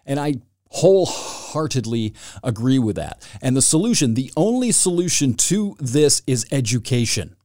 And 0.06 0.18
I 0.18 0.36
wholeheartedly 0.70 2.15
agree 2.43 2.78
with 2.78 2.97
that. 2.97 3.27
And 3.40 3.57
the 3.57 3.62
solution, 3.62 4.15
the 4.15 4.32
only 4.36 4.73
solution 4.73 5.35
to 5.35 5.77
this 5.81 6.23
is 6.27 6.47
education 6.51 7.36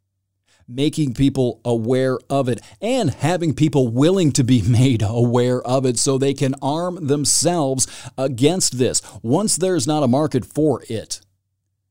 making 0.68 1.14
people 1.14 1.60
aware 1.66 2.18
of 2.30 2.48
it 2.48 2.62
and 2.82 3.10
having 3.10 3.54
people 3.54 3.90
willing 3.90 4.32
to 4.32 4.44
be 4.44 4.62
made 4.68 5.02
aware 5.06 5.62
of 5.62 5.86
it 5.86 5.98
so 5.98 6.18
they 6.18 6.34
can 6.34 6.56
arm 6.62 7.08
themselves 7.08 7.88
against 8.18 8.78
this. 8.78 9.02
Once 9.22 9.56
there's 9.56 9.88
not 9.88 10.04
a 10.04 10.08
market 10.08 10.45
for 10.45 10.84
it, 10.90 11.22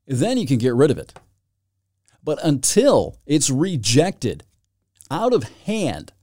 then 0.07 0.37
you 0.37 0.47
can 0.47 0.57
get 0.57 0.73
rid 0.73 0.91
of 0.91 0.97
it. 0.97 1.13
But 2.23 2.39
until 2.43 3.19
it's 3.25 3.49
rejected 3.49 4.43
out 5.11 5.33
of 5.33 5.43
hand 5.65 6.13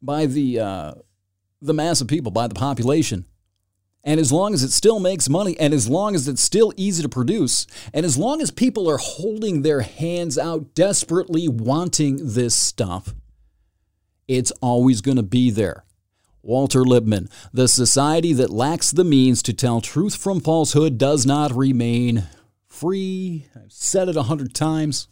by 0.00 0.26
the 0.26 0.60
uh, 0.60 0.92
the 1.60 1.72
mass 1.72 2.00
of 2.00 2.08
people, 2.08 2.30
by 2.30 2.48
the 2.48 2.54
population, 2.54 3.24
and 4.04 4.18
as 4.18 4.32
long 4.32 4.52
as 4.52 4.62
it 4.62 4.72
still 4.72 4.98
makes 4.98 5.28
money, 5.28 5.58
and 5.58 5.72
as 5.72 5.88
long 5.88 6.14
as 6.14 6.26
it's 6.26 6.42
still 6.42 6.72
easy 6.76 7.02
to 7.02 7.08
produce, 7.08 7.66
and 7.94 8.04
as 8.04 8.18
long 8.18 8.40
as 8.40 8.50
people 8.50 8.88
are 8.90 8.98
holding 8.98 9.62
their 9.62 9.82
hands 9.82 10.36
out 10.36 10.74
desperately 10.74 11.48
wanting 11.48 12.18
this 12.34 12.54
stuff, 12.54 13.14
it's 14.26 14.50
always 14.60 15.00
going 15.00 15.16
to 15.16 15.22
be 15.22 15.50
there. 15.50 15.84
Walter 16.42 16.84
Lippmann, 16.84 17.28
the 17.52 17.68
society 17.68 18.32
that 18.32 18.50
lacks 18.50 18.90
the 18.90 19.04
means 19.04 19.42
to 19.44 19.52
tell 19.52 19.80
truth 19.80 20.16
from 20.16 20.40
falsehood 20.40 20.98
does 20.98 21.24
not 21.24 21.54
remain 21.54 22.24
free. 22.66 23.46
I've 23.54 23.70
said 23.70 24.08
it 24.08 24.16
a 24.16 24.24
hundred 24.24 24.52
times. 24.52 25.06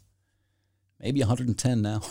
Maybe 1.00 1.20
110 1.20 1.82
now. 1.82 2.02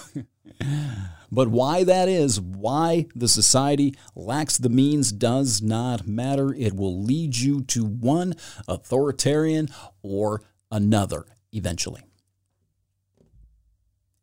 but 1.31 1.47
why 1.47 1.83
that 1.83 2.09
is, 2.09 2.41
why 2.41 3.07
the 3.15 3.27
society 3.27 3.95
lacks 4.15 4.57
the 4.57 4.69
means 4.69 5.11
does 5.11 5.61
not 5.61 6.07
matter. 6.07 6.53
It 6.53 6.75
will 6.75 7.01
lead 7.01 7.37
you 7.37 7.61
to 7.65 7.85
one 7.85 8.35
authoritarian 8.67 9.69
or 10.01 10.41
another 10.71 11.25
eventually. 11.51 12.03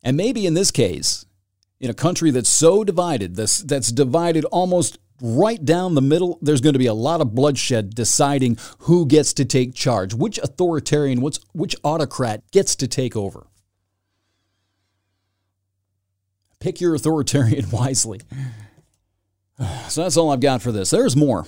And 0.03 0.15
maybe 0.15 0.45
in 0.45 0.53
this 0.53 0.71
case, 0.71 1.25
in 1.79 1.89
a 1.89 1.93
country 1.93 2.31
that's 2.31 2.51
so 2.51 2.83
divided, 2.83 3.35
that's, 3.35 3.61
that's 3.61 3.91
divided 3.91 4.45
almost 4.45 4.97
right 5.21 5.63
down 5.63 5.95
the 5.95 6.01
middle, 6.01 6.37
there's 6.41 6.61
going 6.61 6.73
to 6.73 6.79
be 6.79 6.85
a 6.87 6.93
lot 6.93 7.21
of 7.21 7.33
bloodshed 7.33 7.95
deciding 7.95 8.57
who 8.79 9.05
gets 9.05 9.33
to 9.33 9.45
take 9.45 9.73
charge, 9.73 10.13
which 10.13 10.37
authoritarian, 10.37 11.21
which, 11.21 11.39
which 11.53 11.75
autocrat 11.83 12.49
gets 12.51 12.75
to 12.75 12.87
take 12.87 13.15
over. 13.15 13.47
Pick 16.59 16.81
your 16.81 16.95
authoritarian 16.95 17.69
wisely. 17.71 18.21
So 19.89 20.03
that's 20.03 20.17
all 20.17 20.31
I've 20.31 20.39
got 20.39 20.61
for 20.61 20.71
this. 20.71 20.89
There's 20.89 21.15
more. 21.15 21.45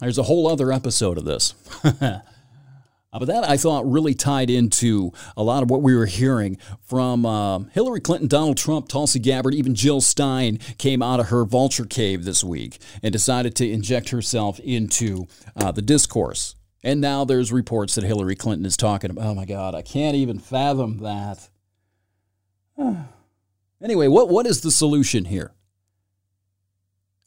There's 0.00 0.18
a 0.18 0.24
whole 0.24 0.46
other 0.46 0.72
episode 0.72 1.18
of 1.18 1.24
this. 1.24 1.54
Uh, 3.14 3.18
but 3.18 3.26
that 3.26 3.46
I 3.46 3.58
thought 3.58 3.84
really 3.90 4.14
tied 4.14 4.48
into 4.48 5.12
a 5.36 5.42
lot 5.42 5.62
of 5.62 5.68
what 5.68 5.82
we 5.82 5.94
were 5.94 6.06
hearing 6.06 6.56
from 6.80 7.26
uh, 7.26 7.58
Hillary 7.72 8.00
Clinton, 8.00 8.26
Donald 8.26 8.56
Trump, 8.56 8.88
Tulsi 8.88 9.18
Gabbard, 9.18 9.52
even 9.52 9.74
Jill 9.74 10.00
Stein 10.00 10.56
came 10.78 11.02
out 11.02 11.20
of 11.20 11.28
her 11.28 11.44
vulture 11.44 11.84
cave 11.84 12.24
this 12.24 12.42
week 12.42 12.78
and 13.02 13.12
decided 13.12 13.54
to 13.56 13.70
inject 13.70 14.08
herself 14.08 14.58
into 14.60 15.26
uh, 15.54 15.70
the 15.70 15.82
discourse. 15.82 16.54
And 16.82 17.02
now 17.02 17.26
there's 17.26 17.52
reports 17.52 17.96
that 17.96 18.04
Hillary 18.04 18.34
Clinton 18.34 18.64
is 18.64 18.78
talking 18.78 19.10
about. 19.10 19.26
Oh 19.26 19.34
my 19.34 19.44
God, 19.44 19.74
I 19.74 19.82
can't 19.82 20.16
even 20.16 20.38
fathom 20.38 20.96
that. 21.00 21.50
anyway, 23.82 24.08
what, 24.08 24.28
what 24.28 24.46
is 24.46 24.60
the 24.60 24.70
solution 24.70 25.26
here? 25.26 25.52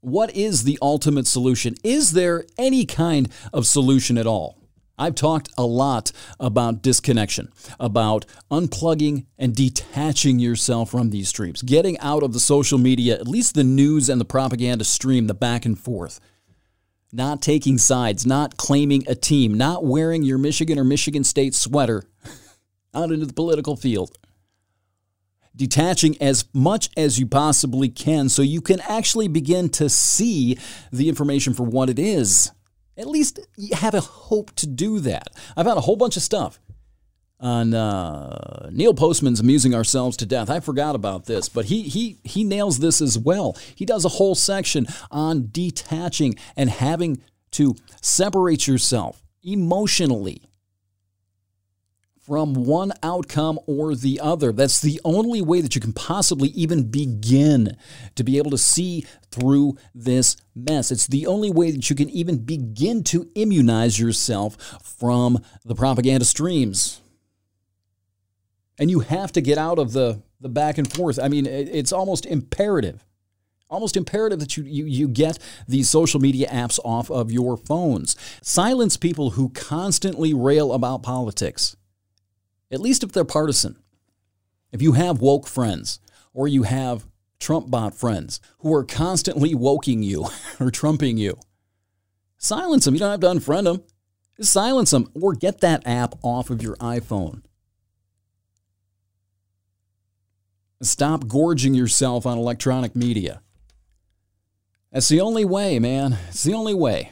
What 0.02 0.36
is 0.36 0.64
the 0.64 0.78
ultimate 0.82 1.26
solution? 1.26 1.76
Is 1.84 2.12
there 2.12 2.46
any 2.58 2.86
kind 2.86 3.30
of 3.52 3.66
solution 3.66 4.18
at 4.18 4.28
all? 4.28 4.60
I've 4.98 5.16
talked 5.16 5.50
a 5.58 5.66
lot 5.66 6.12
about 6.40 6.82
disconnection, 6.82 7.52
about 7.80 8.26
unplugging 8.50 9.26
and 9.38 9.56
detaching 9.56 10.40
yourself 10.40 10.92
from 10.92 11.10
these 11.10 11.28
streams, 11.28 11.62
getting 11.62 12.00
out 12.00 12.24
of 12.24 12.34
the 12.34 12.40
social 12.40 12.78
media, 12.78 13.16
at 13.16 13.28
least 13.28 13.56
the 13.56 13.64
news 13.64 14.08
and 14.08 14.22
the 14.22 14.26
propaganda 14.26 14.86
stream, 14.86 15.28
the 15.28 15.34
back 15.34 15.66
and 15.66 15.78
forth. 15.78 16.20
Not 17.12 17.42
taking 17.42 17.78
sides, 17.78 18.26
not 18.26 18.58
claiming 18.58 19.04
a 19.08 19.16
team, 19.16 19.54
not 19.56 19.86
wearing 19.86 20.24
your 20.24 20.38
Michigan 20.38 20.80
or 20.80 20.84
Michigan 20.84 21.24
State 21.24 21.56
sweater 21.56 22.04
out 22.94 23.12
into 23.12 23.26
the 23.26 23.34
political 23.34 23.76
field. 23.76 24.18
Detaching 25.56 26.18
as 26.22 26.46
much 26.54 26.90
as 26.98 27.18
you 27.18 27.28
possibly 27.28 27.90
can 27.90 28.28
so 28.30 28.42
you 28.42 28.62
can 28.62 28.82
actually 28.82 29.28
begin 29.28 29.70
to 29.70 29.90
see 29.90 30.58
the 30.92 31.08
information 31.08 31.54
for 31.54 31.64
what 31.64 31.90
it 31.90 31.98
is 31.98 32.52
at 32.98 33.08
least 33.08 33.40
you 33.58 33.76
have 33.76 33.94
a 33.94 34.02
hope 34.02 34.54
to 34.56 34.68
do 34.68 35.00
that. 35.02 35.30
I 35.56 35.64
found 35.64 35.78
a 35.78 35.82
whole 35.82 35.96
bunch 35.96 36.18
of 36.18 36.24
stuff 36.24 36.60
on 37.40 37.74
uh, 37.74 38.70
Neil 38.72 38.94
Postman's 38.94 39.40
"Amusing 39.40 39.76
Ourselves 39.76 40.18
to 40.18 40.26
Death." 40.26 40.50
I 40.50 40.60
forgot 40.60 40.96
about 40.96 41.26
this, 41.26 41.50
but 41.50 41.66
he 41.66 41.84
he 41.84 42.18
he 42.24 42.44
nails 42.44 42.80
this 42.80 43.02
as 43.02 43.18
well. 43.18 43.58
He 43.76 43.86
does 43.86 44.06
a 44.06 44.10
whole 44.10 44.36
section 44.36 44.88
on 45.12 45.50
detaching 45.52 46.36
and 46.56 46.70
having 46.70 47.22
to 47.52 47.76
separate 48.02 48.68
yourself 48.68 49.24
emotionally 49.44 50.42
from 52.26 52.54
one 52.54 52.92
outcome 53.04 53.60
or 53.68 53.96
the 53.96 54.20
other. 54.20 54.52
That's 54.52 54.82
the 54.82 55.00
only 55.06 55.42
way 55.42 55.62
that 55.62 55.76
you 55.76 55.82
can 55.82 55.94
possibly 55.94 56.50
even 56.50 56.90
begin 56.90 57.78
to 58.16 58.24
be 58.24 58.38
able 58.38 58.52
to 58.52 58.58
see 58.58 59.06
through 59.30 59.78
this 59.94 60.36
mess. 60.56 60.92
It's 60.92 61.06
the 61.06 61.28
only 61.28 61.52
way 61.52 61.70
that 61.72 61.90
you 61.90 61.96
can 61.96 62.10
even 62.10 62.38
begin 62.38 63.04
to 63.06 63.30
immunize 63.36 64.00
yourself 64.00 64.58
from 64.82 65.40
the 65.64 65.76
propaganda 65.76 66.26
streams. 66.26 67.00
And 68.80 68.90
you 68.90 69.02
have 69.02 69.32
to 69.34 69.42
get 69.42 69.58
out 69.58 69.78
of 69.78 69.94
the, 69.94 70.22
the 70.42 70.50
back 70.50 70.78
and 70.80 70.92
forth. 70.92 71.20
I 71.20 71.28
mean, 71.28 71.46
it's 71.46 71.94
almost 71.94 72.26
imperative. 72.26 73.06
Almost 73.70 73.98
imperative 73.98 74.40
that 74.40 74.58
you, 74.58 74.64
you, 74.64 74.86
you 74.86 75.08
get 75.08 75.38
these 75.68 75.90
social 75.90 76.20
media 76.20 76.48
apps 76.50 76.80
off 76.84 77.10
of 77.10 77.32
your 77.32 77.56
phones. 77.56 78.16
Silence 78.42 78.98
people 78.98 79.32
who 79.32 79.50
constantly 79.50 80.34
rail 80.34 80.74
about 80.74 81.04
politics 81.04 81.76
at 82.76 82.82
least 82.82 83.04
if 83.04 83.12
they're 83.12 83.26
partisan. 83.26 83.78
If 84.72 84.82
you 84.82 84.92
have 84.92 85.22
woke 85.22 85.48
friends 85.48 86.00
or 86.34 86.48
you 86.48 86.64
have 86.64 87.08
Trump 87.40 87.72
bot 87.72 87.96
friends 87.96 88.40
who 88.60 88.74
are 88.74 88.84
constantly 88.84 89.56
woking 89.56 90.04
you 90.04 90.28
or 90.60 90.70
trumping 90.70 91.18
you, 91.18 91.40
silence 92.38 92.86
them. 92.86 92.94
You 92.94 93.00
don't 93.00 93.12
have 93.12 93.22
to 93.22 93.28
unfriend 93.28 93.64
them. 93.64 93.84
Just 94.38 94.52
silence 94.52 94.92
them 94.92 95.10
or 95.20 95.34
get 95.34 95.62
that 95.62 95.88
app 95.88 96.16
off 96.22 96.50
of 96.50 96.62
your 96.62 96.76
iPhone. 96.76 97.42
Stop 100.82 101.28
gorging 101.28 101.74
yourself 101.74 102.26
on 102.26 102.38
electronic 102.38 102.96
media. 102.96 103.42
That's 104.92 105.08
the 105.08 105.22
only 105.22 105.46
way, 105.46 105.80
man. 105.80 106.18
It's 106.28 106.44
the 106.44 106.54
only 106.54 106.74
way. 106.74 107.12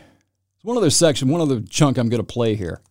It's 0.56 0.66
one 0.66 0.78
other 0.78 0.90
section, 0.90 1.30
one 1.30 1.42
other 1.42 1.62
chunk 1.62 1.98
I'm 1.98 2.10
going 2.10 2.20
to 2.20 2.26
play 2.26 2.56
here 2.56 2.82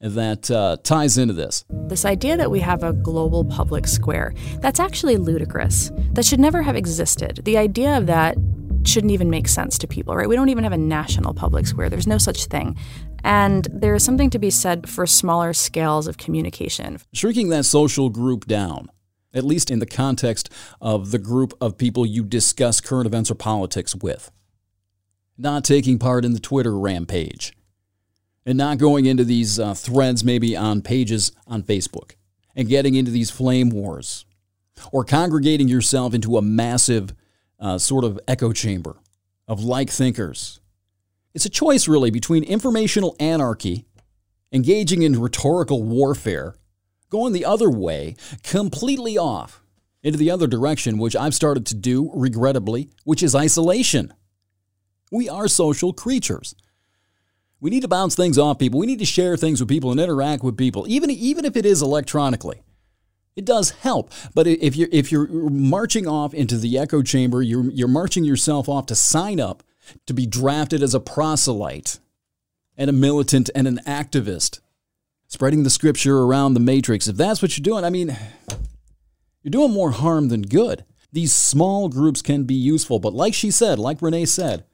that 0.00 0.50
uh, 0.50 0.76
ties 0.82 1.18
into 1.18 1.34
this. 1.34 1.64
This 1.70 2.04
idea 2.04 2.36
that 2.36 2.50
we 2.50 2.60
have 2.60 2.82
a 2.82 2.92
global 2.92 3.44
public 3.44 3.86
square, 3.86 4.32
that's 4.60 4.80
actually 4.80 5.16
ludicrous. 5.16 5.90
That 6.12 6.24
should 6.24 6.40
never 6.40 6.62
have 6.62 6.76
existed. 6.76 7.40
The 7.44 7.58
idea 7.58 7.96
of 7.96 8.06
that 8.06 8.36
shouldn't 8.84 9.12
even 9.12 9.28
make 9.28 9.48
sense 9.48 9.76
to 9.78 9.86
people, 9.86 10.14
right? 10.16 10.28
We 10.28 10.36
don't 10.36 10.48
even 10.48 10.64
have 10.64 10.72
a 10.72 10.78
national 10.78 11.34
public 11.34 11.66
square. 11.66 11.90
There's 11.90 12.06
no 12.06 12.18
such 12.18 12.46
thing. 12.46 12.76
And 13.24 13.66
there 13.72 13.94
is 13.94 14.04
something 14.04 14.30
to 14.30 14.38
be 14.38 14.50
said 14.50 14.88
for 14.88 15.06
smaller 15.06 15.52
scales 15.52 16.06
of 16.06 16.16
communication. 16.16 16.98
Shrinking 17.12 17.48
that 17.48 17.64
social 17.64 18.08
group 18.08 18.46
down, 18.46 18.90
at 19.34 19.44
least 19.44 19.70
in 19.70 19.80
the 19.80 19.86
context 19.86 20.50
of 20.80 21.10
the 21.10 21.18
group 21.18 21.52
of 21.60 21.76
people 21.76 22.06
you 22.06 22.24
discuss 22.24 22.80
current 22.80 23.06
events 23.06 23.30
or 23.30 23.34
politics 23.34 23.94
with. 23.96 24.30
Not 25.36 25.64
taking 25.64 25.98
part 25.98 26.24
in 26.24 26.32
the 26.32 26.40
Twitter 26.40 26.78
rampage 26.78 27.52
and 28.48 28.56
not 28.56 28.78
going 28.78 29.04
into 29.04 29.24
these 29.24 29.60
uh, 29.60 29.74
threads 29.74 30.24
maybe 30.24 30.56
on 30.56 30.80
pages 30.80 31.32
on 31.46 31.62
Facebook 31.62 32.12
and 32.56 32.66
getting 32.66 32.94
into 32.94 33.10
these 33.10 33.30
flame 33.30 33.68
wars 33.68 34.24
or 34.90 35.04
congregating 35.04 35.68
yourself 35.68 36.14
into 36.14 36.38
a 36.38 36.42
massive 36.42 37.14
uh, 37.60 37.76
sort 37.76 38.04
of 38.04 38.18
echo 38.26 38.50
chamber 38.50 38.96
of 39.46 39.62
like 39.62 39.90
thinkers. 39.90 40.60
It's 41.34 41.44
a 41.44 41.50
choice, 41.50 41.86
really, 41.86 42.10
between 42.10 42.42
informational 42.42 43.14
anarchy, 43.20 43.84
engaging 44.50 45.02
in 45.02 45.20
rhetorical 45.20 45.82
warfare, 45.82 46.54
going 47.10 47.34
the 47.34 47.44
other 47.44 47.68
way, 47.68 48.16
completely 48.42 49.18
off 49.18 49.62
into 50.02 50.16
the 50.16 50.30
other 50.30 50.46
direction, 50.46 50.96
which 50.96 51.14
I've 51.14 51.34
started 51.34 51.66
to 51.66 51.74
do, 51.74 52.10
regrettably, 52.14 52.88
which 53.04 53.22
is 53.22 53.34
isolation. 53.34 54.14
We 55.12 55.28
are 55.28 55.48
social 55.48 55.92
creatures. 55.92 56.54
We 57.60 57.70
need 57.70 57.82
to 57.82 57.88
bounce 57.88 58.14
things 58.14 58.38
off 58.38 58.58
people. 58.58 58.78
We 58.78 58.86
need 58.86 59.00
to 59.00 59.04
share 59.04 59.36
things 59.36 59.60
with 59.60 59.68
people 59.68 59.90
and 59.90 59.98
interact 59.98 60.44
with 60.44 60.56
people, 60.56 60.86
even, 60.88 61.10
even 61.10 61.44
if 61.44 61.56
it 61.56 61.66
is 61.66 61.82
electronically. 61.82 62.62
It 63.34 63.44
does 63.44 63.70
help, 63.70 64.10
but 64.34 64.48
if 64.48 64.74
you're 64.74 64.88
if 64.90 65.12
you're 65.12 65.28
marching 65.28 66.08
off 66.08 66.34
into 66.34 66.56
the 66.56 66.76
echo 66.76 67.02
chamber, 67.02 67.40
you're 67.40 67.70
you're 67.70 67.86
marching 67.86 68.24
yourself 68.24 68.68
off 68.68 68.86
to 68.86 68.96
sign 68.96 69.38
up 69.38 69.62
to 70.06 70.12
be 70.12 70.26
drafted 70.26 70.82
as 70.82 70.92
a 70.92 70.98
proselyte 70.98 72.00
and 72.76 72.90
a 72.90 72.92
militant 72.92 73.48
and 73.54 73.68
an 73.68 73.78
activist, 73.86 74.58
spreading 75.28 75.62
the 75.62 75.70
scripture 75.70 76.18
around 76.18 76.54
the 76.54 76.60
matrix. 76.60 77.06
If 77.06 77.16
that's 77.16 77.40
what 77.40 77.56
you're 77.56 77.62
doing, 77.62 77.84
I 77.84 77.90
mean, 77.90 78.16
you're 79.44 79.50
doing 79.52 79.72
more 79.72 79.92
harm 79.92 80.30
than 80.30 80.42
good. 80.42 80.84
These 81.12 81.32
small 81.32 81.88
groups 81.88 82.22
can 82.22 82.42
be 82.42 82.54
useful, 82.54 82.98
but 82.98 83.14
like 83.14 83.34
she 83.34 83.52
said, 83.52 83.78
like 83.78 84.02
Renee 84.02 84.26
said, 84.26 84.64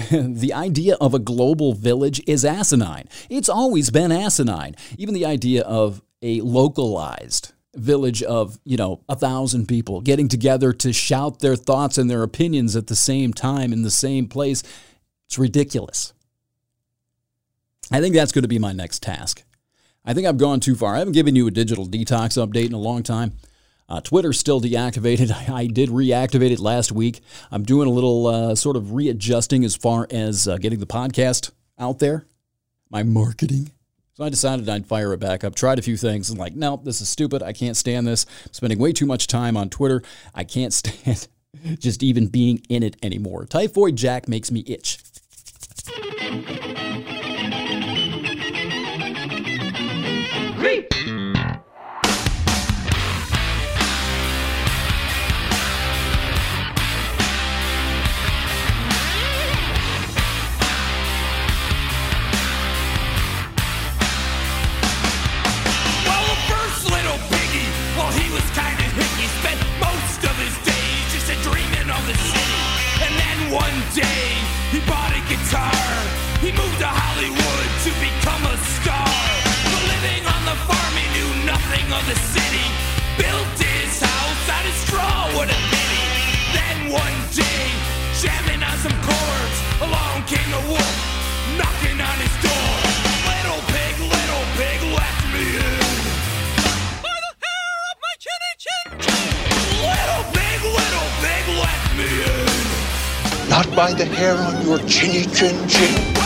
the 0.10 0.52
idea 0.54 0.96
of 1.00 1.14
a 1.14 1.18
global 1.18 1.74
village 1.74 2.22
is 2.26 2.44
asinine. 2.44 3.08
It's 3.28 3.48
always 3.48 3.90
been 3.90 4.10
asinine. 4.12 4.74
Even 4.96 5.14
the 5.14 5.26
idea 5.26 5.62
of 5.62 6.02
a 6.22 6.40
localized 6.40 7.52
village 7.74 8.22
of, 8.22 8.58
you 8.64 8.76
know, 8.76 9.02
a 9.08 9.16
thousand 9.16 9.66
people 9.66 10.00
getting 10.00 10.28
together 10.28 10.72
to 10.72 10.92
shout 10.92 11.40
their 11.40 11.56
thoughts 11.56 11.98
and 11.98 12.10
their 12.10 12.22
opinions 12.22 12.76
at 12.76 12.86
the 12.86 12.96
same 12.96 13.32
time 13.32 13.72
in 13.72 13.82
the 13.82 13.90
same 13.90 14.26
place, 14.26 14.62
it's 15.26 15.38
ridiculous. 15.38 16.12
I 17.92 18.00
think 18.00 18.14
that's 18.14 18.32
going 18.32 18.42
to 18.42 18.48
be 18.48 18.58
my 18.58 18.72
next 18.72 19.02
task. 19.02 19.44
I 20.04 20.14
think 20.14 20.26
I've 20.26 20.38
gone 20.38 20.60
too 20.60 20.74
far. 20.74 20.94
I 20.94 20.98
haven't 20.98 21.12
given 21.12 21.36
you 21.36 21.46
a 21.46 21.50
digital 21.50 21.86
detox 21.86 22.42
update 22.44 22.66
in 22.66 22.72
a 22.72 22.78
long 22.78 23.02
time. 23.02 23.32
Uh, 23.90 24.00
Twitter's 24.00 24.38
still 24.38 24.60
deactivated. 24.60 25.32
I, 25.50 25.66
did 25.66 25.90
reactivate 25.90 26.52
it 26.52 26.60
last 26.60 26.92
week. 26.92 27.20
I'm 27.50 27.64
doing 27.64 27.88
a 27.88 27.90
little 27.90 28.26
uh, 28.26 28.54
sort 28.54 28.76
of 28.76 28.92
readjusting 28.92 29.64
as 29.64 29.74
far 29.74 30.06
as 30.10 30.46
uh, 30.46 30.56
getting 30.58 30.78
the 30.78 30.86
podcast 30.86 31.50
out 31.78 31.98
there, 31.98 32.24
my 32.88 33.02
marketing. 33.02 33.72
So 34.14 34.24
I 34.24 34.28
decided 34.28 34.68
I'd 34.68 34.86
fire 34.86 35.12
it 35.12 35.18
back 35.20 35.44
up, 35.44 35.54
tried 35.54 35.78
a 35.78 35.82
few 35.82 35.96
things, 35.96 36.30
and 36.30 36.38
like, 36.38 36.54
no, 36.54 36.80
this 36.82 37.00
is 37.00 37.08
stupid. 37.08 37.42
I 37.42 37.52
can't 37.52 37.76
stand 37.76 38.06
this. 38.06 38.26
I'm 38.46 38.52
spending 38.52 38.78
way 38.78 38.92
too 38.92 39.06
much 39.06 39.26
time 39.26 39.56
on 39.56 39.70
Twitter. 39.70 40.02
I 40.34 40.44
can't 40.44 40.72
stand 40.72 41.26
just 41.78 42.02
even 42.02 42.28
being 42.28 42.62
in 42.68 42.82
it 42.82 42.96
anymore. 43.02 43.44
Typhoid 43.46 43.96
Jack 43.96 44.28
makes 44.28 44.50
me 44.50 44.62
itch. 44.66 44.98
The 82.10 82.18
city. 82.34 82.66
Built 83.22 83.54
his 83.54 84.00
house 84.02 84.46
out 84.50 84.66
of 84.66 84.74
straw, 84.82 85.30
what 85.36 85.46
a 85.46 85.60
pity. 85.70 86.06
Then 86.50 86.78
one 86.90 87.18
day, 87.30 87.66
jamming 88.18 88.62
on 88.66 88.76
some 88.82 88.96
chords, 89.06 89.56
along 89.78 90.26
came 90.26 90.50
a 90.60 90.62
wolf, 90.66 90.96
knocking 91.54 91.98
on 92.02 92.16
his 92.18 92.34
door. 92.42 92.74
Little 93.30 93.62
pig, 93.70 93.94
little 94.16 94.44
pig, 94.58 94.78
let 94.98 95.16
me 95.30 95.46
in. 95.54 95.86
By 97.06 97.14
the 97.22 97.32
hair 97.46 97.74
of 97.90 97.96
my 98.04 98.14
chinny 98.24 98.54
chin 98.64 98.86
chin. 99.04 99.30
Little 99.94 100.24
pig, 100.34 100.60
little 100.66 101.10
pig, 101.22 101.44
let 101.62 101.82
me 101.98 102.10
in. 102.26 103.48
Not 103.54 103.66
by 103.76 103.92
the 103.94 104.06
hair 104.18 104.34
on 104.34 104.66
your 104.66 104.78
chinny 104.88 105.26
chin 105.36 105.56
chin. 105.68 106.19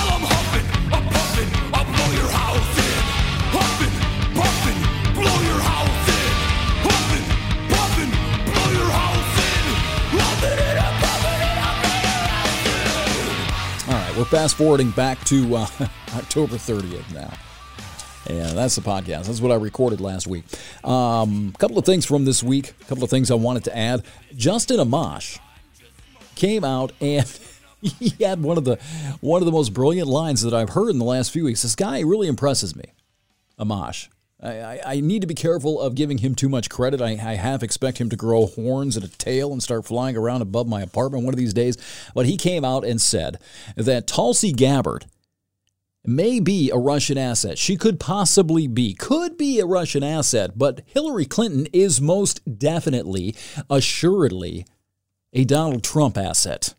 We're 14.24 14.38
fast 14.38 14.56
forwarding 14.56 14.90
back 14.92 15.22
to 15.24 15.54
uh, 15.54 15.66
October 16.16 16.56
30th 16.56 17.12
now. 17.12 17.30
And 18.26 18.56
that's 18.56 18.74
the 18.74 18.80
podcast. 18.80 19.26
That's 19.26 19.42
what 19.42 19.52
I 19.52 19.56
recorded 19.56 20.00
last 20.00 20.26
week. 20.26 20.44
A 20.82 20.88
um, 20.88 21.52
couple 21.58 21.76
of 21.76 21.84
things 21.84 22.06
from 22.06 22.24
this 22.24 22.42
week, 22.42 22.70
a 22.80 22.84
couple 22.84 23.04
of 23.04 23.10
things 23.10 23.30
I 23.30 23.34
wanted 23.34 23.64
to 23.64 23.76
add. 23.76 24.02
Justin 24.34 24.78
Amash 24.78 25.38
came 26.36 26.64
out 26.64 26.92
and 27.02 27.38
he 27.82 28.14
had 28.24 28.42
one 28.42 28.56
of 28.56 28.64
the 28.64 28.76
one 29.20 29.42
of 29.42 29.46
the 29.46 29.52
most 29.52 29.74
brilliant 29.74 30.08
lines 30.08 30.40
that 30.40 30.54
I've 30.54 30.70
heard 30.70 30.88
in 30.88 30.98
the 30.98 31.04
last 31.04 31.30
few 31.30 31.44
weeks. 31.44 31.60
This 31.60 31.76
guy 31.76 32.00
really 32.00 32.28
impresses 32.28 32.74
me, 32.74 32.94
Amash. 33.58 34.08
I, 34.44 34.80
I, 34.84 35.00
need 35.00 35.22
to 35.22 35.26
be 35.26 35.34
careful 35.34 35.80
of 35.80 35.94
giving 35.94 36.18
him 36.18 36.34
too 36.34 36.50
much 36.50 36.68
credit. 36.68 37.00
I, 37.00 37.12
I 37.12 37.36
half 37.36 37.62
expect 37.62 37.98
him 37.98 38.10
to 38.10 38.16
grow 38.16 38.46
horns 38.46 38.96
and 38.96 39.04
a 39.04 39.08
tail 39.08 39.52
and 39.52 39.62
start 39.62 39.86
flying 39.86 40.16
around 40.16 40.42
above 40.42 40.68
my 40.68 40.82
apartment 40.82 41.24
one 41.24 41.32
of 41.32 41.38
these 41.38 41.54
days. 41.54 41.78
But 42.14 42.26
he 42.26 42.36
came 42.36 42.64
out 42.64 42.84
and 42.84 43.00
said 43.00 43.38
that 43.76 44.06
Tulsi 44.06 44.52
Gabbard 44.52 45.06
may 46.04 46.40
be 46.40 46.70
a 46.70 46.76
Russian 46.76 47.16
asset. 47.16 47.56
She 47.56 47.76
could 47.76 47.98
possibly 47.98 48.66
be, 48.66 48.92
could 48.92 49.38
be 49.38 49.60
a 49.60 49.66
Russian 49.66 50.02
asset, 50.02 50.58
but 50.58 50.82
Hillary 50.86 51.24
Clinton 51.24 51.66
is 51.72 52.00
most 52.00 52.58
definitely, 52.58 53.34
assuredly, 53.70 54.66
a 55.32 55.44
Donald 55.44 55.82
Trump 55.82 56.18
asset. 56.18 56.74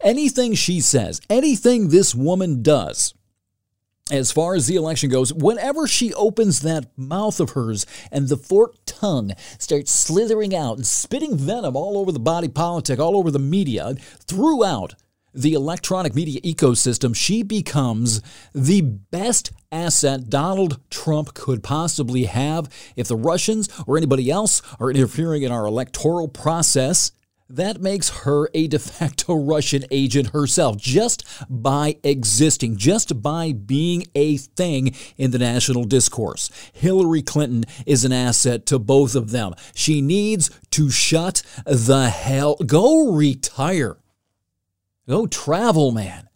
Anything 0.00 0.54
she 0.54 0.80
says, 0.80 1.20
anything 1.28 1.88
this 1.88 2.14
woman 2.14 2.62
does, 2.62 3.14
as 4.10 4.32
far 4.32 4.54
as 4.54 4.66
the 4.66 4.76
election 4.76 5.10
goes, 5.10 5.32
whenever 5.32 5.86
she 5.86 6.14
opens 6.14 6.60
that 6.60 6.86
mouth 6.96 7.40
of 7.40 7.50
hers 7.50 7.86
and 8.10 8.28
the 8.28 8.36
forked 8.36 8.86
tongue 8.86 9.32
starts 9.58 9.92
slithering 9.92 10.54
out 10.54 10.76
and 10.76 10.86
spitting 10.86 11.36
venom 11.36 11.76
all 11.76 11.98
over 11.98 12.12
the 12.12 12.18
body 12.18 12.48
politic, 12.48 12.98
all 12.98 13.16
over 13.16 13.30
the 13.30 13.38
media, 13.38 13.94
throughout 14.26 14.94
the 15.34 15.52
electronic 15.52 16.14
media 16.14 16.40
ecosystem, 16.40 17.14
she 17.14 17.42
becomes 17.42 18.22
the 18.54 18.80
best 18.80 19.52
asset 19.70 20.30
Donald 20.30 20.80
Trump 20.90 21.34
could 21.34 21.62
possibly 21.62 22.24
have. 22.24 22.68
If 22.96 23.08
the 23.08 23.16
Russians 23.16 23.68
or 23.86 23.96
anybody 23.96 24.30
else 24.30 24.62
are 24.80 24.90
interfering 24.90 25.42
in 25.42 25.52
our 25.52 25.66
electoral 25.66 26.28
process, 26.28 27.12
that 27.48 27.80
makes 27.80 28.10
her 28.20 28.48
a 28.54 28.66
de 28.68 28.78
facto 28.78 29.34
Russian 29.44 29.84
agent 29.90 30.30
herself 30.30 30.76
just 30.76 31.24
by 31.48 31.96
existing, 32.02 32.76
just 32.76 33.22
by 33.22 33.52
being 33.52 34.04
a 34.14 34.36
thing 34.36 34.94
in 35.16 35.30
the 35.30 35.38
national 35.38 35.84
discourse. 35.84 36.50
Hillary 36.72 37.22
Clinton 37.22 37.64
is 37.86 38.04
an 38.04 38.12
asset 38.12 38.66
to 38.66 38.78
both 38.78 39.14
of 39.14 39.30
them. 39.30 39.54
She 39.74 40.00
needs 40.00 40.50
to 40.70 40.90
shut 40.90 41.42
the 41.64 42.10
hell, 42.10 42.56
go 42.56 43.12
retire. 43.12 43.96
Go 45.08 45.26
travel, 45.26 45.90
man. 45.90 46.27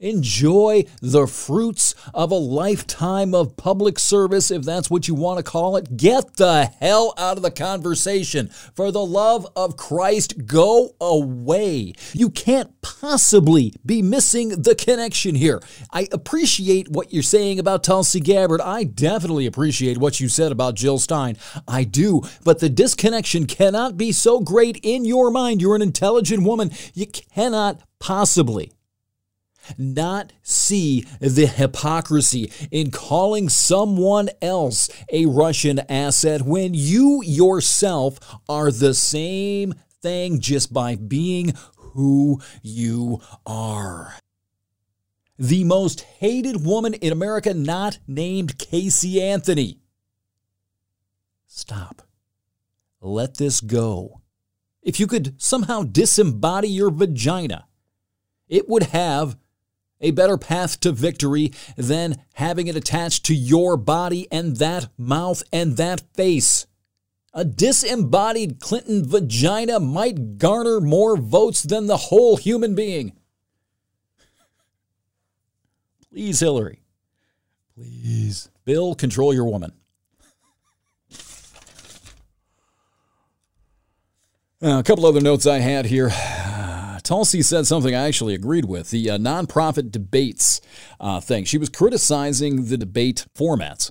Enjoy 0.00 0.84
the 1.00 1.28
fruits 1.28 1.94
of 2.12 2.32
a 2.32 2.34
lifetime 2.34 3.32
of 3.32 3.56
public 3.56 4.00
service, 4.00 4.50
if 4.50 4.62
that's 4.62 4.90
what 4.90 5.06
you 5.06 5.14
want 5.14 5.38
to 5.38 5.42
call 5.44 5.76
it. 5.76 5.96
Get 5.96 6.34
the 6.34 6.64
hell 6.80 7.14
out 7.16 7.36
of 7.36 7.44
the 7.44 7.52
conversation. 7.52 8.48
For 8.74 8.90
the 8.90 9.04
love 9.04 9.46
of 9.54 9.76
Christ, 9.76 10.46
go 10.46 10.96
away. 11.00 11.92
You 12.12 12.28
can't 12.28 12.82
possibly 12.82 13.72
be 13.86 14.02
missing 14.02 14.48
the 14.48 14.74
connection 14.74 15.36
here. 15.36 15.62
I 15.92 16.08
appreciate 16.10 16.88
what 16.88 17.12
you're 17.12 17.22
saying 17.22 17.60
about 17.60 17.84
Tulsi 17.84 18.18
Gabbard. 18.18 18.60
I 18.60 18.82
definitely 18.82 19.46
appreciate 19.46 19.98
what 19.98 20.18
you 20.18 20.28
said 20.28 20.50
about 20.50 20.74
Jill 20.74 20.98
Stein. 20.98 21.38
I 21.68 21.84
do. 21.84 22.22
But 22.44 22.58
the 22.58 22.68
disconnection 22.68 23.46
cannot 23.46 23.96
be 23.96 24.10
so 24.10 24.40
great 24.40 24.80
in 24.82 25.04
your 25.04 25.30
mind. 25.30 25.62
You're 25.62 25.76
an 25.76 25.82
intelligent 25.82 26.42
woman. 26.42 26.72
You 26.94 27.06
cannot 27.06 27.80
possibly 28.00 28.73
not 29.78 30.32
see 30.42 31.06
the 31.20 31.46
hypocrisy 31.46 32.52
in 32.70 32.90
calling 32.90 33.48
someone 33.48 34.28
else 34.42 34.88
a 35.12 35.26
Russian 35.26 35.80
asset 35.88 36.42
when 36.42 36.74
you 36.74 37.22
yourself 37.24 38.18
are 38.48 38.70
the 38.70 38.94
same 38.94 39.74
thing 40.02 40.40
just 40.40 40.72
by 40.72 40.96
being 40.96 41.54
who 41.76 42.40
you 42.62 43.20
are. 43.46 44.14
The 45.38 45.64
most 45.64 46.02
hated 46.02 46.64
woman 46.64 46.94
in 46.94 47.12
America, 47.12 47.54
not 47.54 47.98
named 48.06 48.58
Casey 48.58 49.20
Anthony. 49.20 49.80
Stop. 51.46 52.02
Let 53.00 53.36
this 53.36 53.60
go. 53.60 54.20
If 54.82 55.00
you 55.00 55.06
could 55.06 55.40
somehow 55.40 55.82
disembody 55.82 56.74
your 56.74 56.90
vagina, 56.90 57.66
it 58.48 58.68
would 58.68 58.84
have 58.84 59.36
a 60.00 60.10
better 60.10 60.36
path 60.36 60.80
to 60.80 60.92
victory 60.92 61.52
than 61.76 62.16
having 62.34 62.66
it 62.66 62.76
attached 62.76 63.24
to 63.26 63.34
your 63.34 63.76
body 63.76 64.28
and 64.30 64.56
that 64.56 64.88
mouth 64.98 65.42
and 65.52 65.76
that 65.76 66.02
face. 66.14 66.66
A 67.32 67.44
disembodied 67.44 68.60
Clinton 68.60 69.08
vagina 69.08 69.80
might 69.80 70.38
garner 70.38 70.80
more 70.80 71.16
votes 71.16 71.62
than 71.62 71.86
the 71.86 71.96
whole 71.96 72.36
human 72.36 72.74
being. 72.74 73.12
Please, 76.10 76.38
Hillary. 76.38 76.80
Please. 77.74 78.50
Bill, 78.64 78.94
control 78.94 79.34
your 79.34 79.46
woman. 79.46 79.72
Uh, 84.62 84.78
a 84.78 84.82
couple 84.84 85.04
other 85.04 85.20
notes 85.20 85.44
I 85.44 85.58
had 85.58 85.86
here. 85.86 86.10
Tulsi 87.04 87.42
said 87.42 87.66
something 87.66 87.94
I 87.94 88.08
actually 88.08 88.34
agreed 88.34 88.64
with 88.64 88.90
the 88.90 89.10
uh, 89.10 89.18
nonprofit 89.18 89.90
debates 89.90 90.62
uh, 90.98 91.20
thing. 91.20 91.44
She 91.44 91.58
was 91.58 91.68
criticizing 91.68 92.64
the 92.64 92.78
debate 92.78 93.26
formats. 93.36 93.90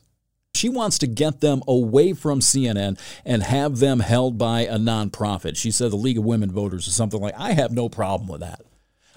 She 0.55 0.67
wants 0.67 0.97
to 0.99 1.07
get 1.07 1.39
them 1.39 1.61
away 1.67 2.13
from 2.13 2.39
CNN 2.39 2.99
and 3.23 3.43
have 3.43 3.77
them 3.77 3.99
held 3.99 4.37
by 4.37 4.61
a 4.61 4.77
nonprofit. 4.77 5.57
She 5.57 5.71
said 5.71 5.91
the 5.91 5.95
League 5.95 6.17
of 6.17 6.25
Women 6.25 6.51
Voters 6.51 6.87
or 6.87 6.91
something 6.91 7.21
like. 7.21 7.35
I 7.37 7.53
have 7.53 7.71
no 7.71 7.87
problem 7.87 8.27
with 8.27 8.41
that. 8.41 8.61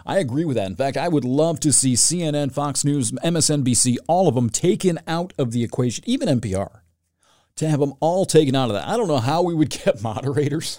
I 0.04 0.18
agree 0.18 0.44
with 0.44 0.56
that. 0.56 0.68
In 0.68 0.76
fact, 0.76 0.96
I 0.96 1.08
would 1.08 1.24
love 1.24 1.58
to 1.60 1.72
see 1.72 1.94
CNN, 1.94 2.52
Fox 2.52 2.84
News, 2.84 3.12
MSNBC, 3.12 3.96
all 4.06 4.28
of 4.28 4.34
them 4.34 4.50
taken 4.50 5.00
out 5.08 5.32
of 5.38 5.50
the 5.50 5.64
equation, 5.64 6.04
even 6.06 6.28
NPR, 6.40 6.80
to 7.56 7.68
have 7.68 7.80
them 7.80 7.94
all 8.00 8.24
taken 8.24 8.54
out 8.54 8.70
of 8.70 8.74
that. 8.74 8.86
I 8.86 8.96
don't 8.96 9.08
know 9.08 9.18
how 9.18 9.42
we 9.42 9.54
would 9.54 9.70
get 9.84 10.02
moderators. 10.02 10.78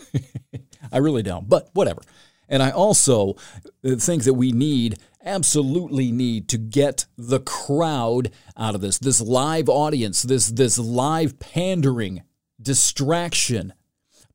I 0.92 1.00
really 1.00 1.24
don't, 1.24 1.50
but 1.50 1.70
whatever. 1.74 2.02
And 2.50 2.64
I 2.64 2.72
also 2.72 3.36
think 3.84 4.24
that 4.24 4.34
we 4.34 4.52
need 4.52 5.00
absolutely 5.24 6.12
need 6.12 6.48
to 6.50 6.58
get 6.58 7.06
the 7.18 7.40
crowd 7.40 8.32
out 8.56 8.76
of 8.76 8.82
this, 8.82 8.98
this 8.98 9.20
live 9.20 9.68
audience, 9.68 10.24
this, 10.24 10.48
this 10.48 10.80
live 10.80 11.38
pandering 11.40 12.24
distraction 12.62 13.74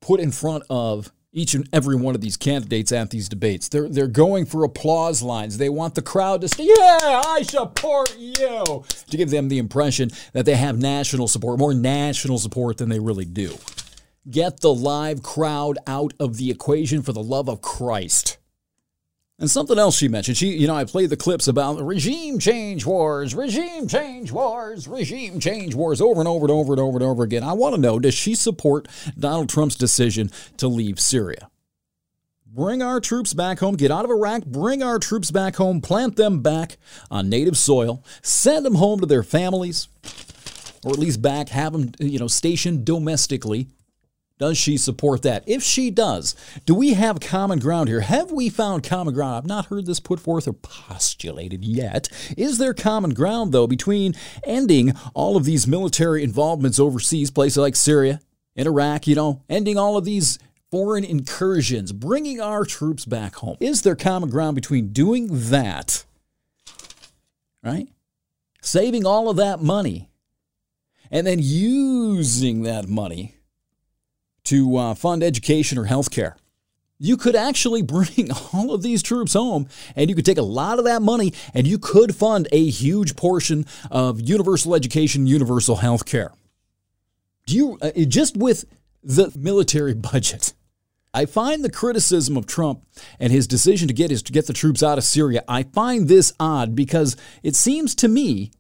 put 0.01 0.21
in 0.21 0.31
front 0.31 0.65
of 0.69 1.11
each 1.33 1.55
and 1.55 1.67
every 1.73 1.97
one 1.97 2.15
of 2.15 2.21
these 2.21 2.37
candidates 2.37 2.93
at 2.93 3.09
these 3.11 3.29
debates. 3.29 3.69
They're, 3.69 3.89
they're 3.89 4.07
going 4.07 4.45
for 4.45 4.65
applause 4.65 5.23
lines. 5.23 5.57
They 5.57 5.71
want 5.71 5.95
the 5.95 6.03
crowd 6.03 6.43
to 6.43 6.49
say, 6.49 6.65
Yeah, 6.65 7.23
I 7.25 7.43
support 7.43 8.15
you, 8.19 8.85
to 9.11 9.17
give 9.17 9.31
them 9.31 9.49
the 9.49 9.59
impression 9.59 10.11
that 10.35 10.45
they 10.45 10.57
have 10.57 10.79
national 10.79 11.29
support, 11.29 11.59
more 11.59 11.73
national 11.73 12.39
support 12.39 12.77
than 12.77 12.91
they 12.91 12.99
really 12.99 13.25
do. 13.25 13.57
Get 14.31 14.61
the 14.61 14.73
live 14.73 15.23
crowd 15.23 15.79
out 15.87 16.15
of 16.21 16.37
the 16.37 16.51
equation 16.51 17.03
for 17.03 17.13
the 17.13 17.23
love 17.23 17.49
of 17.49 17.61
Christ. 17.61 18.39
And 19.41 19.51
something 19.51 19.77
else 19.77 19.97
she 19.97 20.07
mentioned, 20.07 20.37
she, 20.37 20.51
you 20.51 20.69
know, 20.69 20.77
I 20.77 20.85
played 20.85 21.11
the 21.11 21.17
clips 21.17 21.49
about 21.49 21.85
regime 21.85 22.39
change 22.39 22.87
wars, 22.87 23.35
regime 23.35 23.89
change 23.89 24.31
wars, 24.31 24.87
regime 24.87 25.41
change 25.41 25.75
wars 25.75 26.01
over 26.01 26.21
and 26.21 26.29
over 26.29 26.45
and 26.45 26.53
over 26.53 26.73
and 26.73 26.81
over 26.81 26.99
and 26.99 27.05
over 27.05 27.25
again. 27.25 27.43
I 27.43 27.55
want 27.55 27.75
to 27.75 27.81
know 27.81 27.99
does 27.99 28.15
she 28.15 28.37
support 28.37 28.87
Donald 29.19 29.49
Trump's 29.49 29.75
decision 29.75 30.31
to 30.59 30.69
leave 30.69 31.01
Syria? 31.01 31.51
Bring 32.47 32.81
our 32.81 33.01
troops 33.01 33.35
back 33.35 33.59
home, 33.59 33.75
get 33.75 33.91
out 33.91 34.05
of 34.05 34.11
Iraq, 34.13 34.45
bring 34.45 34.85
our 34.85 35.01
troops 35.01 35.33
back 35.33 35.57
home, 35.57 35.81
plant 35.81 36.15
them 36.15 36.43
back 36.43 36.77
on 37.11 37.29
native 37.29 37.57
soil, 37.57 38.05
send 38.23 38.65
them 38.65 38.77
home 38.77 39.01
to 39.01 39.07
their 39.07 39.25
families, 39.25 39.89
or 40.85 40.93
at 40.93 40.99
least 40.99 41.21
back, 41.21 41.49
have 41.49 41.73
them, 41.73 41.91
you 41.99 42.21
know, 42.21 42.29
stationed 42.29 42.85
domestically 42.85 43.67
does 44.43 44.59
she 44.59 44.77
support 44.77 45.23
that? 45.23 45.45
If 45.47 45.63
she 45.63 45.89
does, 45.89 46.35
do 46.67 46.75
we 46.75 46.95
have 46.95 47.21
common 47.21 47.61
ground 47.61 47.89
here? 47.89 48.01
Have 48.01 48.33
we 48.33 48.49
found 48.49 48.83
common 48.83 49.15
ground? 49.15 49.37
I've 49.37 49.47
not 49.47 49.67
heard 49.67 49.87
this 49.87 50.01
put 50.01 50.19
forth 50.19 50.49
or 50.49 50.53
postulated 50.53 51.65
yet. 51.65 52.09
Is 52.37 52.59
there 52.59 52.75
common 52.75 53.15
ground, 53.15 53.53
though, 53.53 53.69
between 53.69 54.17
ending 54.45 54.95
all 55.15 55.37
of 55.37 55.45
these 55.45 55.69
military 55.69 56.25
involvements 56.25 56.81
overseas, 56.81 57.31
places 57.31 57.59
like 57.59 57.77
Syria 57.77 58.21
and 58.57 58.67
Iraq, 58.67 59.07
you 59.07 59.15
know, 59.15 59.45
ending 59.49 59.79
all 59.79 59.97
of 59.97 60.05
these 60.05 60.41
foreign 60.73 61.05
incursions, 61.05 61.93
bringing 61.93 62.41
our 62.41 62.65
troops 62.65 63.05
back 63.05 63.37
home? 63.37 63.57
Is 63.61 63.83
there 63.83 63.95
common 63.95 64.29
ground 64.29 64.57
between 64.57 64.89
doing 64.89 65.29
that, 65.31 66.05
right? 67.63 67.87
Saving 68.61 69.07
all 69.07 69.31
of 69.31 69.37
that 69.37 69.63
money 69.63 70.11
and 71.13 71.25
then 71.29 71.39
using 71.41 72.65
that 72.65 72.89
money 72.89 73.37
to 74.53 74.77
uh, 74.77 74.95
fund 74.95 75.23
education 75.23 75.79
or 75.79 75.87
healthcare. 75.87 76.35
You 76.99 77.17
could 77.17 77.35
actually 77.35 77.81
bring 77.97 78.31
all 78.53 78.75
of 78.75 78.83
these 78.83 79.03
troops 79.03 79.33
home 79.33 79.67
and 79.97 80.11
you 80.11 80.15
could 80.15 80.27
take 80.27 80.37
a 80.37 80.43
lot 80.43 80.79
of 80.79 80.85
that 80.85 81.01
money 81.01 81.33
and 81.55 81.67
you 81.67 81.79
could 81.79 82.15
fund 82.15 82.49
a 82.53 82.69
huge 82.69 83.17
portion 83.17 83.65
of 83.91 84.21
universal 84.21 84.75
education, 84.75 85.27
universal 85.27 85.79
healthcare. 85.79 86.33
Do 87.47 87.57
you 87.57 87.79
uh, 87.81 87.93
just 88.07 88.37
with 88.37 88.67
the 89.03 89.33
military 89.35 89.95
budget? 90.13 90.53
I 91.15 91.25
find 91.25 91.65
the 91.65 91.71
criticism 91.71 92.37
of 92.37 92.47
Trump 92.47 92.83
and 93.19 93.33
his 93.33 93.47
decision 93.47 93.89
to 93.89 93.95
get 93.95 94.11
his 94.11 94.23
to 94.25 94.33
get 94.33 94.47
the 94.47 94.53
troops 94.53 94.83
out 94.83 94.99
of 94.99 95.05
Syria. 95.05 95.45
I 95.49 95.63
find 95.63 96.09
this 96.09 96.35
odd 96.39 96.75
because 96.75 97.17
it 97.43 97.57
seems 97.57 97.95
to 97.97 98.09
me 98.09 98.51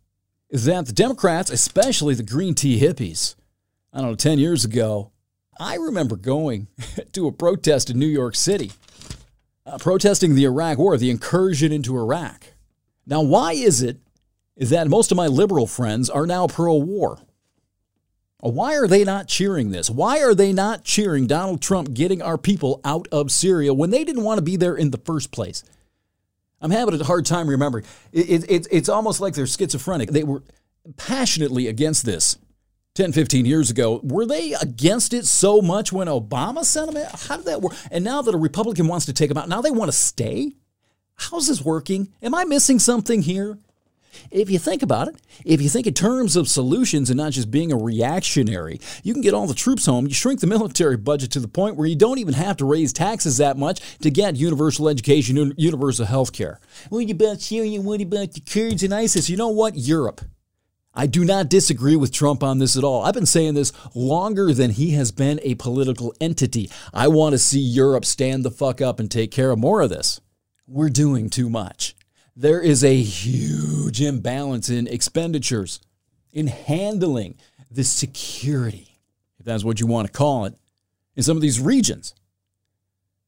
that 0.50 0.86
the 0.86 0.92
Democrats, 0.92 1.50
especially 1.50 2.14
the 2.14 2.22
green 2.22 2.54
tea 2.54 2.80
hippies, 2.80 3.34
I 3.92 4.00
don't 4.00 4.10
know, 4.10 4.14
10 4.16 4.38
years 4.38 4.64
ago, 4.64 5.11
I 5.58 5.76
remember 5.76 6.16
going 6.16 6.68
to 7.12 7.26
a 7.26 7.32
protest 7.32 7.90
in 7.90 7.98
New 7.98 8.06
York 8.06 8.34
City, 8.34 8.72
uh, 9.66 9.78
protesting 9.78 10.34
the 10.34 10.44
Iraq 10.44 10.78
War, 10.78 10.96
the 10.96 11.10
incursion 11.10 11.72
into 11.72 11.96
Iraq. 11.96 12.46
Now, 13.06 13.22
why 13.22 13.52
is 13.52 13.82
it 13.82 13.98
that 14.56 14.88
most 14.88 15.10
of 15.10 15.16
my 15.16 15.26
liberal 15.26 15.66
friends 15.66 16.08
are 16.08 16.26
now 16.26 16.46
pro 16.46 16.76
war? 16.76 17.18
Why 18.38 18.74
are 18.74 18.88
they 18.88 19.04
not 19.04 19.28
cheering 19.28 19.70
this? 19.70 19.88
Why 19.88 20.20
are 20.20 20.34
they 20.34 20.52
not 20.52 20.82
cheering 20.82 21.28
Donald 21.28 21.62
Trump 21.62 21.94
getting 21.94 22.20
our 22.20 22.36
people 22.36 22.80
out 22.84 23.06
of 23.12 23.30
Syria 23.30 23.72
when 23.72 23.90
they 23.90 24.02
didn't 24.02 24.24
want 24.24 24.38
to 24.38 24.42
be 24.42 24.56
there 24.56 24.74
in 24.74 24.90
the 24.90 24.98
first 24.98 25.30
place? 25.30 25.62
I'm 26.60 26.72
having 26.72 27.00
a 27.00 27.04
hard 27.04 27.24
time 27.24 27.48
remembering. 27.48 27.84
It, 28.12 28.50
it, 28.50 28.66
it's 28.70 28.88
almost 28.88 29.20
like 29.20 29.34
they're 29.34 29.46
schizophrenic. 29.46 30.10
They 30.10 30.24
were 30.24 30.42
passionately 30.96 31.68
against 31.68 32.04
this 32.04 32.36
10, 32.94 33.12
15 33.12 33.46
years 33.46 33.70
ago. 33.70 34.00
Were 34.02 34.26
they 34.26 34.52
against 34.52 35.14
it 35.14 35.24
so 35.24 35.62
much 35.62 35.92
when 35.92 36.08
Obama 36.08 36.62
sent 36.62 36.88
them? 36.88 36.98
in? 36.98 37.08
How 37.26 37.38
did 37.38 37.46
that 37.46 37.62
work? 37.62 37.74
And 37.90 38.04
now 38.04 38.20
that 38.20 38.34
a 38.34 38.38
Republican 38.38 38.86
wants 38.86 39.06
to 39.06 39.14
take 39.14 39.30
them 39.30 39.38
out, 39.38 39.48
now 39.48 39.62
they 39.62 39.70
want 39.70 39.90
to 39.90 39.96
stay? 39.96 40.52
How's 41.14 41.46
this 41.46 41.62
working? 41.62 42.12
Am 42.22 42.34
I 42.34 42.44
missing 42.44 42.78
something 42.78 43.22
here? 43.22 43.58
If 44.30 44.50
you 44.50 44.58
think 44.58 44.82
about 44.82 45.08
it, 45.08 45.16
if 45.42 45.62
you 45.62 45.70
think 45.70 45.86
in 45.86 45.94
terms 45.94 46.36
of 46.36 46.48
solutions 46.48 47.08
and 47.08 47.16
not 47.16 47.32
just 47.32 47.50
being 47.50 47.72
a 47.72 47.76
reactionary, 47.78 48.78
you 49.02 49.14
can 49.14 49.22
get 49.22 49.32
all 49.32 49.46
the 49.46 49.54
troops 49.54 49.86
home, 49.86 50.06
you 50.06 50.12
shrink 50.12 50.40
the 50.40 50.46
military 50.58 50.98
budget 50.98 51.30
to 51.32 51.40
the 51.40 51.48
point 51.48 51.76
where 51.76 51.86
you 51.86 51.96
don't 51.96 52.18
even 52.18 52.34
have 52.34 52.58
to 52.58 52.66
raise 52.66 52.92
taxes 52.92 53.38
that 53.38 53.56
much 53.56 53.80
to 54.00 54.10
get 54.10 54.36
universal 54.36 54.90
education 54.90 55.54
universal 55.56 56.04
health 56.04 56.34
care. 56.34 56.60
What 56.90 57.10
about 57.10 57.40
Syria? 57.40 57.80
What 57.80 58.02
about 58.02 58.32
the 58.32 58.40
Kurds 58.40 58.82
and 58.82 58.92
ISIS? 58.92 59.30
You 59.30 59.38
know 59.38 59.48
what? 59.48 59.76
Europe. 59.76 60.20
I 60.94 61.06
do 61.06 61.24
not 61.24 61.48
disagree 61.48 61.96
with 61.96 62.12
Trump 62.12 62.42
on 62.42 62.58
this 62.58 62.76
at 62.76 62.84
all. 62.84 63.02
I've 63.02 63.14
been 63.14 63.24
saying 63.24 63.54
this 63.54 63.72
longer 63.94 64.52
than 64.52 64.70
he 64.70 64.90
has 64.90 65.10
been 65.10 65.40
a 65.42 65.54
political 65.54 66.14
entity. 66.20 66.70
I 66.92 67.08
want 67.08 67.32
to 67.32 67.38
see 67.38 67.60
Europe 67.60 68.04
stand 68.04 68.44
the 68.44 68.50
fuck 68.50 68.82
up 68.82 69.00
and 69.00 69.10
take 69.10 69.30
care 69.30 69.50
of 69.50 69.58
more 69.58 69.80
of 69.80 69.90
this. 69.90 70.20
We're 70.66 70.90
doing 70.90 71.30
too 71.30 71.48
much. 71.48 71.96
There 72.36 72.60
is 72.60 72.84
a 72.84 73.00
huge 73.00 74.02
imbalance 74.02 74.68
in 74.68 74.86
expenditures, 74.86 75.80
in 76.30 76.46
handling 76.46 77.36
the 77.70 77.84
security, 77.84 79.00
if 79.38 79.46
that's 79.46 79.64
what 79.64 79.80
you 79.80 79.86
want 79.86 80.08
to 80.08 80.12
call 80.12 80.44
it, 80.44 80.54
in 81.16 81.22
some 81.22 81.36
of 81.36 81.42
these 81.42 81.60
regions. 81.60 82.14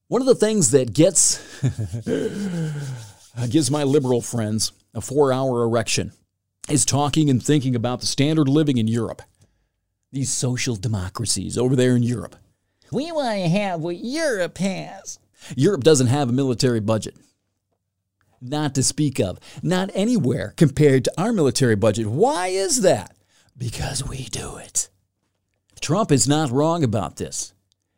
One 0.08 0.20
of 0.20 0.26
the 0.26 0.34
things 0.34 0.70
that 0.72 0.92
gets 0.92 1.38
gives 3.48 3.70
my 3.70 3.84
liberal 3.84 4.20
friends 4.20 4.72
a 4.94 5.00
four-hour 5.00 5.64
erection 5.64 6.12
is 6.68 6.84
talking 6.84 7.28
and 7.28 7.42
thinking 7.42 7.74
about 7.74 8.00
the 8.00 8.06
standard 8.06 8.48
living 8.48 8.78
in 8.78 8.88
Europe. 8.88 9.22
These 10.12 10.32
social 10.32 10.76
democracies 10.76 11.58
over 11.58 11.76
there 11.76 11.96
in 11.96 12.02
Europe. 12.02 12.36
We 12.92 13.10
want 13.12 13.42
to 13.42 13.48
have 13.48 13.80
what 13.80 13.96
Europe 13.96 14.58
has. 14.58 15.18
Europe 15.56 15.82
doesn't 15.82 16.06
have 16.06 16.28
a 16.28 16.32
military 16.32 16.80
budget. 16.80 17.16
Not 18.40 18.74
to 18.74 18.82
speak 18.82 19.18
of. 19.18 19.40
Not 19.62 19.90
anywhere 19.94 20.54
compared 20.56 21.04
to 21.04 21.12
our 21.20 21.32
military 21.32 21.76
budget. 21.76 22.06
Why 22.06 22.48
is 22.48 22.82
that? 22.82 23.16
Because 23.56 24.06
we 24.06 24.24
do 24.24 24.56
it. 24.56 24.88
Trump 25.80 26.12
is 26.12 26.28
not 26.28 26.50
wrong 26.50 26.82
about 26.84 27.16
this. 27.16 27.52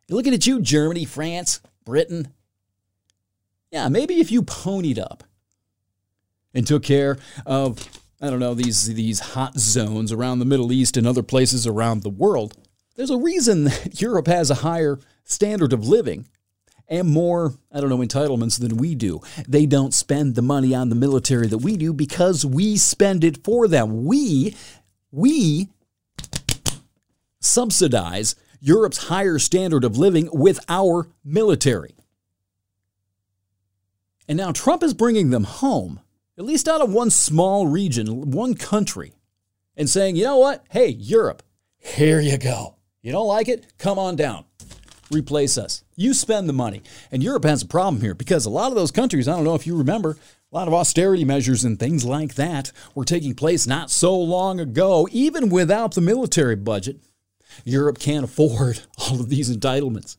You're 0.09 0.17
Looking 0.17 0.35
at 0.35 0.47
you, 0.47 0.61
Germany, 0.61 1.05
France, 1.05 1.61
Britain. 1.85 2.29
Yeah, 3.71 3.89
maybe 3.89 4.21
if 4.21 4.31
you 4.31 4.43
ponied 4.43 4.99
up 4.99 5.25
and 6.55 6.67
took 6.67 6.83
care 6.83 7.19
of 7.45 7.89
I 8.21 8.31
don't 8.31 8.41
know, 8.41 8.55
these 8.55 8.87
these 8.95 9.21
hot 9.21 9.59
zones 9.59 10.11
around 10.11 10.39
the 10.39 10.45
Middle 10.45 10.73
East 10.73 10.97
and 10.97 11.07
other 11.07 11.23
places 11.23 11.67
around 11.67 12.03
the 12.03 12.09
world. 12.09 12.57
There's 12.97 13.11
a 13.11 13.19
reason 13.19 13.65
that 13.65 14.01
Europe 14.01 14.27
has 14.27 14.51
a 14.51 14.57
higher 14.57 14.99
standard 15.25 15.73
of 15.73 15.87
living 15.87 16.27
and 16.89 17.09
more, 17.09 17.53
I 17.73 17.81
don't 17.81 17.91
know, 17.91 17.99
entitlements 17.99 18.61
than 18.61 18.77
we 18.77 18.95
do. 18.95 19.21
They 19.49 19.67
don't 19.67 19.93
spend 19.93 20.35
the 20.35 20.43
money 20.43 20.75
on 20.75 20.89
the 20.89 20.95
military 20.95 21.49
that 21.49 21.59
we 21.59 21.77
do 21.77 21.93
because 21.93 22.47
we 22.47 22.77
spend 22.77 23.25
it 23.25 23.45
for 23.45 23.69
them. 23.69 24.05
We 24.05 24.57
we 25.11 25.69
subsidize 27.41 28.35
Europe's 28.61 29.09
higher 29.09 29.39
standard 29.39 29.85
of 29.85 29.99
living 29.99 30.29
with 30.33 30.59
our 30.69 31.09
military. 31.25 31.95
And 34.29 34.39
now 34.39 34.53
Trump 34.53 34.83
is 34.83 34.95
bringing 34.95 35.31
them 35.31 35.45
home 35.45 36.01
at 36.39 36.45
least 36.45 36.69
out 36.69 36.81
of 36.81 36.93
one 36.93 37.11
small 37.11 37.67
region, 37.67 38.31
one 38.31 38.55
country, 38.55 39.15
and 39.77 39.89
saying, 39.89 40.17
you 40.17 40.25
know 40.25 40.39
what? 40.39 40.65
Hey, 40.71 40.89
Europe, 40.89 41.43
here 41.79 42.21
you 42.21 42.39
go. 42.39 42.77
You 43.03 43.13
don't 43.13 43.27
like 43.27 43.49
it? 43.49 43.73
Come 43.79 43.99
on 43.99 44.17
down. 44.17 44.45
Replace 45.11 45.57
us. 45.57 45.85
You 45.95 46.13
spend 46.13 46.49
the 46.49 46.53
money. 46.53 46.83
And 47.13 47.23
Europe 47.23 47.45
has 47.45 47.63
a 47.63 47.67
problem 47.67 48.03
here 48.03 48.15
because 48.15 48.45
a 48.45 48.51
lot 48.51 48.73
of 48.73 48.75
those 48.75 48.91
countries, 48.91 49.29
I 49.29 49.37
don't 49.37 49.45
know 49.45 49.55
if 49.55 49.67
you 49.67 49.77
remember, 49.77 50.19
a 50.53 50.55
lot 50.55 50.69
of 50.69 50.75
austerity 50.75 51.25
measures 51.25 51.65
and 51.65 51.79
things 51.79 52.05
like 52.05 52.35
that 52.35 52.73
were 52.95 53.05
taking 53.05 53.35
place 53.35 53.67
not 53.67 53.91
so 53.91 54.17
long 54.19 54.59
ago, 54.59 55.09
even 55.13 55.49
without 55.49 55.95
the 55.95 56.01
military 56.01 56.57
budget. 56.57 56.99
Europe 57.65 57.99
can't 57.99 58.25
afford 58.25 58.83
all 58.99 59.21
of 59.21 59.29
these 59.29 59.55
entitlements. 59.55 60.17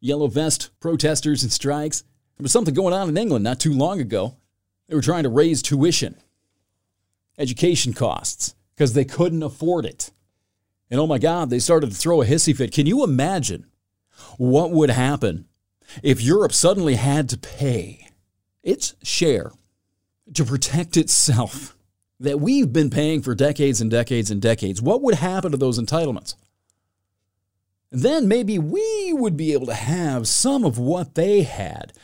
Yellow 0.00 0.26
vest 0.26 0.70
protesters 0.80 1.42
and 1.42 1.52
strikes. 1.52 2.02
There 2.36 2.42
was 2.44 2.52
something 2.52 2.74
going 2.74 2.94
on 2.94 3.08
in 3.08 3.16
England 3.16 3.44
not 3.44 3.60
too 3.60 3.72
long 3.72 4.00
ago. 4.00 4.36
They 4.92 4.96
were 4.96 5.00
trying 5.00 5.22
to 5.22 5.30
raise 5.30 5.62
tuition, 5.62 6.16
education 7.38 7.94
costs, 7.94 8.54
because 8.74 8.92
they 8.92 9.06
couldn't 9.06 9.42
afford 9.42 9.86
it. 9.86 10.10
And 10.90 11.00
oh 11.00 11.06
my 11.06 11.16
God, 11.16 11.48
they 11.48 11.60
started 11.60 11.88
to 11.88 11.96
throw 11.96 12.20
a 12.20 12.26
hissy 12.26 12.54
fit. 12.54 12.72
Can 12.72 12.84
you 12.84 13.02
imagine 13.02 13.64
what 14.36 14.70
would 14.70 14.90
happen 14.90 15.46
if 16.02 16.20
Europe 16.20 16.52
suddenly 16.52 16.96
had 16.96 17.30
to 17.30 17.38
pay 17.38 18.10
its 18.62 18.94
share 19.02 19.52
to 20.34 20.44
protect 20.44 20.98
itself 20.98 21.74
that 22.20 22.38
we've 22.38 22.70
been 22.70 22.90
paying 22.90 23.22
for 23.22 23.34
decades 23.34 23.80
and 23.80 23.90
decades 23.90 24.30
and 24.30 24.42
decades, 24.42 24.82
what 24.82 25.00
would 25.00 25.14
happen 25.14 25.52
to 25.52 25.56
those 25.56 25.80
entitlements? 25.80 26.34
Then 27.90 28.28
maybe 28.28 28.58
we 28.58 29.14
would 29.14 29.38
be 29.38 29.54
able 29.54 29.68
to 29.68 29.74
have 29.74 30.28
some 30.28 30.66
of 30.66 30.78
what 30.78 31.14
they 31.14 31.44
had 31.44 31.94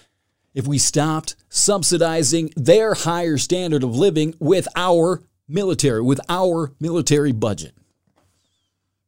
if 0.58 0.66
we 0.66 0.76
stopped 0.76 1.36
subsidizing 1.48 2.52
their 2.56 2.92
higher 2.92 3.38
standard 3.38 3.84
of 3.84 3.94
living 3.94 4.34
with 4.40 4.66
our 4.74 5.22
military, 5.46 6.02
with 6.02 6.20
our 6.28 6.72
military 6.80 7.30
budget. 7.30 7.76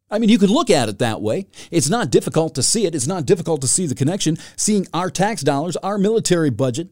I 0.08 0.20
mean, 0.20 0.28
you 0.28 0.38
could 0.38 0.48
look 0.48 0.70
at 0.70 0.88
it 0.88 1.00
that 1.00 1.20
way. 1.20 1.48
It's 1.72 1.90
not 1.90 2.10
difficult 2.10 2.54
to 2.54 2.62
see 2.62 2.86
it. 2.86 2.94
It's 2.94 3.08
not 3.08 3.26
difficult 3.26 3.62
to 3.62 3.68
see 3.68 3.86
the 3.86 3.96
connection, 3.96 4.38
seeing 4.56 4.86
our 4.94 5.10
tax 5.10 5.42
dollars, 5.42 5.76
our 5.78 5.98
military 5.98 6.50
budget. 6.50 6.88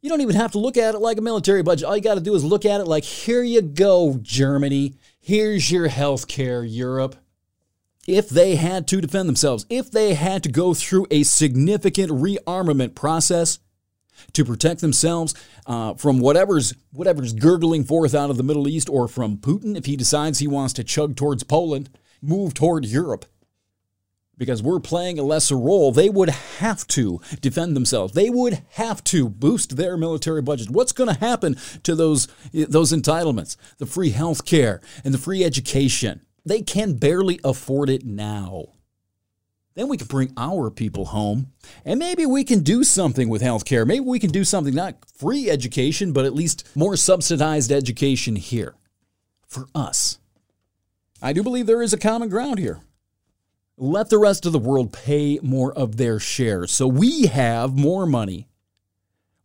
You 0.00 0.08
don't 0.08 0.20
even 0.20 0.36
have 0.36 0.52
to 0.52 0.58
look 0.60 0.76
at 0.76 0.94
it 0.94 1.00
like 1.00 1.18
a 1.18 1.22
military 1.22 1.64
budget. 1.64 1.84
All 1.84 1.96
you 1.96 2.02
got 2.02 2.14
to 2.14 2.20
do 2.20 2.36
is 2.36 2.44
look 2.44 2.64
at 2.64 2.80
it 2.80 2.86
like, 2.86 3.04
here 3.04 3.42
you 3.42 3.62
go, 3.62 4.16
Germany. 4.22 4.94
Here's 5.18 5.72
your 5.72 5.88
health 5.88 6.28
care, 6.28 6.62
Europe. 6.62 7.16
If 8.06 8.28
they 8.28 8.54
had 8.54 8.86
to 8.88 9.00
defend 9.00 9.28
themselves, 9.28 9.66
if 9.68 9.90
they 9.90 10.14
had 10.14 10.44
to 10.44 10.48
go 10.48 10.72
through 10.72 11.08
a 11.10 11.24
significant 11.24 12.12
rearmament 12.12 12.94
process 12.94 13.58
to 14.32 14.44
protect 14.44 14.80
themselves 14.80 15.34
uh, 15.66 15.94
from 15.94 16.18
whatever's 16.18 16.74
whatever's 16.92 17.32
gurgling 17.32 17.84
forth 17.84 18.14
out 18.14 18.30
of 18.30 18.36
the 18.36 18.42
Middle 18.42 18.68
East, 18.68 18.88
or 18.88 19.08
from 19.08 19.36
Putin 19.36 19.76
if 19.76 19.86
he 19.86 19.96
decides 19.96 20.38
he 20.38 20.48
wants 20.48 20.72
to 20.74 20.84
chug 20.84 21.16
towards 21.16 21.42
Poland, 21.42 21.90
move 22.20 22.54
toward 22.54 22.84
Europe, 22.84 23.26
because 24.38 24.62
we're 24.62 24.80
playing 24.80 25.18
a 25.18 25.22
lesser 25.22 25.56
role, 25.56 25.92
they 25.92 26.08
would 26.08 26.30
have 26.58 26.86
to 26.88 27.20
defend 27.40 27.76
themselves. 27.76 28.12
They 28.12 28.30
would 28.30 28.62
have 28.70 29.04
to 29.04 29.28
boost 29.28 29.76
their 29.76 29.96
military 29.96 30.42
budget. 30.42 30.70
What's 30.70 30.92
going 30.92 31.14
to 31.14 31.20
happen 31.20 31.56
to 31.84 31.94
those 31.94 32.28
those 32.52 32.92
entitlements, 32.92 33.56
the 33.78 33.86
free 33.86 34.10
health 34.10 34.44
care 34.44 34.80
and 35.04 35.14
the 35.14 35.18
free 35.18 35.44
education? 35.44 36.22
They 36.44 36.62
can 36.62 36.94
barely 36.94 37.38
afford 37.44 37.88
it 37.88 38.04
now. 38.04 38.66
Then 39.74 39.88
we 39.88 39.96
can 39.96 40.06
bring 40.06 40.32
our 40.36 40.70
people 40.70 41.06
home 41.06 41.52
and 41.84 41.98
maybe 41.98 42.26
we 42.26 42.44
can 42.44 42.60
do 42.60 42.84
something 42.84 43.28
with 43.28 43.42
healthcare. 43.42 43.86
Maybe 43.86 44.04
we 44.04 44.18
can 44.18 44.30
do 44.30 44.44
something, 44.44 44.74
not 44.74 44.96
free 45.14 45.48
education, 45.48 46.12
but 46.12 46.24
at 46.24 46.34
least 46.34 46.68
more 46.74 46.96
subsidized 46.96 47.72
education 47.72 48.36
here 48.36 48.74
for 49.46 49.66
us. 49.74 50.18
I 51.22 51.32
do 51.32 51.42
believe 51.42 51.66
there 51.66 51.82
is 51.82 51.92
a 51.92 51.98
common 51.98 52.28
ground 52.28 52.58
here. 52.58 52.80
Let 53.78 54.10
the 54.10 54.18
rest 54.18 54.44
of 54.44 54.52
the 54.52 54.58
world 54.58 54.92
pay 54.92 55.38
more 55.42 55.72
of 55.72 55.96
their 55.96 56.18
share 56.18 56.66
so 56.66 56.86
we 56.86 57.26
have 57.26 57.78
more 57.78 58.06
money 58.06 58.48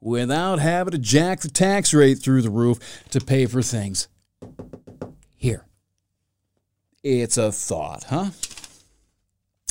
without 0.02 0.60
having 0.60 0.91
to 0.91 0.98
jack 0.98 1.41
the 1.41 1.48
tax 1.48 1.94
rate 1.94 2.16
through 2.16 2.41
the 2.41 2.49
roof 2.49 2.80
to 3.10 3.20
pay 3.20 3.45
for 3.45 3.62
things 3.62 4.08
here. 5.36 5.66
It's 7.04 7.38
a 7.38 7.52
thought, 7.52 8.06
huh? 8.06 8.32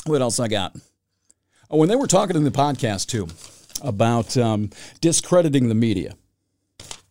What 0.07 0.21
else 0.21 0.39
I 0.39 0.47
got? 0.47 0.75
Oh, 1.69 1.77
when 1.77 1.89
they 1.89 1.95
were 1.95 2.07
talking 2.07 2.37
in 2.37 2.45
the 2.45 2.51
podcast 2.51 3.07
too 3.07 3.27
about 3.81 4.37
um, 4.37 4.69
discrediting 5.01 5.67
the 5.67 5.75
media. 5.75 6.15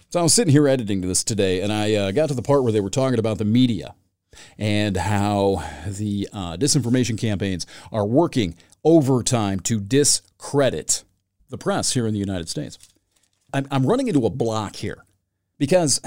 So 0.09 0.20
I 0.20 0.23
was 0.23 0.32
sitting 0.32 0.52
here 0.52 0.66
editing 0.66 1.02
this 1.02 1.23
today, 1.23 1.60
and 1.60 1.70
I 1.73 1.94
uh, 1.94 2.10
got 2.10 2.28
to 2.28 2.35
the 2.35 2.43
part 2.43 2.62
where 2.62 2.73
they 2.73 2.81
were 2.81 2.90
talking 2.90 3.18
about 3.18 3.36
the 3.36 3.44
media 3.44 3.94
and 4.56 4.97
how 4.97 5.62
the 5.86 6.28
uh, 6.32 6.56
disinformation 6.56 7.18
campaigns 7.18 7.66
are 7.93 8.06
working 8.06 8.55
overtime 8.82 9.60
to 9.60 9.78
discredit 9.78 11.05
the 11.51 11.59
press 11.59 11.93
here 11.93 12.06
in 12.06 12.14
the 12.14 12.20
United 12.20 12.48
States. 12.48 12.78
I'm, 13.52 13.66
I'm 13.70 13.85
running 13.85 14.09
into 14.09 14.24
a 14.24 14.31
block 14.31 14.77
here 14.77 15.05
because 15.59 16.01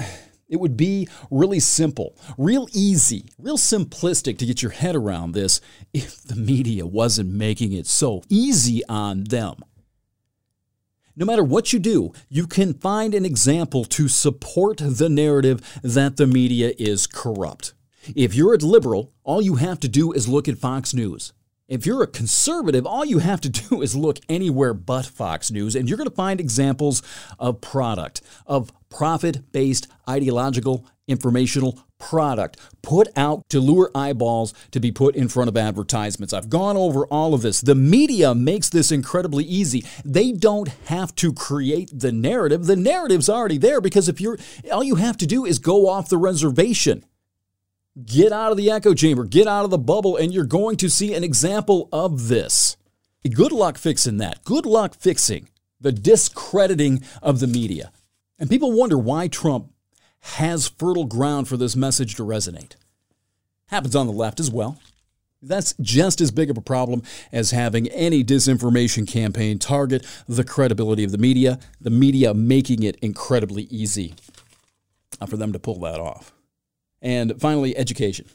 it 0.50 0.58
would 0.58 0.76
be 0.76 1.08
really 1.30 1.60
simple, 1.60 2.16
real 2.36 2.68
easy, 2.72 3.26
real 3.38 3.56
simplistic 3.56 4.36
to 4.38 4.46
get 4.46 4.62
your 4.62 4.72
head 4.72 4.96
around 4.96 5.32
this 5.32 5.60
if 5.94 6.22
the 6.22 6.36
media 6.36 6.84
wasn't 6.84 7.32
making 7.32 7.72
it 7.72 7.86
so 7.86 8.22
easy 8.28 8.82
on 8.88 9.24
them. 9.24 9.54
No 11.16 11.24
matter 11.24 11.44
what 11.44 11.72
you 11.72 11.78
do, 11.78 12.12
you 12.28 12.46
can 12.46 12.74
find 12.74 13.14
an 13.14 13.24
example 13.24 13.84
to 13.84 14.08
support 14.08 14.78
the 14.78 15.08
narrative 15.08 15.60
that 15.82 16.16
the 16.16 16.26
media 16.26 16.72
is 16.78 17.06
corrupt. 17.06 17.72
If 18.16 18.34
you're 18.34 18.54
a 18.54 18.58
liberal, 18.58 19.12
all 19.22 19.42
you 19.42 19.56
have 19.56 19.78
to 19.80 19.88
do 19.88 20.12
is 20.12 20.28
look 20.28 20.48
at 20.48 20.58
Fox 20.58 20.94
News. 20.94 21.32
If 21.70 21.86
you're 21.86 22.02
a 22.02 22.08
conservative, 22.08 22.84
all 22.84 23.04
you 23.04 23.20
have 23.20 23.40
to 23.42 23.48
do 23.68 23.80
is 23.80 23.94
look 23.94 24.18
anywhere 24.28 24.74
but 24.74 25.06
Fox 25.06 25.52
News, 25.52 25.76
and 25.76 25.88
you're 25.88 25.96
going 25.96 26.10
to 26.10 26.14
find 26.14 26.40
examples 26.40 27.00
of 27.38 27.60
product, 27.60 28.20
of 28.44 28.72
profit 28.90 29.52
based 29.52 29.86
ideological 30.08 30.84
informational 31.06 31.78
product 32.00 32.58
put 32.82 33.06
out 33.14 33.48
to 33.50 33.60
lure 33.60 33.90
eyeballs 33.94 34.52
to 34.72 34.80
be 34.80 34.90
put 34.90 35.14
in 35.14 35.28
front 35.28 35.48
of 35.48 35.56
advertisements. 35.56 36.32
I've 36.32 36.48
gone 36.50 36.76
over 36.76 37.06
all 37.06 37.34
of 37.34 37.42
this. 37.42 37.60
The 37.60 37.74
media 37.74 38.34
makes 38.34 38.68
this 38.68 38.90
incredibly 38.90 39.44
easy. 39.44 39.84
They 40.04 40.32
don't 40.32 40.68
have 40.86 41.14
to 41.16 41.32
create 41.32 41.90
the 41.92 42.10
narrative. 42.10 42.66
The 42.66 42.76
narrative's 42.76 43.28
already 43.28 43.58
there 43.58 43.80
because 43.80 44.08
if 44.08 44.20
you're 44.20 44.38
all 44.72 44.82
you 44.82 44.96
have 44.96 45.18
to 45.18 45.26
do 45.26 45.44
is 45.44 45.60
go 45.60 45.88
off 45.88 46.08
the 46.08 46.18
reservation. 46.18 47.04
Get 48.06 48.32
out 48.32 48.52
of 48.52 48.56
the 48.56 48.70
echo 48.70 48.94
chamber, 48.94 49.24
get 49.24 49.48
out 49.48 49.64
of 49.64 49.70
the 49.70 49.78
bubble, 49.78 50.16
and 50.16 50.32
you're 50.32 50.44
going 50.44 50.76
to 50.76 50.88
see 50.88 51.12
an 51.12 51.24
example 51.24 51.88
of 51.92 52.28
this. 52.28 52.76
Good 53.28 53.52
luck 53.52 53.76
fixing 53.78 54.18
that. 54.18 54.44
Good 54.44 54.64
luck 54.64 54.94
fixing 54.94 55.48
the 55.80 55.92
discrediting 55.92 57.02
of 57.22 57.40
the 57.40 57.46
media. 57.46 57.90
And 58.38 58.48
people 58.48 58.72
wonder 58.72 58.98
why 58.98 59.28
Trump 59.28 59.72
has 60.20 60.68
fertile 60.68 61.04
ground 61.04 61.48
for 61.48 61.56
this 61.56 61.74
message 61.74 62.14
to 62.16 62.22
resonate. 62.22 62.74
Happens 63.66 63.96
on 63.96 64.06
the 64.06 64.12
left 64.12 64.40
as 64.40 64.50
well. 64.50 64.78
That's 65.42 65.74
just 65.80 66.20
as 66.20 66.30
big 66.30 66.50
of 66.50 66.58
a 66.58 66.62
problem 66.62 67.02
as 67.32 67.50
having 67.50 67.88
any 67.88 68.22
disinformation 68.22 69.08
campaign 69.08 69.58
target 69.58 70.06
the 70.28 70.44
credibility 70.44 71.02
of 71.02 71.12
the 71.12 71.18
media, 71.18 71.58
the 71.80 71.90
media 71.90 72.34
making 72.34 72.82
it 72.82 72.96
incredibly 72.96 73.62
easy 73.64 74.14
uh, 75.20 75.26
for 75.26 75.38
them 75.38 75.52
to 75.52 75.58
pull 75.58 75.78
that 75.80 75.98
off. 75.98 76.32
And 77.02 77.40
finally, 77.40 77.76
education. 77.76 78.26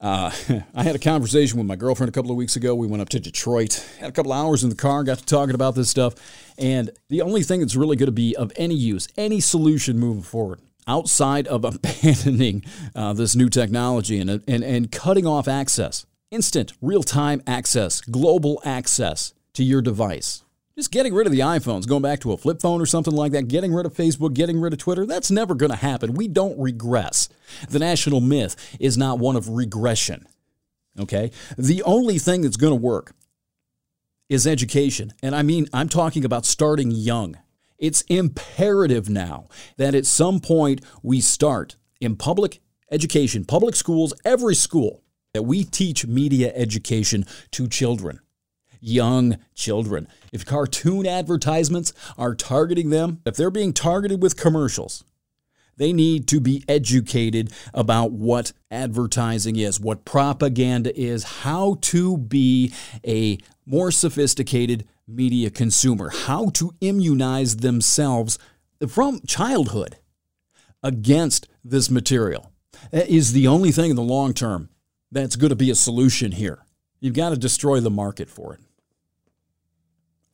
Uh, 0.00 0.30
I 0.74 0.82
had 0.82 0.94
a 0.94 0.98
conversation 0.98 1.58
with 1.58 1.66
my 1.66 1.76
girlfriend 1.76 2.08
a 2.08 2.12
couple 2.12 2.30
of 2.30 2.36
weeks 2.36 2.56
ago. 2.56 2.74
We 2.74 2.86
went 2.86 3.00
up 3.00 3.08
to 3.10 3.20
Detroit, 3.20 3.84
had 3.98 4.10
a 4.10 4.12
couple 4.12 4.32
hours 4.32 4.62
in 4.62 4.70
the 4.70 4.76
car, 4.76 5.02
got 5.02 5.18
to 5.18 5.24
talking 5.24 5.54
about 5.54 5.74
this 5.74 5.88
stuff. 5.88 6.14
And 6.58 6.90
the 7.08 7.22
only 7.22 7.42
thing 7.42 7.60
that's 7.60 7.74
really 7.74 7.96
going 7.96 8.06
to 8.06 8.12
be 8.12 8.36
of 8.36 8.52
any 8.56 8.74
use, 8.74 9.08
any 9.16 9.40
solution 9.40 9.98
moving 9.98 10.22
forward, 10.22 10.60
outside 10.86 11.46
of 11.46 11.64
abandoning 11.64 12.64
uh, 12.94 13.14
this 13.14 13.34
new 13.34 13.48
technology 13.48 14.18
and, 14.20 14.30
and, 14.30 14.62
and 14.62 14.92
cutting 14.92 15.26
off 15.26 15.48
access, 15.48 16.06
instant, 16.30 16.72
real 16.82 17.02
time 17.02 17.42
access, 17.46 18.00
global 18.02 18.60
access 18.64 19.32
to 19.54 19.64
your 19.64 19.80
device. 19.80 20.42
Just 20.76 20.90
getting 20.90 21.14
rid 21.14 21.28
of 21.28 21.32
the 21.32 21.38
iPhones, 21.38 21.86
going 21.86 22.02
back 22.02 22.18
to 22.20 22.32
a 22.32 22.36
flip 22.36 22.60
phone 22.60 22.80
or 22.80 22.86
something 22.86 23.14
like 23.14 23.30
that, 23.30 23.46
getting 23.46 23.72
rid 23.72 23.86
of 23.86 23.94
Facebook, 23.94 24.34
getting 24.34 24.60
rid 24.60 24.72
of 24.72 24.80
Twitter, 24.80 25.06
that's 25.06 25.30
never 25.30 25.54
going 25.54 25.70
to 25.70 25.76
happen. 25.76 26.14
We 26.14 26.26
don't 26.26 26.58
regress. 26.58 27.28
The 27.68 27.78
national 27.78 28.20
myth 28.20 28.76
is 28.80 28.98
not 28.98 29.20
one 29.20 29.36
of 29.36 29.48
regression. 29.48 30.26
Okay? 30.98 31.30
The 31.56 31.84
only 31.84 32.18
thing 32.18 32.42
that's 32.42 32.56
going 32.56 32.72
to 32.72 32.80
work 32.80 33.14
is 34.28 34.48
education. 34.48 35.12
And 35.22 35.36
I 35.36 35.42
mean, 35.42 35.68
I'm 35.72 35.88
talking 35.88 36.24
about 36.24 36.44
starting 36.44 36.90
young. 36.90 37.36
It's 37.78 38.00
imperative 38.02 39.08
now 39.08 39.46
that 39.76 39.94
at 39.94 40.06
some 40.06 40.40
point 40.40 40.80
we 41.04 41.20
start 41.20 41.76
in 42.00 42.16
public 42.16 42.60
education, 42.90 43.44
public 43.44 43.76
schools, 43.76 44.12
every 44.24 44.56
school, 44.56 45.04
that 45.34 45.42
we 45.42 45.62
teach 45.62 46.04
media 46.04 46.52
education 46.56 47.26
to 47.52 47.68
children 47.68 48.18
young 48.84 49.38
children. 49.54 50.06
If 50.34 50.44
cartoon 50.44 51.06
advertisements 51.06 51.92
are 52.18 52.34
targeting 52.34 52.90
them, 52.90 53.20
if 53.24 53.36
they're 53.36 53.52
being 53.52 53.72
targeted 53.72 54.20
with 54.20 54.36
commercials, 54.36 55.04
they 55.76 55.92
need 55.92 56.26
to 56.26 56.40
be 56.40 56.64
educated 56.66 57.52
about 57.72 58.10
what 58.10 58.52
advertising 58.68 59.54
is, 59.54 59.78
what 59.78 60.04
propaganda 60.04 60.92
is, 61.00 61.22
how 61.22 61.78
to 61.82 62.18
be 62.18 62.74
a 63.06 63.38
more 63.64 63.92
sophisticated 63.92 64.88
media 65.06 65.50
consumer, 65.50 66.10
how 66.10 66.48
to 66.50 66.74
immunize 66.80 67.58
themselves 67.58 68.36
from 68.88 69.20
childhood 69.28 69.98
against 70.82 71.46
this 71.62 71.88
material. 71.92 72.50
That 72.90 73.08
is 73.08 73.34
the 73.34 73.46
only 73.46 73.70
thing 73.70 73.90
in 73.90 73.96
the 73.96 74.02
long 74.02 74.34
term 74.34 74.68
that's 75.12 75.36
going 75.36 75.50
to 75.50 75.56
be 75.56 75.70
a 75.70 75.76
solution 75.76 76.32
here. 76.32 76.64
You've 76.98 77.14
got 77.14 77.28
to 77.30 77.36
destroy 77.36 77.78
the 77.78 77.88
market 77.88 78.28
for 78.28 78.54
it. 78.54 78.60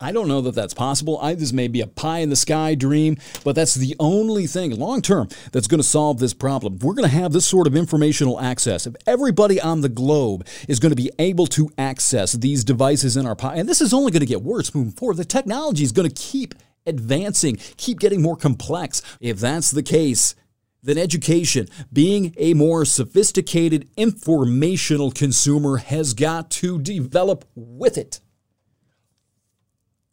I 0.03 0.13
don't 0.13 0.29
know 0.29 0.41
that 0.41 0.55
that's 0.55 0.73
possible. 0.73 1.19
I, 1.21 1.35
this 1.35 1.53
may 1.53 1.69
be 1.69 1.83
a 1.83 1.87
pie 1.87 2.21
in 2.21 2.31
the 2.31 2.37
sky 2.37 2.75
dream, 2.75 3.19
but 3.45 3.55
that's 3.55 3.75
the 3.75 3.95
only 4.01 4.47
thing 4.47 4.75
long 4.79 5.03
term 5.03 5.29
that's 5.53 5.67
going 5.67 5.81
to 5.81 5.87
solve 5.87 6.19
this 6.19 6.33
problem. 6.33 6.79
We're 6.79 6.95
going 6.95 7.09
to 7.09 7.15
have 7.15 7.33
this 7.33 7.47
sort 7.47 7.67
of 7.67 7.77
informational 7.77 8.41
access, 8.41 8.87
if 8.87 8.95
everybody 9.07 9.61
on 9.61 9.83
the 9.83 9.91
globe 9.91 10.47
is 10.69 10.79
going 10.79 10.91
to 10.91 10.97
be 10.97 11.11
able 11.19 11.47
to 11.49 11.71
access 11.77 12.33
these 12.33 12.65
devices 12.65 13.19
in 13.19 13.27
our 13.27 13.37
pie, 13.37 13.57
and 13.57 13.69
this 13.69 13.83
is 13.83 13.93
only 13.93 14.11
going 14.11 14.21
to 14.21 14.27
get 14.27 14.43
worse 14.43 14.75
moving 14.75 14.93
forward, 14.93 15.19
the 15.19 15.25
technology 15.25 15.85
is 15.85 15.93
going 15.93 16.09
to 16.09 16.15
keep 16.15 16.55
advancing, 16.87 17.57
keep 17.77 18.01
getting 18.01 18.23
more 18.23 18.37
complex. 18.37 19.03
If 19.21 19.39
that's 19.39 19.71
the 19.71 19.83
case, 19.83 20.35
then 20.83 20.97
education, 20.97 21.69
being 21.93 22.35
a 22.39 22.55
more 22.55 22.87
sophisticated 22.87 23.87
informational 23.99 25.11
consumer, 25.11 25.77
has 25.77 26.15
got 26.15 26.51
to 26.53 26.79
develop 26.79 27.45
with 27.55 27.99
it. 27.99 28.21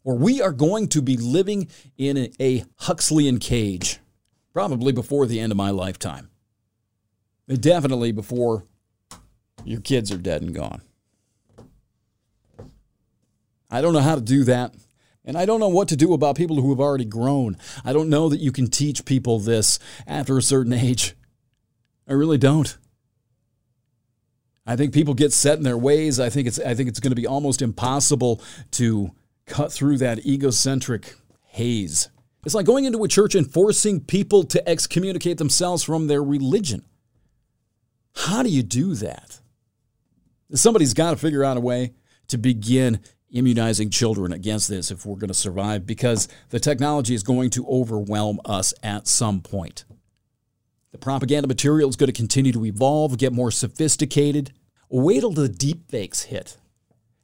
Or 0.08 0.16
we 0.16 0.42
are 0.42 0.54
going 0.54 0.88
to 0.90 1.02
be 1.02 1.18
living 1.18 1.68
in 1.98 2.34
a, 2.40 2.64
Huxleyan 2.78 3.40
cage, 3.40 4.00
probably 4.54 4.94
before 4.94 5.26
the 5.26 5.42
end 5.42 5.52
of 5.52 5.58
my 5.58 5.70
lifetime. 5.70 6.30
Definitely 7.50 8.14
before 8.14 8.64
your 9.66 9.82
kids 9.82 10.10
are 10.10 10.18
dead 10.18 10.42
and 10.44 10.56
gone. 10.56 10.82
I 13.70 13.82
don't 13.82 13.92
know 13.92 14.00
how 14.00 14.16
to 14.16 14.22
do 14.22 14.46
that. 14.46 14.76
And 15.26 15.38
I 15.38 15.46
don't 15.46 15.60
know 15.60 15.68
what 15.68 15.90
to 15.90 15.98
do 15.98 16.14
about 16.14 16.38
people 16.38 16.62
who 16.62 16.70
have 16.70 16.80
already 16.80 17.04
grown. 17.04 17.58
I 17.84 17.92
don't 17.92 18.08
know 18.08 18.30
that 18.30 18.40
you 18.40 18.54
can 18.54 18.70
teach 18.70 19.04
people 19.04 19.40
this 19.40 19.78
after 20.08 20.38
a 20.38 20.42
certain 20.42 20.72
age. 20.72 21.18
I 22.08 22.14
really 22.14 22.38
don't. 22.38 22.78
I 24.66 24.78
think 24.78 24.94
people 24.94 25.16
get 25.16 25.34
set 25.34 25.58
in 25.58 25.66
their 25.66 25.78
ways. 25.78 26.18
I 26.18 26.30
think 26.30 26.48
it's 26.48 26.60
I 26.60 26.76
think 26.76 26.88
it's 26.88 27.02
going 27.02 27.12
to 27.12 27.22
be 27.22 27.28
almost 27.28 27.62
impossible 27.62 28.42
to 28.72 29.12
cut 29.48 29.72
through 29.72 29.98
that 29.98 30.26
egocentric 30.26 31.16
haze. 31.44 32.10
It's 32.46 32.56
like 32.56 32.66
going 32.66 32.86
into 32.86 33.04
a 33.04 33.08
church 33.08 33.36
and 33.36 33.52
forcing 33.52 34.00
people 34.00 34.44
to 34.44 34.70
excommunicate 34.70 35.38
themselves 35.38 35.84
from 35.84 36.08
their 36.08 36.24
religion. 36.24 36.86
How 38.16 38.44
do 38.44 38.50
you 38.50 38.64
do 38.64 38.94
that? 38.96 39.40
Somebody's 40.54 40.94
got 40.94 41.12
to 41.12 41.18
figure 41.18 41.44
out 41.44 41.58
a 41.58 41.62
way 41.62 41.94
to 42.28 42.38
begin 42.38 43.00
immunizing 43.32 43.90
children 43.90 44.32
against 44.32 44.70
this 44.70 44.92
if 44.92 45.06
we're 45.06 45.18
going 45.18 45.28
to 45.28 45.34
survive 45.34 45.86
because 45.86 46.28
the 46.50 46.60
technology 46.60 47.14
is 47.14 47.24
going 47.24 47.50
to 47.50 47.68
overwhelm 47.68 48.40
us 48.46 48.74
at 48.82 49.08
some 49.08 49.42
point. 49.42 49.84
The 50.92 50.98
propaganda 50.98 51.48
material 51.48 51.90
is 51.90 51.98
going 51.98 52.08
to 52.08 52.14
continue 52.14 52.54
to 52.54 52.66
evolve, 52.66 53.18
get 53.18 53.34
more 53.34 53.52
sophisticated. 53.52 54.54
Wait 54.90 55.20
till 55.20 55.32
the 55.32 55.50
deepfakes 55.50 56.26
hit. 56.26 56.58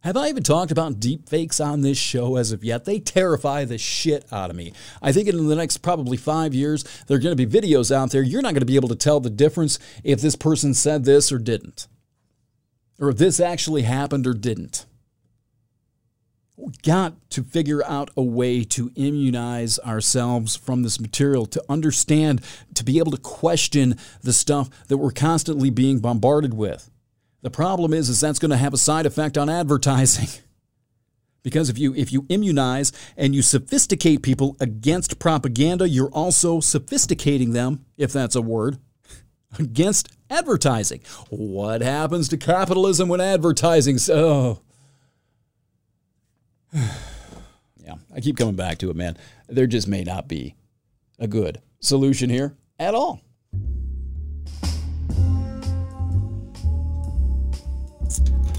Have 0.04 0.18
I 0.18 0.28
even 0.28 0.44
talked 0.44 0.70
about 0.70 1.00
deepfakes 1.00 1.66
on 1.66 1.80
this 1.80 1.98
show 1.98 2.36
as 2.36 2.52
of 2.52 2.62
yet? 2.62 2.84
They 2.84 3.00
terrify 3.00 3.64
the 3.64 3.78
shit 3.78 4.26
out 4.34 4.50
of 4.50 4.56
me. 4.58 4.74
I 5.02 5.14
think 5.14 5.30
in 5.30 5.48
the 5.48 5.56
next 5.56 5.78
probably 5.78 6.18
five 6.18 6.54
years, 6.54 6.84
there 7.08 7.16
are 7.16 7.22
going 7.22 7.38
to 7.38 7.48
be 7.48 7.62
videos 7.62 7.90
out 7.90 8.12
there. 8.12 8.22
You're 8.22 8.42
not 8.42 8.54
going 8.54 8.60
to 8.60 8.66
be 8.66 8.76
able 8.76 8.90
to 8.90 8.98
tell 8.98 9.22
the 9.22 9.30
difference 9.30 9.80
if 10.04 10.20
this 10.20 10.36
person 10.36 10.74
said 10.74 11.06
this 11.06 11.32
or 11.32 11.40
didn't, 11.40 11.88
or 13.00 13.08
if 13.08 13.18
this 13.18 13.40
actually 13.40 13.84
happened 13.84 14.28
or 14.28 14.34
didn't. 14.34 14.86
We 16.58 16.74
got 16.84 17.14
to 17.32 17.42
figure 17.42 17.84
out 17.86 18.12
a 18.18 18.22
way 18.22 18.66
to 18.66 18.92
immunize 18.96 19.80
ourselves 19.80 20.58
from 20.58 20.84
this 20.84 21.00
material, 21.00 21.46
to 21.46 21.64
understand, 21.70 22.42
to 22.76 22.84
be 22.84 23.00
able 23.00 23.12
to 23.12 23.18
question 23.18 23.96
the 24.22 24.34
stuff 24.34 24.70
that 24.90 24.98
we're 24.98 25.12
constantly 25.12 25.70
being 25.70 26.00
bombarded 26.00 26.54
with. 26.54 26.90
The 27.44 27.52
problem 27.52 27.94
is, 27.94 28.10
is 28.10 28.22
that's 28.22 28.40
going 28.40 28.52
to 28.52 28.58
have 28.58 28.74
a 28.74 28.78
side 28.78 29.06
effect 29.06 29.38
on 29.38 29.50
advertising. 29.50 30.28
Because 31.44 31.70
if 31.70 31.78
you 31.78 31.94
if 31.94 32.14
you 32.14 32.26
immunize 32.30 32.94
and 33.18 33.36
you 33.36 33.42
sophisticate 33.42 34.22
people 34.22 34.56
against 34.62 35.20
propaganda, 35.20 35.90
you're 35.90 36.10
also 36.12 36.62
sophisticating 36.62 37.52
them, 37.52 37.86
if 37.98 38.14
that's 38.14 38.38
a 38.38 38.42
word, 38.42 38.78
against 39.60 40.08
advertising. 40.30 41.02
What 41.30 41.82
happens 41.82 42.30
to 42.30 42.38
capitalism 42.38 43.10
when 43.10 43.20
advertising? 43.20 43.98
So, 43.98 44.62
oh. 46.74 46.80
yeah, 47.84 47.96
I 48.16 48.22
keep 48.22 48.38
coming 48.38 48.56
back 48.56 48.78
to 48.78 48.90
it, 48.90 48.96
man. 48.96 49.18
There 49.50 49.68
just 49.68 49.90
may 49.90 50.06
not 50.06 50.30
be 50.30 50.56
a 51.20 51.28
good 51.28 51.62
solution 51.82 52.30
here 52.30 52.56
at 52.80 52.96
all. 52.96 53.20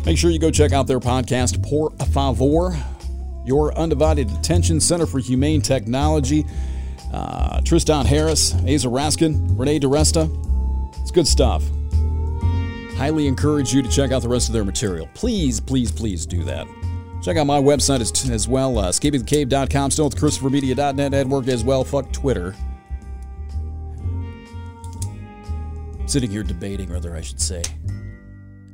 Make 0.04 0.18
sure 0.18 0.30
you 0.30 0.38
go 0.38 0.50
check 0.50 0.72
out 0.72 0.86
their 0.86 1.00
podcast, 1.00 1.62
Por 1.62 1.90
Favor, 2.12 2.76
your 3.46 3.76
undivided 3.78 4.30
attention 4.32 4.80
center 4.80 5.06
for 5.06 5.18
humane 5.18 5.62
technology. 5.62 6.44
Uh, 7.12 7.60
Tristan 7.62 8.04
Harris, 8.04 8.52
Aza 8.52 8.90
Raskin, 8.90 9.58
Renee 9.58 9.80
DiResta. 9.80 10.28
It's 11.00 11.10
good 11.10 11.26
stuff. 11.26 11.62
Highly 12.96 13.26
encourage 13.26 13.72
you 13.72 13.82
to 13.82 13.88
check 13.88 14.12
out 14.12 14.22
the 14.22 14.28
rest 14.28 14.48
of 14.48 14.52
their 14.52 14.64
material. 14.64 15.08
Please, 15.14 15.58
please, 15.58 15.90
please 15.90 16.26
do 16.26 16.44
that. 16.44 16.66
Check 17.22 17.38
out 17.38 17.46
my 17.46 17.58
website 17.58 18.00
as, 18.00 18.30
as 18.30 18.46
well, 18.46 18.78
uh, 18.78 18.90
escapingthecave.com, 18.90 19.90
still 19.90 20.06
at 20.06 20.12
ChristopherMedia.net 20.12 21.10
network 21.10 21.48
as 21.48 21.64
well. 21.64 21.82
Fuck 21.82 22.12
Twitter. 22.12 22.54
Sitting 26.06 26.30
here 26.30 26.42
debating 26.42 26.90
whether 26.90 27.16
I 27.16 27.22
should 27.22 27.40
say, 27.40 27.62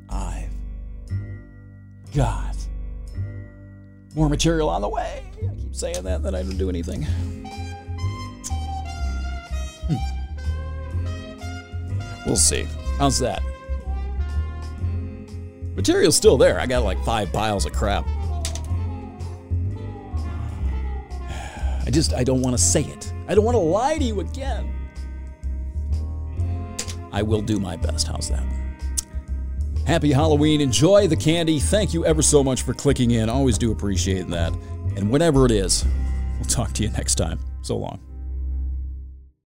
I've 0.08 0.49
got 2.14 2.56
more 4.14 4.28
material 4.28 4.68
on 4.68 4.82
the 4.82 4.88
way. 4.88 5.22
I 5.38 5.54
keep 5.54 5.74
saying 5.74 6.02
that, 6.02 6.22
then 6.22 6.34
I 6.34 6.42
don't 6.42 6.58
do 6.58 6.68
anything. 6.68 7.02
Hmm. 9.86 9.96
We'll 12.26 12.36
see. 12.36 12.66
How's 12.98 13.18
that? 13.20 13.42
Material's 15.74 16.16
still 16.16 16.36
there. 16.36 16.60
I 16.60 16.66
got 16.66 16.82
like 16.82 17.02
five 17.04 17.32
piles 17.32 17.64
of 17.64 17.72
crap. 17.72 18.04
I 21.86 21.90
just, 21.90 22.12
I 22.12 22.24
don't 22.24 22.42
want 22.42 22.56
to 22.56 22.62
say 22.62 22.82
it. 22.82 23.12
I 23.28 23.34
don't 23.34 23.44
want 23.44 23.54
to 23.54 23.60
lie 23.60 23.96
to 23.96 24.04
you 24.04 24.20
again. 24.20 24.74
I 27.12 27.22
will 27.22 27.42
do 27.42 27.58
my 27.58 27.76
best. 27.76 28.06
How's 28.06 28.28
that? 28.28 28.44
Happy 29.86 30.12
Halloween. 30.12 30.60
Enjoy 30.60 31.06
the 31.06 31.16
candy. 31.16 31.58
Thank 31.58 31.94
you 31.94 32.04
ever 32.04 32.22
so 32.22 32.44
much 32.44 32.62
for 32.62 32.74
clicking 32.74 33.12
in. 33.12 33.28
Always 33.28 33.58
do 33.58 33.72
appreciate 33.72 34.28
that. 34.28 34.52
And 34.96 35.10
whatever 35.10 35.46
it 35.46 35.52
is, 35.52 35.84
we'll 36.36 36.44
talk 36.44 36.72
to 36.74 36.82
you 36.82 36.90
next 36.90 37.16
time. 37.16 37.38
So 37.62 37.76
long. 37.76 38.09